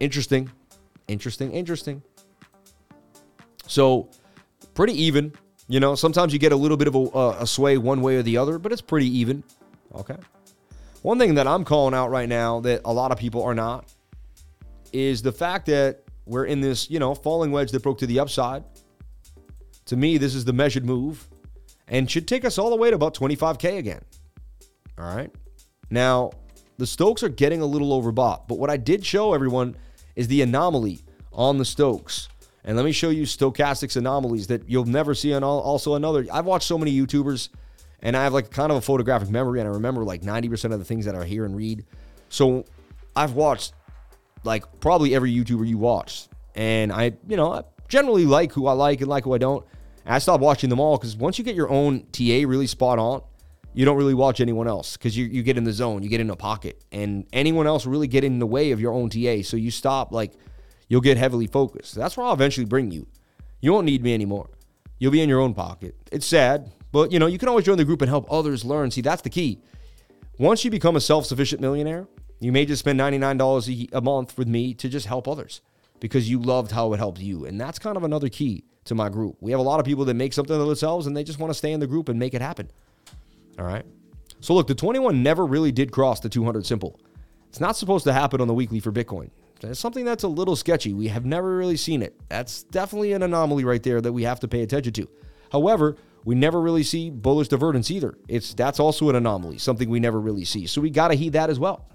interesting, 0.00 0.50
interesting, 1.06 1.52
interesting. 1.52 2.02
So 3.66 4.08
pretty 4.74 4.94
even. 5.02 5.32
You 5.70 5.80
know, 5.80 5.94
sometimes 5.94 6.32
you 6.32 6.38
get 6.38 6.52
a 6.52 6.56
little 6.56 6.78
bit 6.78 6.88
of 6.88 6.94
a, 6.94 6.98
uh, 6.98 7.36
a 7.40 7.46
sway 7.46 7.76
one 7.76 8.00
way 8.00 8.16
or 8.16 8.22
the 8.22 8.38
other, 8.38 8.58
but 8.58 8.72
it's 8.72 8.80
pretty 8.80 9.06
even. 9.18 9.44
Okay. 9.94 10.16
One 11.02 11.18
thing 11.18 11.34
that 11.34 11.46
I'm 11.46 11.64
calling 11.64 11.94
out 11.94 12.08
right 12.10 12.28
now 12.28 12.60
that 12.60 12.80
a 12.86 12.92
lot 12.92 13.12
of 13.12 13.18
people 13.18 13.42
are 13.42 13.54
not 13.54 13.84
is 14.92 15.22
the 15.22 15.32
fact 15.32 15.66
that 15.66 16.04
we're 16.26 16.44
in 16.44 16.60
this, 16.60 16.90
you 16.90 16.98
know, 16.98 17.14
falling 17.14 17.50
wedge 17.52 17.70
that 17.72 17.82
broke 17.82 17.98
to 17.98 18.06
the 18.06 18.20
upside. 18.20 18.64
To 19.86 19.96
me, 19.96 20.18
this 20.18 20.34
is 20.34 20.44
the 20.44 20.52
measured 20.52 20.84
move 20.84 21.26
and 21.88 22.10
should 22.10 22.28
take 22.28 22.44
us 22.44 22.58
all 22.58 22.70
the 22.70 22.76
way 22.76 22.90
to 22.90 22.96
about 22.96 23.14
25K 23.14 23.78
again. 23.78 24.02
All 24.98 25.14
right. 25.14 25.34
Now, 25.90 26.32
the 26.76 26.86
Stokes 26.86 27.22
are 27.22 27.28
getting 27.28 27.60
a 27.60 27.66
little 27.66 28.00
overbought, 28.00 28.46
but 28.46 28.58
what 28.58 28.70
I 28.70 28.76
did 28.76 29.04
show 29.04 29.32
everyone 29.32 29.76
is 30.16 30.28
the 30.28 30.42
anomaly 30.42 31.00
on 31.32 31.58
the 31.58 31.64
Stokes. 31.64 32.28
And 32.64 32.76
let 32.76 32.84
me 32.84 32.92
show 32.92 33.08
you 33.08 33.22
stochastics 33.22 33.96
anomalies 33.96 34.48
that 34.48 34.68
you'll 34.68 34.84
never 34.84 35.14
see 35.14 35.32
on 35.32 35.42
all, 35.42 35.60
also 35.60 35.94
another. 35.94 36.26
I've 36.30 36.44
watched 36.44 36.66
so 36.66 36.76
many 36.76 36.92
YouTubers 36.92 37.48
and 38.02 38.16
I 38.16 38.24
have 38.24 38.34
like 38.34 38.50
kind 38.50 38.70
of 38.70 38.76
a 38.76 38.80
photographic 38.80 39.30
memory 39.30 39.60
and 39.60 39.68
I 39.68 39.72
remember 39.72 40.04
like 40.04 40.20
90% 40.20 40.72
of 40.72 40.78
the 40.78 40.84
things 40.84 41.06
that 41.06 41.14
I 41.14 41.24
hear 41.24 41.46
and 41.46 41.56
read. 41.56 41.86
So 42.28 42.64
I've 43.16 43.32
watched 43.32 43.72
like 44.44 44.80
probably 44.80 45.14
every 45.14 45.32
YouTuber 45.32 45.66
you 45.66 45.78
watch. 45.78 46.28
And 46.54 46.92
I, 46.92 47.12
you 47.26 47.36
know, 47.36 47.52
I 47.52 47.62
generally 47.88 48.26
like 48.26 48.52
who 48.52 48.66
I 48.66 48.72
like 48.72 49.00
and 49.00 49.08
like 49.08 49.24
who 49.24 49.34
I 49.34 49.38
don't. 49.38 49.64
And 50.04 50.14
I 50.14 50.18
stopped 50.18 50.42
watching 50.42 50.70
them 50.70 50.80
all 50.80 50.96
because 50.96 51.16
once 51.16 51.38
you 51.38 51.44
get 51.44 51.54
your 51.54 51.70
own 51.70 52.06
TA 52.12 52.44
really 52.46 52.66
spot 52.66 52.98
on, 52.98 53.22
you 53.74 53.84
don't 53.84 53.96
really 53.96 54.14
watch 54.14 54.40
anyone 54.40 54.66
else 54.66 54.96
because 54.96 55.16
you, 55.16 55.26
you 55.26 55.42
get 55.42 55.56
in 55.56 55.64
the 55.64 55.72
zone, 55.72 56.02
you 56.02 56.08
get 56.08 56.20
in 56.20 56.30
a 56.30 56.36
pocket, 56.36 56.82
and 56.90 57.26
anyone 57.32 57.66
else 57.66 57.86
really 57.86 58.08
get 58.08 58.24
in 58.24 58.38
the 58.38 58.46
way 58.46 58.72
of 58.72 58.80
your 58.80 58.92
own 58.92 59.08
TA. 59.10 59.42
So 59.42 59.56
you 59.56 59.70
stop 59.70 60.10
like 60.10 60.32
you'll 60.88 61.00
get 61.00 61.16
heavily 61.16 61.46
focused. 61.46 61.94
That's 61.94 62.16
where 62.16 62.26
I'll 62.26 62.32
eventually 62.32 62.64
bring 62.64 62.90
you. 62.90 63.06
You 63.60 63.72
won't 63.72 63.86
need 63.86 64.02
me 64.02 64.14
anymore. 64.14 64.50
You'll 64.98 65.12
be 65.12 65.22
in 65.22 65.28
your 65.28 65.40
own 65.40 65.54
pocket. 65.54 65.94
It's 66.10 66.26
sad, 66.26 66.72
but 66.90 67.12
you 67.12 67.18
know, 67.18 67.26
you 67.26 67.38
can 67.38 67.48
always 67.48 67.64
join 67.64 67.76
the 67.76 67.84
group 67.84 68.02
and 68.02 68.08
help 68.08 68.26
others 68.32 68.64
learn. 68.64 68.90
See, 68.90 69.00
that's 69.00 69.22
the 69.22 69.30
key. 69.30 69.60
Once 70.38 70.64
you 70.64 70.70
become 70.70 70.96
a 70.96 71.00
self-sufficient 71.00 71.60
millionaire, 71.60 72.08
you 72.40 72.52
may 72.52 72.64
just 72.64 72.80
spend 72.80 72.98
$99 73.00 73.92
a 73.92 74.00
month 74.00 74.38
with 74.38 74.48
me 74.48 74.74
to 74.74 74.88
just 74.88 75.06
help 75.06 75.26
others 75.26 75.60
because 76.00 76.30
you 76.30 76.40
loved 76.40 76.70
how 76.70 76.92
it 76.92 76.98
helped 76.98 77.20
you. 77.20 77.44
And 77.44 77.60
that's 77.60 77.78
kind 77.78 77.96
of 77.96 78.04
another 78.04 78.28
key 78.28 78.64
to 78.84 78.94
my 78.94 79.08
group. 79.08 79.36
We 79.40 79.50
have 79.50 79.60
a 79.60 79.64
lot 79.64 79.80
of 79.80 79.86
people 79.86 80.04
that 80.06 80.14
make 80.14 80.32
something 80.32 80.58
of 80.58 80.66
themselves 80.66 81.06
and 81.06 81.16
they 81.16 81.24
just 81.24 81.38
want 81.38 81.50
to 81.50 81.58
stay 81.58 81.72
in 81.72 81.80
the 81.80 81.86
group 81.86 82.08
and 82.08 82.18
make 82.18 82.34
it 82.34 82.42
happen. 82.42 82.70
All 83.58 83.64
right. 83.64 83.84
So 84.40 84.54
look, 84.54 84.68
the 84.68 84.74
21 84.74 85.22
never 85.22 85.44
really 85.44 85.72
did 85.72 85.90
cross 85.90 86.20
the 86.20 86.28
200 86.28 86.64
simple. 86.64 87.00
It's 87.48 87.60
not 87.60 87.76
supposed 87.76 88.04
to 88.04 88.12
happen 88.12 88.40
on 88.40 88.46
the 88.46 88.54
weekly 88.54 88.80
for 88.80 88.92
Bitcoin. 88.92 89.30
It's 89.62 89.80
something 89.80 90.04
that's 90.04 90.22
a 90.22 90.28
little 90.28 90.54
sketchy. 90.54 90.92
We 90.92 91.08
have 91.08 91.24
never 91.24 91.56
really 91.56 91.76
seen 91.76 92.02
it. 92.02 92.14
That's 92.28 92.62
definitely 92.64 93.12
an 93.12 93.24
anomaly 93.24 93.64
right 93.64 93.82
there 93.82 94.00
that 94.00 94.12
we 94.12 94.22
have 94.22 94.38
to 94.40 94.48
pay 94.48 94.62
attention 94.62 94.92
to. 94.92 95.08
However, 95.50 95.96
we 96.24 96.34
never 96.34 96.60
really 96.60 96.84
see 96.84 97.10
bullish 97.10 97.48
divergence 97.48 97.90
either. 97.90 98.16
It's 98.28 98.54
that's 98.54 98.78
also 98.78 99.08
an 99.08 99.16
anomaly, 99.16 99.58
something 99.58 99.88
we 99.88 99.98
never 99.98 100.20
really 100.20 100.44
see. 100.44 100.66
So 100.66 100.80
we 100.80 100.90
got 100.90 101.08
to 101.08 101.14
heed 101.14 101.32
that 101.32 101.50
as 101.50 101.58
well. 101.58 101.88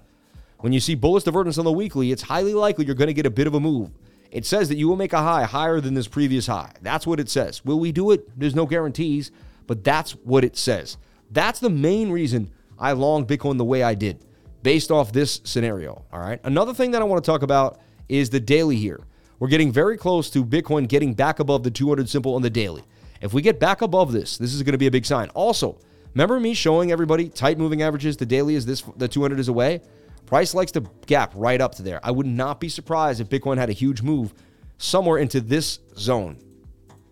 When 0.58 0.72
you 0.72 0.80
see 0.80 0.94
bullish 0.94 1.24
divergence 1.24 1.58
on 1.58 1.64
the 1.64 1.72
weekly, 1.72 2.10
it's 2.12 2.22
highly 2.22 2.54
likely 2.54 2.86
you're 2.86 2.94
going 2.94 3.08
to 3.08 3.14
get 3.14 3.26
a 3.26 3.30
bit 3.30 3.46
of 3.46 3.54
a 3.54 3.60
move. 3.60 3.90
It 4.30 4.44
says 4.46 4.68
that 4.68 4.76
you 4.76 4.88
will 4.88 4.96
make 4.96 5.12
a 5.12 5.22
high 5.22 5.44
higher 5.44 5.80
than 5.80 5.94
this 5.94 6.08
previous 6.08 6.46
high. 6.46 6.72
That's 6.82 7.06
what 7.06 7.20
it 7.20 7.28
says. 7.28 7.64
Will 7.64 7.78
we 7.78 7.92
do 7.92 8.10
it? 8.10 8.28
There's 8.38 8.54
no 8.54 8.66
guarantees, 8.66 9.30
but 9.66 9.84
that's 9.84 10.12
what 10.12 10.44
it 10.44 10.56
says. 10.56 10.96
That's 11.30 11.60
the 11.60 11.70
main 11.70 12.10
reason 12.10 12.50
I 12.78 12.92
longed 12.92 13.28
Bitcoin 13.28 13.58
the 13.58 13.64
way 13.64 13.82
I 13.82 13.94
did 13.94 14.24
based 14.62 14.90
off 14.90 15.12
this 15.12 15.40
scenario. 15.44 16.04
All 16.12 16.18
right. 16.18 16.40
Another 16.42 16.74
thing 16.74 16.90
that 16.92 17.02
I 17.02 17.04
want 17.04 17.22
to 17.22 17.30
talk 17.30 17.42
about 17.42 17.80
is 18.08 18.30
the 18.30 18.40
daily 18.40 18.76
here. 18.76 19.00
We're 19.38 19.48
getting 19.48 19.70
very 19.70 19.96
close 19.96 20.30
to 20.30 20.44
Bitcoin 20.44 20.88
getting 20.88 21.14
back 21.14 21.38
above 21.38 21.62
the 21.62 21.70
200 21.70 22.08
simple 22.08 22.34
on 22.34 22.42
the 22.42 22.50
daily. 22.50 22.82
If 23.20 23.32
we 23.32 23.42
get 23.42 23.60
back 23.60 23.82
above 23.82 24.12
this, 24.12 24.38
this 24.38 24.54
is 24.54 24.62
going 24.62 24.72
to 24.72 24.78
be 24.78 24.86
a 24.86 24.90
big 24.90 25.06
sign. 25.06 25.28
Also, 25.30 25.78
remember 26.14 26.40
me 26.40 26.54
showing 26.54 26.92
everybody 26.92 27.28
tight 27.28 27.58
moving 27.58 27.82
averages, 27.82 28.16
the 28.16 28.26
daily 28.26 28.54
is 28.54 28.66
this, 28.66 28.82
the 28.96 29.08
200 29.08 29.38
is 29.38 29.48
away. 29.48 29.80
Price 30.26 30.54
likes 30.54 30.72
to 30.72 30.84
gap 31.06 31.32
right 31.34 31.60
up 31.60 31.74
to 31.76 31.82
there. 31.82 32.00
I 32.02 32.10
would 32.10 32.26
not 32.26 32.60
be 32.60 32.68
surprised 32.68 33.20
if 33.20 33.28
Bitcoin 33.28 33.58
had 33.58 33.68
a 33.68 33.72
huge 33.72 34.02
move 34.02 34.34
somewhere 34.78 35.18
into 35.18 35.40
this 35.40 35.80
zone. 35.96 36.38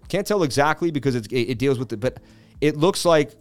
Can't 0.09 0.27
tell 0.27 0.43
exactly 0.43 0.91
because 0.91 1.15
it, 1.15 1.33
it 1.33 1.59
deals 1.59 1.79
with 1.79 1.93
it, 1.93 2.01
but 2.01 2.19
it 2.61 2.77
looks 2.77 3.05
like, 3.05 3.33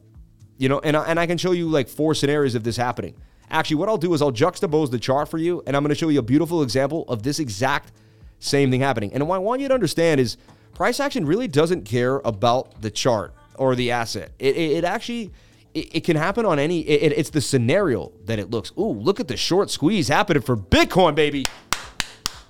you 0.58 0.70
know, 0.70 0.80
and 0.80 0.96
I, 0.96 1.04
and 1.06 1.20
I 1.20 1.26
can 1.26 1.38
show 1.38 1.52
you 1.52 1.68
like 1.68 1.88
four 1.88 2.14
scenarios 2.14 2.56
of 2.56 2.64
this 2.64 2.78
happening. 2.78 3.16
Actually, 3.50 3.78
what 3.78 3.90
I'll 3.90 3.98
do 3.98 4.14
is 4.14 4.22
I'll 4.22 4.32
juxtapose 4.32 4.92
the 4.92 5.00
chart 5.00 5.28
for 5.28 5.38
you, 5.38 5.62
and 5.68 5.76
I'm 5.76 5.84
going 5.84 5.90
to 5.90 5.96
show 5.96 6.10
you 6.10 6.20
a 6.20 6.24
beautiful 6.24 6.64
example 6.64 7.04
of 7.08 7.24
this 7.24 7.40
exact 7.40 7.92
same 8.40 8.72
thing 8.72 8.82
happening. 8.82 9.14
And 9.14 9.28
what 9.28 9.36
I 9.36 9.40
want 9.40 9.62
you 9.62 9.68
to 9.68 9.74
understand 9.74 10.22
is 10.22 10.38
price 10.74 11.00
action 11.00 11.26
really 11.26 11.48
doesn't 11.48 11.84
care 11.84 12.22
about 12.24 12.82
the 12.82 12.90
chart 12.90 13.34
or 13.56 13.76
the 13.76 13.92
asset. 13.92 14.32
It, 14.40 14.56
it, 14.56 14.72
it 14.78 14.84
actually 14.84 15.32
it, 15.74 15.96
it, 15.96 16.04
can 16.04 16.18
happen 16.18 16.46
on 16.46 16.60
any. 16.60 16.82
It, 16.82 17.14
it's 17.14 17.30
the 17.30 17.42
scenario 17.42 18.12
that 18.26 18.40
it 18.40 18.50
looks. 18.50 18.72
Ooh, 18.78 18.92
look 18.92 19.20
at 19.20 19.28
the 19.28 19.38
short 19.38 19.70
squeeze 19.70 20.08
happening 20.08 20.42
for 20.42 20.58
Bitcoin, 20.58 21.16
baby. 21.16 21.46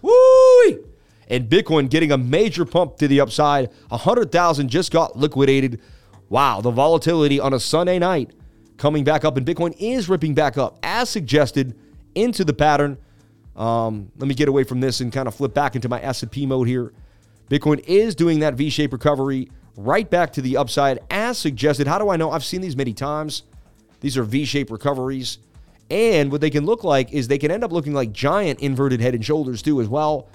Woo! 0.01 0.85
And 1.27 1.49
Bitcoin 1.49 1.89
getting 1.89 2.11
a 2.11 2.17
major 2.17 2.65
pump 2.65 2.97
to 2.97 3.07
the 3.07 3.21
upside. 3.21 3.69
A 3.89 3.97
hundred 3.97 4.31
thousand 4.31 4.69
just 4.69 4.91
got 4.91 5.17
liquidated. 5.17 5.79
Wow, 6.29 6.61
the 6.61 6.71
volatility 6.71 7.39
on 7.39 7.53
a 7.53 7.59
Sunday 7.59 7.99
night 7.99 8.31
coming 8.77 9.03
back 9.03 9.23
up, 9.23 9.37
and 9.37 9.45
Bitcoin 9.45 9.75
is 9.79 10.09
ripping 10.09 10.33
back 10.33 10.57
up 10.57 10.79
as 10.81 11.09
suggested 11.09 11.77
into 12.15 12.43
the 12.43 12.53
pattern. 12.53 12.97
Um, 13.55 14.11
let 14.17 14.27
me 14.27 14.33
get 14.33 14.47
away 14.47 14.63
from 14.63 14.79
this 14.79 15.01
and 15.01 15.11
kind 15.11 15.27
of 15.27 15.35
flip 15.35 15.53
back 15.53 15.75
into 15.75 15.89
my 15.89 16.01
S&P 16.01 16.45
mode 16.45 16.67
here. 16.67 16.93
Bitcoin 17.49 17.79
is 17.85 18.15
doing 18.15 18.39
that 18.39 18.55
V-shaped 18.55 18.93
recovery 18.93 19.49
right 19.77 20.09
back 20.09 20.33
to 20.33 20.41
the 20.41 20.57
upside 20.57 20.99
as 21.09 21.37
suggested. 21.37 21.87
How 21.87 21.97
do 21.97 22.09
I 22.09 22.17
know? 22.17 22.31
I've 22.31 22.43
seen 22.43 22.61
these 22.61 22.75
many 22.75 22.93
times. 22.93 23.43
These 23.99 24.17
are 24.17 24.23
V-shaped 24.23 24.71
recoveries. 24.71 25.39
And 25.89 26.31
what 26.31 26.41
they 26.41 26.49
can 26.49 26.65
look 26.65 26.83
like 26.83 27.11
is 27.11 27.27
they 27.27 27.37
can 27.37 27.51
end 27.51 27.63
up 27.63 27.71
looking 27.71 27.93
like 27.93 28.11
giant 28.11 28.61
inverted 28.61 29.01
head 29.01 29.13
and 29.13 29.23
shoulders 29.23 29.61
too 29.61 29.81
as 29.81 29.87
well, 29.87 30.29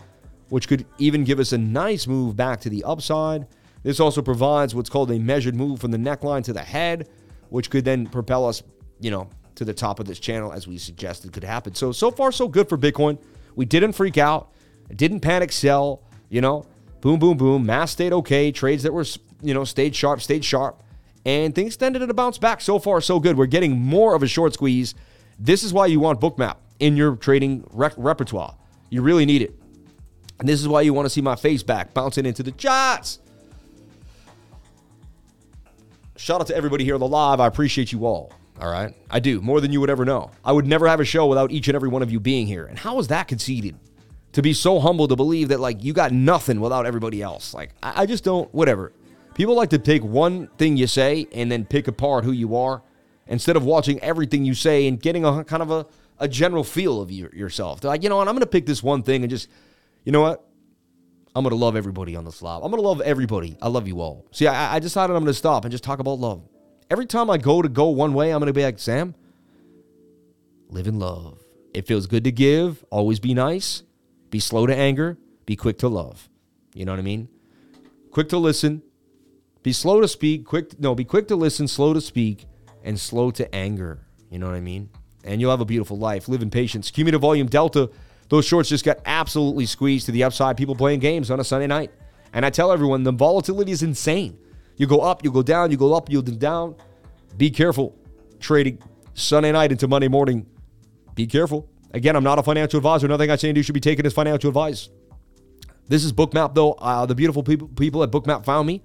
which 0.51 0.69
could 0.69 0.85
even 0.99 1.25
give 1.25 1.39
us 1.39 1.53
a 1.53 1.59
nice 1.59 2.07
move 2.07 2.37
back 2.37 2.61
to 2.61 2.71
the 2.71 2.85
upside. 2.85 3.47
This 3.83 4.01
also 4.01 4.21
provides 4.21 4.75
what's 4.75 4.91
called 4.91 5.11
a 5.11 5.19
measured 5.19 5.55
move 5.55 5.81
from 5.81 5.93
the 5.93 5.99
neckline 5.99 6.45
to 6.45 6.53
the 6.53 6.63
head, 6.63 7.09
which 7.49 7.71
could 7.71 7.85
then 7.85 8.07
propel 8.07 8.47
us, 8.47 8.63
you 9.01 9.11
know, 9.11 9.31
to 9.55 9.65
the 9.65 9.73
top 9.73 10.01
of 10.01 10.07
this 10.07 10.19
channel 10.19 10.53
as 10.53 10.67
we 10.67 10.77
suggested 10.77 11.33
could 11.33 11.45
happen. 11.45 11.75
So, 11.75 11.93
so 11.93 12.11
far, 12.11 12.33
so 12.33 12.49
good 12.49 12.69
for 12.69 12.77
Bitcoin. 12.77 13.19
We 13.55 13.65
didn't 13.65 13.93
freak 13.93 14.19
out, 14.19 14.53
didn't 14.95 15.21
panic 15.21 15.53
sell, 15.53 16.03
you 16.29 16.41
know, 16.41 16.67
boom, 17.01 17.19
boom, 17.19 17.37
boom. 17.37 17.65
Mass 17.65 17.93
stayed 17.93 18.13
okay. 18.13 18.53
Trades 18.53 18.83
that 18.83 18.93
were, 18.93 19.07
you 19.43 19.55
know, 19.55 19.65
stayed 19.65 19.95
sharp, 19.95 20.21
stayed 20.21 20.45
sharp. 20.45 20.83
And 21.25 21.55
things 21.55 21.77
tended 21.77 22.07
to 22.07 22.15
bounce 22.15 22.39
back. 22.39 22.61
So 22.61 22.79
far, 22.79 23.01
so 23.01 23.19
good. 23.19 23.37
We're 23.37 23.47
getting 23.47 23.79
more 23.79 24.15
of 24.15 24.23
a 24.23 24.29
short 24.29 24.55
squeeze. 24.55 24.95
This 25.39 25.65
is 25.65 25.73
why 25.73 25.87
you 25.87 25.99
want 25.99 26.21
Bookmap 26.21 26.57
in 26.79 26.97
your 26.97 27.17
trading 27.17 27.65
repertoire. 27.73 28.55
You 28.91 29.03
really 29.03 29.27
need 29.27 29.43
it. 29.43 29.59
And 30.39 30.49
this 30.49 30.61
is 30.61 30.69
why 30.69 30.83
you 30.83 30.95
want 30.95 31.07
to 31.07 31.11
see 31.11 31.21
my 31.21 31.35
face 31.35 31.63
back 31.63 31.95
bouncing 31.95 32.27
into 32.27 32.43
the 32.43 32.53
charts. 32.53 33.19
Shout 36.17 36.41
out 36.41 36.47
to 36.47 36.57
everybody 36.57 36.85
here 36.85 36.95
on 36.95 37.01
the 37.01 37.09
live. 37.09 37.41
I 37.41 37.47
appreciate 37.47 37.93
you 37.93 38.07
all. 38.07 38.33
All 38.61 38.71
right. 38.71 38.95
I 39.11 39.21
do 39.21 39.41
more 39.41 39.61
than 39.61 39.73
you 39.73 39.81
would 39.81 39.91
ever 39.91 40.05
know. 40.05 40.31
I 40.45 40.53
would 40.53 40.67
never 40.67 40.87
have 40.87 41.01
a 41.01 41.05
show 41.05 41.27
without 41.27 41.51
each 41.51 41.69
and 41.69 41.75
every 41.75 41.89
one 41.89 42.03
of 42.03 42.11
you 42.11 42.21
being 42.21 42.47
here. 42.47 42.65
And 42.65 42.79
how 42.79 42.99
is 42.99 43.09
that 43.09 43.29
conceded? 43.29 43.77
To 44.33 44.43
be 44.43 44.53
so 44.53 44.81
humble 44.81 45.09
to 45.09 45.17
believe 45.17 45.49
that, 45.49 45.61
like, 45.61 45.83
you 45.83 45.93
got 45.93 46.13
nothing 46.13 46.61
without 46.61 46.87
everybody 46.87 47.23
else. 47.23 47.53
Like, 47.55 47.71
I, 47.83 48.03
I 48.03 48.07
just 48.07 48.23
don't, 48.23 48.53
whatever. 48.55 48.93
People 49.37 49.55
like 49.55 49.69
to 49.71 49.79
take 49.79 50.03
one 50.03 50.47
thing 50.57 50.79
you 50.79 50.87
say 50.87 51.27
and 51.31 51.53
then 51.53 51.67
pick 51.67 51.89
apart 51.89 52.25
who 52.25 52.33
you 52.33 52.57
are 52.57 52.83
instead 53.27 53.55
of 53.55 53.65
watching 53.65 54.01
everything 54.01 54.47
you 54.47 54.55
say 54.55 54.89
and 54.89 54.99
getting 54.99 55.27
a 55.27 55.45
kind 55.45 55.63
of 55.63 55.71
a, 55.71 55.87
a 56.19 56.27
general 56.27 56.65
feel 56.65 57.03
of 57.03 57.11
you, 57.11 57.29
yourself. 57.35 57.83
They're 57.83 57.91
like, 57.91 58.03
you 58.03 58.09
know 58.09 58.17
what? 58.17 58.29
I'm 58.29 58.35
going 58.35 58.41
to 58.41 58.47
pick 58.47 58.65
this 58.65 58.83
one 58.83 59.03
thing 59.03 59.23
and 59.23 59.31
just, 59.31 59.51
you 60.05 60.13
know 60.13 60.23
what? 60.23 60.43
I'm 61.35 61.45
going 61.45 61.51
to 61.51 61.63
love 61.63 61.77
everybody 61.77 62.17
on 62.17 62.25
this 62.25 62.41
live. 62.41 62.63
I'm 62.63 62.71
going 62.71 62.83
to 62.83 62.89
love 62.89 63.03
everybody. 63.03 63.59
I 63.61 63.69
love 63.69 63.87
you 63.87 64.01
all. 64.01 64.25
See, 64.31 64.47
I, 64.47 64.77
I 64.77 64.79
decided 64.79 65.15
I'm 65.15 65.23
going 65.23 65.27
to 65.27 65.35
stop 65.35 65.67
and 65.67 65.71
just 65.71 65.85
talk 65.85 65.99
about 65.99 66.19
love. 66.19 66.49
Every 66.91 67.05
time 67.05 67.29
I 67.29 67.37
go 67.37 67.61
to 67.61 67.69
go 67.69 67.89
one 67.89 68.15
way, 68.15 68.33
I'm 68.33 68.39
going 68.39 68.47
to 68.47 68.55
be 68.55 68.63
like, 68.63 68.79
Sam, 68.79 69.15
live 70.71 70.87
in 70.87 70.99
love. 70.99 71.45
It 71.75 71.87
feels 71.87 72.07
good 72.07 72.25
to 72.25 72.33
give. 72.33 72.83
Always 72.91 73.21
be 73.21 73.35
nice. 73.35 73.83
Be 74.31 74.41
slow 74.41 74.67
to 74.67 74.75
anger. 74.75 75.19
Be 75.45 75.57
quick 75.57 75.77
to 75.81 75.89
love. 75.89 76.31
You 76.73 76.87
know 76.87 76.93
what 76.93 77.01
I 77.01 77.03
mean? 77.03 77.29
quick 78.17 78.31
to 78.31 78.39
listen, 78.39 78.81
be 79.67 79.73
slow 79.73 80.01
to 80.01 80.07
speak, 80.07 80.45
quick 80.45 80.79
no, 80.79 80.95
be 80.95 81.05
quick 81.05 81.27
to 81.27 81.35
listen, 81.35 81.67
slow 81.67 81.93
to 81.93 82.01
speak, 82.01 82.47
and 82.85 83.01
slow 83.01 83.33
to 83.33 83.53
anger. 83.53 83.99
You 84.31 84.39
know 84.39 84.47
what 84.47 84.55
I 84.55 84.61
mean? 84.61 84.89
And 85.25 85.41
you'll 85.41 85.51
have 85.51 85.61
a 85.61 85.65
beautiful 85.65 85.99
life. 85.99 86.29
Live 86.29 86.41
in 86.41 86.51
patience. 86.51 86.89
Cumulative 86.93 87.21
volume 87.21 87.49
delta. 87.49 87.91
Those 88.29 88.45
shorts 88.45 88.69
just 88.69 88.85
got 88.85 88.99
absolutely 89.07 89.67
squeezed 89.67 90.07
to 90.07 90.13
the 90.13 90.23
upside. 90.23 90.57
People 90.57 90.77
playing 90.77 91.01
games 91.01 91.33
on 91.33 91.41
a 91.41 91.45
Sunday 91.45 91.67
night. 91.67 91.91
And 92.33 92.47
I 92.47 92.51
tell 92.51 92.71
everyone 92.71 93.03
the 93.03 93.11
volatility 93.11 93.73
is 93.73 93.83
insane. 93.83 94.39
You 94.77 94.87
go 94.87 95.01
up, 95.01 95.25
you 95.25 95.33
go 95.33 95.43
down, 95.43 95.73
you 95.73 95.77
go 95.77 95.95
up, 95.95 96.09
you 96.09 96.23
go 96.23 96.33
down. 96.33 96.77
Be 97.37 97.51
careful 97.51 97.99
trading 98.39 98.79
Sunday 99.15 99.51
night 99.51 99.73
into 99.73 99.89
Monday 99.89 100.07
morning. 100.07 100.47
Be 101.17 101.27
careful. 101.27 101.69
Again, 101.91 102.15
I'm 102.15 102.23
not 102.23 102.39
a 102.39 102.43
financial 102.45 102.79
advisor. 102.79 103.09
Nothing 103.09 103.33
I 103.33 103.35
say 103.35 103.49
and 103.49 103.57
do 103.57 103.65
should 103.65 103.73
be 103.73 103.81
taken 103.81 104.07
as 104.07 104.13
financial 104.13 104.47
advice. 104.47 104.91
This 105.89 106.05
is 106.05 106.13
Bookmap, 106.13 106.55
though. 106.55 106.75
Uh, 106.75 107.05
the 107.05 107.17
beautiful 107.17 107.43
people, 107.43 107.67
people 107.67 108.05
at 108.05 108.13
Bookmap 108.13 108.45
found 108.45 108.69
me. 108.69 108.85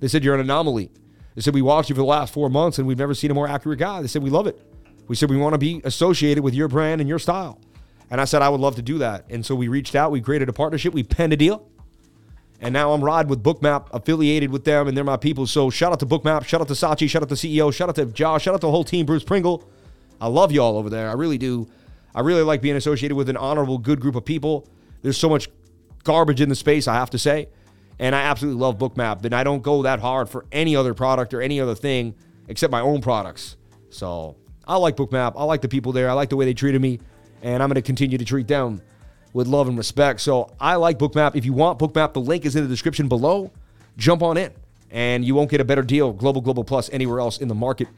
They 0.00 0.08
said, 0.08 0.24
You're 0.24 0.34
an 0.34 0.40
anomaly. 0.40 0.90
They 1.34 1.42
said, 1.42 1.54
We 1.54 1.62
watched 1.62 1.88
you 1.88 1.94
for 1.94 2.00
the 2.00 2.06
last 2.06 2.32
four 2.32 2.50
months 2.50 2.78
and 2.78 2.86
we've 2.86 2.98
never 2.98 3.14
seen 3.14 3.30
a 3.30 3.34
more 3.34 3.48
accurate 3.48 3.78
guy. 3.78 4.00
They 4.02 4.08
said, 4.08 4.22
We 4.22 4.30
love 4.30 4.46
it. 4.46 4.60
We 5.06 5.16
said, 5.16 5.30
We 5.30 5.36
want 5.36 5.54
to 5.54 5.58
be 5.58 5.80
associated 5.84 6.42
with 6.42 6.54
your 6.54 6.68
brand 6.68 7.00
and 7.00 7.08
your 7.08 7.18
style. 7.18 7.60
And 8.10 8.20
I 8.20 8.24
said, 8.24 8.42
I 8.42 8.48
would 8.48 8.60
love 8.60 8.74
to 8.76 8.82
do 8.82 8.98
that. 8.98 9.26
And 9.30 9.46
so 9.46 9.54
we 9.54 9.68
reached 9.68 9.94
out, 9.94 10.10
we 10.10 10.20
created 10.20 10.48
a 10.48 10.52
partnership, 10.52 10.92
we 10.92 11.04
penned 11.04 11.32
a 11.32 11.36
deal. 11.36 11.66
And 12.60 12.74
now 12.74 12.92
I'm 12.92 13.02
riding 13.02 13.30
with 13.30 13.42
Bookmap, 13.42 13.88
affiliated 13.92 14.50
with 14.50 14.64
them, 14.64 14.86
and 14.86 14.96
they're 14.96 15.04
my 15.04 15.16
people. 15.16 15.46
So 15.46 15.70
shout 15.70 15.92
out 15.92 16.00
to 16.00 16.06
Bookmap, 16.06 16.44
shout 16.44 16.60
out 16.60 16.68
to 16.68 16.74
Sachi, 16.74 17.08
shout 17.08 17.22
out 17.22 17.28
to 17.30 17.34
CEO, 17.34 17.72
shout 17.72 17.88
out 17.88 17.94
to 17.94 18.06
Josh, 18.06 18.42
shout 18.42 18.54
out 18.54 18.60
to 18.60 18.66
the 18.66 18.70
whole 18.70 18.84
team, 18.84 19.06
Bruce 19.06 19.24
Pringle. 19.24 19.66
I 20.20 20.26
love 20.26 20.52
y'all 20.52 20.76
over 20.76 20.90
there. 20.90 21.08
I 21.08 21.14
really 21.14 21.38
do. 21.38 21.68
I 22.14 22.20
really 22.20 22.42
like 22.42 22.60
being 22.60 22.76
associated 22.76 23.14
with 23.14 23.30
an 23.30 23.36
honorable, 23.36 23.78
good 23.78 24.00
group 24.00 24.14
of 24.14 24.24
people. 24.24 24.68
There's 25.00 25.16
so 25.16 25.28
much 25.28 25.48
garbage 26.04 26.40
in 26.40 26.48
the 26.48 26.54
space, 26.54 26.86
I 26.86 26.94
have 26.94 27.10
to 27.10 27.18
say. 27.18 27.48
And 28.00 28.16
I 28.16 28.22
absolutely 28.22 28.60
love 28.60 28.78
Bookmap. 28.78 29.24
And 29.24 29.34
I 29.34 29.44
don't 29.44 29.62
go 29.62 29.82
that 29.82 30.00
hard 30.00 30.28
for 30.28 30.46
any 30.50 30.74
other 30.74 30.94
product 30.94 31.34
or 31.34 31.40
any 31.40 31.60
other 31.60 31.74
thing 31.76 32.16
except 32.48 32.72
my 32.72 32.80
own 32.80 33.02
products. 33.02 33.56
So 33.90 34.36
I 34.66 34.76
like 34.76 34.96
Bookmap. 34.96 35.34
I 35.36 35.44
like 35.44 35.60
the 35.60 35.68
people 35.68 35.92
there. 35.92 36.10
I 36.10 36.14
like 36.14 36.30
the 36.30 36.36
way 36.36 36.46
they 36.46 36.54
treated 36.54 36.80
me. 36.80 36.98
And 37.42 37.62
I'm 37.62 37.68
going 37.68 37.76
to 37.76 37.82
continue 37.82 38.18
to 38.18 38.24
treat 38.24 38.48
them 38.48 38.80
with 39.32 39.46
love 39.46 39.68
and 39.68 39.76
respect. 39.76 40.20
So 40.20 40.50
I 40.58 40.76
like 40.76 40.98
Bookmap. 40.98 41.36
If 41.36 41.44
you 41.44 41.52
want 41.52 41.78
Bookmap, 41.78 42.14
the 42.14 42.20
link 42.20 42.44
is 42.44 42.56
in 42.56 42.62
the 42.62 42.68
description 42.68 43.06
below. 43.06 43.52
Jump 43.96 44.22
on 44.22 44.36
in, 44.36 44.52
and 44.90 45.24
you 45.24 45.34
won't 45.34 45.50
get 45.50 45.60
a 45.60 45.64
better 45.64 45.82
deal, 45.82 46.12
Global 46.12 46.40
Global 46.40 46.64
Plus, 46.64 46.88
anywhere 46.90 47.20
else 47.20 47.38
in 47.38 47.48
the 47.48 47.54
market. 47.54 47.88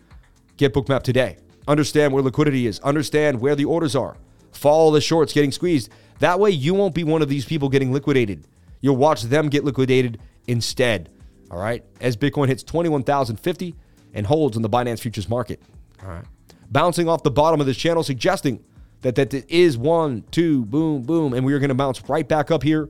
Get 0.57 0.75
Bookmap 0.75 1.03
today. 1.03 1.37
Understand 1.69 2.13
where 2.13 2.23
liquidity 2.23 2.67
is. 2.67 2.81
Understand 2.81 3.41
where 3.41 3.55
the 3.55 3.67
orders 3.67 3.95
are. 3.95 4.17
Follow 4.51 4.91
the 4.91 5.01
shorts 5.01 5.33
getting 5.33 5.53
squeezed. 5.53 5.91
That 6.19 6.41
way, 6.41 6.51
you 6.51 6.75
won't 6.75 6.95
be 6.95 7.05
one 7.05 7.23
of 7.23 7.29
these 7.29 7.45
people 7.45 7.69
getting 7.69 7.93
liquidated. 7.93 8.47
You'll 8.83 8.97
watch 8.97 9.23
them 9.23 9.49
get 9.49 9.65
liquidated 9.65 10.21
instead. 10.47 11.09
All 11.51 11.59
right. 11.59 11.83
As 12.01 12.17
Bitcoin 12.17 12.49
hits 12.49 12.63
21,050 12.63 13.75
and 14.13 14.27
holds 14.27 14.57
in 14.57 14.63
the 14.63 14.69
Binance 14.69 15.01
futures 15.01 15.29
market. 15.29 15.63
All 16.03 16.11
right. 16.11 16.25
Bouncing 16.71 17.09
off 17.09 17.23
the 17.23 17.31
bottom 17.31 17.61
of 17.61 17.67
this 17.67 17.77
channel, 17.77 18.03
suggesting 18.03 18.63
that 19.03 19.15
that 19.15 19.33
is 19.51 19.77
one, 19.79 20.25
two, 20.31 20.65
boom, 20.67 21.03
boom, 21.03 21.33
and 21.35 21.45
we 21.45 21.53
are 21.53 21.59
going 21.59 21.69
to 21.69 21.75
bounce 21.75 22.09
right 22.09 22.27
back 22.27 22.51
up 22.51 22.63
here. 22.63 22.89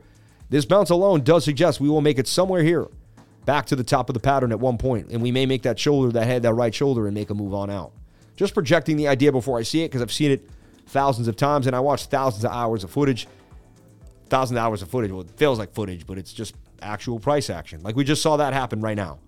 This 0.51 0.64
bounce 0.64 0.90
alone 0.90 1.22
does 1.22 1.45
suggest 1.45 1.80
we 1.80 1.88
will 1.88 2.01
make 2.01 2.18
it 2.18 2.28
somewhere 2.28 2.62
here, 2.62 2.86
back 3.45 3.66
to 3.66 3.76
the 3.76 3.82
top 3.82 4.09
of 4.09 4.14
the 4.14 4.20
pattern 4.20 4.53
at 4.53 4.61
one 4.61 4.78
point, 4.78 5.11
and 5.11 5.22
we 5.22 5.32
may 5.32 5.47
make 5.47 5.62
that 5.62 5.78
shoulder, 5.78 6.12
that 6.12 6.26
head, 6.26 6.43
that 6.43 6.55
right 6.55 6.74
shoulder, 6.74 7.07
and 7.07 7.14
make 7.14 7.30
a 7.30 7.34
move 7.34 7.55
on 7.55 7.70
out. 7.70 7.93
Just 8.36 8.55
projecting 8.55 8.97
the 8.97 9.09
idea 9.09 9.32
before 9.32 9.59
I 9.59 9.62
see 9.62 9.82
it 9.82 9.88
because 9.88 10.03
I've 10.03 10.12
seen 10.12 10.30
it 10.30 10.49
thousands 10.86 11.26
of 11.26 11.36
times, 11.36 11.66
and 11.66 11.74
I 11.74 11.80
watched 11.80 12.11
thousands 12.11 12.45
of 12.45 12.53
hours 12.53 12.84
of 12.84 12.90
footage. 12.90 13.26
Thousands 14.33 14.57
of 14.57 14.64
hours 14.64 14.80
of 14.80 14.89
footage. 14.89 15.11
Well, 15.11 15.20
it 15.20 15.30
feels 15.33 15.59
like 15.59 15.74
footage, 15.74 16.07
but 16.07 16.16
it's 16.16 16.33
just 16.33 16.55
actual 16.80 17.20
price 17.20 17.51
action. 17.51 17.83
Like 17.83 17.97
we 17.97 18.03
just 18.03 18.22
saw 18.22 18.39
that 18.39 18.55
happen 18.55 18.80
right 18.80 18.97
now. 18.97 19.18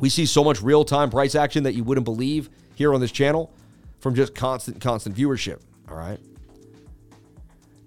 We 0.00 0.10
see 0.10 0.26
so 0.26 0.44
much 0.44 0.62
real 0.62 0.84
time 0.84 1.10
price 1.10 1.34
action 1.34 1.64
that 1.64 1.74
you 1.74 1.82
wouldn't 1.82 2.04
believe 2.04 2.48
here 2.76 2.94
on 2.94 3.00
this 3.00 3.10
channel 3.10 3.52
from 3.98 4.14
just 4.14 4.32
constant, 4.32 4.80
constant 4.80 5.16
viewership. 5.16 5.60
All 5.88 5.96
right. 5.96 6.20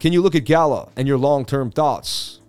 Can 0.02 0.12
you 0.12 0.22
look 0.22 0.36
at 0.36 0.44
Gala 0.44 0.90
and 0.98 1.08
your 1.08 1.18
long 1.18 1.46
term 1.46 1.72
thoughts? 1.72 2.42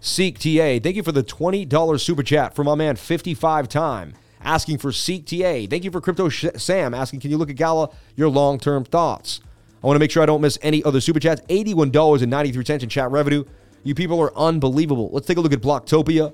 CEEK 0.00 0.38
TA, 0.38 0.80
thank 0.80 0.94
you 0.94 1.02
for 1.02 1.10
the 1.10 1.24
$20 1.24 2.00
super 2.00 2.22
chat 2.22 2.54
from 2.54 2.66
my 2.66 2.76
man 2.76 2.94
55 2.94 3.68
time 3.68 4.14
asking 4.44 4.78
for 4.78 4.92
CEEK 4.92 5.26
TA. 5.26 5.68
Thank 5.68 5.82
you 5.82 5.90
for 5.90 6.00
Crypto 6.00 6.28
Sam 6.28 6.94
asking, 6.94 7.18
can 7.18 7.32
you 7.32 7.36
look 7.36 7.50
at 7.50 7.56
Gala, 7.56 7.90
your 8.14 8.28
long 8.28 8.60
term 8.60 8.84
thoughts? 8.84 9.40
I 9.82 9.86
want 9.86 9.96
to 9.96 10.00
make 10.00 10.10
sure 10.10 10.22
I 10.22 10.26
don't 10.26 10.40
miss 10.40 10.58
any 10.62 10.84
other 10.84 11.00
super 11.00 11.20
chats. 11.20 11.40
$81.93 11.42 12.82
in 12.82 12.88
chat 12.88 13.10
revenue. 13.10 13.44
You 13.82 13.94
people 13.94 14.20
are 14.20 14.36
unbelievable. 14.36 15.10
Let's 15.12 15.26
take 15.26 15.38
a 15.38 15.40
look 15.40 15.52
at 15.52 15.60
Bloktopia. 15.60 16.32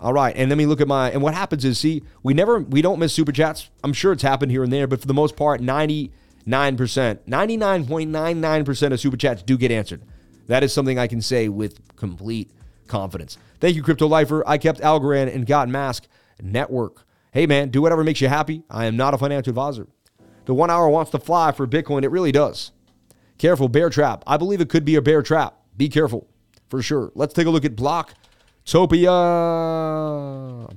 All 0.00 0.12
right, 0.12 0.34
and 0.36 0.48
let 0.48 0.58
me 0.58 0.66
look 0.66 0.80
at 0.80 0.88
my 0.88 1.12
and 1.12 1.22
what 1.22 1.32
happens 1.32 1.64
is 1.64 1.78
see, 1.78 2.02
we 2.24 2.34
never 2.34 2.58
we 2.58 2.82
don't 2.82 2.98
miss 2.98 3.14
super 3.14 3.30
chats. 3.30 3.70
I'm 3.84 3.92
sure 3.92 4.10
it's 4.12 4.22
happened 4.24 4.50
here 4.50 4.64
and 4.64 4.72
there, 4.72 4.88
but 4.88 5.00
for 5.00 5.06
the 5.06 5.14
most 5.14 5.36
part, 5.36 5.60
90 5.60 6.10
9%, 6.46 7.18
99.99% 7.28 8.92
of 8.92 9.00
super 9.00 9.16
chats 9.16 9.42
do 9.42 9.56
get 9.56 9.70
answered. 9.70 10.02
That 10.48 10.64
is 10.64 10.72
something 10.72 10.98
I 10.98 11.06
can 11.06 11.20
say 11.20 11.48
with 11.48 11.80
complete 11.96 12.50
confidence. 12.88 13.38
Thank 13.60 13.76
you, 13.76 13.82
Crypto 13.82 14.08
Lifer. 14.08 14.42
I 14.46 14.58
kept 14.58 14.80
Algorand 14.80 15.34
and 15.34 15.46
got 15.46 15.68
Mask 15.68 16.06
Network. 16.40 17.06
Hey, 17.30 17.46
man, 17.46 17.68
do 17.68 17.80
whatever 17.80 18.02
makes 18.02 18.20
you 18.20 18.28
happy. 18.28 18.64
I 18.68 18.86
am 18.86 18.96
not 18.96 19.14
a 19.14 19.18
financial 19.18 19.50
advisor. 19.50 19.86
The 20.44 20.54
one 20.54 20.70
hour 20.70 20.88
wants 20.88 21.10
to 21.12 21.18
fly 21.18 21.52
for 21.52 21.66
Bitcoin. 21.66 22.04
It 22.04 22.10
really 22.10 22.32
does. 22.32 22.72
Careful, 23.38 23.68
bear 23.68 23.90
trap. 23.90 24.24
I 24.26 24.36
believe 24.36 24.60
it 24.60 24.68
could 24.68 24.84
be 24.84 24.96
a 24.96 25.02
bear 25.02 25.22
trap. 25.22 25.56
Be 25.76 25.88
careful, 25.88 26.28
for 26.68 26.82
sure. 26.82 27.12
Let's 27.14 27.34
take 27.34 27.46
a 27.46 27.50
look 27.50 27.64
at 27.64 27.76
Bloktopia. 27.76 29.10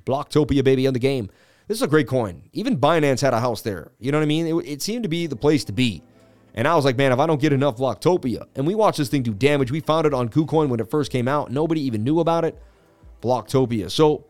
Bloktopia, 0.04 0.64
baby, 0.64 0.88
on 0.88 0.94
the 0.94 1.00
game. 1.00 1.30
This 1.68 1.78
is 1.78 1.82
a 1.82 1.88
great 1.88 2.08
coin. 2.08 2.44
Even 2.54 2.78
Binance 2.78 3.22
had 3.22 3.34
a 3.34 3.40
house 3.40 3.62
there. 3.62 3.92
You 4.00 4.12
know 4.12 4.20
what 4.20 4.24
I 4.24 4.28
mean? 4.28 4.48
It, 4.48 4.56
it 4.68 4.82
seemed 4.82 5.04
to 5.04 5.10
be 5.10 5.28
the 5.28 5.36
place 5.36 5.64
to 5.66 5.74
be. 5.74 6.04
And 6.54 6.68
I 6.68 6.76
was 6.76 6.86
like, 6.86 6.96
man, 6.96 7.12
if 7.12 7.20
I 7.20 7.26
don't 7.28 7.42
get 7.42 7.54
enough 7.54 7.78
Bloktopia, 7.78 8.46
and 8.56 8.66
we 8.66 8.76
watched 8.76 8.98
this 8.98 9.10
thing 9.10 9.24
do 9.24 9.34
damage. 9.34 9.72
We 9.72 9.82
found 9.82 10.08
it 10.08 10.14
on 10.14 10.30
KuCoin 10.30 10.70
when 10.70 10.80
it 10.80 10.90
first 10.90 11.12
came 11.12 11.28
out. 11.28 11.52
Nobody 11.52 11.82
even 11.82 12.04
knew 12.04 12.20
about 12.20 12.46
it. 12.46 12.58
Bloktopia. 13.22 13.92
So 13.92 14.26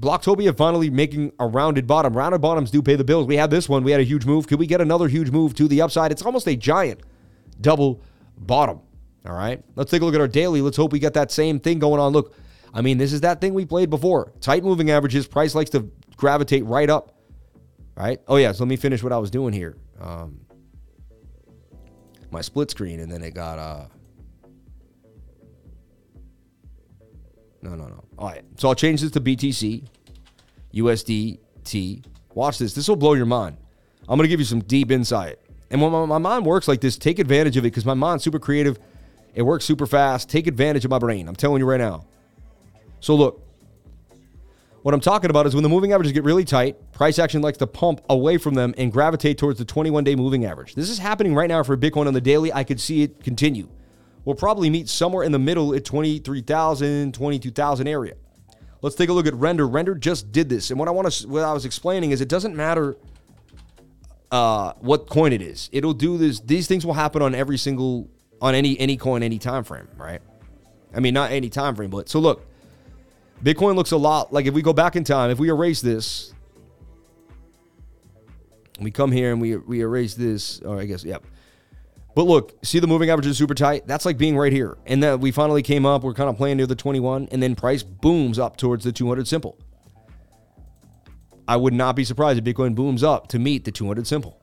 Bloktopia 0.00 0.56
finally 0.56 0.90
making 0.90 1.32
a 1.38 1.46
rounded 1.46 1.86
bottom. 1.86 2.16
Rounded 2.16 2.40
bottoms 2.40 2.70
do 2.70 2.82
pay 2.82 2.96
the 2.96 3.04
bills. 3.04 3.26
We 3.26 3.36
had 3.36 3.50
this 3.50 3.68
one. 3.68 3.84
We 3.84 3.92
had 3.92 4.00
a 4.00 4.04
huge 4.04 4.26
move. 4.26 4.46
Could 4.48 4.58
we 4.58 4.66
get 4.66 4.80
another 4.80 5.06
huge 5.06 5.30
move 5.30 5.54
to 5.54 5.68
the 5.68 5.80
upside? 5.82 6.10
It's 6.10 6.22
almost 6.22 6.48
a 6.48 6.56
giant 6.56 7.00
double 7.60 8.02
bottom. 8.36 8.80
All 9.24 9.34
right. 9.34 9.62
Let's 9.76 9.90
take 9.90 10.02
a 10.02 10.04
look 10.04 10.14
at 10.14 10.20
our 10.20 10.28
daily. 10.28 10.60
Let's 10.60 10.76
hope 10.76 10.92
we 10.92 10.98
get 10.98 11.14
that 11.14 11.30
same 11.30 11.60
thing 11.60 11.78
going 11.78 12.00
on. 12.00 12.12
Look, 12.12 12.34
I 12.74 12.82
mean, 12.82 12.98
this 12.98 13.12
is 13.12 13.20
that 13.20 13.40
thing 13.40 13.54
we 13.54 13.64
played 13.64 13.88
before. 13.88 14.32
Tight 14.40 14.64
moving 14.64 14.90
averages. 14.90 15.28
Price 15.28 15.54
likes 15.54 15.70
to 15.70 15.88
gravitate 16.16 16.64
right 16.64 16.90
up. 16.90 17.14
Right? 17.96 18.20
Oh, 18.26 18.36
yeah. 18.36 18.50
So 18.50 18.64
let 18.64 18.68
me 18.68 18.76
finish 18.76 19.02
what 19.02 19.12
I 19.12 19.18
was 19.18 19.30
doing 19.30 19.52
here. 19.52 19.76
Um, 20.00 20.40
my 22.32 22.40
split 22.40 22.68
screen, 22.70 22.98
and 22.98 23.10
then 23.10 23.22
it 23.22 23.32
got. 23.34 23.58
uh 23.60 23.86
No, 27.64 27.70
no, 27.70 27.86
no. 27.86 28.04
All 28.18 28.28
right. 28.28 28.44
So 28.58 28.68
I'll 28.68 28.74
change 28.74 29.00
this 29.00 29.10
to 29.12 29.20
BTC, 29.20 29.84
USDT. 30.74 32.04
Watch 32.34 32.58
this. 32.58 32.74
This 32.74 32.86
will 32.88 32.96
blow 32.96 33.14
your 33.14 33.26
mind. 33.26 33.56
I'm 34.02 34.18
going 34.18 34.24
to 34.24 34.28
give 34.28 34.38
you 34.38 34.44
some 34.44 34.60
deep 34.60 34.90
insight. 34.90 35.38
And 35.70 35.80
when 35.80 35.90
my, 35.90 36.04
my 36.04 36.18
mind 36.18 36.44
works 36.44 36.68
like 36.68 36.82
this, 36.82 36.98
take 36.98 37.18
advantage 37.18 37.56
of 37.56 37.64
it 37.64 37.68
because 37.68 37.86
my 37.86 37.94
mind's 37.94 38.22
super 38.22 38.38
creative. 38.38 38.78
It 39.34 39.42
works 39.42 39.64
super 39.64 39.86
fast. 39.86 40.28
Take 40.28 40.46
advantage 40.46 40.84
of 40.84 40.90
my 40.90 40.98
brain. 40.98 41.26
I'm 41.26 41.34
telling 41.34 41.60
you 41.60 41.66
right 41.66 41.80
now. 41.80 42.04
So 43.00 43.14
look, 43.14 43.42
what 44.82 44.92
I'm 44.92 45.00
talking 45.00 45.30
about 45.30 45.46
is 45.46 45.54
when 45.54 45.62
the 45.62 45.70
moving 45.70 45.94
averages 45.94 46.12
get 46.12 46.22
really 46.22 46.44
tight, 46.44 46.92
price 46.92 47.18
action 47.18 47.40
likes 47.40 47.56
to 47.58 47.66
pump 47.66 48.02
away 48.10 48.36
from 48.36 48.52
them 48.52 48.74
and 48.76 48.92
gravitate 48.92 49.38
towards 49.38 49.58
the 49.58 49.64
21 49.64 50.04
day 50.04 50.14
moving 50.14 50.44
average. 50.44 50.74
This 50.74 50.90
is 50.90 50.98
happening 50.98 51.34
right 51.34 51.48
now 51.48 51.62
for 51.62 51.78
Bitcoin 51.78 52.06
on 52.06 52.12
the 52.12 52.20
daily. 52.20 52.52
I 52.52 52.62
could 52.62 52.78
see 52.78 53.02
it 53.02 53.24
continue. 53.24 53.68
We'll 54.24 54.36
probably 54.36 54.70
meet 54.70 54.88
somewhere 54.88 55.24
in 55.24 55.32
the 55.32 55.38
middle 55.38 55.74
at 55.74 55.84
23,000, 55.84 57.12
22,000 57.12 57.86
area. 57.86 58.14
Let's 58.80 58.96
take 58.96 59.08
a 59.08 59.12
look 59.12 59.26
at 59.26 59.34
Render. 59.34 59.66
Render 59.66 59.94
just 59.94 60.32
did 60.32 60.48
this. 60.48 60.70
And 60.70 60.78
what 60.78 60.88
I 60.88 60.90
want 60.90 61.10
to, 61.10 61.28
what 61.28 61.42
I 61.42 61.52
was 61.52 61.64
explaining 61.64 62.10
is 62.10 62.20
it 62.20 62.28
doesn't 62.28 62.54
matter 62.54 62.96
uh, 64.30 64.72
what 64.80 65.08
coin 65.08 65.32
it 65.32 65.42
is. 65.42 65.68
It'll 65.72 65.94
do 65.94 66.18
this. 66.18 66.40
These 66.40 66.66
things 66.66 66.84
will 66.84 66.94
happen 66.94 67.22
on 67.22 67.34
every 67.34 67.58
single, 67.58 68.08
on 68.40 68.54
any, 68.54 68.78
any 68.78 68.96
coin, 68.96 69.22
any 69.22 69.38
time 69.38 69.64
frame, 69.64 69.88
right? 69.96 70.20
I 70.94 71.00
mean, 71.00 71.14
not 71.14 71.32
any 71.32 71.50
time 71.50 71.74
frame, 71.74 71.90
but 71.90 72.08
so 72.08 72.18
look, 72.18 72.46
Bitcoin 73.42 73.74
looks 73.74 73.90
a 73.90 73.96
lot 73.96 74.32
like 74.32 74.46
if 74.46 74.54
we 74.54 74.62
go 74.62 74.72
back 74.72 74.96
in 74.96 75.04
time, 75.04 75.30
if 75.30 75.38
we 75.38 75.50
erase 75.50 75.80
this, 75.80 76.32
we 78.80 78.90
come 78.90 79.12
here 79.12 79.32
and 79.32 79.40
we, 79.40 79.56
we 79.56 79.80
erase 79.80 80.14
this, 80.14 80.60
or 80.60 80.80
I 80.80 80.84
guess, 80.84 81.04
yep. 81.04 81.24
But 82.14 82.24
look, 82.24 82.64
see 82.64 82.78
the 82.78 82.86
moving 82.86 83.10
average 83.10 83.26
is 83.26 83.36
super 83.36 83.54
tight? 83.54 83.86
That's 83.86 84.04
like 84.04 84.16
being 84.16 84.36
right 84.36 84.52
here. 84.52 84.78
And 84.86 85.02
then 85.02 85.20
we 85.20 85.30
finally 85.32 85.62
came 85.62 85.84
up, 85.84 86.02
we're 86.02 86.14
kind 86.14 86.30
of 86.30 86.36
playing 86.36 86.58
near 86.58 86.66
the 86.66 86.76
21, 86.76 87.28
and 87.32 87.42
then 87.42 87.56
price 87.56 87.82
booms 87.82 88.38
up 88.38 88.56
towards 88.56 88.84
the 88.84 88.92
200 88.92 89.26
simple. 89.26 89.58
I 91.46 91.56
would 91.56 91.74
not 91.74 91.96
be 91.96 92.04
surprised 92.04 92.38
if 92.38 92.44
Bitcoin 92.44 92.74
booms 92.74 93.02
up 93.02 93.28
to 93.28 93.38
meet 93.38 93.64
the 93.64 93.72
200 93.72 94.06
simple. 94.06 94.40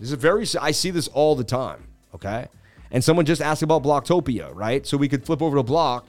This 0.00 0.10
is 0.10 0.18
very, 0.18 0.46
I 0.60 0.70
see 0.72 0.90
this 0.90 1.08
all 1.08 1.36
the 1.36 1.44
time, 1.44 1.86
okay? 2.14 2.48
And 2.90 3.04
someone 3.04 3.26
just 3.26 3.42
asked 3.42 3.62
about 3.62 3.82
Bloktopia, 3.82 4.50
right? 4.54 4.86
So 4.86 4.96
we 4.96 5.08
could 5.08 5.24
flip 5.24 5.42
over 5.42 5.56
to 5.56 5.62
Block 5.62 6.06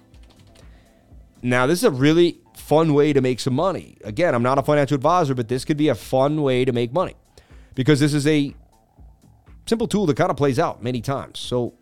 now, 1.41 1.67
this 1.67 1.79
is 1.79 1.83
a 1.83 1.91
really 1.91 2.39
fun 2.55 2.93
way 2.93 3.13
to 3.13 3.21
make 3.21 3.39
some 3.39 3.53
money. 3.53 3.97
Again, 4.03 4.33
I'm 4.33 4.43
not 4.43 4.57
a 4.57 4.63
financial 4.63 4.95
advisor, 4.95 5.35
but 5.35 5.47
this 5.47 5.65
could 5.65 5.77
be 5.77 5.89
a 5.89 5.95
fun 5.95 6.41
way 6.41 6.65
to 6.65 6.71
make 6.71 6.91
money 6.91 7.15
because 7.75 7.99
this 7.99 8.13
is 8.13 8.25
a 8.27 8.55
simple 9.67 9.87
tool 9.87 10.05
that 10.07 10.17
kind 10.17 10.31
of 10.31 10.37
plays 10.37 10.59
out 10.59 10.81
many 10.83 11.01
times. 11.01 11.39
So 11.39 11.73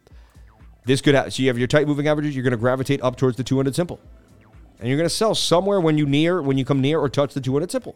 this 0.86 1.02
could 1.02 1.16
have, 1.16 1.34
so 1.34 1.42
you 1.42 1.50
have 1.50 1.58
your 1.58 1.68
tight 1.68 1.88
moving 1.88 2.08
averages, 2.08 2.36
you're 2.36 2.44
going 2.44 2.52
to 2.52 2.58
gravitate 2.58 3.02
up 3.02 3.16
towards 3.16 3.38
the 3.38 3.44
200 3.44 3.76
simple. 3.76 4.00
And 4.80 4.90
you're 4.90 4.98
going 4.98 5.10
to 5.10 5.16
sell 5.16 5.34
somewhere 5.34 5.80
when 5.80 5.98
you 5.98 6.06
near, 6.06 6.42
when 6.42 6.58
you 6.58 6.66
come 6.66 6.82
near 6.82 7.00
or 7.00 7.10
touch 7.10 7.34
the 7.34 7.42
200 7.42 7.72
simple. 7.72 7.96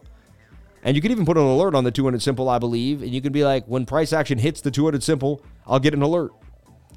And 0.82 0.96
you 0.96 1.02
can 1.02 1.10
even 1.10 1.26
put 1.26 1.36
an 1.36 1.42
alert 1.42 1.74
on 1.74 1.84
the 1.84 1.90
200 1.90 2.22
simple, 2.22 2.48
I 2.48 2.58
believe. 2.58 3.02
And 3.02 3.10
you 3.10 3.20
can 3.20 3.32
be 3.32 3.44
like, 3.44 3.66
when 3.66 3.84
price 3.84 4.12
action 4.12 4.38
hits 4.38 4.60
the 4.62 4.70
200 4.70 5.02
simple, 5.02 5.42
I'll 5.66 5.78
get 5.78 5.92
an 5.92 6.02
alert. 6.02 6.32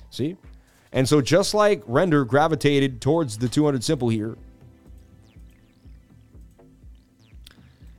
See? 0.10 0.38
And 0.94 1.10
so 1.10 1.22
just 1.22 1.54
like 1.54 1.84
render 1.86 2.24
gravitated 2.24 3.02
towards 3.02 3.40
the 3.40 3.50
200 3.50 3.84
simple 3.84 4.10
here, 4.10 4.38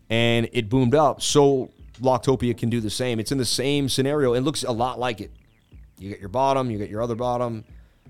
and 0.08 0.48
it 0.52 0.68
boomed 0.68 0.94
up, 0.94 1.20
so 1.20 1.70
Bloktopia 2.00 2.56
can 2.56 2.70
do 2.70 2.80
the 2.80 2.90
same. 2.90 3.20
It's 3.20 3.32
in 3.32 3.38
the 3.38 3.44
same 3.44 3.88
scenario. 3.88 4.34
It 4.34 4.40
looks 4.40 4.64
a 4.64 4.72
lot 4.72 4.98
like 4.98 5.20
it. 5.20 5.30
You 5.98 6.10
get 6.10 6.20
your 6.20 6.28
bottom, 6.28 6.70
you 6.70 6.78
get 6.78 6.90
your 6.90 7.02
other 7.02 7.14
bottom, 7.14 7.64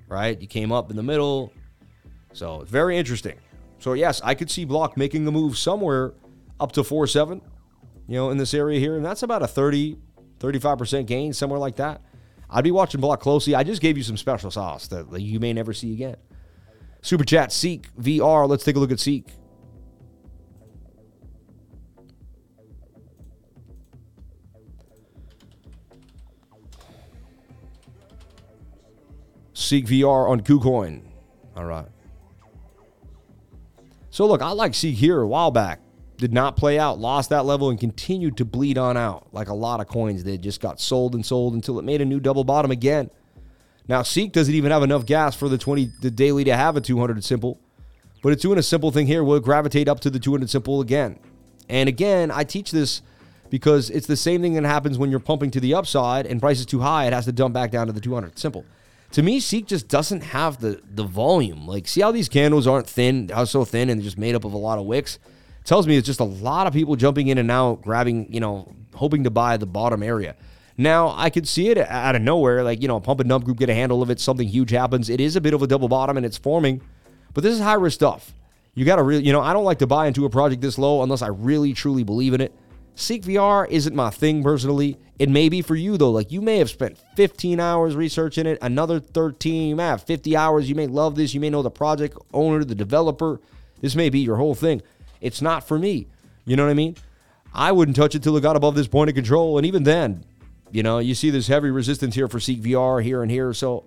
right? 0.08 0.40
You 0.40 0.46
came 0.46 0.72
up 0.72 0.90
in 0.90 0.96
the 0.96 1.02
middle. 1.02 1.52
So 2.32 2.62
it's 2.62 2.70
very 2.70 2.96
interesting. 2.96 3.38
So 3.78 3.92
yes, 3.92 4.20
I 4.24 4.34
could 4.34 4.50
see 4.50 4.64
Block 4.64 4.96
making 4.96 5.26
a 5.26 5.30
move 5.30 5.58
somewhere 5.58 6.14
up 6.58 6.72
to 6.72 6.84
4 6.84 7.06
7, 7.06 7.40
you 8.08 8.14
know, 8.14 8.30
in 8.30 8.38
this 8.38 8.54
area 8.54 8.80
here. 8.80 8.96
And 8.96 9.04
that's 9.04 9.22
about 9.22 9.42
a 9.42 9.46
30, 9.46 9.98
35% 10.40 11.06
gain, 11.06 11.32
somewhere 11.32 11.58
like 11.58 11.76
that. 11.76 12.00
I'd 12.50 12.64
be 12.64 12.70
watching 12.70 13.00
Block 13.00 13.20
closely. 13.20 13.54
I 13.54 13.64
just 13.64 13.82
gave 13.82 13.96
you 13.96 14.02
some 14.02 14.16
special 14.16 14.50
sauce 14.50 14.88
that 14.88 15.20
you 15.20 15.40
may 15.40 15.52
never 15.52 15.72
see 15.72 15.92
again. 15.92 16.16
Super 17.02 17.24
chat, 17.24 17.50
CEEK 17.50 17.86
VR. 18.00 18.48
Let's 18.48 18.64
take 18.64 18.76
a 18.76 18.78
look 18.78 18.90
at 18.92 18.98
CEEK. 18.98 19.26
CEEK 29.64 29.86
VR 29.86 30.28
on 30.28 30.40
KuCoin. 30.40 31.02
All 31.56 31.64
right. 31.64 31.86
So 34.10 34.26
look, 34.26 34.42
I 34.42 34.50
like 34.50 34.72
CEEK 34.72 34.94
here 34.94 35.20
a 35.20 35.26
while 35.26 35.50
back 35.50 35.80
did 36.16 36.32
not 36.32 36.56
play 36.56 36.78
out, 36.78 36.98
lost 36.98 37.30
that 37.30 37.44
level, 37.44 37.70
and 37.70 37.78
continued 37.78 38.36
to 38.36 38.44
bleed 38.44 38.78
on 38.78 38.96
out 38.96 39.26
like 39.32 39.48
a 39.48 39.54
lot 39.54 39.80
of 39.80 39.88
coins. 39.88 40.24
They 40.24 40.38
just 40.38 40.60
got 40.60 40.80
sold 40.80 41.14
and 41.14 41.24
sold 41.24 41.54
until 41.54 41.78
it 41.78 41.84
made 41.84 42.00
a 42.00 42.04
new 42.04 42.20
double 42.20 42.44
bottom 42.44 42.70
again. 42.70 43.10
Now, 43.88 44.02
CEEK 44.02 44.32
doesn't 44.32 44.54
even 44.54 44.70
have 44.70 44.82
enough 44.82 45.04
gas 45.04 45.34
for 45.34 45.48
the 45.48 45.58
20 45.58 45.90
the 46.00 46.10
daily 46.10 46.44
to 46.44 46.56
have 46.56 46.76
a 46.76 46.80
200 46.80 47.22
simple, 47.24 47.60
but 48.22 48.32
it's 48.32 48.42
doing 48.42 48.58
a 48.58 48.62
simple 48.62 48.90
thing 48.90 49.06
here. 49.06 49.24
Will 49.24 49.40
gravitate 49.40 49.88
up 49.88 50.00
to 50.00 50.10
the 50.10 50.18
200 50.18 50.48
simple 50.48 50.80
again. 50.80 51.18
And 51.68 51.88
again, 51.88 52.30
I 52.30 52.44
teach 52.44 52.70
this 52.70 53.02
because 53.50 53.90
it's 53.90 54.06
the 54.06 54.16
same 54.16 54.40
thing 54.40 54.54
that 54.54 54.64
happens 54.64 54.96
when 54.96 55.10
you're 55.10 55.20
pumping 55.20 55.50
to 55.50 55.60
the 55.60 55.74
upside 55.74 56.26
and 56.26 56.40
price 56.40 56.60
is 56.60 56.66
too 56.66 56.80
high. 56.80 57.06
It 57.06 57.12
has 57.12 57.24
to 57.26 57.32
dump 57.32 57.54
back 57.54 57.70
down 57.70 57.86
to 57.88 57.92
the 57.92 58.00
200 58.00 58.38
simple. 58.38 58.64
To 59.14 59.22
me, 59.22 59.38
CEEK 59.38 59.66
just 59.66 59.86
doesn't 59.86 60.22
have 60.24 60.60
the 60.60 60.80
the 60.92 61.04
volume. 61.04 61.68
Like, 61.68 61.86
see 61.86 62.00
how 62.00 62.10
these 62.10 62.28
candles 62.28 62.66
aren't 62.66 62.88
thin, 62.88 63.28
how 63.28 63.44
so 63.44 63.64
thin, 63.64 63.88
and 63.88 64.02
just 64.02 64.18
made 64.18 64.34
up 64.34 64.44
of 64.44 64.52
a 64.52 64.58
lot 64.58 64.76
of 64.76 64.86
wicks 64.86 65.20
tells 65.62 65.86
me 65.86 65.96
it's 65.96 66.06
just 66.06 66.18
a 66.18 66.24
lot 66.24 66.66
of 66.66 66.72
people 66.72 66.96
jumping 66.96 67.28
in 67.28 67.38
and 67.38 67.48
out, 67.48 67.80
grabbing, 67.80 68.32
you 68.34 68.40
know, 68.40 68.74
hoping 68.92 69.22
to 69.22 69.30
buy 69.30 69.56
the 69.56 69.66
bottom 69.66 70.02
area. 70.02 70.34
Now, 70.76 71.14
I 71.16 71.30
could 71.30 71.46
see 71.46 71.68
it 71.68 71.78
out 71.78 72.16
of 72.16 72.22
nowhere, 72.22 72.64
like, 72.64 72.82
you 72.82 72.88
know, 72.88 72.96
a 72.96 73.00
pump 73.00 73.20
and 73.20 73.28
dump 73.28 73.44
group 73.44 73.58
get 73.58 73.70
a 73.70 73.74
handle 73.74 74.02
of 74.02 74.10
it, 74.10 74.18
something 74.18 74.48
huge 74.48 74.70
happens. 74.70 75.08
It 75.08 75.20
is 75.20 75.36
a 75.36 75.40
bit 75.40 75.54
of 75.54 75.62
a 75.62 75.68
double 75.68 75.88
bottom 75.88 76.16
and 76.16 76.26
it's 76.26 76.36
forming, 76.36 76.82
but 77.32 77.44
this 77.44 77.54
is 77.54 77.60
high 77.60 77.74
risk 77.74 77.94
stuff. 77.94 78.34
You 78.74 78.84
got 78.84 78.96
to 78.96 79.04
really, 79.04 79.24
you 79.24 79.32
know, 79.32 79.40
I 79.40 79.52
don't 79.52 79.64
like 79.64 79.78
to 79.78 79.86
buy 79.86 80.08
into 80.08 80.24
a 80.24 80.30
project 80.30 80.60
this 80.60 80.76
low 80.76 81.04
unless 81.04 81.22
I 81.22 81.28
really 81.28 81.72
truly 81.72 82.02
believe 82.02 82.34
in 82.34 82.40
it. 82.40 82.52
CEEK 82.96 83.24
VR 83.24 83.68
isn't 83.68 83.94
my 83.94 84.10
thing 84.10 84.42
personally. 84.42 84.96
It 85.18 85.28
may 85.28 85.48
be 85.48 85.62
for 85.62 85.74
you 85.74 85.96
though. 85.96 86.10
Like 86.10 86.30
you 86.30 86.40
may 86.40 86.58
have 86.58 86.70
spent 86.70 86.98
15 87.16 87.60
hours 87.60 87.96
researching 87.96 88.46
it, 88.46 88.58
another 88.62 89.00
13, 89.00 89.68
you 89.68 89.76
may 89.76 89.84
have 89.84 90.02
50 90.02 90.36
hours. 90.36 90.68
You 90.68 90.74
may 90.74 90.86
love 90.86 91.16
this. 91.16 91.34
You 91.34 91.40
may 91.40 91.50
know 91.50 91.62
the 91.62 91.70
project 91.70 92.16
owner, 92.32 92.64
the 92.64 92.74
developer. 92.74 93.40
This 93.80 93.94
may 93.96 94.10
be 94.10 94.20
your 94.20 94.36
whole 94.36 94.54
thing. 94.54 94.82
It's 95.20 95.42
not 95.42 95.66
for 95.66 95.78
me. 95.78 96.06
You 96.46 96.56
know 96.56 96.64
what 96.64 96.70
I 96.70 96.74
mean? 96.74 96.96
I 97.52 97.72
wouldn't 97.72 97.96
touch 97.96 98.14
it 98.14 98.22
till 98.22 98.36
it 98.36 98.42
got 98.42 98.56
above 98.56 98.74
this 98.74 98.88
point 98.88 99.08
of 99.10 99.14
control. 99.14 99.58
And 99.58 99.66
even 99.66 99.84
then, 99.84 100.24
you 100.70 100.82
know, 100.82 100.98
you 100.98 101.14
see 101.14 101.30
this 101.30 101.46
heavy 101.48 101.70
resistance 101.70 102.14
here 102.14 102.28
for 102.28 102.38
CEEK 102.38 102.62
VR 102.62 103.02
here 103.02 103.22
and 103.22 103.30
here. 103.30 103.52
So 103.52 103.84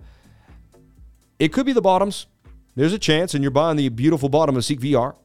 it 1.38 1.52
could 1.52 1.66
be 1.66 1.72
the 1.72 1.82
bottoms. 1.82 2.26
There's 2.74 2.92
a 2.92 2.98
chance, 2.98 3.34
and 3.34 3.42
you're 3.42 3.50
buying 3.50 3.76
the 3.76 3.88
beautiful 3.88 4.28
bottom 4.28 4.56
of 4.56 4.62
CEEK 4.62 4.80
VR, 4.80 5.16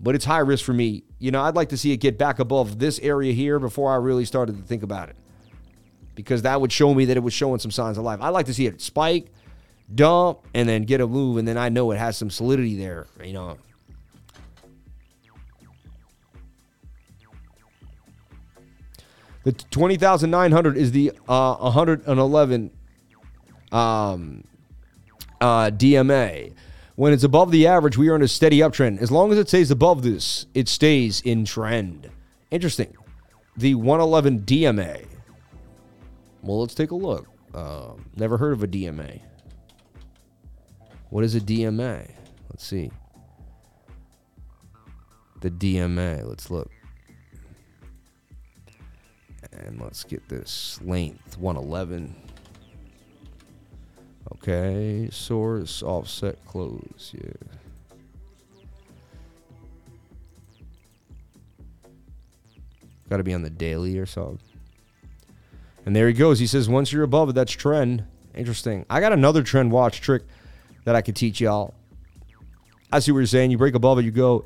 but 0.00 0.14
it's 0.14 0.24
high 0.24 0.38
risk 0.38 0.64
for 0.64 0.72
me. 0.72 1.04
You 1.18 1.30
know, 1.30 1.42
I'd 1.42 1.54
like 1.54 1.68
to 1.68 1.76
see 1.76 1.92
it 1.92 1.98
get 1.98 2.18
back 2.18 2.38
above 2.38 2.78
this 2.78 2.98
area 3.00 3.32
here 3.32 3.58
before 3.58 3.92
I 3.92 3.96
really 3.96 4.24
started 4.24 4.56
to 4.56 4.62
think 4.62 4.82
about 4.82 5.10
it 5.10 5.16
because 6.14 6.42
that 6.42 6.60
would 6.60 6.72
show 6.72 6.94
me 6.94 7.04
that 7.06 7.16
it 7.16 7.20
was 7.20 7.34
showing 7.34 7.60
some 7.60 7.70
signs 7.70 7.98
of 7.98 8.04
life. 8.04 8.20
I 8.20 8.30
like 8.30 8.46
to 8.46 8.54
see 8.54 8.66
it 8.66 8.80
spike, 8.80 9.26
dump, 9.94 10.40
and 10.54 10.68
then 10.68 10.82
get 10.82 11.00
a 11.00 11.06
move, 11.06 11.36
and 11.36 11.46
then 11.46 11.58
I 11.58 11.68
know 11.68 11.90
it 11.90 11.98
has 11.98 12.16
some 12.16 12.30
solidity 12.30 12.76
there. 12.76 13.06
You 13.22 13.32
know, 13.34 13.58
The 19.42 19.52
20,900 19.52 20.76
is 20.76 20.92
the 20.92 21.12
uh, 21.26 21.56
111 21.56 22.70
um, 23.72 24.44
uh, 25.40 25.70
DMA. 25.70 26.52
When 27.00 27.14
it's 27.14 27.24
above 27.24 27.50
the 27.50 27.66
average, 27.66 27.96
we 27.96 28.10
are 28.10 28.14
in 28.14 28.20
a 28.20 28.28
steady 28.28 28.58
uptrend. 28.58 29.00
As 29.00 29.10
long 29.10 29.32
as 29.32 29.38
it 29.38 29.48
stays 29.48 29.70
above 29.70 30.02
this, 30.02 30.44
it 30.52 30.68
stays 30.68 31.22
in 31.22 31.46
trend. 31.46 32.10
Interesting. 32.50 32.94
The 33.56 33.74
111 33.74 34.40
DMA. 34.40 35.06
Well, 36.42 36.60
let's 36.60 36.74
take 36.74 36.90
a 36.90 36.94
look. 36.94 37.26
Uh, 37.54 37.92
never 38.16 38.36
heard 38.36 38.52
of 38.52 38.62
a 38.62 38.68
DMA. 38.68 39.18
What 41.08 41.24
is 41.24 41.34
a 41.34 41.40
DMA? 41.40 42.06
Let's 42.50 42.66
see. 42.66 42.90
The 45.40 45.50
DMA. 45.50 46.28
Let's 46.28 46.50
look. 46.50 46.70
And 49.52 49.80
let's 49.80 50.04
get 50.04 50.28
this 50.28 50.78
length 50.82 51.38
111. 51.38 52.14
Okay, 54.32 55.08
source, 55.10 55.82
offset, 55.82 56.44
close. 56.46 57.12
Yeah. 57.14 57.32
Got 63.08 63.16
to 63.18 63.24
be 63.24 63.34
on 63.34 63.42
the 63.42 63.50
daily 63.50 63.98
or 63.98 64.06
something. 64.06 64.38
And 65.84 65.96
there 65.96 66.06
he 66.06 66.14
goes. 66.14 66.38
He 66.38 66.46
says, 66.46 66.68
once 66.68 66.92
you're 66.92 67.02
above 67.02 67.28
it, 67.30 67.34
that's 67.34 67.52
trend. 67.52 68.04
Interesting. 68.34 68.86
I 68.88 69.00
got 69.00 69.12
another 69.12 69.42
trend 69.42 69.72
watch 69.72 70.00
trick 70.00 70.22
that 70.84 70.94
I 70.94 71.02
could 71.02 71.16
teach 71.16 71.40
y'all. 71.40 71.74
I 72.92 73.00
see 73.00 73.12
what 73.12 73.18
you're 73.18 73.26
saying. 73.26 73.50
You 73.50 73.58
break 73.58 73.74
above 73.74 73.98
it, 73.98 74.04
you 74.04 74.10
go 74.10 74.44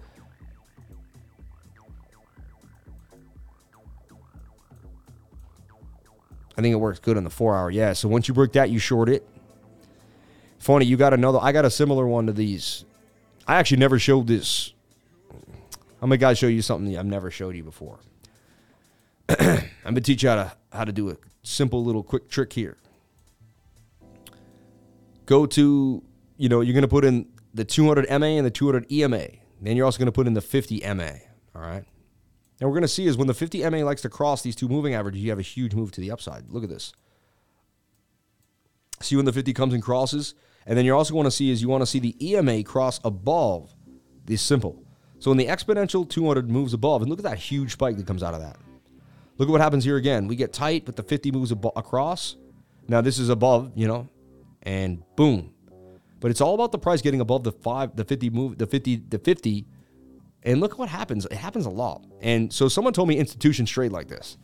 I 6.57 6.63
think 6.63 6.73
it 6.73 6.77
works 6.77 7.01
good 7.01 7.17
on 7.17 7.25
the 7.25 7.31
four 7.31 7.57
hour. 7.57 7.71
Yeah. 7.71 7.93
So 7.93 8.09
once 8.09 8.29
you 8.29 8.35
break 8.35 8.53
that, 8.53 8.71
you 8.71 8.79
short 8.79 9.09
it. 9.09 9.27
Funny, 10.65 10.87
you 10.87 10.97
got 10.97 11.13
another. 11.13 11.39
I 11.43 11.53
got 11.53 11.67
a 11.67 11.71
similar 11.71 12.07
one 12.07 12.25
to 12.27 12.33
these. 12.33 12.87
I 13.47 13.57
actually 13.57 13.77
never 13.77 13.99
showed 13.99 14.27
this. 14.27 14.73
I'm 16.01 16.09
gonna 16.09 16.17
guys 16.17 16.39
show 16.39 16.47
you 16.47 16.63
something 16.63 16.97
I've 16.97 17.05
never 17.05 17.31
showed 17.31 17.55
you 17.55 17.63
before. 17.63 17.99
I'm 19.29 19.69
gonna 19.85 20.01
teach 20.01 20.23
you 20.23 20.31
how 20.31 20.37
to 20.37 20.53
how 20.73 20.85
to 20.85 20.93
do 20.93 21.11
a 21.11 21.19
simple 21.43 21.85
little 21.85 22.03
quick 22.03 22.31
trick 22.31 22.55
here. 22.55 22.79
Go 25.27 25.45
to, 25.45 26.03
you 26.39 26.49
know, 26.49 26.63
you're 26.63 26.73
gonna 26.73 26.89
put 26.89 27.05
in 27.05 27.29
the 27.53 27.67
200 27.67 28.09
MA 28.19 28.27
and 28.29 28.47
the 28.47 28.51
200 28.51 28.91
EMA. 28.91 29.27
Then 29.61 29.77
you're 29.77 29.85
also 29.85 29.99
gonna 29.99 30.13
put 30.13 30.27
in 30.27 30.33
the 30.33 30.41
50 30.41 30.81
MA. 30.95 31.11
All 31.55 31.61
right. 31.61 31.85
And 32.59 32.71
we're 32.71 32.81
to 32.81 32.89
see 32.89 33.07
is 33.07 33.19
when 33.19 33.27
the 33.27 33.35
50 33.35 33.69
MA 33.69 33.85
likes 33.85 34.01
to 34.01 34.09
cross 34.09 34.41
these 34.41 34.57
two 34.57 34.69
moving 34.69 34.95
averages, 34.95 35.21
you 35.21 35.29
have 35.29 35.39
a 35.39 35.43
huge 35.43 35.75
move 35.75 35.93
to 35.93 36.01
the 36.01 36.11
upside. 36.11 36.49
Look 36.49 36.65
at 36.65 36.71
this. 36.71 36.95
See 39.03 39.15
when 39.15 39.27
the 39.27 39.33
50 39.35 39.53
comes 39.53 39.75
and 39.75 39.83
crosses? 39.83 40.35
And 40.67 40.79
then 40.79 40.85
you're 40.85 40.97
also 40.97 41.13
going 41.13 41.25
to 41.25 41.31
see 41.31 41.51
is 41.51 41.61
you 41.61 41.69
want 41.69 41.83
to 41.83 41.87
see 41.87 41.99
the 41.99 42.17
EMA 42.27 42.63
cross 42.65 43.01
above 43.05 43.75
the 44.25 44.37
simple. 44.37 44.83
So 45.19 45.31
when 45.31 45.39
the 45.39 45.47
exponential 45.47 46.09
200 46.09 46.51
moves 46.51 46.73
above, 46.75 47.03
and 47.03 47.11
look 47.11 47.19
at 47.19 47.25
that 47.25 47.39
huge 47.39 47.73
spike 47.73 47.97
that 47.97 48.07
comes 48.07 48.23
out 48.23 48.35
of 48.35 48.41
that. 48.41 48.57
Look 49.37 49.49
at 49.49 49.53
what 49.53 49.61
happens 49.61 49.85
here 49.85 49.97
again. 49.97 50.29
We 50.29 50.37
get 50.37 50.53
tight, 50.53 50.85
but 50.85 50.97
the 50.97 51.03
50 51.03 51.33
moves 51.33 51.51
ab- 51.53 51.73
across. 51.77 52.37
Now 52.89 53.01
this 53.01 53.19
is 53.19 53.29
above, 53.29 53.73
you 53.75 53.89
know, 53.89 54.09
and 54.63 55.03
boom. 55.17 55.53
But 56.21 56.31
it's 56.31 56.41
all 56.41 56.55
about 56.55 56.73
the 56.73 56.79
price 56.79 57.03
getting 57.03 57.21
above 57.21 57.43
the 57.45 57.53
five, 57.53 57.97
the 57.97 58.05
50 58.05 58.31
move, 58.31 58.59
the 58.59 58.67
50, 58.67 58.97
the 59.09 59.19
50 59.19 59.67
and 60.45 60.61
look 60.61 60.79
what 60.79 60.89
happens. 60.89 61.25
It 61.27 61.37
happens 61.37 61.67
a 61.67 61.71
lot. 61.71 62.05
And 62.21 62.53
so 62.53 62.69
someone 62.69 62.93
told 62.93 63.09
me 63.09 63.17
institution 63.17 63.65
trade 63.67 63.93
like 63.93 64.09
this. 64.09 64.37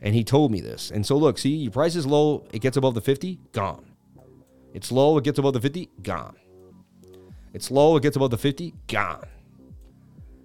And 0.00 0.14
he 0.14 0.24
told 0.24 0.50
me 0.50 0.60
this. 0.60 0.90
And 0.90 1.04
so 1.06 1.16
look, 1.16 1.38
see, 1.38 1.50
your 1.50 1.70
price 1.70 1.96
is 1.96 2.06
low, 2.06 2.46
it 2.52 2.60
gets 2.60 2.76
above 2.76 2.94
the 2.94 3.00
50, 3.00 3.38
gone. 3.52 3.84
It's 4.74 4.90
low, 4.90 5.16
it 5.16 5.24
gets 5.24 5.38
above 5.38 5.52
the 5.54 5.60
50, 5.60 5.88
gone. 6.02 6.36
It's 7.54 7.70
low, 7.70 7.96
it 7.96 8.02
gets 8.02 8.16
above 8.16 8.32
the 8.32 8.38
50, 8.38 8.74
gone. 8.88 9.24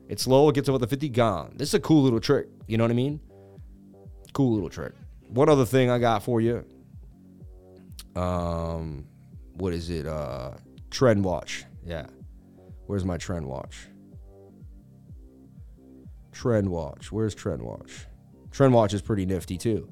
It's 0.07 0.27
low, 0.27 0.49
it 0.49 0.55
gets 0.55 0.69
above 0.69 0.81
the 0.81 0.87
50, 0.87 1.09
gone. 1.09 1.53
This 1.55 1.69
is 1.69 1.73
a 1.73 1.79
cool 1.79 2.03
little 2.03 2.19
trick. 2.19 2.47
You 2.67 2.77
know 2.77 2.83
what 2.83 2.91
I 2.91 2.93
mean? 2.93 3.19
Cool 4.33 4.53
little 4.53 4.69
trick. 4.69 4.93
One 5.29 5.49
other 5.49 5.65
thing 5.65 5.89
I 5.89 5.97
got 5.97 6.21
for 6.21 6.41
you. 6.41 6.63
Um, 8.15 9.07
what 9.55 9.73
is 9.73 9.89
it? 9.89 10.05
Uh, 10.05 10.51
trend 10.91 11.23
watch. 11.23 11.65
Yeah. 11.83 12.05
Where's 12.85 13.05
my 13.05 13.17
trend 13.17 13.47
watch? 13.47 13.87
Trend 16.31 16.69
watch. 16.69 17.11
Where's 17.11 17.33
trend 17.33 17.61
watch? 17.61 18.05
Trend 18.51 18.73
watch 18.73 18.93
is 18.93 19.01
pretty 19.01 19.25
nifty 19.25 19.57
too. 19.57 19.91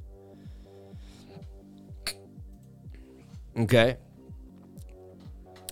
Okay. 3.57 3.97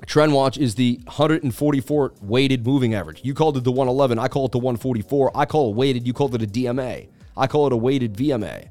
Trend 0.05 0.33
watch 0.33 0.57
is 0.57 0.75
the 0.75 0.99
144 1.05 2.13
weighted 2.21 2.65
moving 2.65 2.93
average. 2.93 3.21
You 3.23 3.33
called 3.33 3.57
it 3.57 3.63
the 3.63 3.71
111. 3.71 4.19
I 4.19 4.27
call 4.27 4.45
it 4.45 4.51
the 4.51 4.59
144. 4.59 5.31
I 5.35 5.45
call 5.45 5.71
it 5.71 5.75
weighted. 5.75 6.05
You 6.05 6.13
called 6.13 6.35
it 6.35 6.41
a 6.41 6.47
DMA. 6.47 7.09
I 7.37 7.47
call 7.47 7.67
it 7.67 7.73
a 7.73 7.77
weighted 7.77 8.13
VMA. 8.13 8.69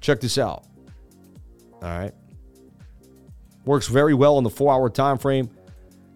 Check 0.00 0.20
this 0.20 0.38
out. 0.38 0.64
All 1.74 1.88
right. 1.88 2.12
Works 3.64 3.88
very 3.88 4.14
well 4.14 4.36
on 4.36 4.44
the 4.44 4.50
four 4.50 4.72
hour 4.72 4.90
time 4.90 5.18
frame. 5.18 5.50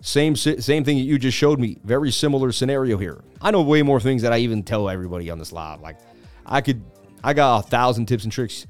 Same 0.01 0.37
same 0.37 0.85
thing 0.85 0.99
that 0.99 1.05
you 1.05 1.19
just 1.19 1.37
showed 1.37 1.59
me. 1.59 1.79
Very 1.83 2.13
similar 2.13 2.53
scenario 2.53 2.99
here. 2.99 3.23
I 3.41 3.51
know 3.51 3.63
way 3.63 3.83
more 3.83 4.01
things 4.01 4.23
that 4.23 4.33
I 4.33 4.39
even 4.39 4.63
tell 4.63 4.89
everybody 4.89 5.31
on 5.31 5.39
this 5.39 5.53
live. 5.53 5.81
Like 5.81 5.97
I 6.47 6.61
could, 6.61 6.83
I 7.25 7.33
got 7.33 7.65
a 7.65 7.69
thousand 7.69 8.07
tips 8.07 8.25
and 8.25 8.33
tricks. 8.33 8.67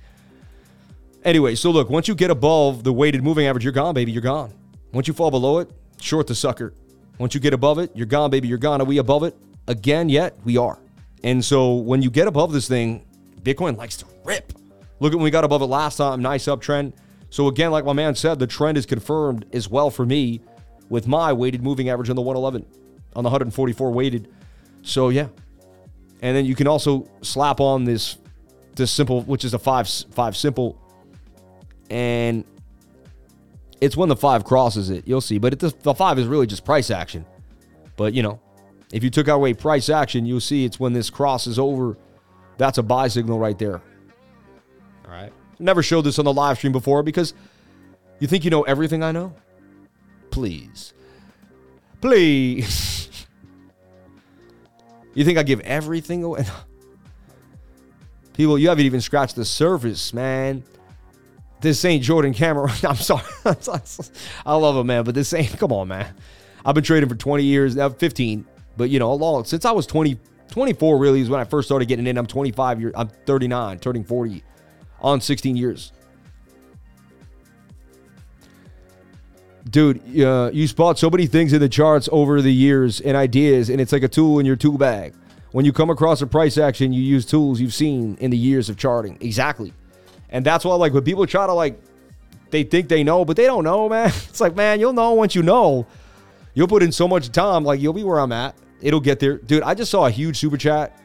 Anyway, 1.25 1.55
so 1.55 1.71
look, 1.71 1.91
once 1.91 2.09
you 2.09 2.15
get 2.15 2.31
above 2.31 2.85
the 2.85 2.93
weighted 2.93 3.23
moving 3.23 3.47
average, 3.47 3.65
you're 3.65 3.73
gone, 3.73 3.95
baby. 3.95 4.13
You're 4.13 4.23
gone. 4.23 4.53
Once 4.93 5.07
you 5.07 5.13
fall 5.13 5.31
below 5.31 5.59
it, 5.59 5.71
short 6.01 6.27
the 6.27 6.35
sucker. 6.35 6.75
Once 7.19 7.35
you 7.35 7.41
get 7.41 7.53
above 7.53 7.79
it, 7.79 7.91
you're 7.95 8.07
gone, 8.07 8.31
baby. 8.31 8.49
You're 8.49 8.59
gone. 8.59 8.81
Are 8.81 8.85
we 8.85 8.99
above 8.99 9.25
it 9.25 9.37
again 9.67 10.09
yet? 10.09 10.37
We 10.45 10.57
are. 10.57 10.79
And 11.25 11.45
so 11.45 11.75
when 11.75 12.03
you 12.03 12.11
get 12.11 12.29
above 12.29 12.53
this 12.53 12.69
thing, 12.69 13.05
Bitcoin 13.43 13.77
likes 13.77 13.97
to 13.99 14.07
rip. 14.25 14.53
Look 15.01 15.13
at 15.13 15.17
when 15.17 15.25
we 15.25 15.31
got 15.31 15.45
above 15.45 15.63
it 15.63 15.67
last 15.67 15.97
time. 15.97 16.23
Nice 16.23 16.45
uptrend. 16.47 16.93
So 17.31 17.49
again, 17.49 17.71
like 17.71 17.85
my 17.85 17.93
man 17.93 18.15
said, 18.15 18.39
the 18.39 18.47
trend 18.47 18.79
is 18.79 18.87
confirmed 18.87 19.47
as 19.53 19.69
well 19.69 19.91
for 19.91 20.07
me 20.07 20.41
with 20.89 21.07
my 21.07 21.33
weighted 21.33 21.63
moving 21.63 21.89
average 21.89 22.09
on 22.09 22.17
the 22.17 22.23
111, 22.23 22.65
on 23.15 23.25
the 23.25 23.29
144 23.29 23.91
weighted. 23.91 24.33
So 24.83 25.11
yeah. 25.11 25.29
And 26.23 26.37
then 26.37 26.45
you 26.45 26.55
can 26.55 26.67
also 26.67 27.09
slap 27.23 27.61
on 27.61 27.85
this 27.85 28.19
this 28.75 28.91
simple, 28.91 29.23
which 29.23 29.45
is 29.45 29.55
a 29.55 29.59
five 29.59 29.89
five 30.11 30.37
simple, 30.37 30.81
and 31.91 32.45
it's 33.81 33.97
when 33.97 34.09
the 34.09 34.17
five 34.17 34.45
crosses 34.45 34.91
it. 34.91 35.07
You'll 35.07 35.21
see, 35.21 35.39
but 35.39 35.53
it, 35.53 35.59
the 35.83 35.95
five 35.95 36.19
is 36.19 36.27
really 36.27 36.47
just 36.47 36.65
price 36.65 36.91
action. 36.91 37.25
But 37.97 38.15
you 38.15 38.23
know, 38.23 38.41
if 38.93 39.05
you 39.05 39.11
took 39.11 39.29
away 39.29 39.55
price 39.55 39.89
action, 39.89 40.27
you'll 40.27 40.41
see 40.41 40.65
it's 40.65 40.81
when 40.81 40.93
this 40.93 41.11
crosses 41.11 41.59
over. 41.59 41.97
That's 42.57 42.79
a 42.79 42.83
buy 42.83 43.09
signal 43.09 43.39
right 43.39 43.59
there. 43.59 43.83
All 45.05 45.11
right. 45.11 45.33
Never 45.59 45.83
showed 45.83 46.03
this 46.03 46.19
on 46.19 46.25
the 46.25 46.33
live 46.33 46.59
stream 46.59 46.73
before 46.73 47.03
because 47.03 47.35
you 48.19 48.27
think 48.27 48.45
you 48.45 48.51
know 48.51 48.63
everything 48.63 49.03
I 49.03 49.13
know? 49.13 49.35
Please. 50.31 50.93
Please. 52.01 53.27
you 55.15 55.25
think 55.25 55.39
I 55.39 55.43
give 55.43 55.61
everything 55.61 56.25
away? 56.25 56.45
People, 58.33 58.59
you 58.59 58.69
haven't 58.69 58.85
even 58.85 59.01
scratched 59.01 59.37
the 59.37 59.45
surface, 59.45 60.13
man. 60.13 60.63
This 61.61 61.85
ain't 61.85 62.03
Jordan 62.03 62.35
Cameron. 62.35 62.73
I'm 62.85 62.97
sorry. 62.97 63.23
I 64.47 64.55
love 64.55 64.77
him, 64.77 64.87
man, 64.87 65.05
but 65.05 65.15
this 65.15 65.33
ain't, 65.33 65.59
come 65.59 65.73
on, 65.73 65.89
man. 65.89 66.15
I've 66.65 66.75
been 66.75 66.85
trading 66.85 67.09
for 67.09 67.15
20 67.15 67.45
years, 67.45 67.77
now 67.77 67.89
15, 67.89 68.45
but 68.77 68.91
you 68.91 68.99
know, 68.99 69.15
long, 69.15 69.45
since 69.45 69.65
I 69.65 69.73
was 69.73 69.87
20, 69.87 70.19
24 70.51 70.99
really 70.99 71.21
is 71.21 71.31
when 71.31 71.41
I 71.41 71.45
first 71.45 71.69
started 71.69 71.87
getting 71.89 72.07
in. 72.07 72.19
I'm 72.19 72.27
25 72.27 72.81
years, 72.81 72.93
I'm 72.97 73.09
39, 73.09 73.79
turning 73.79 74.05
40 74.05 74.43
on 75.01 75.21
16 75.21 75.57
years. 75.57 75.93
Dude, 79.71 80.21
uh, 80.21 80.51
you 80.53 80.67
spot 80.67 80.99
so 80.99 81.11
many 81.11 81.27
things 81.27 81.53
in 81.53 81.61
the 81.61 81.69
charts 81.69 82.09
over 82.11 82.41
the 82.41 82.53
years 82.53 83.01
and 83.01 83.17
ideas, 83.17 83.69
and 83.69 83.81
it's 83.81 83.93
like 83.93 84.03
a 84.03 84.09
tool 84.09 84.39
in 84.39 84.47
your 84.47 84.57
tool 84.57 84.79
bag. 84.79 85.15
When 85.53 85.65
you 85.65 85.73
come 85.73 85.91
across 85.91 86.23
a 86.23 86.27
price 86.27 86.57
action, 86.57 86.93
you 86.93 87.03
use 87.03 87.27
tools 87.27 87.61
you've 87.61 87.75
seen 87.75 88.17
in 88.21 88.31
the 88.31 88.37
years 88.37 88.69
of 88.69 88.77
charting. 88.77 89.19
Exactly. 89.21 89.73
And 90.31 90.45
that's 90.45 90.65
why, 90.65 90.75
like, 90.75 90.93
when 90.93 91.05
people 91.05 91.27
try 91.27 91.47
to, 91.47 91.53
like, 91.53 91.81
they 92.51 92.63
think 92.63 92.89
they 92.89 93.05
know, 93.05 93.25
but 93.25 93.37
they 93.37 93.47
don't 93.47 93.65
know, 93.65 93.89
man. 93.91 94.09
It's 94.09 94.41
like, 94.41 94.57
man, 94.57 94.81
you'll 94.81 94.93
know 94.93 95.13
once 95.15 95.35
you 95.35 95.43
know. 95.43 95.87
You'll 96.55 96.69
put 96.69 96.83
in 96.83 96.93
so 96.93 97.07
much 97.07 97.31
time, 97.31 97.65
like, 97.65 97.81
you'll 97.81 97.93
be 97.93 98.05
where 98.05 98.19
I'm 98.19 98.33
at. 98.33 98.55
It'll 98.81 99.01
get 99.01 99.21
there. 99.21 99.39
Dude, 99.39 99.63
I 99.63 99.75
just 99.75 99.91
saw 99.91 100.07
a 100.07 100.11
huge 100.11 100.39
super 100.39 100.57
chat 100.57 100.97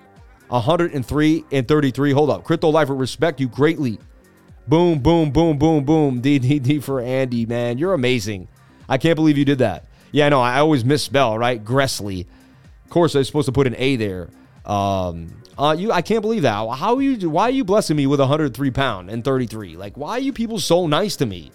103 0.49 1.45
and 1.51 1.67
33. 1.67 2.11
Hold 2.11 2.29
up. 2.29 2.43
Crypto 2.43 2.69
Life 2.69 2.89
will 2.89 2.97
respect 2.97 3.39
you 3.39 3.47
greatly. 3.47 3.99
Boom, 4.67 4.99
boom, 4.99 5.31
boom, 5.31 5.57
boom, 5.57 5.83
boom. 5.83 6.21
DDD 6.23 6.83
for 6.83 7.01
Andy, 7.01 7.45
man. 7.45 7.77
You're 7.77 7.93
amazing. 7.93 8.47
I 8.87 8.97
can't 8.97 9.15
believe 9.15 9.37
you 9.37 9.45
did 9.45 9.59
that. 9.59 9.85
Yeah, 10.11 10.29
no, 10.29 10.41
I 10.41 10.59
always 10.59 10.85
misspell, 10.85 11.37
right? 11.37 11.63
Gressley. 11.63 12.27
Of 12.83 12.89
course, 12.89 13.15
I 13.15 13.19
was 13.19 13.27
supposed 13.27 13.47
to 13.47 13.51
put 13.51 13.65
an 13.65 13.75
A 13.77 13.95
there. 13.95 14.29
Um, 14.65 15.29
uh, 15.57 15.75
you, 15.77 15.91
I 15.91 16.01
can't 16.01 16.21
believe 16.21 16.41
that. 16.43 16.67
How 16.75 16.99
you? 16.99 17.29
Why 17.29 17.43
are 17.43 17.51
you 17.51 17.63
blessing 17.63 17.95
me 17.95 18.07
with 18.07 18.19
103 18.19 18.71
pound 18.71 19.09
and 19.09 19.23
33? 19.23 19.77
Like, 19.77 19.95
why 19.97 20.11
are 20.11 20.19
you 20.19 20.33
people 20.33 20.59
so 20.59 20.87
nice 20.87 21.15
to 21.17 21.25
me? 21.25 21.51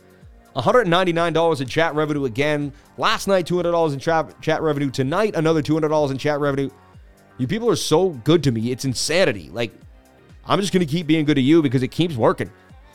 199 0.53 1.33
dollars 1.33 1.61
in 1.61 1.69
chat 1.69 1.95
revenue 1.95 2.25
again. 2.25 2.73
Last 2.97 3.29
night, 3.29 3.47
200 3.47 3.71
dollars 3.71 3.93
in 3.93 3.99
chat 3.99 4.41
chat 4.41 4.63
revenue. 4.63 4.91
Tonight, 4.91 5.35
another 5.35 5.63
200 5.63 5.89
dollars 5.89 6.11
in 6.11 6.19
chat 6.19 6.39
revenue. 6.41 6.71
You 7.39 7.47
people 7.47 7.71
are 7.71 7.77
so 7.77 8.11
good 8.11 8.43
to 8.45 8.53
me. 8.53 8.71
It's 8.73 8.85
insanity. 8.85 9.51
Like, 9.51 9.73
I'm 10.45 10.61
just 10.61 10.73
going 10.73 10.85
to 10.85 10.91
keep 10.91 11.07
being 11.07 11.25
good 11.25 11.37
to 11.37 11.41
you 11.41 11.63
because 11.63 11.83
it 11.83 11.89
keeps 11.89 12.17
working. 12.17 12.51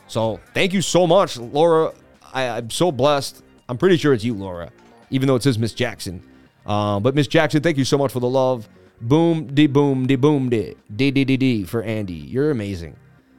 So, 0.07 0.39
thank 0.53 0.73
you 0.73 0.81
so 0.81 1.07
much, 1.07 1.38
Laura. 1.38 1.93
I, 2.34 2.49
I'm 2.49 2.69
so 2.69 2.91
blessed. 2.91 3.43
I'm 3.69 3.77
pretty 3.77 3.95
sure 3.95 4.13
it's 4.13 4.23
you, 4.23 4.34
Laura, 4.34 4.69
even 5.11 5.27
though 5.27 5.35
it 5.35 5.43
says 5.43 5.57
Miss 5.57 5.73
Jackson. 5.73 6.21
Uh, 6.65 6.99
but 6.99 7.15
Miss 7.15 7.27
Jackson, 7.27 7.61
thank 7.61 7.77
you 7.77 7.85
so 7.85 7.97
much 7.97 8.11
for 8.11 8.19
the 8.19 8.27
love. 8.27 8.67
Boom, 9.03 9.53
de 9.53 9.67
boom, 9.67 10.07
de 10.07 10.15
boom, 10.15 10.49
de 10.49 10.75
de 10.95 11.11
de 11.11 11.25
de 11.25 11.63
for 11.65 11.84
Andy. 11.84 12.13
You're 12.13 12.51
amazing. 12.51 12.95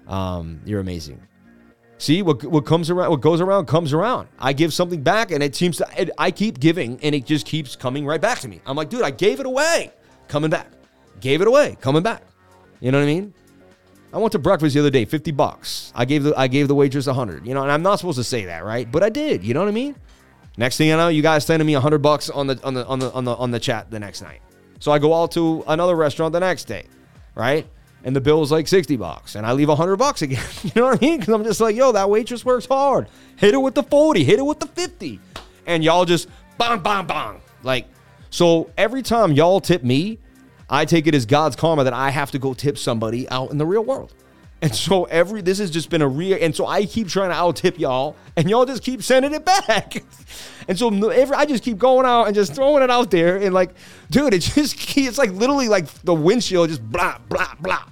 Um, 0.07 0.61
you're 0.65 0.81
amazing. 0.81 1.21
See 1.99 2.23
what 2.23 2.45
what 2.45 2.67
comes 2.67 2.91
around, 2.91 3.11
what 3.11 3.21
goes 3.21 3.41
around 3.41 3.67
comes 3.67 3.93
around. 3.93 4.29
I 4.39 4.53
give 4.53 4.75
something 4.75 5.03
back, 5.03 5.31
and 5.31 5.43
it 5.43 5.57
seems 5.57 5.79
to. 5.79 5.87
It, 5.97 6.11
I 6.19 6.31
keep 6.31 6.61
giving, 6.61 6.99
and 7.03 7.15
it 7.15 7.25
just 7.25 7.47
keeps 7.47 7.77
coming 7.77 8.05
right 8.05 8.21
back 8.21 8.41
to 8.41 8.49
me. 8.49 8.61
I'm 8.67 8.77
like, 8.77 8.91
dude, 8.91 9.03
I 9.03 9.11
gave 9.11 9.41
it 9.41 9.47
away, 9.47 9.93
coming 10.29 10.51
back 10.51 10.67
gave 11.25 11.41
it 11.41 11.49
away, 11.49 11.77
coming 11.81 12.03
back. 12.03 12.23
You 12.81 12.93
know 12.93 12.99
what 12.99 13.05
I 13.05 13.07
mean? 13.07 13.35
I 14.13 14.19
went 14.19 14.33
to 14.33 14.39
breakfast 14.39 14.75
the 14.75 14.81
other 14.81 14.91
day, 14.91 15.07
50 15.07 15.33
bucks. 15.33 15.93
I 15.95 16.05
gave 16.05 16.23
the 16.23 16.39
I 16.39 16.47
gave 16.47 16.69
the 16.69 16.75
waitress 16.75 17.07
100. 17.07 17.47
You 17.47 17.55
know, 17.55 17.63
and 17.63 17.73
I'm 17.73 17.83
not 17.83 17.97
supposed 17.97 18.19
to 18.19 18.25
say 18.25 18.45
that, 18.45 18.65
right? 18.65 18.91
But 18.91 19.03
I 19.03 19.09
did. 19.09 19.43
You 19.43 19.55
know 19.55 19.61
what 19.61 19.69
I 19.69 19.73
mean? 19.73 19.97
Next 20.57 20.77
thing 20.77 20.89
you 20.89 20.97
know, 20.97 21.09
you 21.09 21.23
guys 21.23 21.45
sending 21.45 21.67
me 21.67 21.73
100 21.73 21.99
bucks 21.99 22.31
on 22.31 22.47
the 22.47 22.61
on 22.63 22.75
the 22.75 22.87
on 22.87 22.99
the 23.01 23.11
on 23.13 23.25
the 23.25 23.35
on 23.35 23.51
the 23.51 23.59
chat 23.59 23.91
the 23.91 23.99
next 23.99 24.23
night. 24.23 24.41
So 24.85 24.93
I 24.93 24.99
go 24.99 25.15
out 25.15 25.31
to 25.31 25.65
another 25.67 25.97
restaurant 25.97 26.35
the 26.35 26.41
next 26.41 26.65
day, 26.65 26.85
right? 27.35 27.67
And 28.05 28.15
the 28.15 28.21
bill 28.21 28.43
is 28.43 28.53
like 28.53 28.69
60 28.69 28.99
bucks, 28.99 29.35
and 29.35 29.47
I 29.47 29.53
leave 29.53 29.69
100 29.69 29.97
bucks 29.97 30.21
again. 30.21 30.45
You 30.63 30.73
know 30.75 30.89
what 30.89 31.03
I 31.03 31.07
mean? 31.07 31.21
Because 31.21 31.33
I'm 31.33 31.43
just 31.43 31.59
like, 31.59 31.75
yo, 31.75 31.93
that 31.93 32.11
waitress 32.11 32.45
works 32.45 32.67
hard. 32.67 33.09
Hit 33.37 33.55
it 33.55 33.57
with 33.57 33.75
the 33.75 33.83
40, 33.83 34.23
hit 34.23 34.41
it 34.41 34.43
with 34.43 34.61
the 34.61 34.67
50, 34.67 35.21
and 35.65 35.83
y'all 35.83 36.05
just 36.05 36.29
bang 36.59 36.81
bang 36.81 37.07
bang. 37.07 37.41
Like, 37.63 37.87
so 38.29 38.71
every 38.77 39.01
time 39.01 39.33
y'all 39.33 39.59
tip 39.59 39.83
me, 39.83 40.19
I 40.69 40.85
take 40.85 41.07
it 41.07 41.15
as 41.15 41.25
God's 41.25 41.57
karma 41.57 41.85
that 41.85 41.95
I 41.95 42.11
have 42.11 42.31
to 42.33 42.39
go 42.39 42.53
tip 42.53 42.77
somebody 42.77 43.27
out 43.31 43.53
in 43.53 43.57
the 43.57 43.65
real 43.65 43.87
world. 43.87 44.13
And 44.65 44.75
so 44.75 45.05
every 45.05 45.43
this 45.43 45.59
has 45.59 45.71
just 45.71 45.91
been 45.91 46.01
a 46.01 46.09
real, 46.09 46.39
and 46.41 46.57
so 46.57 46.67
I 46.67 46.87
keep 46.87 47.09
trying 47.09 47.29
to 47.29 47.37
out 47.37 47.57
tip 47.57 47.79
y'all, 47.79 48.17
and 48.35 48.49
y'all 48.49 48.65
just 48.65 48.83
keep 48.83 49.03
sending 49.03 49.35
it 49.35 49.45
back. 49.45 50.03
And 50.67 50.79
so 50.79 50.89
every, 51.11 51.37
I 51.37 51.45
just 51.45 51.63
keep 51.63 51.77
going 51.77 52.07
out 52.07 52.25
and 52.25 52.35
just 52.35 52.55
throwing 52.55 52.83
it 52.83 52.89
out 52.89 53.11
there, 53.11 53.37
and 53.37 53.53
like, 53.53 53.75
dude, 54.09 54.33
it 54.33 54.39
just 54.39 54.75
it's 54.97 55.19
like 55.19 55.31
literally 55.33 55.69
like 55.69 55.87
the 56.05 56.15
windshield 56.15 56.71
just 56.71 56.83
blah 56.83 57.19
blah 57.29 57.53
blah. 57.61 57.85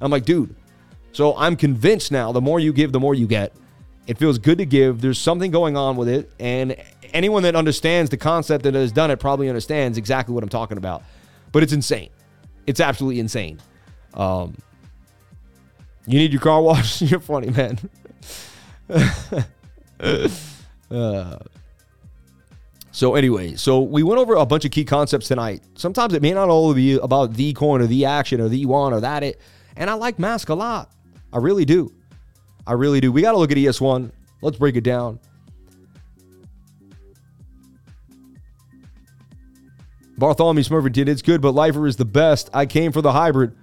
I'm 0.00 0.10
like, 0.10 0.24
dude. 0.24 0.56
So 1.12 1.36
I'm 1.36 1.54
convinced 1.54 2.10
now. 2.10 2.32
The 2.32 2.40
more 2.40 2.58
you 2.58 2.72
give, 2.72 2.92
the 2.92 3.00
more 3.00 3.14
you 3.14 3.26
get. 3.26 3.52
It 4.06 4.16
feels 4.16 4.38
good 4.38 4.56
to 4.56 4.64
give. 4.64 5.02
There's 5.02 5.18
something 5.18 5.50
going 5.50 5.76
on 5.76 5.96
with 5.96 6.08
it, 6.08 6.30
and 6.40 6.74
anyone 7.12 7.42
that 7.42 7.54
understands 7.54 8.10
the 8.10 8.16
concept 8.16 8.64
that 8.64 8.72
has 8.72 8.90
done 8.90 9.10
it 9.10 9.20
probably 9.20 9.50
understands 9.50 9.98
exactly 9.98 10.34
what 10.34 10.42
I'm 10.42 10.48
talking 10.48 10.78
about 10.78 11.02
but 11.54 11.62
it's 11.62 11.72
insane. 11.72 12.10
It's 12.66 12.80
absolutely 12.80 13.20
insane. 13.20 13.60
Um, 14.12 14.56
you 16.06 16.18
need 16.18 16.32
your 16.32 16.40
car 16.40 16.60
washed? 16.62 17.02
You're 17.10 17.20
funny, 17.20 17.50
man. 17.50 17.78
uh, 20.90 21.38
so 22.90 23.14
anyway, 23.14 23.56
so 23.56 23.80
we 23.80 24.02
went 24.02 24.20
over 24.20 24.34
a 24.34 24.46
bunch 24.46 24.64
of 24.64 24.70
key 24.70 24.84
concepts 24.84 25.28
tonight. 25.28 25.62
Sometimes 25.74 26.14
it 26.14 26.22
may 26.22 26.32
not 26.32 26.48
all 26.48 26.72
be 26.74 26.94
about 26.98 27.34
the 27.34 27.52
coin 27.54 27.82
or 27.82 27.86
the 27.86 28.04
action 28.04 28.40
or 28.40 28.48
the 28.48 28.66
one 28.66 28.92
or 28.92 29.00
that 29.00 29.22
it. 29.22 29.40
And 29.76 29.90
I 29.90 29.94
like 29.94 30.18
Mask 30.18 30.48
a 30.48 30.54
lot. 30.54 30.92
I 31.32 31.38
really 31.38 31.64
do. 31.64 31.92
I 32.66 32.74
really 32.74 33.00
do. 33.00 33.10
We 33.10 33.22
got 33.22 33.32
to 33.32 33.38
look 33.38 33.50
at 33.50 33.56
ES1. 33.56 34.12
Let's 34.42 34.56
break 34.56 34.76
it 34.76 34.84
down. 34.84 35.18
Bartholomew 40.16 40.62
Smurfington, 40.62 41.08
it's 41.08 41.22
good, 41.22 41.40
but 41.40 41.52
Lifer 41.52 41.86
is 41.86 41.96
the 41.96 42.04
best. 42.04 42.48
I 42.54 42.66
came 42.66 42.92
for 42.92 43.02
the 43.02 43.10
hybrid, 43.10 43.56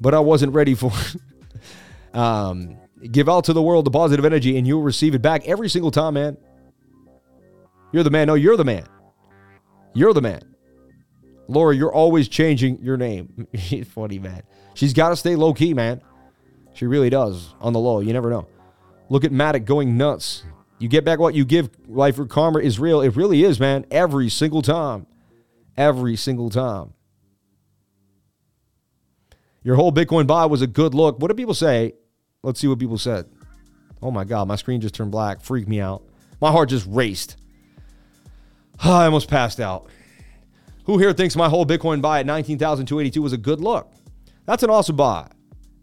but 0.00 0.14
I 0.14 0.20
wasn't 0.20 0.54
ready 0.54 0.74
for 0.74 0.90
it. 0.92 1.16
um, 2.14 2.76
give 3.10 3.28
out 3.28 3.44
to 3.44 3.52
the 3.52 3.62
world 3.62 3.84
the 3.84 3.90
positive 3.90 4.24
energy, 4.24 4.56
and 4.56 4.66
you'll 4.66 4.82
receive 4.82 5.14
it 5.14 5.22
back 5.22 5.46
every 5.46 5.68
single 5.68 5.90
time, 5.90 6.14
man. 6.14 6.36
You're 7.92 8.02
the 8.02 8.10
man. 8.10 8.26
No, 8.28 8.34
you're 8.34 8.56
the 8.56 8.64
man. 8.64 8.86
You're 9.94 10.14
the 10.14 10.22
man. 10.22 10.54
Laura, 11.48 11.74
you're 11.74 11.92
always 11.92 12.28
changing 12.28 12.80
your 12.80 12.96
name. 12.96 13.48
Funny, 13.86 14.18
man. 14.18 14.42
She's 14.74 14.92
got 14.92 15.08
to 15.08 15.16
stay 15.16 15.34
low 15.34 15.52
key, 15.52 15.74
man. 15.74 16.00
She 16.74 16.86
really 16.86 17.10
does 17.10 17.54
on 17.60 17.72
the 17.72 17.80
low. 17.80 18.00
You 18.00 18.12
never 18.12 18.30
know. 18.30 18.46
Look 19.08 19.24
at 19.24 19.32
Matic 19.32 19.64
going 19.64 19.96
nuts. 19.96 20.44
You 20.78 20.88
get 20.88 21.04
back 21.04 21.18
what 21.18 21.34
you 21.34 21.44
give. 21.44 21.68
Life 21.88 22.16
for 22.16 22.26
karma 22.26 22.60
is 22.60 22.78
real. 22.78 23.00
It 23.00 23.16
really 23.16 23.42
is, 23.42 23.58
man. 23.58 23.84
Every 23.90 24.28
single 24.28 24.62
time. 24.62 25.06
Every 25.76 26.14
single 26.14 26.50
time. 26.50 26.94
Your 29.62 29.76
whole 29.76 29.92
Bitcoin 29.92 30.26
buy 30.26 30.46
was 30.46 30.62
a 30.62 30.66
good 30.66 30.94
look. 30.94 31.18
What 31.18 31.28
do 31.28 31.34
people 31.34 31.54
say? 31.54 31.94
Let's 32.42 32.60
see 32.60 32.68
what 32.68 32.78
people 32.78 32.98
said. 32.98 33.26
Oh 34.02 34.10
my 34.10 34.24
God, 34.24 34.48
my 34.48 34.56
screen 34.56 34.80
just 34.80 34.94
turned 34.94 35.10
black. 35.10 35.42
Freaked 35.42 35.68
me 35.68 35.80
out. 35.80 36.02
My 36.40 36.50
heart 36.50 36.70
just 36.70 36.86
raced. 36.88 37.36
I 38.82 39.04
almost 39.04 39.28
passed 39.28 39.60
out. 39.60 39.88
Who 40.84 40.98
here 40.98 41.12
thinks 41.12 41.36
my 41.36 41.48
whole 41.48 41.66
Bitcoin 41.66 42.00
buy 42.00 42.20
at 42.20 42.26
19,282 42.26 43.20
was 43.20 43.32
a 43.32 43.36
good 43.36 43.60
look? 43.60 43.92
That's 44.46 44.62
an 44.62 44.70
awesome 44.70 44.96
buy. 44.96 45.28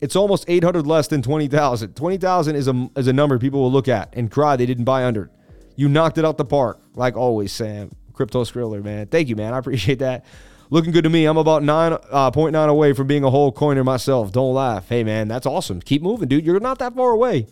It's 0.01 0.15
almost 0.15 0.45
800 0.47 0.85
less 0.85 1.07
than 1.07 1.21
20,000. 1.21 1.95
20,000 1.95 2.55
is 2.55 2.67
a, 2.67 2.89
is 2.95 3.07
a 3.07 3.13
number 3.13 3.37
people 3.37 3.61
will 3.61 3.71
look 3.71 3.87
at 3.87 4.13
and 4.13 4.29
cry 4.29 4.55
they 4.55 4.65
didn't 4.65 4.83
buy 4.83 5.05
under. 5.05 5.29
You 5.75 5.89
knocked 5.89 6.17
it 6.17 6.25
out 6.25 6.37
the 6.37 6.45
park, 6.45 6.81
like 6.95 7.15
always, 7.15 7.51
Sam. 7.51 7.91
Crypto 8.13 8.43
Skriller, 8.43 8.83
man. 8.83 9.07
Thank 9.07 9.29
you, 9.29 9.35
man. 9.35 9.53
I 9.53 9.59
appreciate 9.59 9.99
that. 9.99 10.25
Looking 10.69 10.91
good 10.91 11.05
to 11.05 11.09
me. 11.09 11.25
I'm 11.25 11.37
about 11.37 11.63
9.9 11.63 12.55
uh, 12.55 12.69
away 12.69 12.93
from 12.93 13.07
being 13.07 13.23
a 13.23 13.29
whole 13.29 13.51
coiner 13.51 13.83
myself. 13.83 14.31
Don't 14.33 14.53
laugh. 14.53 14.89
Hey, 14.89 15.03
man, 15.03 15.27
that's 15.27 15.45
awesome. 15.45 15.81
Keep 15.81 16.01
moving, 16.01 16.27
dude. 16.27 16.45
You're 16.45 16.59
not 16.59 16.79
that 16.79 16.93
far 16.93 17.11
away. 17.11 17.47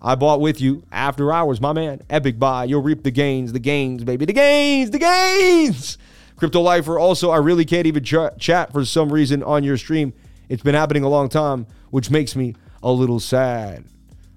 I 0.00 0.14
bought 0.14 0.40
with 0.40 0.60
you 0.60 0.84
after 0.92 1.32
hours, 1.32 1.60
my 1.60 1.72
man. 1.72 2.02
Epic 2.10 2.38
buy. 2.38 2.64
You'll 2.64 2.82
reap 2.82 3.02
the 3.02 3.10
gains, 3.10 3.52
the 3.52 3.58
gains, 3.58 4.04
baby. 4.04 4.26
The 4.26 4.32
gains, 4.32 4.90
the 4.90 4.98
gains. 4.98 5.98
Crypto 6.36 6.60
Lifer. 6.60 6.98
Also, 6.98 7.30
I 7.30 7.38
really 7.38 7.64
can't 7.64 7.86
even 7.86 8.04
ch- 8.04 8.38
chat 8.38 8.72
for 8.72 8.84
some 8.84 9.12
reason 9.12 9.42
on 9.42 9.64
your 9.64 9.76
stream. 9.76 10.12
It's 10.48 10.62
been 10.62 10.74
happening 10.74 11.02
a 11.02 11.08
long 11.08 11.28
time, 11.28 11.66
which 11.90 12.10
makes 12.10 12.36
me 12.36 12.54
a 12.82 12.92
little 12.92 13.18
sad. 13.18 13.86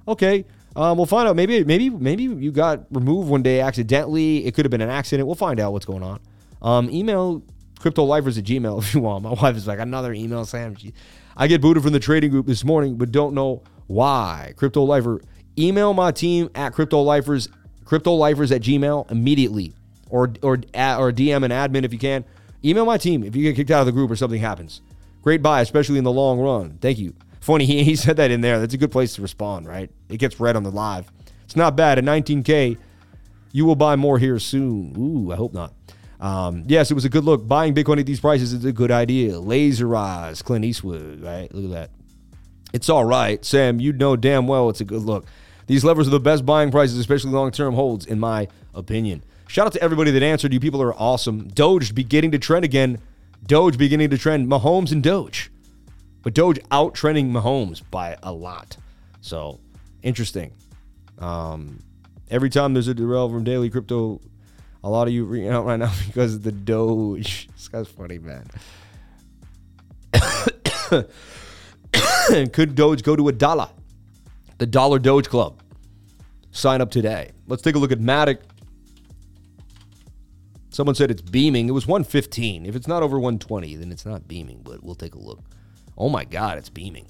Okay, 0.08 0.46
um, 0.76 0.98
we'll 0.98 1.06
find 1.06 1.28
out. 1.28 1.36
Maybe, 1.36 1.64
maybe, 1.64 1.90
maybe 1.90 2.24
you 2.24 2.52
got 2.52 2.86
removed 2.90 3.30
one 3.30 3.44
day 3.44 3.60
accidentally. 3.60 4.46
It 4.46 4.56
could 4.56 4.66
have 4.66 4.72
been 4.72 4.82
an 4.82 4.90
accident. 4.90 5.28
We'll 5.28 5.36
find 5.36 5.60
out 5.60 5.74
what's 5.74 5.86
going 5.86 6.02
on. 6.02 6.20
Um, 6.62 6.90
email 6.90 7.44
cryptolifers 7.82 8.38
at 8.38 8.44
gmail 8.44 8.80
if 8.84 8.94
you 8.94 9.02
want. 9.02 9.24
My 9.24 9.34
wife 9.34 9.56
is 9.56 9.68
like 9.68 9.80
another 9.80 10.14
email, 10.14 10.46
Sam. 10.46 10.76
I 11.36 11.48
get 11.48 11.62
booted 11.62 11.84
from 11.84 11.94
the 11.94 12.00
trading 12.00 12.32
group 12.32 12.46
this 12.46 12.64
morning, 12.64 12.98
but 12.98 13.12
don't 13.12 13.34
know 13.34 13.64
why. 13.88 14.54
Crypto 14.56 14.84
Lifer, 14.84 15.22
email 15.58 15.94
my 15.94 16.12
team 16.12 16.50
at 16.56 16.74
cryptolifers, 16.74 17.50
cryptolifers 17.84 18.54
at 18.56 18.62
gmail 18.62 19.10
immediately, 19.12 19.74
or 20.10 20.34
or 20.42 20.56
or 20.56 21.12
DM 21.12 21.44
an 21.44 21.52
admin 21.52 21.84
if 21.84 21.94
you 21.94 22.00
can. 22.00 22.24
Email 22.64 22.86
my 22.86 22.98
team 22.98 23.24
if 23.24 23.36
you 23.36 23.44
get 23.44 23.56
kicked 23.56 23.72
out 23.72 23.82
of 23.82 23.86
the 23.88 23.92
group 23.92 24.12
or 24.12 24.16
something 24.16 24.40
happens. 24.40 24.82
Great 25.24 25.42
buy, 25.42 25.62
especially 25.62 25.98
in 25.98 26.04
the 26.04 26.12
long 26.12 26.40
run. 26.40 26.78
Thank 26.80 27.00
you. 27.00 27.16
Funny, 27.40 27.66
he, 27.68 27.84
he 27.84 27.96
said 27.96 28.18
that 28.18 28.32
in 28.32 28.42
there. 28.42 28.60
That's 28.60 28.74
a 28.74 28.78
good 28.78 28.92
place 28.92 29.16
to 29.16 29.22
respond, 29.22 29.68
right? 29.68 29.90
It 30.10 30.18
gets 30.18 30.40
read 30.40 30.56
on 30.56 30.64
the 30.64 30.72
live. 30.72 31.12
It's 31.44 31.56
not 31.56 31.76
bad. 31.76 31.98
At 31.98 32.04
19K, 32.04 32.78
you 33.52 33.66
will 33.66 33.76
buy 33.76 33.96
more 33.96 34.18
here 34.18 34.40
soon. 34.40 34.96
Ooh, 34.98 35.32
I 35.32 35.36
hope 35.36 35.54
not. 35.54 35.74
Um, 36.22 36.64
yes, 36.68 36.92
it 36.92 36.94
was 36.94 37.04
a 37.04 37.10
good 37.10 37.24
look. 37.24 37.48
Buying 37.48 37.74
Bitcoin 37.74 38.00
at 38.00 38.06
these 38.06 38.20
prices 38.20 38.54
is 38.54 38.64
a 38.64 38.72
good 38.72 38.92
idea. 38.92 39.40
Laser 39.40 39.96
eyes, 39.96 40.42
Clint 40.42 40.64
Eastwood, 40.64 41.22
right? 41.22 41.54
Look 41.54 41.66
at 41.66 41.72
that. 41.72 41.90
It's 42.74 42.90
all 42.90 43.04
right. 43.04 43.44
Sam, 43.44 43.80
you 43.80 43.92
know 43.92 44.16
damn 44.16 44.48
well 44.48 44.70
it's 44.70 44.82
a 44.82 44.86
good 44.86 45.02
look. 45.02 45.26
These 45.68 45.84
levers 45.84 46.08
are 46.08 46.12
the 46.12 46.20
best 46.20 46.46
buying 46.46 46.72
prices, 46.72 46.98
especially 46.98 47.32
long 47.32 47.52
term 47.52 47.74
holds, 47.74 48.06
in 48.06 48.20
my 48.20 48.48
opinion. 48.74 49.24
Shout 49.48 49.66
out 49.66 49.74
to 49.74 49.82
everybody 49.82 50.12
that 50.12 50.24
answered. 50.24 50.54
You 50.54 50.60
people 50.60 50.82
are 50.82 50.94
awesome. 50.94 51.48
Doge 51.50 51.94
beginning 51.94 52.32
to 52.32 52.40
trend 52.40 52.64
again. 52.64 53.00
Doge 53.46 53.78
beginning 53.78 54.10
to 54.12 54.18
trend 54.18 54.48
Mahomes 54.48 54.92
and 54.92 55.02
Doge. 55.02 55.52
But 56.22 56.34
Doge 56.34 56.60
out 56.72 56.94
trending 56.94 57.32
Mahomes 57.32 57.82
by 57.90 58.18
a 58.22 58.32
lot. 58.32 58.78
So 59.22 59.60
interesting. 60.04 60.54
Um, 61.18 61.80
every 62.30 62.50
time 62.50 62.74
there's 62.74 62.88
a 62.88 62.94
derail 62.94 63.30
from 63.30 63.44
Daily 63.44 63.70
Crypto, 63.70 64.22
a 64.84 64.90
lot 64.90 65.08
of 65.08 65.14
you 65.14 65.26
reading 65.26 65.50
out 65.50 65.66
right 65.66 65.78
now 65.78 65.92
because 66.08 66.36
of 66.36 66.44
the 66.44 66.52
Doge. 66.52 67.48
This 67.48 67.68
guy's 67.68 67.88
funny, 67.88 68.20
man. 68.20 68.48
Could 72.52 72.76
Doge 72.76 73.04
go 73.04 73.16
to 73.16 73.28
a 73.28 73.32
dollar? 73.32 73.70
The 74.58 74.66
Dollar 74.66 75.00
Doge 75.00 75.30
Club. 75.30 75.62
Sign 76.52 76.82
up 76.82 76.92
today. 76.92 77.32
Let's 77.48 77.62
take 77.62 77.76
a 77.76 77.80
look 77.80 77.92
at 77.92 78.00
Matic. 78.00 78.40
Someone 80.70 80.96
said 80.96 81.12
it's 81.12 81.22
beaming. 81.22 81.68
It 81.68 81.74
was 81.74 81.88
115. 81.88 82.66
If 82.66 82.76
it's 82.76 82.88
not 82.88 83.04
over 83.04 83.18
120, 83.18 83.76
then 83.76 83.92
it's 83.92 84.06
not 84.06 84.28
beaming, 84.28 84.62
but 84.64 84.84
we'll 84.84 84.96
take 84.96 85.16
a 85.16 85.20
look. 85.20 85.40
Oh 85.98 86.10
my 86.10 86.26
God, 86.26 86.58
it's 86.58 86.70
beaming. 86.70 87.06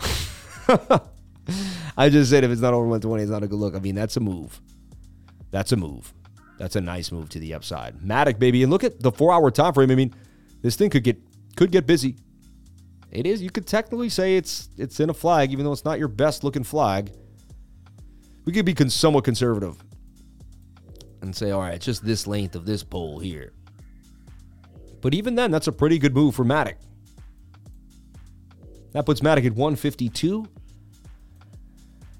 I 1.96 2.08
just 2.08 2.30
said 2.30 2.44
if 2.44 2.50
it's 2.50 2.60
not 2.60 2.74
over 2.74 2.84
120, 2.84 3.22
it's 3.22 3.30
not 3.30 3.42
a 3.42 3.46
good 3.46 3.58
look. 3.58 3.74
I 3.74 3.78
mean, 3.78 3.94
that's 3.94 4.16
a 4.16 4.20
move. 4.20 4.60
That's 5.50 5.72
a 5.72 5.76
move. 5.76 6.12
That's 6.58 6.76
a 6.76 6.80
nice 6.80 7.12
move 7.12 7.28
to 7.30 7.38
the 7.38 7.54
upside. 7.54 8.00
Matic, 8.00 8.38
baby. 8.38 8.62
And 8.62 8.70
look 8.70 8.84
at 8.84 9.00
the 9.00 9.12
four 9.12 9.32
hour 9.32 9.50
time 9.50 9.72
frame. 9.72 9.90
I 9.90 9.94
mean, 9.94 10.14
this 10.60 10.76
thing 10.76 10.90
could 10.90 11.04
get 11.04 11.16
could 11.56 11.70
get 11.70 11.86
busy. 11.86 12.16
It 13.10 13.26
is. 13.26 13.40
You 13.40 13.50
could 13.50 13.66
technically 13.66 14.08
say 14.08 14.36
it's 14.36 14.68
it's 14.76 15.00
in 15.00 15.08
a 15.08 15.14
flag, 15.14 15.52
even 15.52 15.64
though 15.64 15.72
it's 15.72 15.84
not 15.84 15.98
your 15.98 16.08
best 16.08 16.44
looking 16.44 16.64
flag. 16.64 17.12
We 18.44 18.52
could 18.52 18.66
be 18.66 18.74
con- 18.74 18.90
somewhat 18.90 19.24
conservative 19.24 19.76
and 21.22 21.34
say, 21.34 21.50
all 21.50 21.60
right, 21.60 21.74
it's 21.74 21.84
just 21.84 22.04
this 22.04 22.26
length 22.26 22.54
of 22.54 22.64
this 22.66 22.82
pole 22.82 23.18
here. 23.18 23.52
But 25.00 25.14
even 25.14 25.34
then, 25.34 25.50
that's 25.50 25.66
a 25.66 25.72
pretty 25.72 25.98
good 25.98 26.14
move 26.14 26.34
for 26.34 26.44
Matic. 26.44 26.74
That 28.92 29.06
puts 29.06 29.20
Matic 29.20 29.46
at 29.46 29.52
152. 29.52 30.46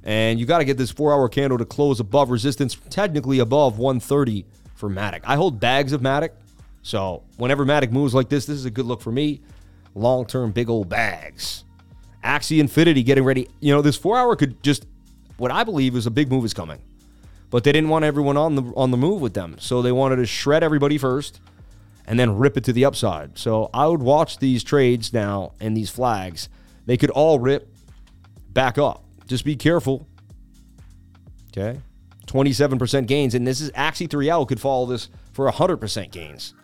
And 0.09 0.41
you 0.41 0.47
got 0.47 0.59
to 0.59 0.65
get 0.65 0.79
this 0.79 0.91
four 0.91 1.13
hour 1.13 1.29
candle 1.29 1.59
to 1.59 1.67
close 1.67 2.01
above 2.01 2.31
resistance, 2.31 2.79
technically 2.89 3.41
above 3.41 3.77
130 3.77 4.47
for 4.75 4.89
Matic. 4.89 5.21
I 5.23 5.37
hold 5.37 5.61
bags 5.61 5.93
of 5.93 6.01
Matic. 6.01 6.31
So 6.81 7.25
whenever 7.37 7.67
Matic 7.67 7.93
moves 7.93 8.15
like 8.15 8.31
this, 8.31 8.47
this 8.47 8.57
is 8.57 8.65
a 8.65 8.71
good 8.71 8.87
look 8.87 9.03
for 9.03 9.13
me. 9.13 9.43
Long 9.95 10.25
term, 10.25 10.51
big 10.51 10.71
old 10.71 10.89
bags. 10.89 11.65
Axie 12.25 12.59
Infinity 12.59 13.03
getting 13.03 13.23
ready. 13.23 13.49
You 13.61 13.75
know, 13.75 13.83
this 13.83 13.99
four 13.99 14.17
hour 14.17 14.35
could 14.35 14.63
just, 14.63 14.87
what 15.37 15.51
I 15.51 15.63
believe 15.63 15.95
is 15.95 16.07
a 16.07 16.11
big 16.11 16.31
move 16.31 16.47
is 16.47 16.55
coming. 16.55 16.81
But 17.51 17.65
they 17.65 17.73
didn't 17.73 17.91
want 17.91 18.07
everyone 18.07 18.39
on 18.39 18.55
the 18.55 18.63
on 18.77 18.91
the 18.91 18.97
move 18.97 19.21
with 19.21 19.35
them. 19.35 19.57
So 19.59 19.83
they 19.83 19.93
wanted 19.93 20.17
to 20.17 20.27
shred 20.27 20.63
everybody 20.63 20.97
first 20.97 21.39
and 22.07 22.19
then 22.19 22.39
rip 22.39 22.57
it 22.57 22.65
to 22.65 22.73
the 22.73 22.87
upside. 22.87 23.37
So 23.37 23.69
I 23.75 23.87
would 23.87 24.01
watch 24.01 24.39
these 24.39 24.65
trades 24.65 25.13
now 25.13 25.53
and 25.61 25.77
these 25.77 25.91
flags. 25.91 26.49
They 26.87 26.97
could 26.97 27.11
all 27.11 27.39
rip 27.39 27.69
back 28.55 28.79
up. 28.79 29.05
Just 29.29 29.45
be 29.45 29.55
careful. 29.55 30.09
Okay. 31.57 31.81
27% 32.27 33.07
gains. 33.07 33.35
And 33.35 33.47
this 33.47 33.61
is 33.61 33.71
Axie 33.73 34.09
3L 34.09 34.49
could 34.49 34.61
follow 34.61 34.87
this 34.87 35.09
for 35.33 35.51
100% 35.51 36.11
gains. 36.11 36.55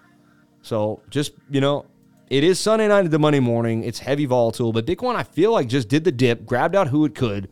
So 0.62 1.02
just, 1.10 1.32
you 1.50 1.60
know, 1.60 1.86
it 2.28 2.42
is 2.42 2.58
Sunday 2.58 2.88
night 2.88 3.04
into 3.04 3.18
Monday 3.18 3.40
morning. 3.40 3.84
It's 3.84 3.98
heavy 3.98 4.26
volatile, 4.26 4.72
but 4.72 4.86
Bitcoin, 4.86 5.14
I 5.14 5.22
feel 5.22 5.52
like 5.52 5.68
just 5.68 5.88
did 5.88 6.04
the 6.04 6.12
dip, 6.12 6.46
grabbed 6.46 6.74
out 6.74 6.88
who 6.88 7.04
it 7.04 7.14
could, 7.14 7.50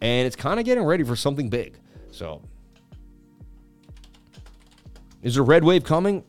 and 0.00 0.26
it's 0.26 0.36
kind 0.36 0.58
of 0.58 0.64
getting 0.64 0.84
ready 0.84 1.04
for 1.04 1.14
something 1.14 1.50
big. 1.50 1.78
So, 2.10 2.42
is 5.22 5.36
a 5.36 5.42
red 5.42 5.62
wave 5.62 5.84
coming? 5.84 6.24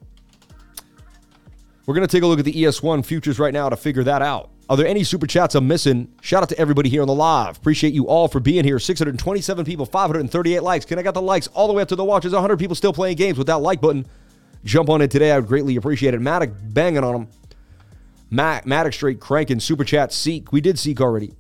We're 1.86 1.96
going 1.96 2.08
to 2.08 2.12
take 2.12 2.24
a 2.24 2.28
look 2.28 2.40
at 2.40 2.46
the 2.46 2.54
ES1 2.54 3.06
futures 3.06 3.40
right 3.40 3.54
now 3.54 3.70
to 3.70 3.78
figure 3.78 4.04
that 4.04 4.22
out. 4.22 4.52
Are 4.70 4.78
there 4.78 4.86
any 4.86 5.04
super 5.04 5.26
chats 5.26 5.56
I'm 5.56 5.68
missing? 5.68 6.14
Shout 6.22 6.44
out 6.44 6.50
to 6.50 6.60
everybody 6.60 6.90
here 6.90 7.02
on 7.02 7.08
the 7.08 7.14
live. 7.14 7.58
Appreciate 7.58 7.92
you 7.92 8.08
all 8.08 8.28
for 8.28 8.40
being 8.40 8.64
here. 8.64 8.78
627 8.78 9.66
people, 9.66 9.88
538 9.88 10.62
likes. 10.62 10.86
Can 10.86 11.00
I 11.00 11.02
get 11.02 11.16
the 11.16 11.22
likes 11.22 11.48
all 11.48 11.68
the 11.68 11.74
way 11.74 11.82
up 11.82 11.88
to 11.88 11.96
the 11.96 12.04
watches? 12.04 12.34
100 12.34 12.60
people 12.60 12.76
still 12.76 12.94
playing 12.94 13.18
games 13.18 13.40
with 13.40 13.48
that 13.48 13.62
like 13.62 13.82
button. 13.82 14.06
Jump 14.64 14.90
on 14.90 15.02
it 15.02 15.10
today. 15.10 15.32
I 15.32 15.40
would 15.40 15.48
greatly 15.48 15.76
appreciate 15.76 16.14
it. 16.14 16.20
Matic 16.20 16.54
banging 16.72 17.04
on 17.04 17.14
them. 17.14 17.28
Matt, 18.30 18.66
Matic 18.66 18.94
straight 18.94 19.20
cranking. 19.20 19.60
Super 19.60 19.84
chat 19.84 20.14
seek. 20.14 20.52
We 20.52 20.62
did 20.62 20.78
seek 20.78 21.02
already. 21.02 21.34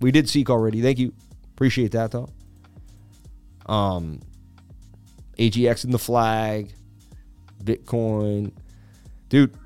We 0.00 0.10
did 0.10 0.28
seek 0.28 0.50
already. 0.50 0.82
Thank 0.82 0.98
you. 0.98 1.14
Appreciate 1.54 1.92
that 1.92 2.10
though. 2.10 2.28
Um, 3.64 4.20
AGX 5.38 5.86
in 5.86 5.92
the 5.92 5.98
flag. 5.98 6.74
Bitcoin. 7.64 8.52
Dude, 9.30 9.56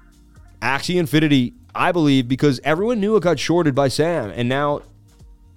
Axie 0.63 0.97
Infinity 1.01 1.55
I 1.75 1.93
believe 1.93 2.29
because 2.29 2.61
everyone 2.65 3.01
knew 3.01 3.17
it 3.17 3.23
got 3.23 3.39
shorted 3.39 3.75
by 3.75 3.89
Sam, 3.89 4.31
and 4.31 4.49
now 4.49 4.83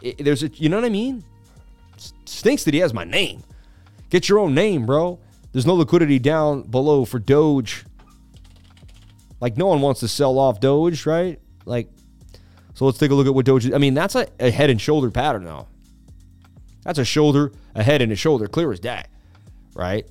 it, 0.02 0.18
there's 0.24 0.44
a, 0.44 0.50
you 0.50 0.70
know 0.70 0.78
what 0.78 0.86
I 0.86 0.90
mean? 0.90 1.24
Stinks 2.26 2.64
that 2.66 2.74
he 2.74 2.80
has 2.82 2.94
my 2.94 3.04
name. 3.04 3.44
Get 4.10 4.30
your 4.30 4.40
own 4.40 4.54
name, 4.54 4.86
bro. 4.86 5.20
There's 5.52 5.66
no 5.66 5.76
liquidity 5.76 6.20
down 6.20 6.64
below 6.64 7.06
for 7.06 7.20
Doge. 7.20 7.86
Like 9.40 9.58
no 9.58 9.68
one 9.68 9.82
wants 9.82 10.00
to 10.02 10.08
sell 10.08 10.40
off 10.40 10.60
Doge, 10.60 11.06
right? 11.06 11.40
Like, 11.66 11.90
so 12.74 12.86
let's 12.86 12.98
take 12.98 13.12
a 13.12 13.16
look 13.16 13.28
at 13.28 13.34
what 13.34 13.46
Doge. 13.46 13.66
Is. 13.66 13.74
I 13.74 13.78
mean, 13.78 13.94
that's 13.94 14.16
a, 14.16 14.28
a 14.40 14.52
head 14.52 14.70
and 14.70 14.80
shoulder 14.82 15.12
pattern, 15.12 15.44
though. 15.44 15.68
That's 16.84 17.00
a 17.00 17.06
shoulder, 17.06 17.52
a 17.76 17.84
head, 17.84 18.02
and 18.02 18.12
a 18.12 18.16
shoulder, 18.16 18.48
clear 18.48 18.72
as 18.72 18.80
day, 18.80 19.04
right? 19.74 20.08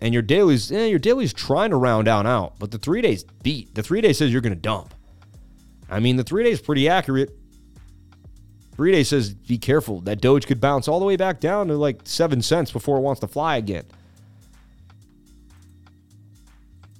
And 0.00 0.12
your 0.12 0.22
daily's, 0.22 0.70
eh, 0.70 0.86
your 0.86 0.98
daily's 0.98 1.32
trying 1.32 1.70
to 1.70 1.76
round 1.76 2.04
down 2.04 2.26
out, 2.26 2.58
but 2.58 2.70
the 2.70 2.78
three 2.78 3.00
days 3.00 3.24
beat. 3.42 3.74
The 3.74 3.82
three 3.82 4.00
day 4.00 4.12
says 4.12 4.32
you're 4.32 4.42
going 4.42 4.54
to 4.54 4.60
dump. 4.60 4.94
I 5.88 6.00
mean, 6.00 6.16
the 6.16 6.24
three 6.24 6.44
days 6.44 6.60
pretty 6.60 6.88
accurate. 6.88 7.30
Three 8.74 8.92
day 8.92 9.04
says 9.04 9.32
be 9.32 9.56
careful. 9.56 10.02
That 10.02 10.20
Doge 10.20 10.46
could 10.46 10.60
bounce 10.60 10.86
all 10.86 11.00
the 11.00 11.06
way 11.06 11.16
back 11.16 11.40
down 11.40 11.68
to 11.68 11.76
like 11.76 12.02
seven 12.04 12.42
cents 12.42 12.70
before 12.70 12.98
it 12.98 13.00
wants 13.00 13.20
to 13.20 13.26
fly 13.26 13.56
again. 13.56 13.86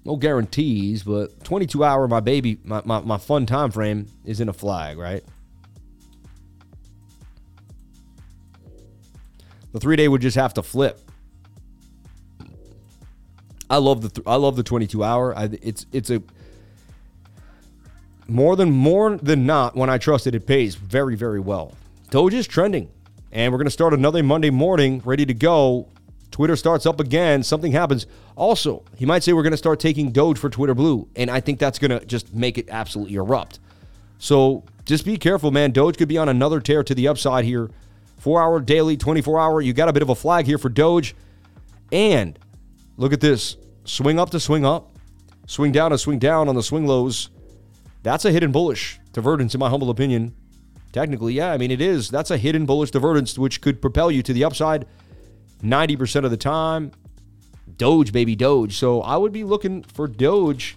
No 0.06 0.16
guarantees, 0.16 1.02
but 1.02 1.42
22 1.44 1.82
hour, 1.84 2.06
my 2.08 2.20
baby, 2.20 2.58
my, 2.64 2.80
my, 2.84 3.00
my 3.00 3.18
fun 3.18 3.44
time 3.44 3.72
frame 3.72 4.06
is 4.24 4.40
in 4.40 4.48
a 4.48 4.52
flag, 4.52 4.96
right? 4.98 5.22
The 9.72 9.80
three 9.80 9.96
day 9.96 10.08
would 10.08 10.22
just 10.22 10.36
have 10.36 10.54
to 10.54 10.62
flip. 10.62 11.05
I 13.68 13.78
love 13.78 14.02
the 14.02 14.08
th- 14.08 14.26
I 14.26 14.36
love 14.36 14.56
the 14.56 14.62
22 14.62 15.02
hour. 15.02 15.36
I, 15.36 15.50
it's 15.62 15.86
it's 15.92 16.10
a 16.10 16.22
more 18.28 18.56
than 18.56 18.70
more 18.70 19.16
than 19.16 19.46
not 19.46 19.76
when 19.76 19.90
I 19.90 19.98
trust 19.98 20.26
it, 20.26 20.34
it 20.34 20.46
pays 20.46 20.74
very 20.74 21.16
very 21.16 21.40
well. 21.40 21.74
Doge 22.10 22.34
is 22.34 22.46
trending, 22.46 22.90
and 23.32 23.52
we're 23.52 23.58
gonna 23.58 23.70
start 23.70 23.92
another 23.94 24.22
Monday 24.22 24.50
morning 24.50 25.02
ready 25.04 25.26
to 25.26 25.34
go. 25.34 25.88
Twitter 26.30 26.56
starts 26.56 26.86
up 26.86 27.00
again. 27.00 27.42
Something 27.42 27.72
happens. 27.72 28.06
Also, 28.36 28.84
he 28.96 29.06
might 29.06 29.22
say 29.22 29.32
we're 29.32 29.42
gonna 29.42 29.56
start 29.56 29.80
taking 29.80 30.12
Doge 30.12 30.38
for 30.38 30.50
Twitter 30.50 30.74
Blue, 30.74 31.08
and 31.16 31.30
I 31.30 31.40
think 31.40 31.58
that's 31.58 31.78
gonna 31.78 32.04
just 32.04 32.34
make 32.34 32.58
it 32.58 32.68
absolutely 32.70 33.14
erupt. 33.14 33.58
So 34.18 34.64
just 34.84 35.04
be 35.04 35.16
careful, 35.16 35.50
man. 35.50 35.72
Doge 35.72 35.96
could 35.96 36.08
be 36.08 36.18
on 36.18 36.28
another 36.28 36.60
tear 36.60 36.84
to 36.84 36.94
the 36.94 37.08
upside 37.08 37.44
here 37.44 37.70
four 38.16 38.42
hour 38.42 38.60
daily, 38.60 38.96
24 38.96 39.38
hour. 39.38 39.60
You 39.60 39.72
got 39.72 39.88
a 39.88 39.92
bit 39.92 40.02
of 40.02 40.08
a 40.08 40.14
flag 40.14 40.46
here 40.46 40.58
for 40.58 40.68
Doge. 40.68 41.14
And 41.92 42.38
look 42.96 43.12
at 43.12 43.20
this 43.20 43.56
swing 43.84 44.18
up 44.18 44.30
to 44.30 44.40
swing 44.40 44.64
up, 44.64 44.96
swing 45.46 45.72
down 45.72 45.90
to 45.90 45.98
swing 45.98 46.18
down 46.18 46.48
on 46.48 46.54
the 46.54 46.62
swing 46.62 46.86
lows. 46.86 47.30
That's 48.02 48.24
a 48.24 48.32
hidden 48.32 48.52
bullish 48.52 49.00
divergence, 49.12 49.54
in 49.54 49.60
my 49.60 49.68
humble 49.68 49.90
opinion. 49.90 50.34
Technically, 50.92 51.34
yeah, 51.34 51.52
I 51.52 51.58
mean, 51.58 51.70
it 51.70 51.80
is. 51.80 52.08
That's 52.08 52.30
a 52.30 52.38
hidden 52.38 52.66
bullish 52.66 52.90
divergence, 52.90 53.38
which 53.38 53.60
could 53.60 53.82
propel 53.82 54.10
you 54.10 54.22
to 54.22 54.32
the 54.32 54.44
upside 54.44 54.86
90% 55.62 56.24
of 56.24 56.30
the 56.30 56.36
time. 56.36 56.92
Doge, 57.76 58.12
baby, 58.12 58.36
Doge. 58.36 58.76
So 58.76 59.02
I 59.02 59.16
would 59.16 59.32
be 59.32 59.44
looking 59.44 59.82
for 59.82 60.06
Doge 60.06 60.76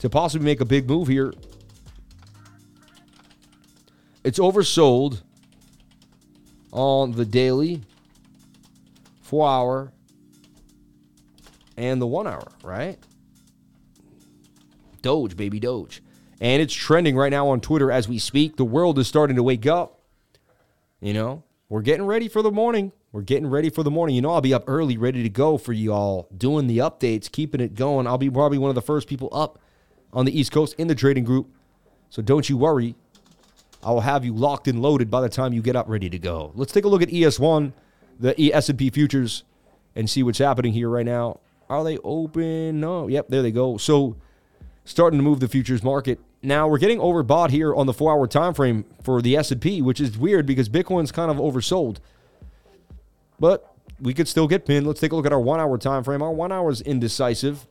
to 0.00 0.10
possibly 0.10 0.44
make 0.44 0.60
a 0.60 0.64
big 0.64 0.88
move 0.88 1.08
here. 1.08 1.32
It's 4.24 4.38
oversold 4.38 5.22
on 6.72 7.12
the 7.12 7.24
daily, 7.24 7.82
four 9.22 9.48
hour, 9.48 9.92
and 11.78 12.02
the 12.02 12.06
one 12.06 12.26
hour, 12.26 12.46
right? 12.62 12.98
Doge, 15.00 15.36
baby, 15.36 15.60
Doge. 15.60 16.02
And 16.40 16.60
it's 16.60 16.74
trending 16.74 17.16
right 17.16 17.30
now 17.30 17.48
on 17.48 17.60
Twitter 17.60 17.90
as 17.90 18.08
we 18.08 18.18
speak. 18.18 18.56
The 18.56 18.64
world 18.64 18.98
is 18.98 19.06
starting 19.06 19.36
to 19.36 19.42
wake 19.42 19.66
up. 19.66 20.00
You 21.00 21.14
know, 21.14 21.44
we're 21.68 21.82
getting 21.82 22.04
ready 22.04 22.28
for 22.28 22.42
the 22.42 22.50
morning. 22.50 22.92
We're 23.12 23.22
getting 23.22 23.46
ready 23.46 23.70
for 23.70 23.82
the 23.82 23.90
morning. 23.90 24.16
You 24.16 24.22
know, 24.22 24.32
I'll 24.32 24.40
be 24.40 24.52
up 24.52 24.64
early, 24.66 24.98
ready 24.98 25.22
to 25.22 25.28
go 25.28 25.56
for 25.56 25.72
you 25.72 25.92
all, 25.92 26.28
doing 26.36 26.66
the 26.66 26.78
updates, 26.78 27.30
keeping 27.30 27.60
it 27.60 27.74
going. 27.74 28.06
I'll 28.06 28.18
be 28.18 28.28
probably 28.28 28.58
one 28.58 28.68
of 28.68 28.74
the 28.74 28.82
first 28.82 29.08
people 29.08 29.28
up 29.32 29.60
on 30.12 30.24
the 30.24 30.38
East 30.38 30.50
Coast 30.52 30.74
in 30.78 30.88
the 30.88 30.94
trading 30.94 31.24
group. 31.24 31.48
So 32.10 32.22
don't 32.22 32.48
you 32.48 32.56
worry. 32.56 32.96
I 33.82 33.92
will 33.92 34.00
have 34.00 34.24
you 34.24 34.34
locked 34.34 34.66
and 34.66 34.82
loaded 34.82 35.10
by 35.10 35.20
the 35.20 35.28
time 35.28 35.52
you 35.52 35.62
get 35.62 35.76
up 35.76 35.88
ready 35.88 36.10
to 36.10 36.18
go. 36.18 36.52
Let's 36.56 36.72
take 36.72 36.84
a 36.84 36.88
look 36.88 37.02
at 37.02 37.08
ES1, 37.08 37.72
the 38.18 38.52
S&P 38.52 38.90
futures, 38.90 39.44
and 39.94 40.10
see 40.10 40.24
what's 40.24 40.38
happening 40.38 40.72
here 40.72 40.88
right 40.88 41.06
now. 41.06 41.38
Are 41.68 41.84
they 41.84 41.98
open? 41.98 42.80
No. 42.80 43.08
Yep, 43.08 43.28
there 43.28 43.42
they 43.42 43.50
go. 43.50 43.76
So 43.76 44.16
starting 44.84 45.18
to 45.18 45.22
move 45.22 45.40
the 45.40 45.48
futures 45.48 45.82
market. 45.82 46.18
Now 46.42 46.66
we're 46.68 46.78
getting 46.78 46.98
overbought 46.98 47.50
here 47.50 47.74
on 47.74 47.86
the 47.86 47.92
four-hour 47.92 48.26
time 48.26 48.54
frame 48.54 48.84
for 49.02 49.20
the 49.20 49.36
S&P, 49.36 49.82
which 49.82 50.00
is 50.00 50.16
weird 50.16 50.46
because 50.46 50.68
Bitcoin's 50.68 51.12
kind 51.12 51.30
of 51.30 51.36
oversold. 51.36 51.98
But 53.38 53.74
we 54.00 54.14
could 54.14 54.28
still 54.28 54.46
get 54.46 54.64
pinned. 54.64 54.86
Let's 54.86 55.00
take 55.00 55.12
a 55.12 55.16
look 55.16 55.26
at 55.26 55.32
our 55.32 55.40
one-hour 55.40 55.78
time 55.78 56.04
frame. 56.04 56.22
Our 56.22 56.32
one 56.32 56.52
hour 56.52 56.70
is 56.70 56.80
indecisive, 56.80 57.66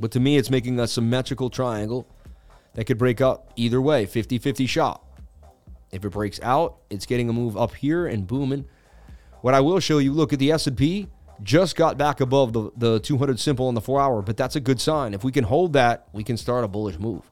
but 0.00 0.10
to 0.12 0.20
me, 0.20 0.36
it's 0.36 0.50
making 0.50 0.80
a 0.80 0.86
symmetrical 0.86 1.50
triangle 1.50 2.08
that 2.74 2.84
could 2.86 2.98
break 2.98 3.20
up 3.20 3.52
either 3.56 3.80
way 3.80 4.06
50 4.06 4.38
50 4.38 4.66
shot. 4.66 5.04
If 5.92 6.04
it 6.04 6.10
breaks 6.10 6.40
out, 6.42 6.78
it's 6.90 7.06
getting 7.06 7.28
a 7.28 7.32
move 7.32 7.56
up 7.56 7.74
here 7.74 8.06
and 8.06 8.26
booming. 8.26 8.64
What 9.42 9.54
I 9.54 9.60
will 9.60 9.78
show 9.78 9.98
you, 9.98 10.12
look 10.12 10.32
at 10.32 10.40
the 10.40 10.50
S&P 10.50 11.06
just 11.42 11.76
got 11.76 11.98
back 11.98 12.20
above 12.20 12.52
the, 12.52 12.70
the 12.76 13.00
200 13.00 13.38
simple 13.40 13.68
on 13.68 13.74
the 13.74 13.80
4 13.80 14.00
hour, 14.00 14.22
but 14.22 14.36
that's 14.36 14.56
a 14.56 14.60
good 14.60 14.80
sign. 14.80 15.14
If 15.14 15.24
we 15.24 15.32
can 15.32 15.44
hold 15.44 15.72
that, 15.74 16.08
we 16.12 16.24
can 16.24 16.36
start 16.36 16.64
a 16.64 16.68
bullish 16.68 16.98
move. 16.98 17.22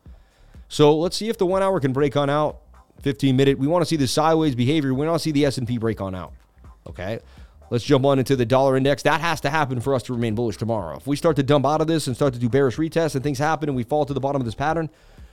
So 0.68 0.96
let's 0.96 1.16
see 1.16 1.28
if 1.28 1.38
the 1.38 1.46
1 1.46 1.62
hour 1.62 1.80
can 1.80 1.92
break 1.92 2.16
on 2.16 2.30
out. 2.30 2.58
15 3.02 3.36
minute. 3.36 3.58
We 3.58 3.66
want 3.66 3.82
to 3.82 3.86
see 3.86 3.96
the 3.96 4.06
sideways 4.06 4.54
behavior. 4.54 4.94
We 4.94 5.06
want 5.06 5.18
to 5.18 5.22
see 5.22 5.32
the 5.32 5.44
S&P 5.44 5.76
break 5.78 6.00
on 6.00 6.14
out. 6.14 6.32
Okay? 6.86 7.18
Let's 7.70 7.84
jump 7.84 8.04
on 8.04 8.18
into 8.18 8.36
the 8.36 8.44
dollar 8.44 8.76
index. 8.76 9.02
That 9.02 9.20
has 9.20 9.40
to 9.40 9.50
happen 9.50 9.80
for 9.80 9.94
us 9.94 10.02
to 10.04 10.12
remain 10.12 10.34
bullish 10.34 10.56
tomorrow. 10.56 10.96
If 10.96 11.06
we 11.06 11.16
start 11.16 11.36
to 11.36 11.42
dump 11.42 11.66
out 11.66 11.80
of 11.80 11.86
this 11.86 12.06
and 12.06 12.14
start 12.14 12.34
to 12.34 12.38
do 12.38 12.48
bearish 12.48 12.76
retests 12.76 13.14
and 13.14 13.24
things 13.24 13.38
happen 13.38 13.68
and 13.68 13.76
we 13.76 13.82
fall 13.82 14.04
to 14.04 14.14
the 14.14 14.20
bottom 14.20 14.40
of 14.40 14.46
this 14.46 14.54
pattern, 14.54 14.90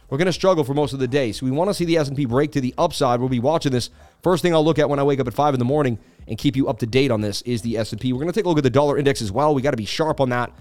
we're 0.09 0.17
going 0.17 0.25
to 0.25 0.33
struggle 0.33 0.63
for 0.63 0.73
most 0.73 0.93
of 0.93 0.99
the 0.99 1.07
day. 1.07 1.31
So 1.31 1.45
we 1.45 1.51
want 1.51 1.69
to 1.69 1.73
see 1.73 1.85
the 1.85 1.97
S&P 1.97 2.25
break 2.25 2.51
to 2.53 2.61
the 2.61 2.73
upside. 2.77 3.19
We'll 3.19 3.29
be 3.29 3.39
watching 3.39 3.71
this. 3.71 3.89
First 4.23 4.41
thing 4.41 4.53
I'll 4.53 4.63
look 4.63 4.79
at 4.79 4.89
when 4.89 4.99
I 4.99 5.03
wake 5.03 5.19
up 5.19 5.27
at 5.27 5.33
5 5.33 5.53
in 5.53 5.59
the 5.59 5.65
morning 5.65 5.99
and 6.29 6.37
keep 6.37 6.55
you 6.55 6.69
up 6.69 6.79
to 6.79 6.85
date 6.85 7.11
on 7.11 7.21
this 7.21 7.41
is 7.41 7.63
the 7.63 7.77
S&P. 7.77 8.13
We're 8.13 8.19
going 8.19 8.31
to 8.31 8.39
take 8.39 8.45
a 8.45 8.47
look 8.47 8.59
at 8.59 8.63
the 8.63 8.69
dollar 8.69 8.97
index 8.97 9.21
as 9.21 9.31
well. 9.31 9.53
We 9.53 9.61
got 9.61 9.71
to 9.71 9.77
be 9.77 9.85
sharp 9.85 10.21
on 10.21 10.29
that 10.29 10.51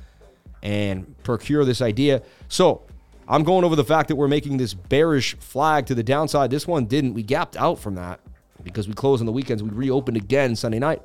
and 0.63 1.15
procure 1.23 1.65
this 1.65 1.83
idea. 1.83 2.23
So 2.49 2.83
I'm 3.29 3.45
going 3.45 3.65
over 3.65 3.77
the 3.77 3.85
fact 3.85 4.09
that 4.09 4.17
we're 4.17 4.29
making 4.29 4.57
this 4.57 4.73
bearish 4.73 5.37
flag 5.37 5.87
to 5.87 5.95
the 5.95 6.03
downside. 6.03 6.51
This 6.51 6.67
one 6.67 6.87
didn't. 6.87 7.13
We 7.13 7.23
gapped 7.23 7.57
out 7.57 7.79
from 7.79 7.97
that 7.97 8.21
because 8.63 8.89
we 8.89 8.95
closed 8.95 9.21
on 9.21 9.27
the 9.27 9.33
weekends. 9.33 9.63
We 9.63 9.69
reopened 9.69 10.17
again 10.17 10.57
Sunday 10.57 10.79
night. 10.79 11.03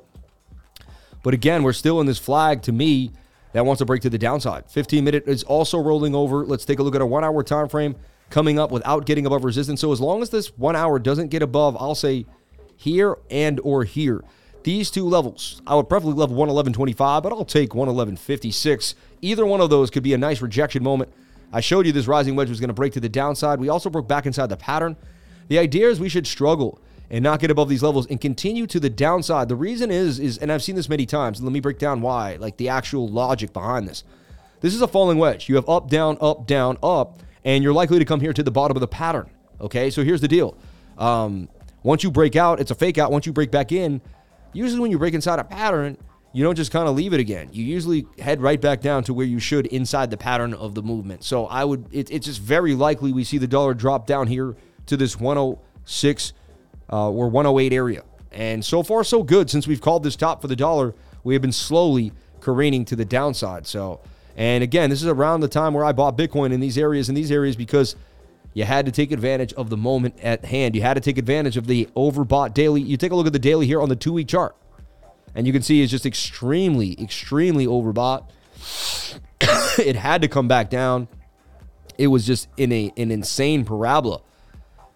But 1.22 1.34
again, 1.34 1.62
we're 1.62 1.74
still 1.74 2.00
in 2.00 2.06
this 2.06 2.18
flag 2.18 2.62
to 2.62 2.72
me 2.72 3.12
that 3.52 3.64
wants 3.66 3.78
to 3.78 3.84
break 3.84 4.02
to 4.02 4.10
the 4.10 4.18
downside. 4.18 4.70
15 4.70 5.04
minute 5.04 5.24
is 5.26 5.42
also 5.44 5.78
rolling 5.78 6.14
over. 6.14 6.44
Let's 6.44 6.64
take 6.64 6.78
a 6.78 6.82
look 6.82 6.94
at 6.94 7.02
a 7.02 7.06
one 7.06 7.22
hour 7.22 7.42
time 7.42 7.68
frame 7.68 7.96
coming 8.30 8.58
up 8.58 8.70
without 8.70 9.04
getting 9.04 9.26
above 9.26 9.44
resistance. 9.44 9.80
So 9.80 9.92
as 9.92 10.00
long 10.00 10.22
as 10.22 10.30
this 10.30 10.48
one 10.56 10.74
hour 10.74 10.98
doesn't 10.98 11.28
get 11.28 11.42
above, 11.42 11.76
I'll 11.78 11.94
say 11.94 12.24
here 12.76 13.16
and 13.30 13.60
or 13.60 13.84
here. 13.84 14.24
These 14.64 14.90
two 14.90 15.06
levels, 15.06 15.60
I 15.66 15.74
would 15.74 15.90
preferably 15.90 16.14
love 16.14 16.30
111.25, 16.30 17.22
but 17.22 17.32
I'll 17.32 17.44
take 17.44 17.70
111.56. 17.70 18.94
Either 19.20 19.44
one 19.44 19.60
of 19.60 19.68
those 19.68 19.90
could 19.90 20.02
be 20.02 20.14
a 20.14 20.18
nice 20.18 20.40
rejection 20.40 20.82
moment. 20.82 21.12
I 21.52 21.60
showed 21.60 21.86
you 21.86 21.92
this 21.92 22.06
rising 22.06 22.34
wedge 22.34 22.48
was 22.48 22.60
going 22.60 22.68
to 22.68 22.74
break 22.74 22.94
to 22.94 23.00
the 23.00 23.08
downside. 23.08 23.60
We 23.60 23.68
also 23.68 23.90
broke 23.90 24.08
back 24.08 24.24
inside 24.24 24.48
the 24.48 24.56
pattern. 24.56 24.96
The 25.48 25.58
idea 25.58 25.88
is 25.88 26.00
we 26.00 26.08
should 26.08 26.26
struggle 26.26 26.80
and 27.10 27.22
not 27.22 27.40
get 27.40 27.50
above 27.50 27.68
these 27.68 27.82
levels 27.82 28.06
and 28.06 28.18
continue 28.18 28.66
to 28.66 28.80
the 28.80 28.88
downside. 28.88 29.48
The 29.48 29.54
reason 29.54 29.90
is 29.90 30.18
is 30.18 30.38
and 30.38 30.50
I've 30.50 30.62
seen 30.62 30.74
this 30.74 30.88
many 30.88 31.04
times. 31.04 31.42
Let 31.42 31.52
me 31.52 31.60
break 31.60 31.78
down 31.78 32.00
why, 32.00 32.36
like 32.36 32.56
the 32.56 32.70
actual 32.70 33.06
logic 33.06 33.52
behind 33.52 33.86
this. 33.86 34.02
This 34.62 34.74
is 34.74 34.80
a 34.80 34.88
falling 34.88 35.18
wedge. 35.18 35.48
You 35.48 35.56
have 35.56 35.68
up, 35.68 35.90
down, 35.90 36.16
up, 36.22 36.46
down, 36.46 36.78
up 36.82 37.20
and 37.44 37.62
you're 37.62 37.74
likely 37.74 37.98
to 37.98 38.04
come 38.06 38.20
here 38.20 38.32
to 38.32 38.42
the 38.42 38.50
bottom 38.50 38.76
of 38.76 38.80
the 38.80 38.88
pattern. 38.88 39.28
Okay, 39.60 39.90
so 39.90 40.02
here's 40.02 40.22
the 40.22 40.28
deal. 40.28 40.56
Um, 40.96 41.48
once 41.82 42.02
you 42.02 42.10
break 42.10 42.34
out, 42.34 42.60
it's 42.60 42.70
a 42.70 42.74
fake 42.74 42.96
out. 42.96 43.12
Once 43.12 43.26
you 43.26 43.32
break 43.32 43.50
back 43.50 43.70
in, 43.70 44.00
usually 44.54 44.80
when 44.80 44.90
you 44.90 44.98
break 44.98 45.12
inside 45.12 45.38
a 45.38 45.44
pattern, 45.44 45.98
you 46.32 46.42
don't 46.42 46.54
just 46.54 46.72
kind 46.72 46.88
of 46.88 46.96
leave 46.96 47.12
it 47.12 47.20
again. 47.20 47.50
You 47.52 47.64
usually 47.64 48.06
head 48.18 48.40
right 48.40 48.60
back 48.60 48.80
down 48.80 49.04
to 49.04 49.14
where 49.14 49.26
you 49.26 49.38
should 49.38 49.66
inside 49.66 50.10
the 50.10 50.16
pattern 50.16 50.54
of 50.54 50.74
the 50.74 50.82
movement. 50.82 51.22
So 51.22 51.46
I 51.46 51.64
would, 51.64 51.86
it, 51.92 52.10
it's 52.10 52.26
just 52.26 52.40
very 52.40 52.74
likely 52.74 53.12
we 53.12 53.22
see 53.22 53.38
the 53.38 53.46
dollar 53.46 53.74
drop 53.74 54.06
down 54.06 54.26
here 54.26 54.56
to 54.86 54.96
this 54.96 55.20
106 55.20 56.32
uh, 56.90 57.10
or 57.10 57.28
108 57.28 57.72
area. 57.72 58.02
And 58.32 58.64
so 58.64 58.82
far, 58.82 59.04
so 59.04 59.22
good. 59.22 59.50
Since 59.50 59.68
we've 59.68 59.80
called 59.80 60.02
this 60.02 60.16
top 60.16 60.40
for 60.40 60.48
the 60.48 60.56
dollar, 60.56 60.94
we 61.22 61.34
have 61.34 61.42
been 61.42 61.52
slowly 61.52 62.12
careening 62.40 62.84
to 62.86 62.96
the 62.96 63.04
downside. 63.04 63.66
So 63.66 64.00
and 64.36 64.64
again, 64.64 64.90
this 64.90 65.02
is 65.02 65.08
around 65.08 65.40
the 65.40 65.48
time 65.48 65.74
where 65.74 65.84
I 65.84 65.92
bought 65.92 66.18
Bitcoin 66.18 66.52
in 66.52 66.60
these 66.60 66.76
areas, 66.76 67.08
in 67.08 67.14
these 67.14 67.30
areas, 67.30 67.56
because 67.56 67.94
you 68.54 68.64
had 68.64 68.86
to 68.86 68.92
take 68.92 69.10
advantage 69.10 69.52
of 69.54 69.68
the 69.68 69.76
moment 69.76 70.18
at 70.22 70.44
hand. 70.44 70.76
You 70.76 70.82
had 70.82 70.94
to 70.94 71.00
take 71.00 71.18
advantage 71.18 71.56
of 71.56 71.66
the 71.66 71.88
overbought 71.96 72.54
daily. 72.54 72.80
You 72.80 72.96
take 72.96 73.10
a 73.10 73.16
look 73.16 73.26
at 73.26 73.32
the 73.32 73.38
daily 73.38 73.66
here 73.66 73.82
on 73.82 73.88
the 73.88 73.96
two 73.96 74.12
week 74.12 74.28
chart, 74.28 74.56
and 75.34 75.46
you 75.46 75.52
can 75.52 75.60
see 75.60 75.82
it's 75.82 75.90
just 75.90 76.06
extremely, 76.06 77.00
extremely 77.02 77.66
overbought. 77.66 78.30
it 79.78 79.96
had 79.96 80.22
to 80.22 80.28
come 80.28 80.46
back 80.46 80.70
down. 80.70 81.08
It 81.98 82.06
was 82.06 82.24
just 82.24 82.48
in 82.56 82.72
a 82.72 82.92
an 82.96 83.10
insane 83.10 83.64
parabola, 83.64 84.20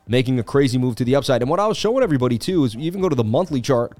making 0.06 0.38
a 0.38 0.44
crazy 0.44 0.78
move 0.78 0.94
to 0.96 1.04
the 1.04 1.16
upside. 1.16 1.42
And 1.42 1.50
what 1.50 1.60
I 1.60 1.66
was 1.66 1.76
showing 1.76 2.04
everybody 2.04 2.38
too 2.38 2.64
is 2.64 2.74
you 2.74 2.82
even 2.82 3.00
go 3.00 3.08
to 3.08 3.16
the 3.16 3.24
monthly 3.24 3.60
chart, 3.60 3.98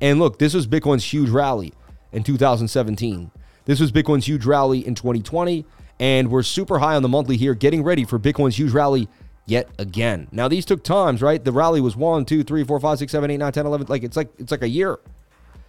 and 0.00 0.18
look, 0.18 0.40
this 0.40 0.52
was 0.52 0.66
Bitcoin's 0.66 1.04
huge 1.04 1.30
rally 1.30 1.72
in 2.10 2.24
2017. 2.24 3.30
This 3.66 3.78
was 3.78 3.92
Bitcoin's 3.92 4.26
huge 4.26 4.44
rally 4.44 4.84
in 4.84 4.96
2020, 4.96 5.64
And 5.98 6.30
we're 6.30 6.42
super 6.42 6.78
high 6.78 6.94
on 6.94 7.02
the 7.02 7.08
monthly 7.08 7.36
here, 7.36 7.54
getting 7.54 7.82
ready 7.82 8.04
for 8.04 8.18
Bitcoin's 8.18 8.58
huge 8.58 8.72
rally 8.72 9.08
yet 9.46 9.68
again. 9.78 10.28
Now 10.30 10.48
these 10.48 10.64
took 10.64 10.84
times, 10.84 11.22
right? 11.22 11.42
The 11.42 11.52
rally 11.52 11.80
was 11.80 11.96
one, 11.96 12.24
two, 12.24 12.44
three, 12.44 12.64
four, 12.64 12.78
five, 12.80 12.98
six, 12.98 13.12
seven, 13.12 13.30
eight, 13.30 13.38
nine, 13.38 13.52
10, 13.52 13.64
11. 13.64 13.86
Like 13.88 14.02
it's 14.02 14.16
like 14.16 14.28
it's 14.38 14.50
like 14.50 14.62
a 14.62 14.68
year. 14.68 14.98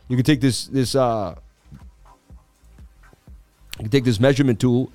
You 0.09 0.17
can 0.17 0.25
take 0.25 0.41
this 0.41 0.65
this 0.67 0.95
uh 0.95 1.35
you 3.77 3.83
can 3.83 3.89
take 3.91 4.03
this 4.03 4.19
measurement 4.19 4.59
tool 4.59 4.91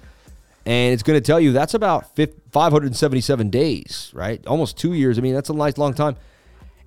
and 0.64 0.92
it's 0.92 1.02
going 1.02 1.16
to 1.18 1.24
tell 1.24 1.40
you 1.40 1.52
that's 1.52 1.74
about 1.74 2.16
577 2.16 3.50
days, 3.50 4.10
right? 4.14 4.44
Almost 4.46 4.76
two 4.76 4.92
years. 4.92 5.18
I 5.18 5.20
mean, 5.20 5.34
that's 5.34 5.50
a 5.50 5.54
nice 5.54 5.76
long 5.76 5.94
time. 5.94 6.16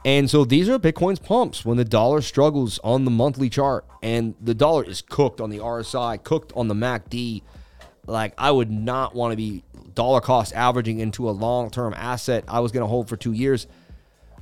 And 0.05 0.30
so 0.30 0.45
these 0.45 0.69
are 0.69 0.77
Bitcoin's 0.77 1.19
pumps 1.19 1.65
when 1.65 1.77
the 1.77 1.84
dollar 1.84 2.22
struggles 2.22 2.80
on 2.84 3.05
the 3.05 3.11
monthly 3.11 3.49
chart 3.49 3.85
and 4.03 4.35
the 4.39 4.53
dollar 4.53 4.84
is 4.84 5.01
cooked 5.01 5.41
on 5.41 5.49
the 5.49 5.57
RSI, 5.57 6.23
cooked 6.23 6.53
on 6.55 6.67
the 6.67 6.76
MACD. 6.76 7.41
Like, 8.07 8.34
I 8.38 8.52
would 8.52 8.72
not 8.72 9.15
want 9.15 9.32
to 9.32 9.38
be 9.38 9.64
dollar 9.94 10.22
cost 10.22 10.53
averaging 10.53 10.99
into 10.99 11.30
a 11.30 11.32
long 11.32 11.69
term 11.69 11.94
asset 11.95 12.44
I 12.48 12.60
was 12.60 12.72
going 12.72 12.82
to 12.82 12.88
hold 12.88 13.10
for 13.10 13.18
two 13.18 13.32
years. 13.32 13.68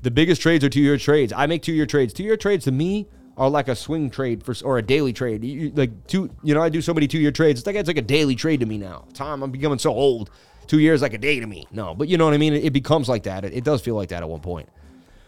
The 0.02 0.12
biggest 0.12 0.42
trades 0.42 0.64
are 0.66 0.70
two 0.70 0.82
year 0.82 0.98
trades. 0.98 1.32
I 1.32 1.46
make 1.46 1.62
two 1.62 1.72
year 1.72 1.86
trades. 1.86 2.14
Two 2.14 2.24
year 2.24 2.36
trades 2.36 2.66
to 2.66 2.72
me 2.72 3.08
are 3.38 3.50
like 3.50 3.68
a 3.68 3.76
swing 3.76 4.10
trade 4.10 4.44
for 4.44 4.54
or 4.64 4.78
a 4.78 4.82
daily 4.82 5.14
trade. 5.14 5.44
You, 5.44 5.72
like 5.72 6.08
two, 6.08 6.30
you 6.44 6.54
know, 6.54 6.62
I 6.62 6.70
do 6.70 6.82
so 6.82 6.94
many 6.94 7.08
two 7.08 7.20
year 7.20 7.32
trades. 7.32 7.62
It's 7.62 7.68
like 7.68 7.76
it's 7.76 7.88
like 7.88 7.98
a 7.98 8.02
daily 8.02 8.36
trade 8.36 8.60
to 8.60 8.66
me 8.66 8.78
now. 8.78 9.06
Tom, 9.14 9.44
I'm 9.44 9.52
becoming 9.52 9.80
so 9.80 9.92
old. 9.92 10.30
Two 10.68 10.80
years 10.80 11.02
like 11.02 11.14
a 11.14 11.18
day 11.18 11.40
to 11.40 11.48
me. 11.48 11.68
No, 11.72 11.94
but 11.94 12.08
you 12.08 12.18
know 12.18 12.26
what 12.26 12.34
I 12.34 12.38
mean. 12.38 12.54
It, 12.54 12.66
it 12.66 12.74
becomes 12.74 13.10
like 13.10 13.24
that. 13.24 13.44
It, 13.46 13.54
it 13.54 13.64
does 13.64 13.82
feel 13.82 13.96
like 13.96 14.10
that 14.10 14.24
at 14.24 14.30
one 14.30 14.40
point. 14.40 14.70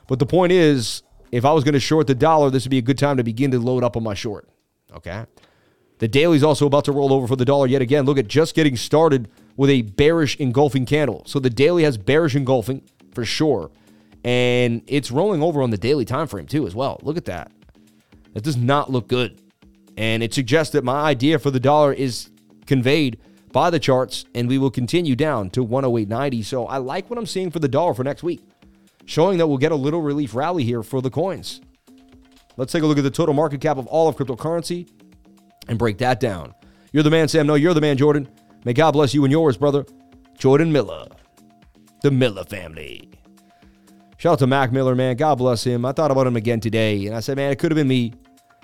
But 0.07 0.19
the 0.19 0.25
point 0.25 0.51
is, 0.51 1.03
if 1.31 1.45
I 1.45 1.51
was 1.51 1.63
going 1.63 1.73
to 1.73 1.79
short 1.79 2.07
the 2.07 2.15
dollar, 2.15 2.49
this 2.49 2.63
would 2.63 2.71
be 2.71 2.77
a 2.77 2.81
good 2.81 2.97
time 2.97 3.17
to 3.17 3.23
begin 3.23 3.51
to 3.51 3.59
load 3.59 3.83
up 3.83 3.97
on 3.97 4.03
my 4.03 4.13
short. 4.13 4.47
Okay. 4.93 5.25
The 5.99 6.07
daily 6.07 6.37
is 6.37 6.43
also 6.43 6.67
about 6.67 6.85
to 6.85 6.91
roll 6.91 7.13
over 7.13 7.27
for 7.27 7.35
the 7.35 7.45
dollar 7.45 7.67
yet 7.67 7.81
again. 7.81 8.05
Look 8.05 8.17
at 8.17 8.27
just 8.27 8.53
getting 8.53 8.75
started 8.75 9.29
with 9.55 9.69
a 9.69 9.83
bearish 9.83 10.35
engulfing 10.37 10.85
candle. 10.85 11.23
So 11.25 11.39
the 11.39 11.49
daily 11.49 11.83
has 11.83 11.97
bearish 11.97 12.35
engulfing 12.35 12.81
for 13.13 13.23
sure. 13.23 13.71
And 14.23 14.81
it's 14.87 15.11
rolling 15.11 15.41
over 15.41 15.61
on 15.61 15.69
the 15.69 15.77
daily 15.77 16.03
time 16.03 16.27
frame 16.27 16.47
too 16.47 16.67
as 16.67 16.75
well. 16.75 16.99
Look 17.03 17.15
at 17.15 17.25
that. 17.25 17.51
That 18.33 18.43
does 18.43 18.57
not 18.57 18.91
look 18.91 19.07
good. 19.07 19.41
And 19.97 20.21
it 20.21 20.33
suggests 20.33 20.73
that 20.73 20.83
my 20.83 21.01
idea 21.01 21.39
for 21.39 21.51
the 21.51 21.59
dollar 21.59 21.93
is 21.93 22.29
conveyed 22.65 23.19
by 23.53 23.69
the 23.69 23.79
charts 23.79 24.25
and 24.35 24.49
we 24.49 24.57
will 24.57 24.71
continue 24.71 25.15
down 25.15 25.49
to 25.51 25.65
108.90. 25.65 26.43
So 26.43 26.65
I 26.65 26.77
like 26.77 27.09
what 27.09 27.17
I'm 27.17 27.25
seeing 27.25 27.51
for 27.51 27.59
the 27.59 27.69
dollar 27.69 27.93
for 27.93 28.03
next 28.03 28.21
week, 28.21 28.41
showing 29.05 29.37
that 29.37 29.47
we'll 29.47 29.57
get 29.57 29.71
a 29.71 29.75
little 29.75 30.01
relief 30.01 30.35
rally 30.35 30.65
here 30.65 30.83
for 30.83 31.01
the 31.01 31.09
coins. 31.09 31.61
Let's 32.57 32.73
take 32.73 32.83
a 32.83 32.85
look 32.85 32.97
at 32.97 33.05
the 33.05 33.11
total 33.11 33.33
market 33.33 33.61
cap 33.61 33.77
of 33.77 33.87
all 33.87 34.09
of 34.09 34.17
cryptocurrency 34.17 34.89
and 35.67 35.77
break 35.77 35.97
that 35.99 36.19
down. 36.19 36.53
You're 36.91 37.03
the 37.03 37.09
man, 37.09 37.27
Sam. 37.27 37.47
No, 37.47 37.55
you're 37.55 37.73
the 37.73 37.81
man, 37.81 37.97
Jordan. 37.97 38.27
May 38.63 38.73
God 38.73 38.91
bless 38.91 39.13
you 39.13 39.23
and 39.23 39.31
yours, 39.31 39.57
brother. 39.57 39.85
Jordan 40.37 40.71
Miller, 40.71 41.07
the 42.01 42.11
Miller 42.11 42.43
family. 42.43 43.09
Shout 44.17 44.33
out 44.33 44.39
to 44.39 44.47
Mac 44.47 44.71
Miller, 44.71 44.95
man. 44.95 45.15
God 45.15 45.35
bless 45.35 45.63
him. 45.63 45.85
I 45.85 45.91
thought 45.91 46.11
about 46.11 46.27
him 46.27 46.35
again 46.35 46.59
today, 46.59 47.05
and 47.05 47.15
I 47.15 47.19
said, 47.19 47.37
man, 47.37 47.51
it 47.51 47.59
could 47.59 47.71
have 47.71 47.75
been 47.75 47.87
me. 47.87 48.13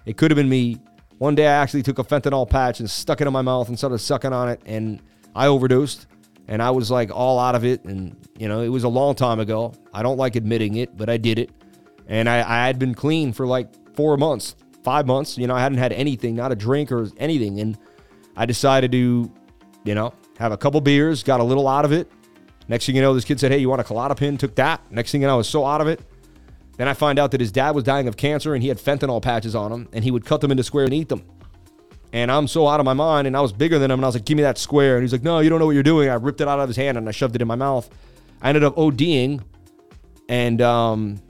It 0.06 0.18
could 0.18 0.32
have 0.32 0.36
been 0.36 0.50
me. 0.50 0.80
One 1.18 1.36
day 1.36 1.46
I 1.46 1.62
actually 1.62 1.84
took 1.84 2.00
a 2.00 2.04
fentanyl 2.04 2.50
patch 2.50 2.80
and 2.80 2.90
stuck 2.90 3.22
it 3.22 3.28
in 3.28 3.34
my 3.34 3.42
mouth 3.42 3.68
and 3.68 3.78
started 3.78 4.00
sucking 4.00 4.34
on 4.34 4.50
it, 4.50 4.62
and 4.66 5.02
I 5.36 5.48
overdosed. 5.48 6.08
And 6.48 6.62
I 6.62 6.72
was 6.72 6.92
like 6.92 7.12
all 7.12 7.40
out 7.40 7.56
of 7.56 7.64
it. 7.64 7.86
And, 7.86 8.16
you 8.38 8.50
know, 8.50 8.62
it 8.62 8.68
was 8.68 8.84
a 8.84 8.90
long 8.90 9.16
time 9.16 9.40
ago. 9.40 9.74
I 9.94 10.04
don't 10.04 10.18
like 10.18 10.36
admitting 10.36 10.76
it, 10.76 10.98
but 10.98 11.10
I 11.10 11.16
did 11.16 11.40
it. 11.40 11.52
And 12.08 12.28
I, 12.28 12.40
I 12.40 12.66
had 12.66 12.78
been 12.78 12.94
clean 12.94 13.32
for 13.32 13.48
like 13.48 13.70
four 13.96 14.18
months, 14.18 14.56
five 14.84 15.06
months. 15.06 15.38
You 15.38 15.48
know, 15.48 15.56
I 15.56 15.62
hadn't 15.62 15.78
had 15.78 15.94
anything, 15.94 16.36
not 16.36 16.52
a 16.52 16.56
drink 16.56 16.92
or 16.92 17.10
anything. 17.18 17.60
And 17.60 17.78
I 18.36 18.46
decided 18.46 18.92
to, 18.92 19.32
you 19.84 19.96
know, 19.96 20.14
have 20.38 20.52
a 20.52 20.58
couple 20.58 20.82
beers, 20.82 21.24
got 21.24 21.40
a 21.40 21.44
little 21.44 21.68
out 21.68 21.86
of 21.86 21.92
it. 21.92 22.12
Next 22.68 22.86
thing 22.86 22.96
you 22.96 23.02
know, 23.02 23.14
this 23.14 23.26
kid 23.26 23.40
said, 23.40 23.52
Hey, 23.52 23.58
you 23.58 23.70
want 23.70 23.82
a 23.82 23.84
Klonopin? 23.84 24.40
Took 24.40 24.56
that. 24.56 24.82
Next 24.92 25.12
thing 25.12 25.22
you 25.22 25.28
know, 25.28 25.34
I 25.34 25.38
was 25.38 25.50
so 25.50 25.66
out 25.66 25.82
of 25.82 25.88
it. 25.88 26.02
Then 26.78 26.88
I 26.88 26.94
find 26.94 27.20
out 27.20 27.32
that 27.32 27.42
his 27.42 27.52
dad 27.52 27.76
was 27.76 27.84
dying 27.84 28.08
of 28.08 28.18
cancer 28.18 28.54
and 28.54 28.64
he 28.64 28.70
had 28.70 28.78
fentanyl 28.78 29.22
patches 29.22 29.56
on 29.56 29.72
him 29.72 29.90
and 29.94 30.04
he 30.04 30.12
would 30.12 30.26
cut 30.26 30.42
them 30.42 30.52
into 30.52 30.64
squares 30.64 30.88
and 30.88 30.94
eat 30.94 31.10
them. 31.10 31.24
And 32.14 32.32
I'm 32.32 32.48
so 32.48 32.68
out 32.68 32.80
of 32.80 32.86
my 32.86 32.94
mind 32.94 33.28
and 33.28 33.38
I 33.38 33.42
was 33.42 33.54
bigger 33.54 33.80
than 33.80 33.92
him 33.92 34.00
and 34.00 34.06
I 34.06 34.08
was 34.08 34.16
like, 34.16 34.26
give 34.26 34.36
me 34.36 34.44
that 34.44 34.58
square. 34.58 34.96
And 34.96 35.04
he's 35.04 35.12
like, 35.12 35.24
no, 35.24 35.40
you 35.40 35.50
don't 35.50 35.60
know 35.60 35.66
what 35.66 35.74
you're 35.74 35.84
doing. 35.84 36.10
I 36.10 36.16
ripped 36.16 36.42
it 36.42 36.48
out 36.48 36.60
of 36.60 36.68
his 36.68 36.78
hand 36.78 36.98
and 36.98 37.08
I 37.08 37.12
shoved 37.12 37.36
it 37.36 37.42
in 37.42 37.48
my 37.48 37.56
mouth. 37.56 37.90
I 38.42 38.50
ended 38.50 38.64
up 38.64 38.76
ODing 38.76 39.44
and, 40.28 40.62
um, 40.62 41.22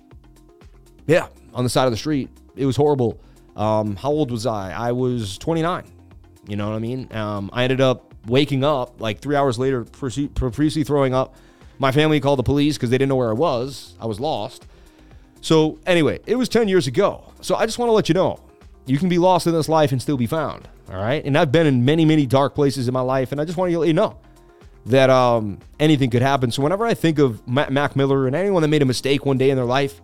yeah, 1.07 1.27
on 1.53 1.63
the 1.63 1.69
side 1.69 1.85
of 1.85 1.91
the 1.91 1.97
street. 1.97 2.29
It 2.55 2.65
was 2.65 2.75
horrible. 2.75 3.19
Um, 3.55 3.95
how 3.95 4.09
old 4.09 4.31
was 4.31 4.45
I? 4.45 4.71
I 4.71 4.91
was 4.91 5.37
29. 5.37 5.85
You 6.47 6.55
know 6.55 6.69
what 6.69 6.75
I 6.75 6.79
mean? 6.79 7.07
Um, 7.13 7.49
I 7.53 7.63
ended 7.63 7.81
up 7.81 8.13
waking 8.27 8.63
up 8.63 8.99
like 8.99 9.19
three 9.19 9.35
hours 9.35 9.59
later, 9.59 9.83
profusely 9.83 10.83
throwing 10.83 11.13
up. 11.13 11.35
My 11.79 11.91
family 11.91 12.19
called 12.19 12.39
the 12.39 12.43
police 12.43 12.77
because 12.77 12.89
they 12.89 12.97
didn't 12.97 13.09
know 13.09 13.15
where 13.15 13.29
I 13.29 13.33
was. 13.33 13.95
I 13.99 14.05
was 14.05 14.19
lost. 14.19 14.67
So, 15.41 15.79
anyway, 15.87 16.19
it 16.27 16.35
was 16.35 16.47
10 16.49 16.67
years 16.67 16.85
ago. 16.85 17.33
So, 17.41 17.55
I 17.55 17.65
just 17.65 17.79
want 17.79 17.89
to 17.89 17.93
let 17.93 18.07
you 18.07 18.13
know 18.13 18.39
you 18.85 18.99
can 18.99 19.09
be 19.09 19.17
lost 19.17 19.47
in 19.47 19.53
this 19.53 19.67
life 19.67 19.91
and 19.91 19.99
still 19.99 20.17
be 20.17 20.27
found. 20.27 20.67
All 20.89 20.97
right. 20.97 21.23
And 21.25 21.37
I've 21.37 21.51
been 21.51 21.65
in 21.65 21.83
many, 21.83 22.05
many 22.05 22.27
dark 22.27 22.53
places 22.53 22.87
in 22.87 22.93
my 22.93 23.01
life. 23.01 23.31
And 23.31 23.41
I 23.41 23.45
just 23.45 23.57
want 23.57 23.71
to 23.71 23.79
let 23.79 23.87
you 23.87 23.93
know 23.93 24.19
that 24.85 25.09
um, 25.09 25.57
anything 25.79 26.11
could 26.11 26.21
happen. 26.21 26.51
So, 26.51 26.61
whenever 26.61 26.85
I 26.85 26.93
think 26.93 27.17
of 27.17 27.47
Mac 27.47 27.95
Miller 27.95 28.27
and 28.27 28.35
anyone 28.35 28.61
that 28.61 28.67
made 28.67 28.83
a 28.83 28.85
mistake 28.85 29.25
one 29.25 29.37
day 29.39 29.49
in 29.49 29.55
their 29.55 29.65
life 29.65 30.01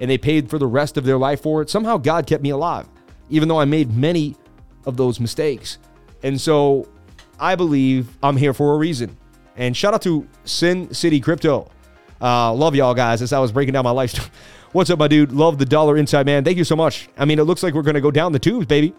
and 0.00 0.10
they 0.10 0.18
paid 0.18 0.48
for 0.48 0.58
the 0.58 0.66
rest 0.66 0.96
of 0.96 1.04
their 1.04 1.18
life 1.18 1.42
for 1.42 1.62
it, 1.62 1.70
somehow 1.70 1.96
God 1.96 2.26
kept 2.26 2.42
me 2.42 2.50
alive, 2.50 2.88
even 3.30 3.48
though 3.48 3.60
I 3.60 3.64
made 3.64 3.96
many 3.96 4.36
of 4.86 4.96
those 4.96 5.20
mistakes. 5.20 5.78
And 6.22 6.40
so, 6.40 6.88
I 7.40 7.54
believe 7.54 8.16
I'm 8.22 8.36
here 8.36 8.52
for 8.52 8.74
a 8.74 8.78
reason. 8.78 9.16
And 9.56 9.76
shout 9.76 9.94
out 9.94 10.02
to 10.02 10.26
Sin 10.44 10.92
City 10.92 11.20
Crypto. 11.20 11.70
Uh, 12.20 12.52
love 12.52 12.74
y'all 12.74 12.94
guys 12.94 13.22
as 13.22 13.32
I 13.32 13.38
was 13.38 13.52
breaking 13.52 13.74
down 13.74 13.84
my 13.84 13.90
life. 13.90 14.30
What's 14.72 14.90
up, 14.90 14.98
my 14.98 15.08
dude? 15.08 15.32
Love 15.32 15.58
the 15.58 15.64
dollar 15.64 15.96
inside, 15.96 16.26
man. 16.26 16.44
Thank 16.44 16.58
you 16.58 16.64
so 16.64 16.76
much. 16.76 17.08
I 17.16 17.24
mean, 17.24 17.38
it 17.38 17.44
looks 17.44 17.62
like 17.62 17.74
we're 17.74 17.82
going 17.82 17.94
to 17.94 18.00
go 18.00 18.10
down 18.10 18.32
the 18.32 18.38
tubes, 18.38 18.66
baby. 18.66 18.94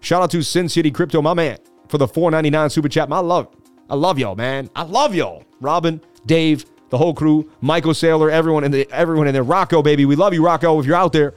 Shout 0.00 0.22
out 0.22 0.30
to 0.32 0.42
Sin 0.42 0.68
City 0.68 0.90
Crypto, 0.90 1.22
my 1.22 1.34
man, 1.34 1.58
for 1.88 1.98
the 1.98 2.06
499 2.06 2.70
super 2.70 2.88
chat. 2.88 3.08
My 3.08 3.18
love. 3.18 3.48
I 3.88 3.94
love 3.94 4.18
y'all, 4.18 4.36
man. 4.36 4.70
I 4.76 4.82
love 4.82 5.14
y'all. 5.14 5.44
Robin, 5.60 6.00
Dave, 6.26 6.64
the 6.90 6.98
whole 6.98 7.14
crew, 7.14 7.50
Michael 7.60 7.92
Saylor, 7.92 8.30
everyone 8.30 8.64
in 8.64 8.70
the 8.72 8.86
everyone 8.92 9.26
in 9.26 9.32
there. 9.32 9.42
Rocco, 9.42 9.82
baby. 9.82 10.04
We 10.04 10.16
love 10.16 10.34
you, 10.34 10.44
Rocco, 10.44 10.78
if 10.78 10.86
you're 10.86 10.96
out 10.96 11.12
there. 11.12 11.34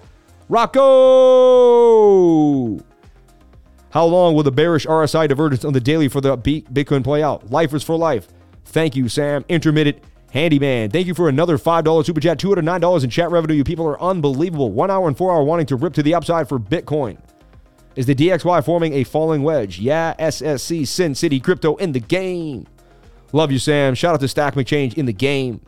Rocco! 0.49 0.80
How 3.91 4.05
long 4.05 4.35
will 4.35 4.43
the 4.43 4.51
bearish 4.51 4.85
RSI 4.85 5.30
divergence 5.30 5.63
on 5.63 5.73
the 5.73 5.80
daily 5.80 6.07
for 6.07 6.19
the 6.19 6.38
Bitcoin 6.38 7.03
play 7.03 7.23
out? 7.23 7.49
Lifers 7.51 7.84
for 7.84 7.95
life. 7.95 8.27
Thank 8.65 8.95
you, 8.95 9.07
Sam. 9.07 9.45
Intermittent 9.47 9.99
Handyman, 10.34 10.89
thank 10.89 11.05
you 11.05 11.13
for 11.13 11.30
another 11.30 11.59
$5 11.59 12.05
super 12.05 12.19
chat, 12.19 12.39
$209 12.39 13.03
in 13.03 13.09
chat 13.11 13.30
revenue. 13.30 13.53
You 13.53 13.63
people 13.63 13.85
are 13.85 14.01
unbelievable. 14.01 14.71
One 14.71 14.89
hour 14.89 15.07
and 15.07 15.15
four 15.15 15.31
hour 15.31 15.43
wanting 15.43 15.67
to 15.67 15.75
rip 15.75 15.93
to 15.93 16.01
the 16.01 16.15
upside 16.15 16.49
for 16.49 16.57
Bitcoin. 16.57 17.19
Is 17.95 18.07
the 18.07 18.15
DXY 18.15 18.65
forming 18.65 18.93
a 18.93 19.03
falling 19.03 19.43
wedge? 19.43 19.77
Yeah, 19.77 20.15
SSC, 20.17 20.88
Sin 20.88 21.13
City 21.13 21.39
Crypto 21.39 21.75
in 21.75 21.91
the 21.91 21.99
game. 21.99 22.65
Love 23.34 23.51
you, 23.51 23.60
Sam. 23.60 23.95
Shout 23.95 24.14
out 24.14 24.22
to 24.22 24.27
Stack 24.27 24.53
McChange 24.53 24.93
in 24.93 25.05
the 25.05 25.14
game. 25.14 25.60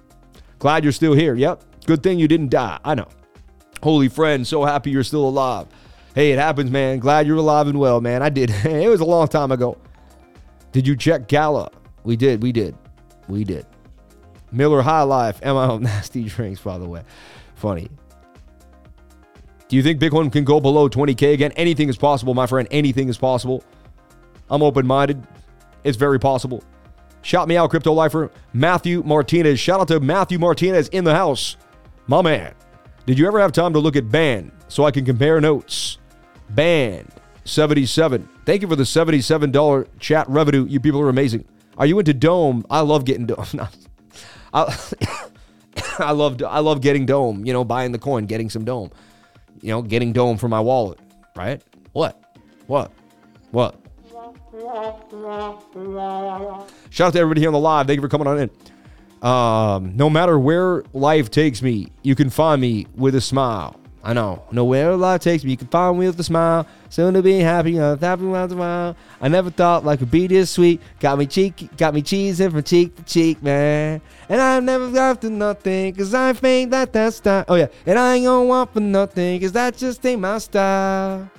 Glad 0.60 0.84
you're 0.84 0.94
still 0.94 1.14
here. 1.14 1.36
Yep. 1.36 1.64
Good 1.86 2.04
thing 2.04 2.20
you 2.20 2.28
didn't 2.28 2.50
die. 2.50 2.80
I 2.86 2.96
know. 2.96 3.08
Holy 3.84 4.08
friend, 4.08 4.48
so 4.48 4.64
happy 4.64 4.92
you're 4.92 5.04
still 5.04 5.28
alive. 5.28 5.68
Hey, 6.14 6.32
it 6.32 6.40
happens, 6.40 6.72
man. 6.72 7.00
Glad 7.00 7.28
you're 7.28 7.38
alive 7.38 7.68
and 7.68 7.80
well, 7.80 8.02
man. 8.02 8.22
I 8.22 8.30
did. 8.30 8.50
it 8.66 8.90
was 8.90 9.02
a 9.02 9.06
long 9.06 9.28
time 9.28 9.52
ago. 9.52 9.78
Did 10.72 10.88
you 10.88 10.96
check 10.96 11.28
Gala? 11.28 11.72
We 12.04 12.16
did. 12.16 12.42
We 12.42 12.52
did. 12.52 12.76
We 13.28 13.44
did. 13.44 13.66
Miller 14.52 14.82
High 14.82 15.02
Life, 15.02 15.42
MIO 15.42 15.80
Nasty 15.82 16.24
Drinks, 16.24 16.62
by 16.62 16.78
the 16.78 16.86
way. 16.86 17.02
Funny. 17.56 17.90
Do 19.68 19.76
you 19.76 19.82
think 19.82 20.00
Bitcoin 20.00 20.32
can 20.32 20.44
go 20.44 20.60
below 20.60 20.88
20K 20.88 21.34
again? 21.34 21.52
Anything 21.54 21.90
is 21.90 21.98
possible, 21.98 22.36
my 22.36 22.46
friend. 22.46 22.68
Anything 22.70 23.10
is 23.10 23.18
possible. 23.18 23.64
I'm 24.50 24.62
open 24.62 24.86
minded. 24.86 25.26
It's 25.84 25.98
very 25.98 26.20
possible. 26.20 26.64
Shout 27.26 27.48
me 27.48 27.58
out, 27.58 27.72
Crypto 27.72 27.92
Lifer. 27.92 28.30
Matthew 28.54 29.02
Martinez. 29.02 29.60
Shout 29.60 29.80
out 29.80 29.88
to 29.88 30.00
Matthew 30.00 30.38
Martinez 30.38 30.90
in 30.90 31.04
the 31.04 31.16
house. 31.16 31.58
My 32.06 32.22
man. 32.22 32.54
Did 33.08 33.18
you 33.18 33.26
ever 33.26 33.40
have 33.40 33.52
time 33.52 33.74
to 33.74 33.80
look 33.80 33.96
at 33.96 34.12
Band 34.12 34.52
so 34.68 34.86
I 34.86 34.92
can 34.92 35.04
compare 35.06 35.42
notes? 35.42 35.98
Band 36.52 37.12
77. 37.46 38.30
Thank 38.46 38.62
you 38.62 38.68
for 38.68 38.76
the 38.76 38.84
$77 38.84 39.88
chat 40.00 40.30
revenue. 40.30 40.66
You 40.66 40.80
people 40.80 41.02
are 41.02 41.10
amazing. 41.10 41.46
Are 41.80 41.88
you 41.88 41.98
into 41.98 42.14
Dome? 42.14 42.64
I 42.70 42.82
love 42.82 43.06
getting 43.06 43.26
Dome. 43.26 43.44
I, 44.54 44.78
I 45.98 46.12
love 46.12 46.44
I 46.44 46.60
love 46.60 46.82
getting 46.82 47.08
dome. 47.08 47.44
You 47.44 47.54
know, 47.54 47.64
buying 47.64 47.92
the 47.92 47.98
coin, 47.98 48.28
getting 48.28 48.52
some 48.52 48.66
dome. 48.66 48.92
You 49.62 49.70
know, 49.70 49.82
getting 49.82 50.14
dome 50.14 50.38
for 50.38 50.48
my 50.48 50.60
wallet. 50.60 51.00
Right? 51.36 51.60
What? 51.92 52.22
What? 52.68 52.92
What? 53.50 53.82
Shout 56.90 57.08
out 57.08 57.14
to 57.14 57.20
everybody 57.20 57.42
here 57.42 57.50
on 57.50 57.54
the 57.54 57.60
live. 57.60 57.88
Thank 57.88 57.98
you 57.98 58.02
for 58.02 58.10
coming 58.10 58.28
on 58.28 58.40
in. 58.40 58.50
Um, 59.22 59.98
no 59.98 60.10
matter 60.10 60.40
where 60.40 60.84
life 60.94 61.30
takes 61.30 61.62
me, 61.62 61.90
you 62.04 62.16
can 62.16 62.30
find 62.30 62.62
me 62.62 62.88
with 62.96 63.16
a 63.16 63.22
smile. 63.22 63.80
I 64.04 64.14
know. 64.14 64.44
Nowhere 64.52 64.96
life 64.96 65.22
takes 65.22 65.44
me, 65.44 65.50
you 65.52 65.58
can 65.58 65.68
find 65.68 65.98
me 66.00 66.06
with 66.06 66.20
a 66.20 66.24
smile. 66.24 66.68
Soon 66.90 67.16
to 67.16 67.24
be 67.24 67.40
happy, 67.40 67.82
I'm 67.82 67.98
happy 67.98 68.24
once 68.24 68.54
a 68.54 68.56
while. 68.56 68.96
I 69.20 69.28
never 69.28 69.50
thought 69.50 69.84
life 69.84 69.98
could 69.98 70.12
be 70.12 70.28
this 70.28 70.52
sweet. 70.52 70.80
Got 71.00 71.18
me 71.18 71.26
cheek, 71.26 71.76
got 71.76 71.96
me 71.96 72.04
cheesing 72.04 72.52
from 72.52 72.62
cheek 72.62 72.96
to 72.98 73.04
cheek, 73.04 73.42
man. 73.42 74.00
And 74.30 74.40
I've 74.40 74.64
never 74.64 74.92
got 74.92 75.22
to 75.22 75.32
nothing, 75.32 75.96
cause 75.96 76.14
I 76.14 76.34
think 76.34 76.70
that 76.70 76.94
that's 76.94 77.18
style. 77.18 77.46
Oh 77.48 77.56
yeah, 77.56 77.68
and 77.88 77.98
I 77.98 78.16
ain't 78.16 78.26
gonna 78.26 78.46
want 78.46 78.74
for 78.74 78.80
nothing, 78.80 79.42
cause 79.42 79.54
that 79.54 79.76
just 79.76 80.06
ain't 80.06 80.22
my 80.22 80.38
style. 80.38 81.30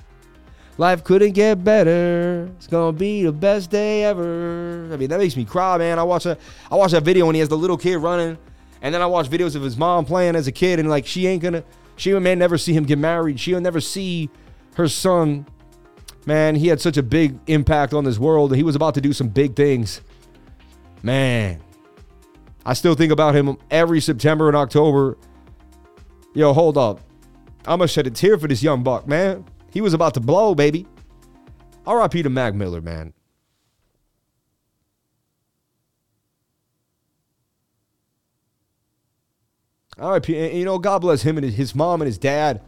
Life 0.77 1.03
couldn't 1.03 1.31
get 1.31 1.63
better. 1.63 2.51
It's 2.57 2.67
gonna 2.67 2.95
be 2.95 3.23
the 3.23 3.31
best 3.31 3.71
day 3.71 4.03
ever. 4.03 4.89
I 4.91 4.97
mean, 4.97 5.09
that 5.09 5.17
makes 5.17 5.35
me 5.35 5.43
cry, 5.43 5.77
man. 5.77 5.97
I 5.97 6.03
watch 6.03 6.25
a, 6.27 6.37
I 6.69 6.75
watch 6.75 6.91
that 6.91 7.03
video 7.03 7.25
when 7.25 7.33
he 7.33 7.39
has 7.39 7.49
the 7.49 7.57
little 7.57 7.77
kid 7.77 7.97
running, 7.97 8.37
and 8.81 8.93
then 8.93 9.01
I 9.01 9.07
watch 9.07 9.27
videos 9.27 9.55
of 9.55 9.63
his 9.63 9.75
mom 9.75 10.05
playing 10.05 10.35
as 10.35 10.45
a 10.47 10.51
kid, 10.51 10.79
and 10.79 10.87
like 10.87 11.07
she 11.07 11.25
ain't 11.25 11.41
gonna 11.41 11.63
she 11.95 12.13
may 12.13 12.35
never 12.35 12.59
see 12.59 12.73
him 12.73 12.83
get 12.83 12.99
married. 12.99 13.39
She'll 13.39 13.59
never 13.59 13.81
see 13.81 14.29
her 14.75 14.87
son. 14.87 15.47
Man, 16.27 16.55
he 16.55 16.67
had 16.67 16.79
such 16.79 16.97
a 16.97 17.03
big 17.03 17.39
impact 17.47 17.93
on 17.93 18.03
this 18.03 18.19
world. 18.19 18.55
He 18.55 18.61
was 18.61 18.75
about 18.75 18.93
to 18.95 19.01
do 19.01 19.13
some 19.13 19.29
big 19.29 19.55
things. 19.55 20.01
Man, 21.01 21.61
I 22.65 22.73
still 22.73 22.93
think 22.93 23.11
about 23.11 23.33
him 23.33 23.57
every 23.71 23.99
September 23.99 24.47
and 24.47 24.55
October. 24.55 25.17
Yo, 26.33 26.53
hold 26.53 26.77
up. 26.77 27.01
I'm 27.65 27.79
to 27.79 27.87
shed 27.87 28.05
a 28.07 28.11
tear 28.11 28.37
for 28.37 28.47
this 28.47 28.61
young 28.61 28.83
buck, 28.83 29.07
man. 29.07 29.45
He 29.77 29.81
was 29.81 29.93
about 29.93 30.15
to 30.15 30.19
blow, 30.19 30.55
baby. 30.55 30.87
RIP 31.85 32.13
to 32.23 32.31
Mac 32.31 32.55
Miller, 32.55 32.81
man. 32.81 33.13
RIP. 39.99 40.29
You 40.29 40.65
know, 40.65 40.79
God 40.79 41.01
bless 41.01 41.21
him 41.21 41.37
and 41.37 41.45
his 41.45 41.75
mom 41.75 42.01
and 42.01 42.07
his 42.07 42.17
dad 42.17 42.63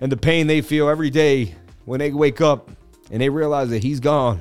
and 0.00 0.10
the 0.10 0.16
pain 0.16 0.46
they 0.46 0.62
feel 0.62 0.88
every 0.88 1.10
day 1.10 1.54
when 1.84 2.00
they 2.00 2.12
wake 2.12 2.40
up 2.40 2.70
and 3.10 3.20
they 3.20 3.28
realize 3.28 3.68
that 3.68 3.82
he's 3.82 4.00
gone. 4.00 4.40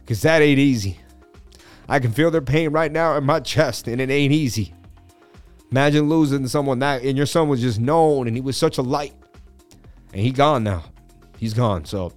Because 0.00 0.20
that 0.22 0.42
ain't 0.42 0.58
easy. 0.58 0.98
I 1.88 2.00
can 2.00 2.10
feel 2.10 2.32
their 2.32 2.42
pain 2.42 2.70
right 2.70 2.90
now 2.90 3.16
in 3.16 3.22
my 3.22 3.38
chest, 3.38 3.86
and 3.86 4.00
it 4.00 4.10
ain't 4.10 4.32
easy. 4.32 4.74
Imagine 5.70 6.08
losing 6.08 6.48
someone 6.48 6.80
that, 6.80 7.02
and 7.02 7.16
your 7.16 7.26
son 7.26 7.48
was 7.48 7.60
just 7.60 7.78
known, 7.78 8.26
and 8.26 8.36
he 8.36 8.40
was 8.40 8.56
such 8.56 8.78
a 8.78 8.82
light. 8.82 9.14
And 10.12 10.20
he 10.20 10.32
gone 10.32 10.64
now. 10.64 10.82
He's 11.44 11.52
gone. 11.52 11.84
So, 11.84 12.10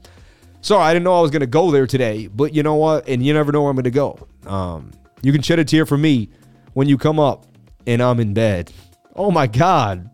sorry, 0.62 0.86
I 0.86 0.94
didn't 0.94 1.04
know 1.04 1.18
I 1.18 1.22
was 1.22 1.32
going 1.32 1.42
to 1.42 1.48
go 1.48 1.70
there 1.70 1.86
today, 1.86 2.28
but 2.28 2.56
you 2.56 2.64
know 2.64 2.76
what? 2.76 3.10
And 3.10 3.22
you 3.22 3.34
never 3.34 3.52
know 3.52 3.62
where 3.62 3.70
I'm 3.70 3.76
going 3.76 3.84
to 3.84 3.92
go. 3.92 4.26
Um, 4.46 4.94
you 5.22 5.34
can 5.34 5.42
shed 5.42 5.60
a 5.60 5.66
tear 5.66 5.86
for 5.86 5.98
me 5.98 6.30
when 6.76 6.88
you 6.88 6.98
come 6.98 7.20
up 7.20 7.46
and 7.86 8.02
I'm 8.02 8.22
in 8.22 8.34
bed. 8.34 8.72
Oh 9.18 9.30
my 9.30 9.46
god. 9.46 10.10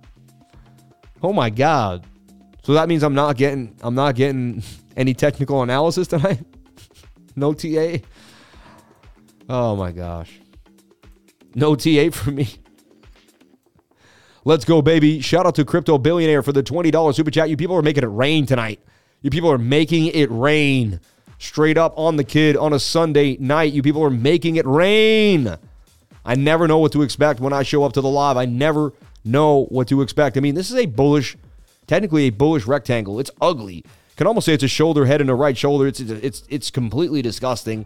Oh 1.22 1.32
my 1.32 1.52
god. 1.52 2.08
So 2.64 2.74
that 2.74 2.90
means 2.90 3.04
I'm 3.04 3.14
not 3.14 3.38
getting 3.38 3.76
I'm 3.82 3.94
not 3.94 4.16
getting 4.16 4.64
any 4.98 5.14
technical 5.14 5.62
analysis 5.62 6.08
tonight. 6.08 6.44
no 7.36 7.54
TA. 7.54 7.98
Oh 9.48 9.76
my 9.76 9.92
gosh. 9.92 10.40
No 11.54 11.76
TA 11.76 12.10
for 12.10 12.32
me. 12.32 12.50
Let's 14.44 14.66
go, 14.66 14.82
baby. 14.82 15.22
Shout 15.22 15.46
out 15.46 15.54
to 15.54 15.66
Crypto 15.66 16.00
Billionaire 16.00 16.42
for 16.42 16.52
the 16.52 16.64
$20 16.64 17.14
super 17.14 17.30
chat. 17.30 17.52
You 17.52 17.58
people 17.58 17.76
are 17.76 17.84
making 17.84 18.04
it 18.04 18.08
rain 18.08 18.48
tonight. 18.48 18.82
You 19.24 19.30
people 19.30 19.52
are 19.52 19.58
making 19.58 20.08
it 20.08 20.30
rain. 20.30 21.00
Straight 21.40 21.78
up 21.78 21.98
on 21.98 22.18
the 22.18 22.24
kid 22.24 22.56
on 22.56 22.74
a 22.74 22.80
Sunday 22.80 23.38
night. 23.38 23.74
You 23.74 23.82
people 23.82 24.04
are 24.04 24.10
making 24.10 24.58
it 24.58 24.66
rain. 24.66 25.58
I 26.26 26.36
never 26.36 26.68
know 26.68 26.78
what 26.78 26.92
to 26.92 27.02
expect 27.02 27.40
when 27.40 27.54
I 27.54 27.64
show 27.64 27.84
up 27.84 27.94
to 27.94 28.02
the 28.02 28.10
live. 28.10 28.38
I 28.38 28.46
never 28.46 28.94
know 29.26 29.66
what 29.66 29.88
to 29.88 30.02
expect. 30.02 30.38
I 30.38 30.42
mean, 30.42 30.56
this 30.56 30.70
is 30.70 30.78
a 30.78 30.86
bullish, 30.86 31.38
technically 31.88 32.24
a 32.24 32.30
bullish 32.30 32.66
rectangle. 32.66 33.20
It's 33.20 33.32
ugly. 33.42 33.84
Can 34.18 34.28
almost 34.28 34.46
say 34.46 34.54
it's 34.54 34.64
a 34.64 34.68
shoulder, 34.68 35.06
head, 35.06 35.22
and 35.22 35.30
a 35.30 35.36
right 35.36 35.58
shoulder. 35.58 35.88
It's 35.88 36.00
it's 36.00 36.44
it's 36.50 36.70
completely 36.70 37.22
disgusting. 37.22 37.86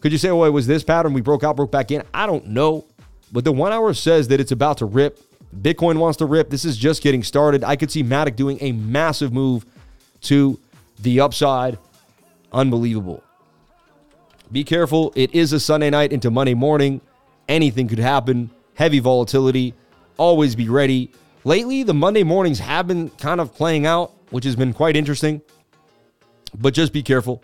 Could 0.00 0.12
you 0.12 0.18
say, 0.18 0.30
oh, 0.30 0.44
it 0.44 0.50
was 0.50 0.66
this 0.66 0.82
pattern 0.82 1.12
we 1.12 1.20
broke 1.20 1.44
out, 1.44 1.56
broke 1.56 1.70
back 1.70 1.90
in? 1.90 2.02
I 2.14 2.26
don't 2.26 2.48
know. 2.48 2.86
But 3.32 3.44
the 3.44 3.52
one 3.52 3.72
hour 3.72 3.94
says 3.94 4.28
that 4.28 4.40
it's 4.40 4.52
about 4.52 4.78
to 4.78 4.86
rip. 4.86 5.20
Bitcoin 5.54 5.98
wants 5.98 6.18
to 6.18 6.26
rip. 6.26 6.50
This 6.50 6.64
is 6.64 6.76
just 6.76 7.02
getting 7.02 7.22
started. 7.22 7.62
I 7.64 7.76
could 7.76 7.90
see 7.90 8.02
Matic 8.02 8.36
doing 8.36 8.58
a 8.60 8.72
massive 8.72 9.32
move 9.32 9.66
to 10.22 10.58
the 11.00 11.20
upside. 11.20 11.78
Unbelievable. 12.52 13.22
Be 14.50 14.64
careful. 14.64 15.12
It 15.16 15.34
is 15.34 15.52
a 15.52 15.60
Sunday 15.60 15.90
night 15.90 16.12
into 16.12 16.30
Monday 16.30 16.54
morning. 16.54 17.00
Anything 17.48 17.88
could 17.88 17.98
happen. 17.98 18.50
Heavy 18.74 18.98
volatility. 18.98 19.74
Always 20.18 20.54
be 20.54 20.68
ready. 20.68 21.12
Lately, 21.44 21.82
the 21.82 21.94
Monday 21.94 22.22
mornings 22.22 22.58
have 22.58 22.86
been 22.86 23.08
kind 23.10 23.40
of 23.40 23.54
playing 23.54 23.86
out, 23.86 24.12
which 24.30 24.44
has 24.44 24.54
been 24.54 24.72
quite 24.72 24.96
interesting. 24.96 25.40
But 26.58 26.74
just 26.74 26.92
be 26.92 27.02
careful. 27.02 27.42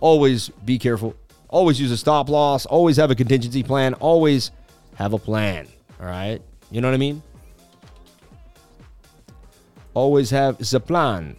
Always 0.00 0.48
be 0.48 0.78
careful. 0.78 1.14
Always 1.48 1.80
use 1.80 1.90
a 1.90 1.96
stop 1.96 2.28
loss. 2.28 2.64
Always 2.66 2.96
have 2.96 3.10
a 3.10 3.14
contingency 3.14 3.62
plan. 3.62 3.94
Always 3.94 4.52
have 4.94 5.12
a 5.12 5.18
plan. 5.18 5.66
All 6.00 6.06
right? 6.06 6.40
You 6.70 6.80
know 6.80 6.88
what 6.88 6.94
I 6.94 6.98
mean? 6.98 7.22
Always 9.94 10.30
have 10.30 10.60
a 10.74 10.80
plan. 10.80 11.36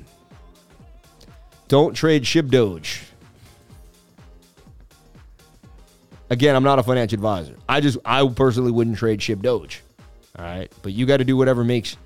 Don't 1.68 1.94
trade 1.94 2.24
SHIB 2.24 2.50
Doge. 2.50 3.04
Again, 6.30 6.56
I'm 6.56 6.64
not 6.64 6.80
a 6.80 6.84
financial 6.84 7.16
advisor. 7.16 7.56
I 7.68 7.80
just, 7.82 7.98
I 8.04 8.28
personally 8.28 8.72
wouldn't 8.72 8.98
trade 8.98 9.20
SHIB 9.20 9.42
Doge. 9.42 9.84
All 10.38 10.46
right. 10.46 10.72
But 10.82 10.94
you 10.94 11.06
got 11.06 11.18
to 11.18 11.26
do 11.26 11.38
whatever 11.38 11.64
makes 11.64 11.98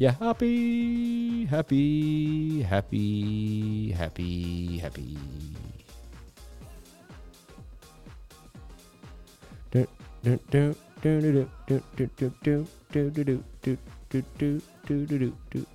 you 0.00 0.08
happy, 0.08 1.44
happy, 1.44 2.62
happy, 2.62 3.90
happy, 3.90 4.78
happy. 4.78 5.18
Do, 9.70 9.86
do, 10.22 10.40
do, 10.50 10.74
do, 11.02 11.20
do, 11.20 11.48
do, 11.66 11.82
do, 11.96 12.10
do, 12.16 12.34
do, 12.42 12.70
do, 12.90 13.10
do, 13.10 13.10
do, 13.20 13.44
do, 13.62 13.78
do, 14.08 14.62
do, 14.86 15.06
do, 15.06 15.32
do, 15.50 15.66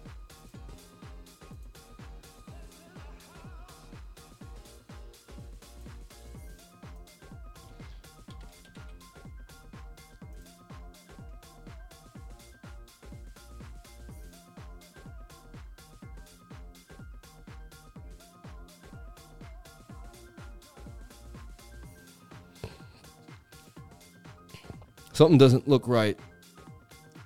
Something 25.16 25.38
doesn't 25.38 25.66
look 25.66 25.88
right, 25.88 26.20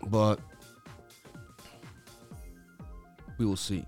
but 0.10 0.40
we 3.40 3.48
will 3.48 3.58
see. 3.58 3.84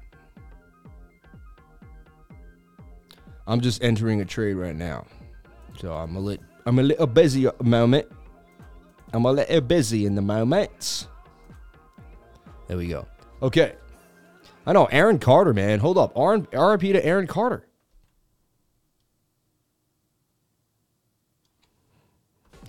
I'm 3.45 3.61
just 3.61 3.83
entering 3.83 4.19
a 4.21 4.25
trade 4.25 4.55
right 4.55 4.75
now, 4.75 5.05
so 5.79 5.93
I'm 5.93 6.15
a 6.15 6.19
little 6.19 6.43
I'm 6.65 6.79
a 6.79 6.81
little 6.81 7.05
busy 7.05 7.45
at 7.45 7.59
the 7.59 7.63
moment. 7.63 8.07
I'm 9.13 9.23
a 9.23 9.31
little 9.31 9.61
busy 9.61 10.07
in 10.07 10.15
the 10.15 10.21
moment. 10.23 11.07
There 12.67 12.77
we 12.77 12.87
go. 12.87 13.05
Okay. 13.43 13.75
I 14.65 14.73
know 14.73 14.85
Aaron 14.85 15.19
Carter, 15.19 15.53
man. 15.53 15.77
Hold 15.77 15.99
up. 15.99 16.15
RP 16.15 16.93
to 16.93 17.05
Aaron 17.05 17.27
Carter. 17.27 17.67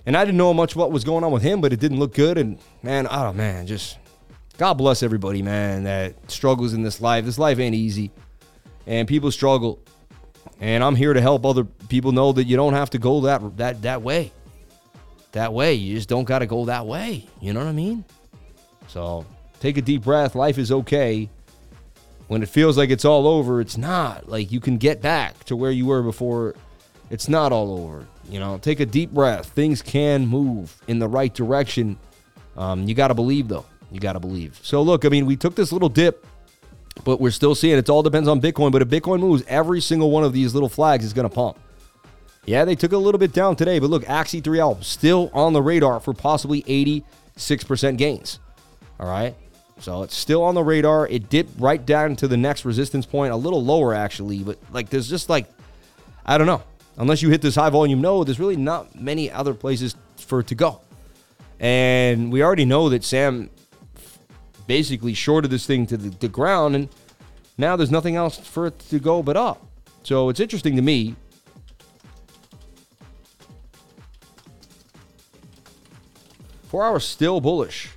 And 0.05 0.17
I 0.17 0.25
didn't 0.25 0.37
know 0.37 0.53
much 0.53 0.75
what 0.75 0.91
was 0.91 1.03
going 1.03 1.23
on 1.23 1.31
with 1.31 1.43
him, 1.43 1.61
but 1.61 1.71
it 1.71 1.79
didn't 1.79 1.99
look 1.99 2.13
good. 2.13 2.37
And 2.37 2.59
man, 2.81 3.07
oh 3.09 3.31
man, 3.33 3.67
just 3.67 3.97
God 4.57 4.75
bless 4.75 5.01
everybody, 5.01 5.41
man, 5.41 5.83
that 5.83 6.29
struggles 6.29 6.73
in 6.73 6.83
this 6.83 7.01
life. 7.01 7.25
This 7.25 7.39
life 7.39 7.59
ain't 7.59 7.75
easy. 7.75 8.11
And 8.85 9.07
people 9.07 9.31
struggle. 9.31 9.79
And 10.59 10.83
I'm 10.83 10.95
here 10.95 11.13
to 11.13 11.21
help 11.21 11.45
other 11.45 11.63
people 11.63 12.11
know 12.11 12.31
that 12.33 12.45
you 12.45 12.55
don't 12.57 12.73
have 12.73 12.89
to 12.91 12.97
go 12.97 13.21
that 13.21 13.57
that 13.57 13.81
that 13.83 14.01
way. 14.01 14.31
That 15.31 15.53
way. 15.53 15.73
You 15.73 15.95
just 15.95 16.09
don't 16.09 16.25
gotta 16.25 16.45
go 16.45 16.65
that 16.65 16.85
way. 16.85 17.27
You 17.41 17.53
know 17.53 17.61
what 17.61 17.69
I 17.69 17.73
mean? 17.73 18.03
So 18.87 19.25
take 19.59 19.77
a 19.77 19.81
deep 19.81 20.03
breath. 20.03 20.35
Life 20.35 20.57
is 20.57 20.71
okay. 20.71 21.29
When 22.27 22.43
it 22.43 22.49
feels 22.49 22.77
like 22.77 22.89
it's 22.89 23.05
all 23.05 23.27
over, 23.27 23.61
it's 23.61 23.77
not. 23.77 24.29
Like 24.29 24.51
you 24.51 24.59
can 24.59 24.77
get 24.77 25.01
back 25.01 25.43
to 25.45 25.55
where 25.55 25.71
you 25.71 25.85
were 25.85 26.03
before 26.03 26.55
it's 27.09 27.27
not 27.27 27.51
all 27.51 27.77
over. 27.79 28.07
You 28.29 28.39
know, 28.39 28.57
take 28.57 28.79
a 28.79 28.85
deep 28.85 29.11
breath. 29.11 29.47
Things 29.49 29.81
can 29.81 30.25
move 30.25 30.75
in 30.87 30.99
the 30.99 31.07
right 31.07 31.33
direction. 31.33 31.97
Um, 32.55 32.87
you 32.87 32.95
got 32.95 33.09
to 33.09 33.13
believe, 33.13 33.47
though. 33.47 33.65
You 33.91 33.99
got 33.99 34.13
to 34.13 34.19
believe. 34.19 34.59
So, 34.63 34.81
look, 34.81 35.05
I 35.05 35.09
mean, 35.09 35.25
we 35.25 35.35
took 35.35 35.55
this 35.55 35.71
little 35.71 35.89
dip, 35.89 36.25
but 37.03 37.19
we're 37.19 37.31
still 37.31 37.53
seeing 37.53 37.77
it 37.77 37.89
all 37.89 38.01
depends 38.01 38.27
on 38.27 38.41
Bitcoin. 38.41 38.71
But 38.71 38.81
if 38.81 38.87
Bitcoin 38.87 39.19
moves, 39.19 39.43
every 39.47 39.81
single 39.81 40.09
one 40.09 40.23
of 40.23 40.33
these 40.33 40.53
little 40.53 40.69
flags 40.69 41.03
is 41.03 41.13
going 41.13 41.27
to 41.27 41.33
pump. 41.33 41.59
Yeah, 42.45 42.65
they 42.65 42.75
took 42.75 42.91
a 42.91 42.97
little 42.97 43.19
bit 43.19 43.31
down 43.33 43.55
today, 43.55 43.79
but 43.79 43.89
look, 43.89 44.03
Axie 44.03 44.41
3L 44.41 44.83
still 44.83 45.29
on 45.33 45.53
the 45.53 45.61
radar 45.61 45.99
for 46.01 46.13
possibly 46.13 46.61
86% 46.63 47.97
gains. 47.97 48.39
All 48.99 49.07
right. 49.07 49.35
So 49.79 50.03
it's 50.03 50.15
still 50.15 50.43
on 50.43 50.55
the 50.55 50.63
radar. 50.63 51.07
It 51.07 51.29
dipped 51.29 51.59
right 51.59 51.83
down 51.83 52.15
to 52.17 52.27
the 52.27 52.37
next 52.37 52.65
resistance 52.65 53.05
point, 53.05 53.33
a 53.33 53.35
little 53.35 53.63
lower 53.63 53.93
actually, 53.93 54.39
but 54.39 54.57
like 54.71 54.89
there's 54.89 55.09
just 55.09 55.29
like 55.29 55.47
I 56.25 56.37
don't 56.37 56.47
know. 56.47 56.63
Unless 56.97 57.21
you 57.21 57.29
hit 57.29 57.41
this 57.41 57.55
high 57.55 57.69
volume 57.69 58.01
node, 58.01 58.27
there's 58.27 58.39
really 58.39 58.55
not 58.55 58.95
many 58.99 59.31
other 59.31 59.53
places 59.53 59.95
for 60.17 60.41
it 60.41 60.47
to 60.47 60.55
go. 60.55 60.81
And 61.59 62.31
we 62.31 62.43
already 62.43 62.65
know 62.65 62.89
that 62.89 63.03
Sam 63.03 63.49
basically 64.67 65.13
shorted 65.13 65.49
this 65.49 65.65
thing 65.65 65.87
to 65.87 65.97
the, 65.97 66.09
the 66.09 66.27
ground, 66.27 66.75
and 66.75 66.89
now 67.57 67.75
there's 67.75 67.91
nothing 67.91 68.15
else 68.15 68.37
for 68.37 68.67
it 68.67 68.79
to 68.79 68.99
go 68.99 69.23
but 69.23 69.37
up. 69.37 69.65
So 70.03 70.29
it's 70.29 70.39
interesting 70.39 70.75
to 70.75 70.81
me. 70.81 71.15
Four 76.63 76.85
hours 76.85 77.05
still 77.05 77.39
bullish. 77.39 77.89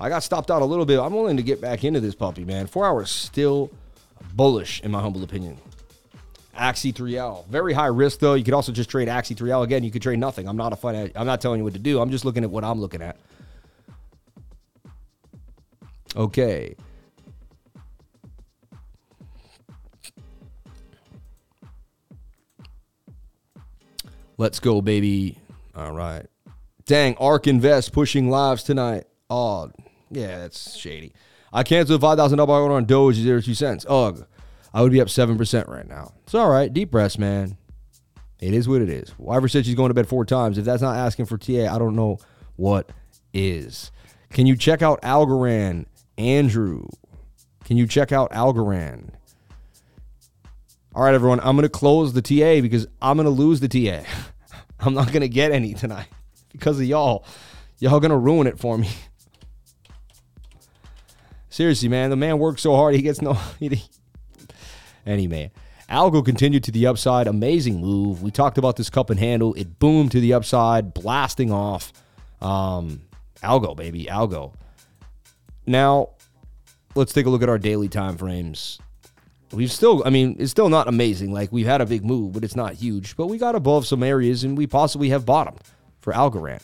I 0.00 0.08
got 0.08 0.22
stopped 0.22 0.50
out 0.50 0.62
a 0.62 0.64
little 0.64 0.86
bit. 0.86 0.98
I'm 0.98 1.12
willing 1.12 1.36
to 1.36 1.42
get 1.42 1.60
back 1.60 1.84
into 1.84 2.00
this 2.00 2.14
puppy, 2.14 2.44
man. 2.44 2.66
Four 2.66 2.86
hours 2.86 3.10
still 3.10 3.70
bullish, 4.34 4.80
in 4.82 4.90
my 4.90 5.00
humble 5.00 5.22
opinion. 5.22 5.58
Axie 6.58 6.92
3L. 6.92 7.46
Very 7.48 7.72
high 7.72 7.86
risk 7.86 8.18
though. 8.18 8.34
You 8.34 8.44
could 8.44 8.54
also 8.54 8.72
just 8.72 8.90
trade 8.90 9.08
Axie 9.08 9.36
3L 9.36 9.64
again. 9.64 9.84
You 9.84 9.90
could 9.90 10.02
trade 10.02 10.18
nothing. 10.18 10.48
I'm 10.48 10.56
not 10.56 10.72
a 10.72 10.76
fun. 10.76 11.10
I'm 11.14 11.26
not 11.26 11.40
telling 11.40 11.58
you 11.58 11.64
what 11.64 11.74
to 11.74 11.78
do. 11.78 12.00
I'm 12.00 12.10
just 12.10 12.24
looking 12.24 12.44
at 12.44 12.50
what 12.50 12.64
I'm 12.64 12.80
looking 12.80 13.02
at. 13.02 13.16
Okay. 16.16 16.74
Let's 24.36 24.60
go, 24.60 24.80
baby. 24.80 25.38
All 25.74 25.92
right. 25.92 26.26
Dang, 26.86 27.16
Ark 27.16 27.46
Invest 27.46 27.92
pushing 27.92 28.30
lives 28.30 28.62
tonight. 28.62 29.04
Oh, 29.28 29.70
yeah, 30.10 30.38
that's 30.38 30.76
shady. 30.76 31.12
I 31.52 31.62
canceled 31.62 32.02
a 32.02 32.06
$5,000 32.06 32.48
order 32.48 32.74
on 32.74 32.84
Doge, 32.84 33.16
zero 33.16 33.40
two 33.40 33.54
cents. 33.54 33.84
Ugh. 33.88 34.26
I 34.72 34.82
would 34.82 34.92
be 34.92 35.00
up 35.00 35.08
7% 35.08 35.68
right 35.68 35.88
now. 35.88 36.12
It's 36.24 36.34
all 36.34 36.50
right. 36.50 36.72
Deep 36.72 36.90
breaths, 36.90 37.18
man. 37.18 37.56
It 38.40 38.54
is 38.54 38.68
what 38.68 38.82
it 38.82 38.88
is. 38.88 39.10
Wyver 39.18 39.50
said 39.50 39.66
she's 39.66 39.74
going 39.74 39.90
to 39.90 39.94
bed 39.94 40.08
four 40.08 40.24
times. 40.24 40.58
If 40.58 40.64
that's 40.64 40.82
not 40.82 40.96
asking 40.96 41.26
for 41.26 41.38
TA, 41.38 41.74
I 41.74 41.78
don't 41.78 41.96
know 41.96 42.18
what 42.56 42.90
is. 43.32 43.90
Can 44.30 44.46
you 44.46 44.56
check 44.56 44.82
out 44.82 45.00
Algorand? 45.02 45.86
Andrew, 46.16 46.86
can 47.64 47.76
you 47.76 47.86
check 47.86 48.12
out 48.12 48.32
Algorand? 48.32 49.10
All 50.94 51.04
right, 51.04 51.14
everyone, 51.14 51.38
I'm 51.40 51.54
going 51.54 51.62
to 51.62 51.68
close 51.68 52.12
the 52.12 52.22
TA 52.22 52.60
because 52.60 52.86
I'm 53.00 53.16
going 53.16 53.26
to 53.26 53.30
lose 53.30 53.60
the 53.60 53.68
TA. 53.68 54.02
I'm 54.80 54.94
not 54.94 55.08
going 55.08 55.20
to 55.20 55.28
get 55.28 55.52
any 55.52 55.74
tonight 55.74 56.08
because 56.52 56.78
of 56.78 56.86
y'all. 56.86 57.24
Y'all 57.78 58.00
going 58.00 58.10
to 58.10 58.16
ruin 58.16 58.46
it 58.46 58.58
for 58.58 58.76
me. 58.76 58.88
Seriously, 61.48 61.88
man, 61.88 62.10
the 62.10 62.16
man 62.16 62.38
works 62.38 62.62
so 62.62 62.74
hard, 62.74 62.94
he 62.94 63.02
gets 63.02 63.22
no. 63.22 63.38
Anyway, 65.06 65.50
Algo 65.90 66.24
continued 66.24 66.64
to 66.64 66.72
the 66.72 66.86
upside. 66.86 67.26
Amazing 67.26 67.80
move. 67.80 68.22
We 68.22 68.30
talked 68.30 68.58
about 68.58 68.76
this 68.76 68.90
cup 68.90 69.10
and 69.10 69.18
handle. 69.18 69.54
It 69.54 69.78
boomed 69.78 70.12
to 70.12 70.20
the 70.20 70.34
upside, 70.34 70.92
blasting 70.92 71.50
off. 71.50 71.92
Um, 72.40 73.02
Algo, 73.42 73.76
baby, 73.76 74.04
Algo. 74.04 74.54
Now, 75.66 76.10
let's 76.94 77.12
take 77.12 77.26
a 77.26 77.30
look 77.30 77.42
at 77.42 77.48
our 77.48 77.58
daily 77.58 77.88
time 77.88 78.16
frames. 78.16 78.78
We've 79.52 79.72
still, 79.72 80.02
I 80.04 80.10
mean, 80.10 80.36
it's 80.38 80.50
still 80.50 80.68
not 80.68 80.88
amazing. 80.88 81.32
Like 81.32 81.50
we've 81.50 81.66
had 81.66 81.80
a 81.80 81.86
big 81.86 82.04
move, 82.04 82.34
but 82.34 82.44
it's 82.44 82.56
not 82.56 82.74
huge. 82.74 83.16
But 83.16 83.28
we 83.28 83.38
got 83.38 83.54
above 83.54 83.86
some 83.86 84.02
areas, 84.02 84.44
and 84.44 84.58
we 84.58 84.66
possibly 84.66 85.08
have 85.08 85.24
bottomed 85.24 85.60
for 86.00 86.12
Algorand. 86.12 86.62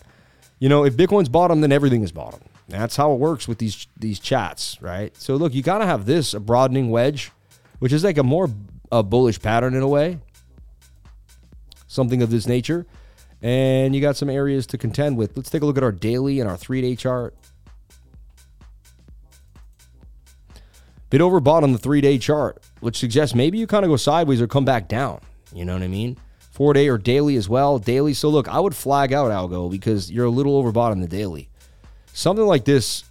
You 0.59 0.69
know, 0.69 0.85
if 0.85 0.97
Bitcoin's 0.97 1.31
bottom, 1.31 1.63
then 1.63 1.73
everything 1.73 2.03
is 2.03 2.13
bottom. 2.13 2.41
That's 2.69 2.97
how 2.97 3.13
it 3.13 3.19
works 3.19 3.49
with 3.49 3.59
these 3.59 3.87
these 3.99 4.19
chats, 4.19 4.81
right? 4.81 5.17
So 5.17 5.37
look, 5.37 5.55
you 5.55 5.63
gotta 5.63 5.87
have 5.87 6.07
this 6.07 6.35
a 6.35 6.41
broadening 6.41 6.91
wedge, 6.91 7.31
which 7.85 7.93
is 7.93 8.03
like 8.03 8.17
a 8.17 8.23
more 8.23 8.49
a 8.91 9.03
bullish 9.03 9.39
pattern 9.43 9.75
in 9.75 9.83
a 9.83 9.87
way, 9.87 10.19
something 11.87 12.23
of 12.23 12.31
this 12.31 12.47
nature, 12.47 12.87
and 13.43 13.95
you 13.95 14.01
got 14.01 14.17
some 14.17 14.31
areas 14.31 14.67
to 14.67 14.79
contend 14.79 15.19
with. 15.19 15.37
Let's 15.37 15.51
take 15.51 15.61
a 15.61 15.67
look 15.67 15.77
at 15.77 15.83
our 15.83 15.93
daily 15.93 16.41
and 16.41 16.49
our 16.49 16.57
three 16.57 16.81
day 16.81 16.97
chart. 16.97 17.35
Bit 21.11 21.21
overbought 21.21 21.63
on 21.63 21.73
the 21.73 21.79
three 21.79 22.01
day 22.01 22.17
chart, 22.17 22.63
which 22.81 22.97
suggests 22.97 23.35
maybe 23.35 23.59
you 23.59 23.67
kind 23.67 23.85
of 23.85 23.91
go 23.91 23.99
sideways 23.99 24.41
or 24.41 24.47
come 24.47 24.65
back 24.65 24.89
down. 24.89 25.21
You 25.53 25.67
know 25.67 25.75
what 25.75 25.83
I 25.83 25.89
mean? 25.89 26.17
Four 26.39 26.73
day 26.73 26.89
or 26.89 26.97
daily 26.97 27.37
as 27.37 27.51
well. 27.51 27.79
Daily. 27.79 28.15
So 28.15 28.31
look, 28.31 28.49
I 28.49 28.61
would 28.61 28.75
flag 28.75 29.13
out 29.13 29.31
Algo 29.31 29.71
because 29.71 30.11
you're 30.11 30.25
a 30.25 30.31
little 30.31 30.63
overbought 30.63 30.93
on 30.93 31.03
the 31.03 31.07
daily. 31.07 31.51
Something 32.15 32.47
like 32.47 32.65
this, 32.65 33.05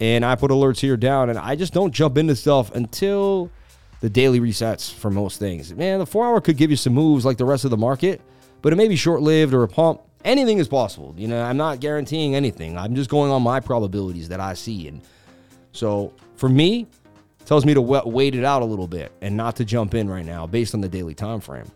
and 0.00 0.24
I 0.24 0.34
put 0.34 0.50
alerts 0.50 0.80
here 0.80 0.96
down, 0.96 1.30
and 1.30 1.38
I 1.38 1.54
just 1.54 1.72
don't 1.72 1.92
jump 1.92 2.18
into 2.18 2.34
stuff 2.34 2.74
until 2.74 3.52
the 4.06 4.10
daily 4.10 4.38
resets 4.38 4.94
for 4.94 5.10
most 5.10 5.40
things. 5.40 5.74
Man, 5.74 5.98
the 5.98 6.06
four 6.06 6.24
hour 6.24 6.40
could 6.40 6.56
give 6.56 6.70
you 6.70 6.76
some 6.76 6.94
moves 6.94 7.24
like 7.24 7.38
the 7.38 7.44
rest 7.44 7.64
of 7.64 7.72
the 7.72 7.76
market, 7.76 8.20
but 8.62 8.72
it 8.72 8.76
may 8.76 8.86
be 8.86 8.94
short 8.94 9.20
lived 9.20 9.52
or 9.52 9.64
a 9.64 9.68
pump. 9.68 10.00
Anything 10.24 10.58
is 10.58 10.68
possible. 10.68 11.12
You 11.18 11.26
know, 11.26 11.42
I'm 11.42 11.56
not 11.56 11.80
guaranteeing 11.80 12.36
anything. 12.36 12.78
I'm 12.78 12.94
just 12.94 13.10
going 13.10 13.32
on 13.32 13.42
my 13.42 13.58
probabilities 13.58 14.28
that 14.28 14.38
I 14.38 14.54
see. 14.54 14.86
And 14.86 15.02
so 15.72 16.12
for 16.36 16.48
me, 16.48 16.86
tells 17.46 17.66
me 17.66 17.74
to 17.74 17.80
wait 17.80 18.36
it 18.36 18.44
out 18.44 18.62
a 18.62 18.64
little 18.64 18.86
bit 18.86 19.10
and 19.22 19.36
not 19.36 19.56
to 19.56 19.64
jump 19.64 19.92
in 19.92 20.08
right 20.08 20.24
now 20.24 20.46
based 20.46 20.72
on 20.72 20.80
the 20.80 20.88
daily 20.88 21.14
time 21.14 21.40
frame. 21.40 21.66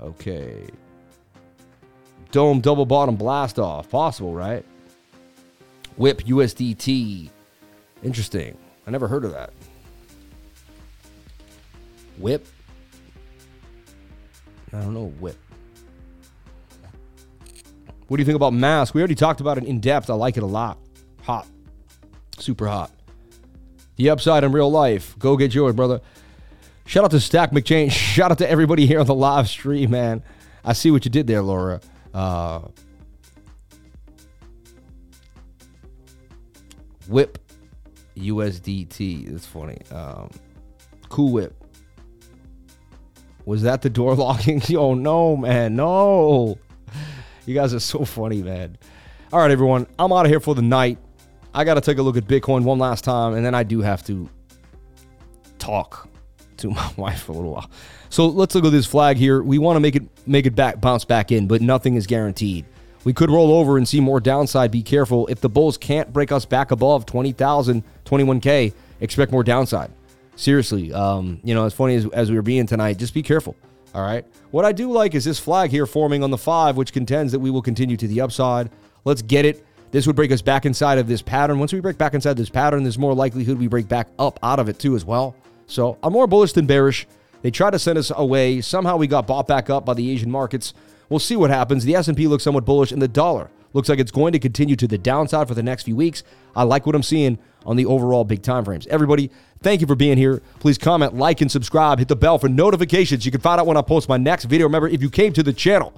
Okay. 0.00 0.68
Dome 2.30 2.62
double 2.62 2.86
bottom 2.86 3.14
blast 3.14 3.58
off. 3.58 3.90
Possible, 3.90 4.32
right? 4.32 4.64
Whip 5.98 6.22
USDT. 6.22 7.28
Interesting. 8.02 8.56
I 8.90 8.92
never 8.92 9.06
heard 9.06 9.24
of 9.24 9.30
that. 9.30 9.52
Whip. 12.18 12.44
I 14.72 14.80
don't 14.80 14.94
know. 14.94 15.14
Whip. 15.20 15.36
What 18.08 18.16
do 18.16 18.20
you 18.20 18.24
think 18.24 18.34
about 18.34 18.52
mask? 18.52 18.92
We 18.92 19.00
already 19.00 19.14
talked 19.14 19.40
about 19.40 19.58
it 19.58 19.62
in 19.62 19.78
depth. 19.78 20.10
I 20.10 20.14
like 20.14 20.36
it 20.36 20.42
a 20.42 20.46
lot. 20.46 20.76
Hot. 21.22 21.46
Super 22.40 22.66
hot. 22.66 22.90
The 23.94 24.10
upside 24.10 24.42
in 24.42 24.50
real 24.50 24.72
life. 24.72 25.16
Go 25.20 25.36
get 25.36 25.54
yours, 25.54 25.76
brother. 25.76 26.00
Shout 26.84 27.04
out 27.04 27.12
to 27.12 27.20
Stack 27.20 27.52
McChain. 27.52 27.92
Shout 27.92 28.32
out 28.32 28.38
to 28.38 28.50
everybody 28.50 28.86
here 28.86 28.98
on 28.98 29.06
the 29.06 29.14
live 29.14 29.48
stream, 29.48 29.92
man. 29.92 30.24
I 30.64 30.72
see 30.72 30.90
what 30.90 31.04
you 31.04 31.12
did 31.12 31.28
there, 31.28 31.42
Laura. 31.42 31.80
Uh, 32.12 32.62
whip 37.06 37.38
USDT. 38.16 39.34
It's 39.34 39.46
funny. 39.46 39.78
Um, 39.90 40.30
cool 41.08 41.32
Whip. 41.32 41.54
Was 43.44 43.62
that 43.62 43.82
the 43.82 43.90
door 43.90 44.14
locking? 44.16 44.62
oh, 44.76 44.94
no, 44.94 45.36
man. 45.36 45.76
No. 45.76 46.58
You 47.46 47.54
guys 47.54 47.74
are 47.74 47.80
so 47.80 48.04
funny, 48.04 48.42
man. 48.42 48.78
All 49.32 49.40
right, 49.40 49.50
everyone. 49.50 49.86
I'm 49.98 50.12
out 50.12 50.26
of 50.26 50.30
here 50.30 50.40
for 50.40 50.54
the 50.54 50.62
night. 50.62 50.98
I 51.54 51.64
got 51.64 51.74
to 51.74 51.80
take 51.80 51.98
a 51.98 52.02
look 52.02 52.16
at 52.16 52.24
Bitcoin 52.24 52.62
one 52.62 52.78
last 52.78 53.02
time, 53.02 53.34
and 53.34 53.44
then 53.44 53.54
I 53.54 53.62
do 53.62 53.80
have 53.80 54.04
to 54.06 54.28
talk 55.58 56.08
to 56.58 56.70
my 56.70 56.92
wife 56.96 57.22
for 57.22 57.32
a 57.32 57.34
little 57.34 57.52
while. 57.52 57.70
So 58.08 58.26
let's 58.26 58.54
look 58.54 58.64
at 58.64 58.72
this 58.72 58.86
flag 58.86 59.16
here. 59.16 59.42
We 59.42 59.58
want 59.58 59.76
to 59.76 59.80
make 59.80 59.96
it 59.96 60.02
make 60.26 60.46
it 60.46 60.54
back 60.54 60.80
bounce 60.80 61.04
back 61.04 61.32
in, 61.32 61.46
but 61.46 61.60
nothing 61.60 61.94
is 61.94 62.06
guaranteed. 62.06 62.64
We 63.04 63.12
could 63.12 63.30
roll 63.30 63.52
over 63.52 63.78
and 63.78 63.88
see 63.88 64.00
more 64.00 64.20
downside. 64.20 64.70
Be 64.70 64.82
careful. 64.82 65.26
If 65.28 65.40
the 65.40 65.48
bulls 65.48 65.78
can't 65.78 66.12
break 66.12 66.32
us 66.32 66.44
back 66.44 66.70
above 66.70 67.06
20,000, 67.06 67.82
21K, 68.04 68.74
expect 69.00 69.32
more 69.32 69.42
downside. 69.42 69.90
Seriously, 70.36 70.92
um, 70.92 71.40
you 71.42 71.54
know, 71.54 71.64
as 71.64 71.74
funny 71.74 71.94
as, 71.96 72.06
as 72.10 72.30
we 72.30 72.36
were 72.36 72.42
being 72.42 72.66
tonight, 72.66 72.98
just 72.98 73.14
be 73.14 73.22
careful. 73.22 73.56
All 73.94 74.02
right. 74.02 74.24
What 74.50 74.64
I 74.64 74.72
do 74.72 74.90
like 74.90 75.14
is 75.14 75.24
this 75.24 75.38
flag 75.38 75.70
here 75.70 75.86
forming 75.86 76.22
on 76.22 76.30
the 76.30 76.38
five, 76.38 76.76
which 76.76 76.92
contends 76.92 77.32
that 77.32 77.40
we 77.40 77.50
will 77.50 77.62
continue 77.62 77.96
to 77.96 78.06
the 78.06 78.20
upside. 78.20 78.70
Let's 79.04 79.22
get 79.22 79.44
it. 79.44 79.64
This 79.90 80.06
would 80.06 80.14
break 80.14 80.30
us 80.30 80.42
back 80.42 80.66
inside 80.66 80.98
of 80.98 81.08
this 81.08 81.20
pattern. 81.22 81.58
Once 81.58 81.72
we 81.72 81.80
break 81.80 81.98
back 81.98 82.14
inside 82.14 82.36
this 82.36 82.48
pattern, 82.48 82.84
there's 82.84 82.98
more 82.98 83.14
likelihood 83.14 83.58
we 83.58 83.66
break 83.66 83.88
back 83.88 84.08
up 84.18 84.38
out 84.42 84.60
of 84.60 84.68
it 84.68 84.78
too 84.78 84.94
as 84.94 85.04
well. 85.04 85.34
So 85.66 85.98
I'm 86.02 86.12
more 86.12 86.26
bullish 86.26 86.52
than 86.52 86.66
bearish. 86.66 87.06
They 87.42 87.50
tried 87.50 87.70
to 87.70 87.78
send 87.78 87.98
us 87.98 88.12
away. 88.14 88.60
Somehow 88.60 88.96
we 88.96 89.06
got 89.06 89.26
bought 89.26 89.48
back 89.48 89.70
up 89.70 89.84
by 89.84 89.94
the 89.94 90.10
Asian 90.10 90.30
markets. 90.30 90.74
We'll 91.10 91.18
see 91.18 91.36
what 91.36 91.50
happens. 91.50 91.84
The 91.84 91.94
S&P 91.96 92.26
looks 92.26 92.44
somewhat 92.44 92.64
bullish, 92.64 92.92
and 92.92 93.02
the 93.02 93.08
dollar 93.08 93.50
looks 93.74 93.88
like 93.88 93.98
it's 93.98 94.10
going 94.10 94.32
to 94.32 94.38
continue 94.38 94.76
to 94.76 94.88
the 94.88 94.96
downside 94.96 95.46
for 95.46 95.54
the 95.54 95.62
next 95.62 95.82
few 95.82 95.94
weeks. 95.94 96.22
I 96.56 96.62
like 96.62 96.86
what 96.86 96.94
I'm 96.94 97.02
seeing 97.02 97.38
on 97.66 97.76
the 97.76 97.84
overall 97.84 98.24
big 98.24 98.42
time 98.42 98.64
frames. 98.64 98.86
Everybody, 98.86 99.30
thank 99.62 99.82
you 99.82 99.86
for 99.86 99.94
being 99.94 100.16
here. 100.16 100.40
Please 100.60 100.78
comment, 100.78 101.14
like, 101.14 101.42
and 101.42 101.50
subscribe. 101.50 101.98
Hit 101.98 102.08
the 102.08 102.16
bell 102.16 102.38
for 102.38 102.48
notifications. 102.48 103.26
You 103.26 103.32
can 103.32 103.42
find 103.42 103.60
out 103.60 103.66
when 103.66 103.76
I 103.76 103.82
post 103.82 104.08
my 104.08 104.16
next 104.16 104.46
video. 104.46 104.66
Remember, 104.66 104.88
if 104.88 105.02
you 105.02 105.10
came 105.10 105.34
to 105.34 105.42
the 105.42 105.52
channel 105.52 105.92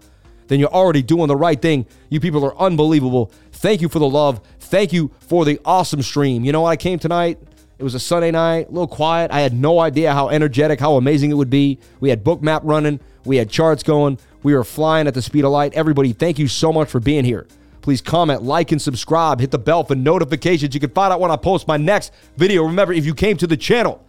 then 0.49 0.61
you're 0.61 0.69
already 0.69 1.03
doing 1.03 1.29
the 1.29 1.37
right 1.37 1.63
thing. 1.63 1.87
You 2.11 2.21
people 2.21 2.45
are 2.45 2.55
unbelievable. 2.59 3.33
Thank 3.53 3.81
you 3.81 3.89
for 3.89 3.99
the 3.99 4.09
love. 4.09 4.41
Thank 4.61 4.93
you 4.93 5.11
for 5.21 5.47
the 5.47 5.59
awesome 5.65 6.03
stream. 6.03 6.45
You 6.45 6.53
know, 6.53 6.67
I 6.67 6.77
came 6.77 6.99
tonight. 6.99 7.39
It 7.83 7.85
was 7.85 7.97
a 7.97 7.99
Sunday 7.99 8.31
night, 8.31 8.69
a 8.69 8.71
little 8.71 8.87
quiet. 8.87 9.33
I 9.33 9.41
had 9.41 9.53
no 9.53 9.81
idea 9.81 10.13
how 10.13 10.29
energetic, 10.29 10.79
how 10.79 10.95
amazing 10.95 11.33
it 11.33 11.35
would 11.35 11.51
be. 11.51 11.81
We 11.99 12.11
had 12.11 12.23
bookmap 12.23 12.61
running, 12.63 13.01
we 13.25 13.39
had 13.39 13.51
charts 13.51 13.83
going, 13.83 14.21
we 14.45 14.55
were 14.55 14.63
flying 14.63 15.09
at 15.09 15.15
the 15.15 15.21
speed 15.21 15.45
of 15.45 15.51
light. 15.51 15.75
Everybody, 15.75 16.13
thank 16.13 16.39
you 16.39 16.47
so 16.47 16.73
much 16.73 16.89
for 16.89 17.01
being 17.01 17.25
here. 17.25 17.49
Please 17.81 18.01
comment, 18.01 18.45
like, 18.45 18.71
and 18.71 18.81
subscribe. 18.81 19.41
Hit 19.41 19.51
the 19.51 19.59
bell 19.59 19.83
for 19.83 19.97
notifications. 19.97 20.75
You 20.75 20.81
can 20.81 20.91
find 20.91 21.13
out 21.13 21.19
when 21.19 21.33
I 21.33 21.37
post 21.37 21.67
my 21.67 21.77
next 21.77 22.13
video. 22.37 22.63
Remember, 22.63 22.93
if 22.93 23.05
you 23.05 23.17
came 23.17 23.37
to 23.39 23.49
the 23.49 23.57
channel, 23.57 24.07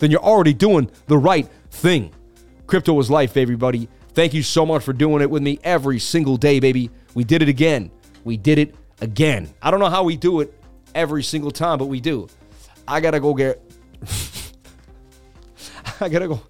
then 0.00 0.10
you're 0.10 0.20
already 0.20 0.52
doing 0.52 0.90
the 1.06 1.16
right 1.16 1.48
thing. 1.70 2.12
Crypto 2.66 3.00
is 3.00 3.10
life, 3.10 3.38
everybody. 3.38 3.88
Thank 4.12 4.34
you 4.34 4.42
so 4.42 4.66
much 4.66 4.82
for 4.82 4.92
doing 4.92 5.22
it 5.22 5.30
with 5.30 5.42
me 5.42 5.58
every 5.64 5.98
single 5.98 6.36
day, 6.36 6.60
baby. 6.60 6.90
We 7.14 7.24
did 7.24 7.40
it 7.40 7.48
again. 7.48 7.90
We 8.22 8.36
did 8.36 8.58
it 8.58 8.74
again. 9.00 9.48
I 9.62 9.70
don't 9.70 9.80
know 9.80 9.88
how 9.88 10.04
we 10.04 10.18
do 10.18 10.40
it 10.40 10.52
every 10.94 11.22
single 11.22 11.50
time, 11.50 11.78
but 11.78 11.86
we 11.86 12.00
do. 12.00 12.28
I 12.86 13.00
gotta 13.00 13.20
go 13.20 13.34
get. 13.34 13.60
I 16.00 16.08
gotta 16.08 16.28
go. 16.28 16.40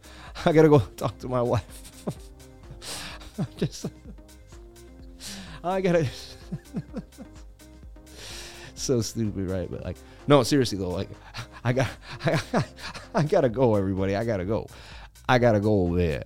I 0.44 0.52
gotta 0.52 0.68
go 0.68 0.80
talk 0.80 1.18
to 1.20 1.28
my 1.28 1.42
wife. 1.42 1.64
Just. 3.56 3.86
I 5.62 5.80
gotta. 5.80 6.06
so 8.74 9.00
stupid, 9.00 9.48
right? 9.48 9.70
But 9.70 9.84
like, 9.84 9.96
no, 10.26 10.42
seriously 10.42 10.78
though, 10.78 10.90
like, 10.90 11.08
I 11.64 11.72
got, 11.72 11.88
I, 12.24 12.64
I 13.14 13.22
gotta 13.22 13.48
go, 13.48 13.76
everybody. 13.76 14.16
I 14.16 14.24
gotta 14.24 14.44
go. 14.44 14.66
I 15.28 15.38
gotta 15.38 15.60
go 15.60 15.82
over 15.82 15.96
there. 15.96 16.24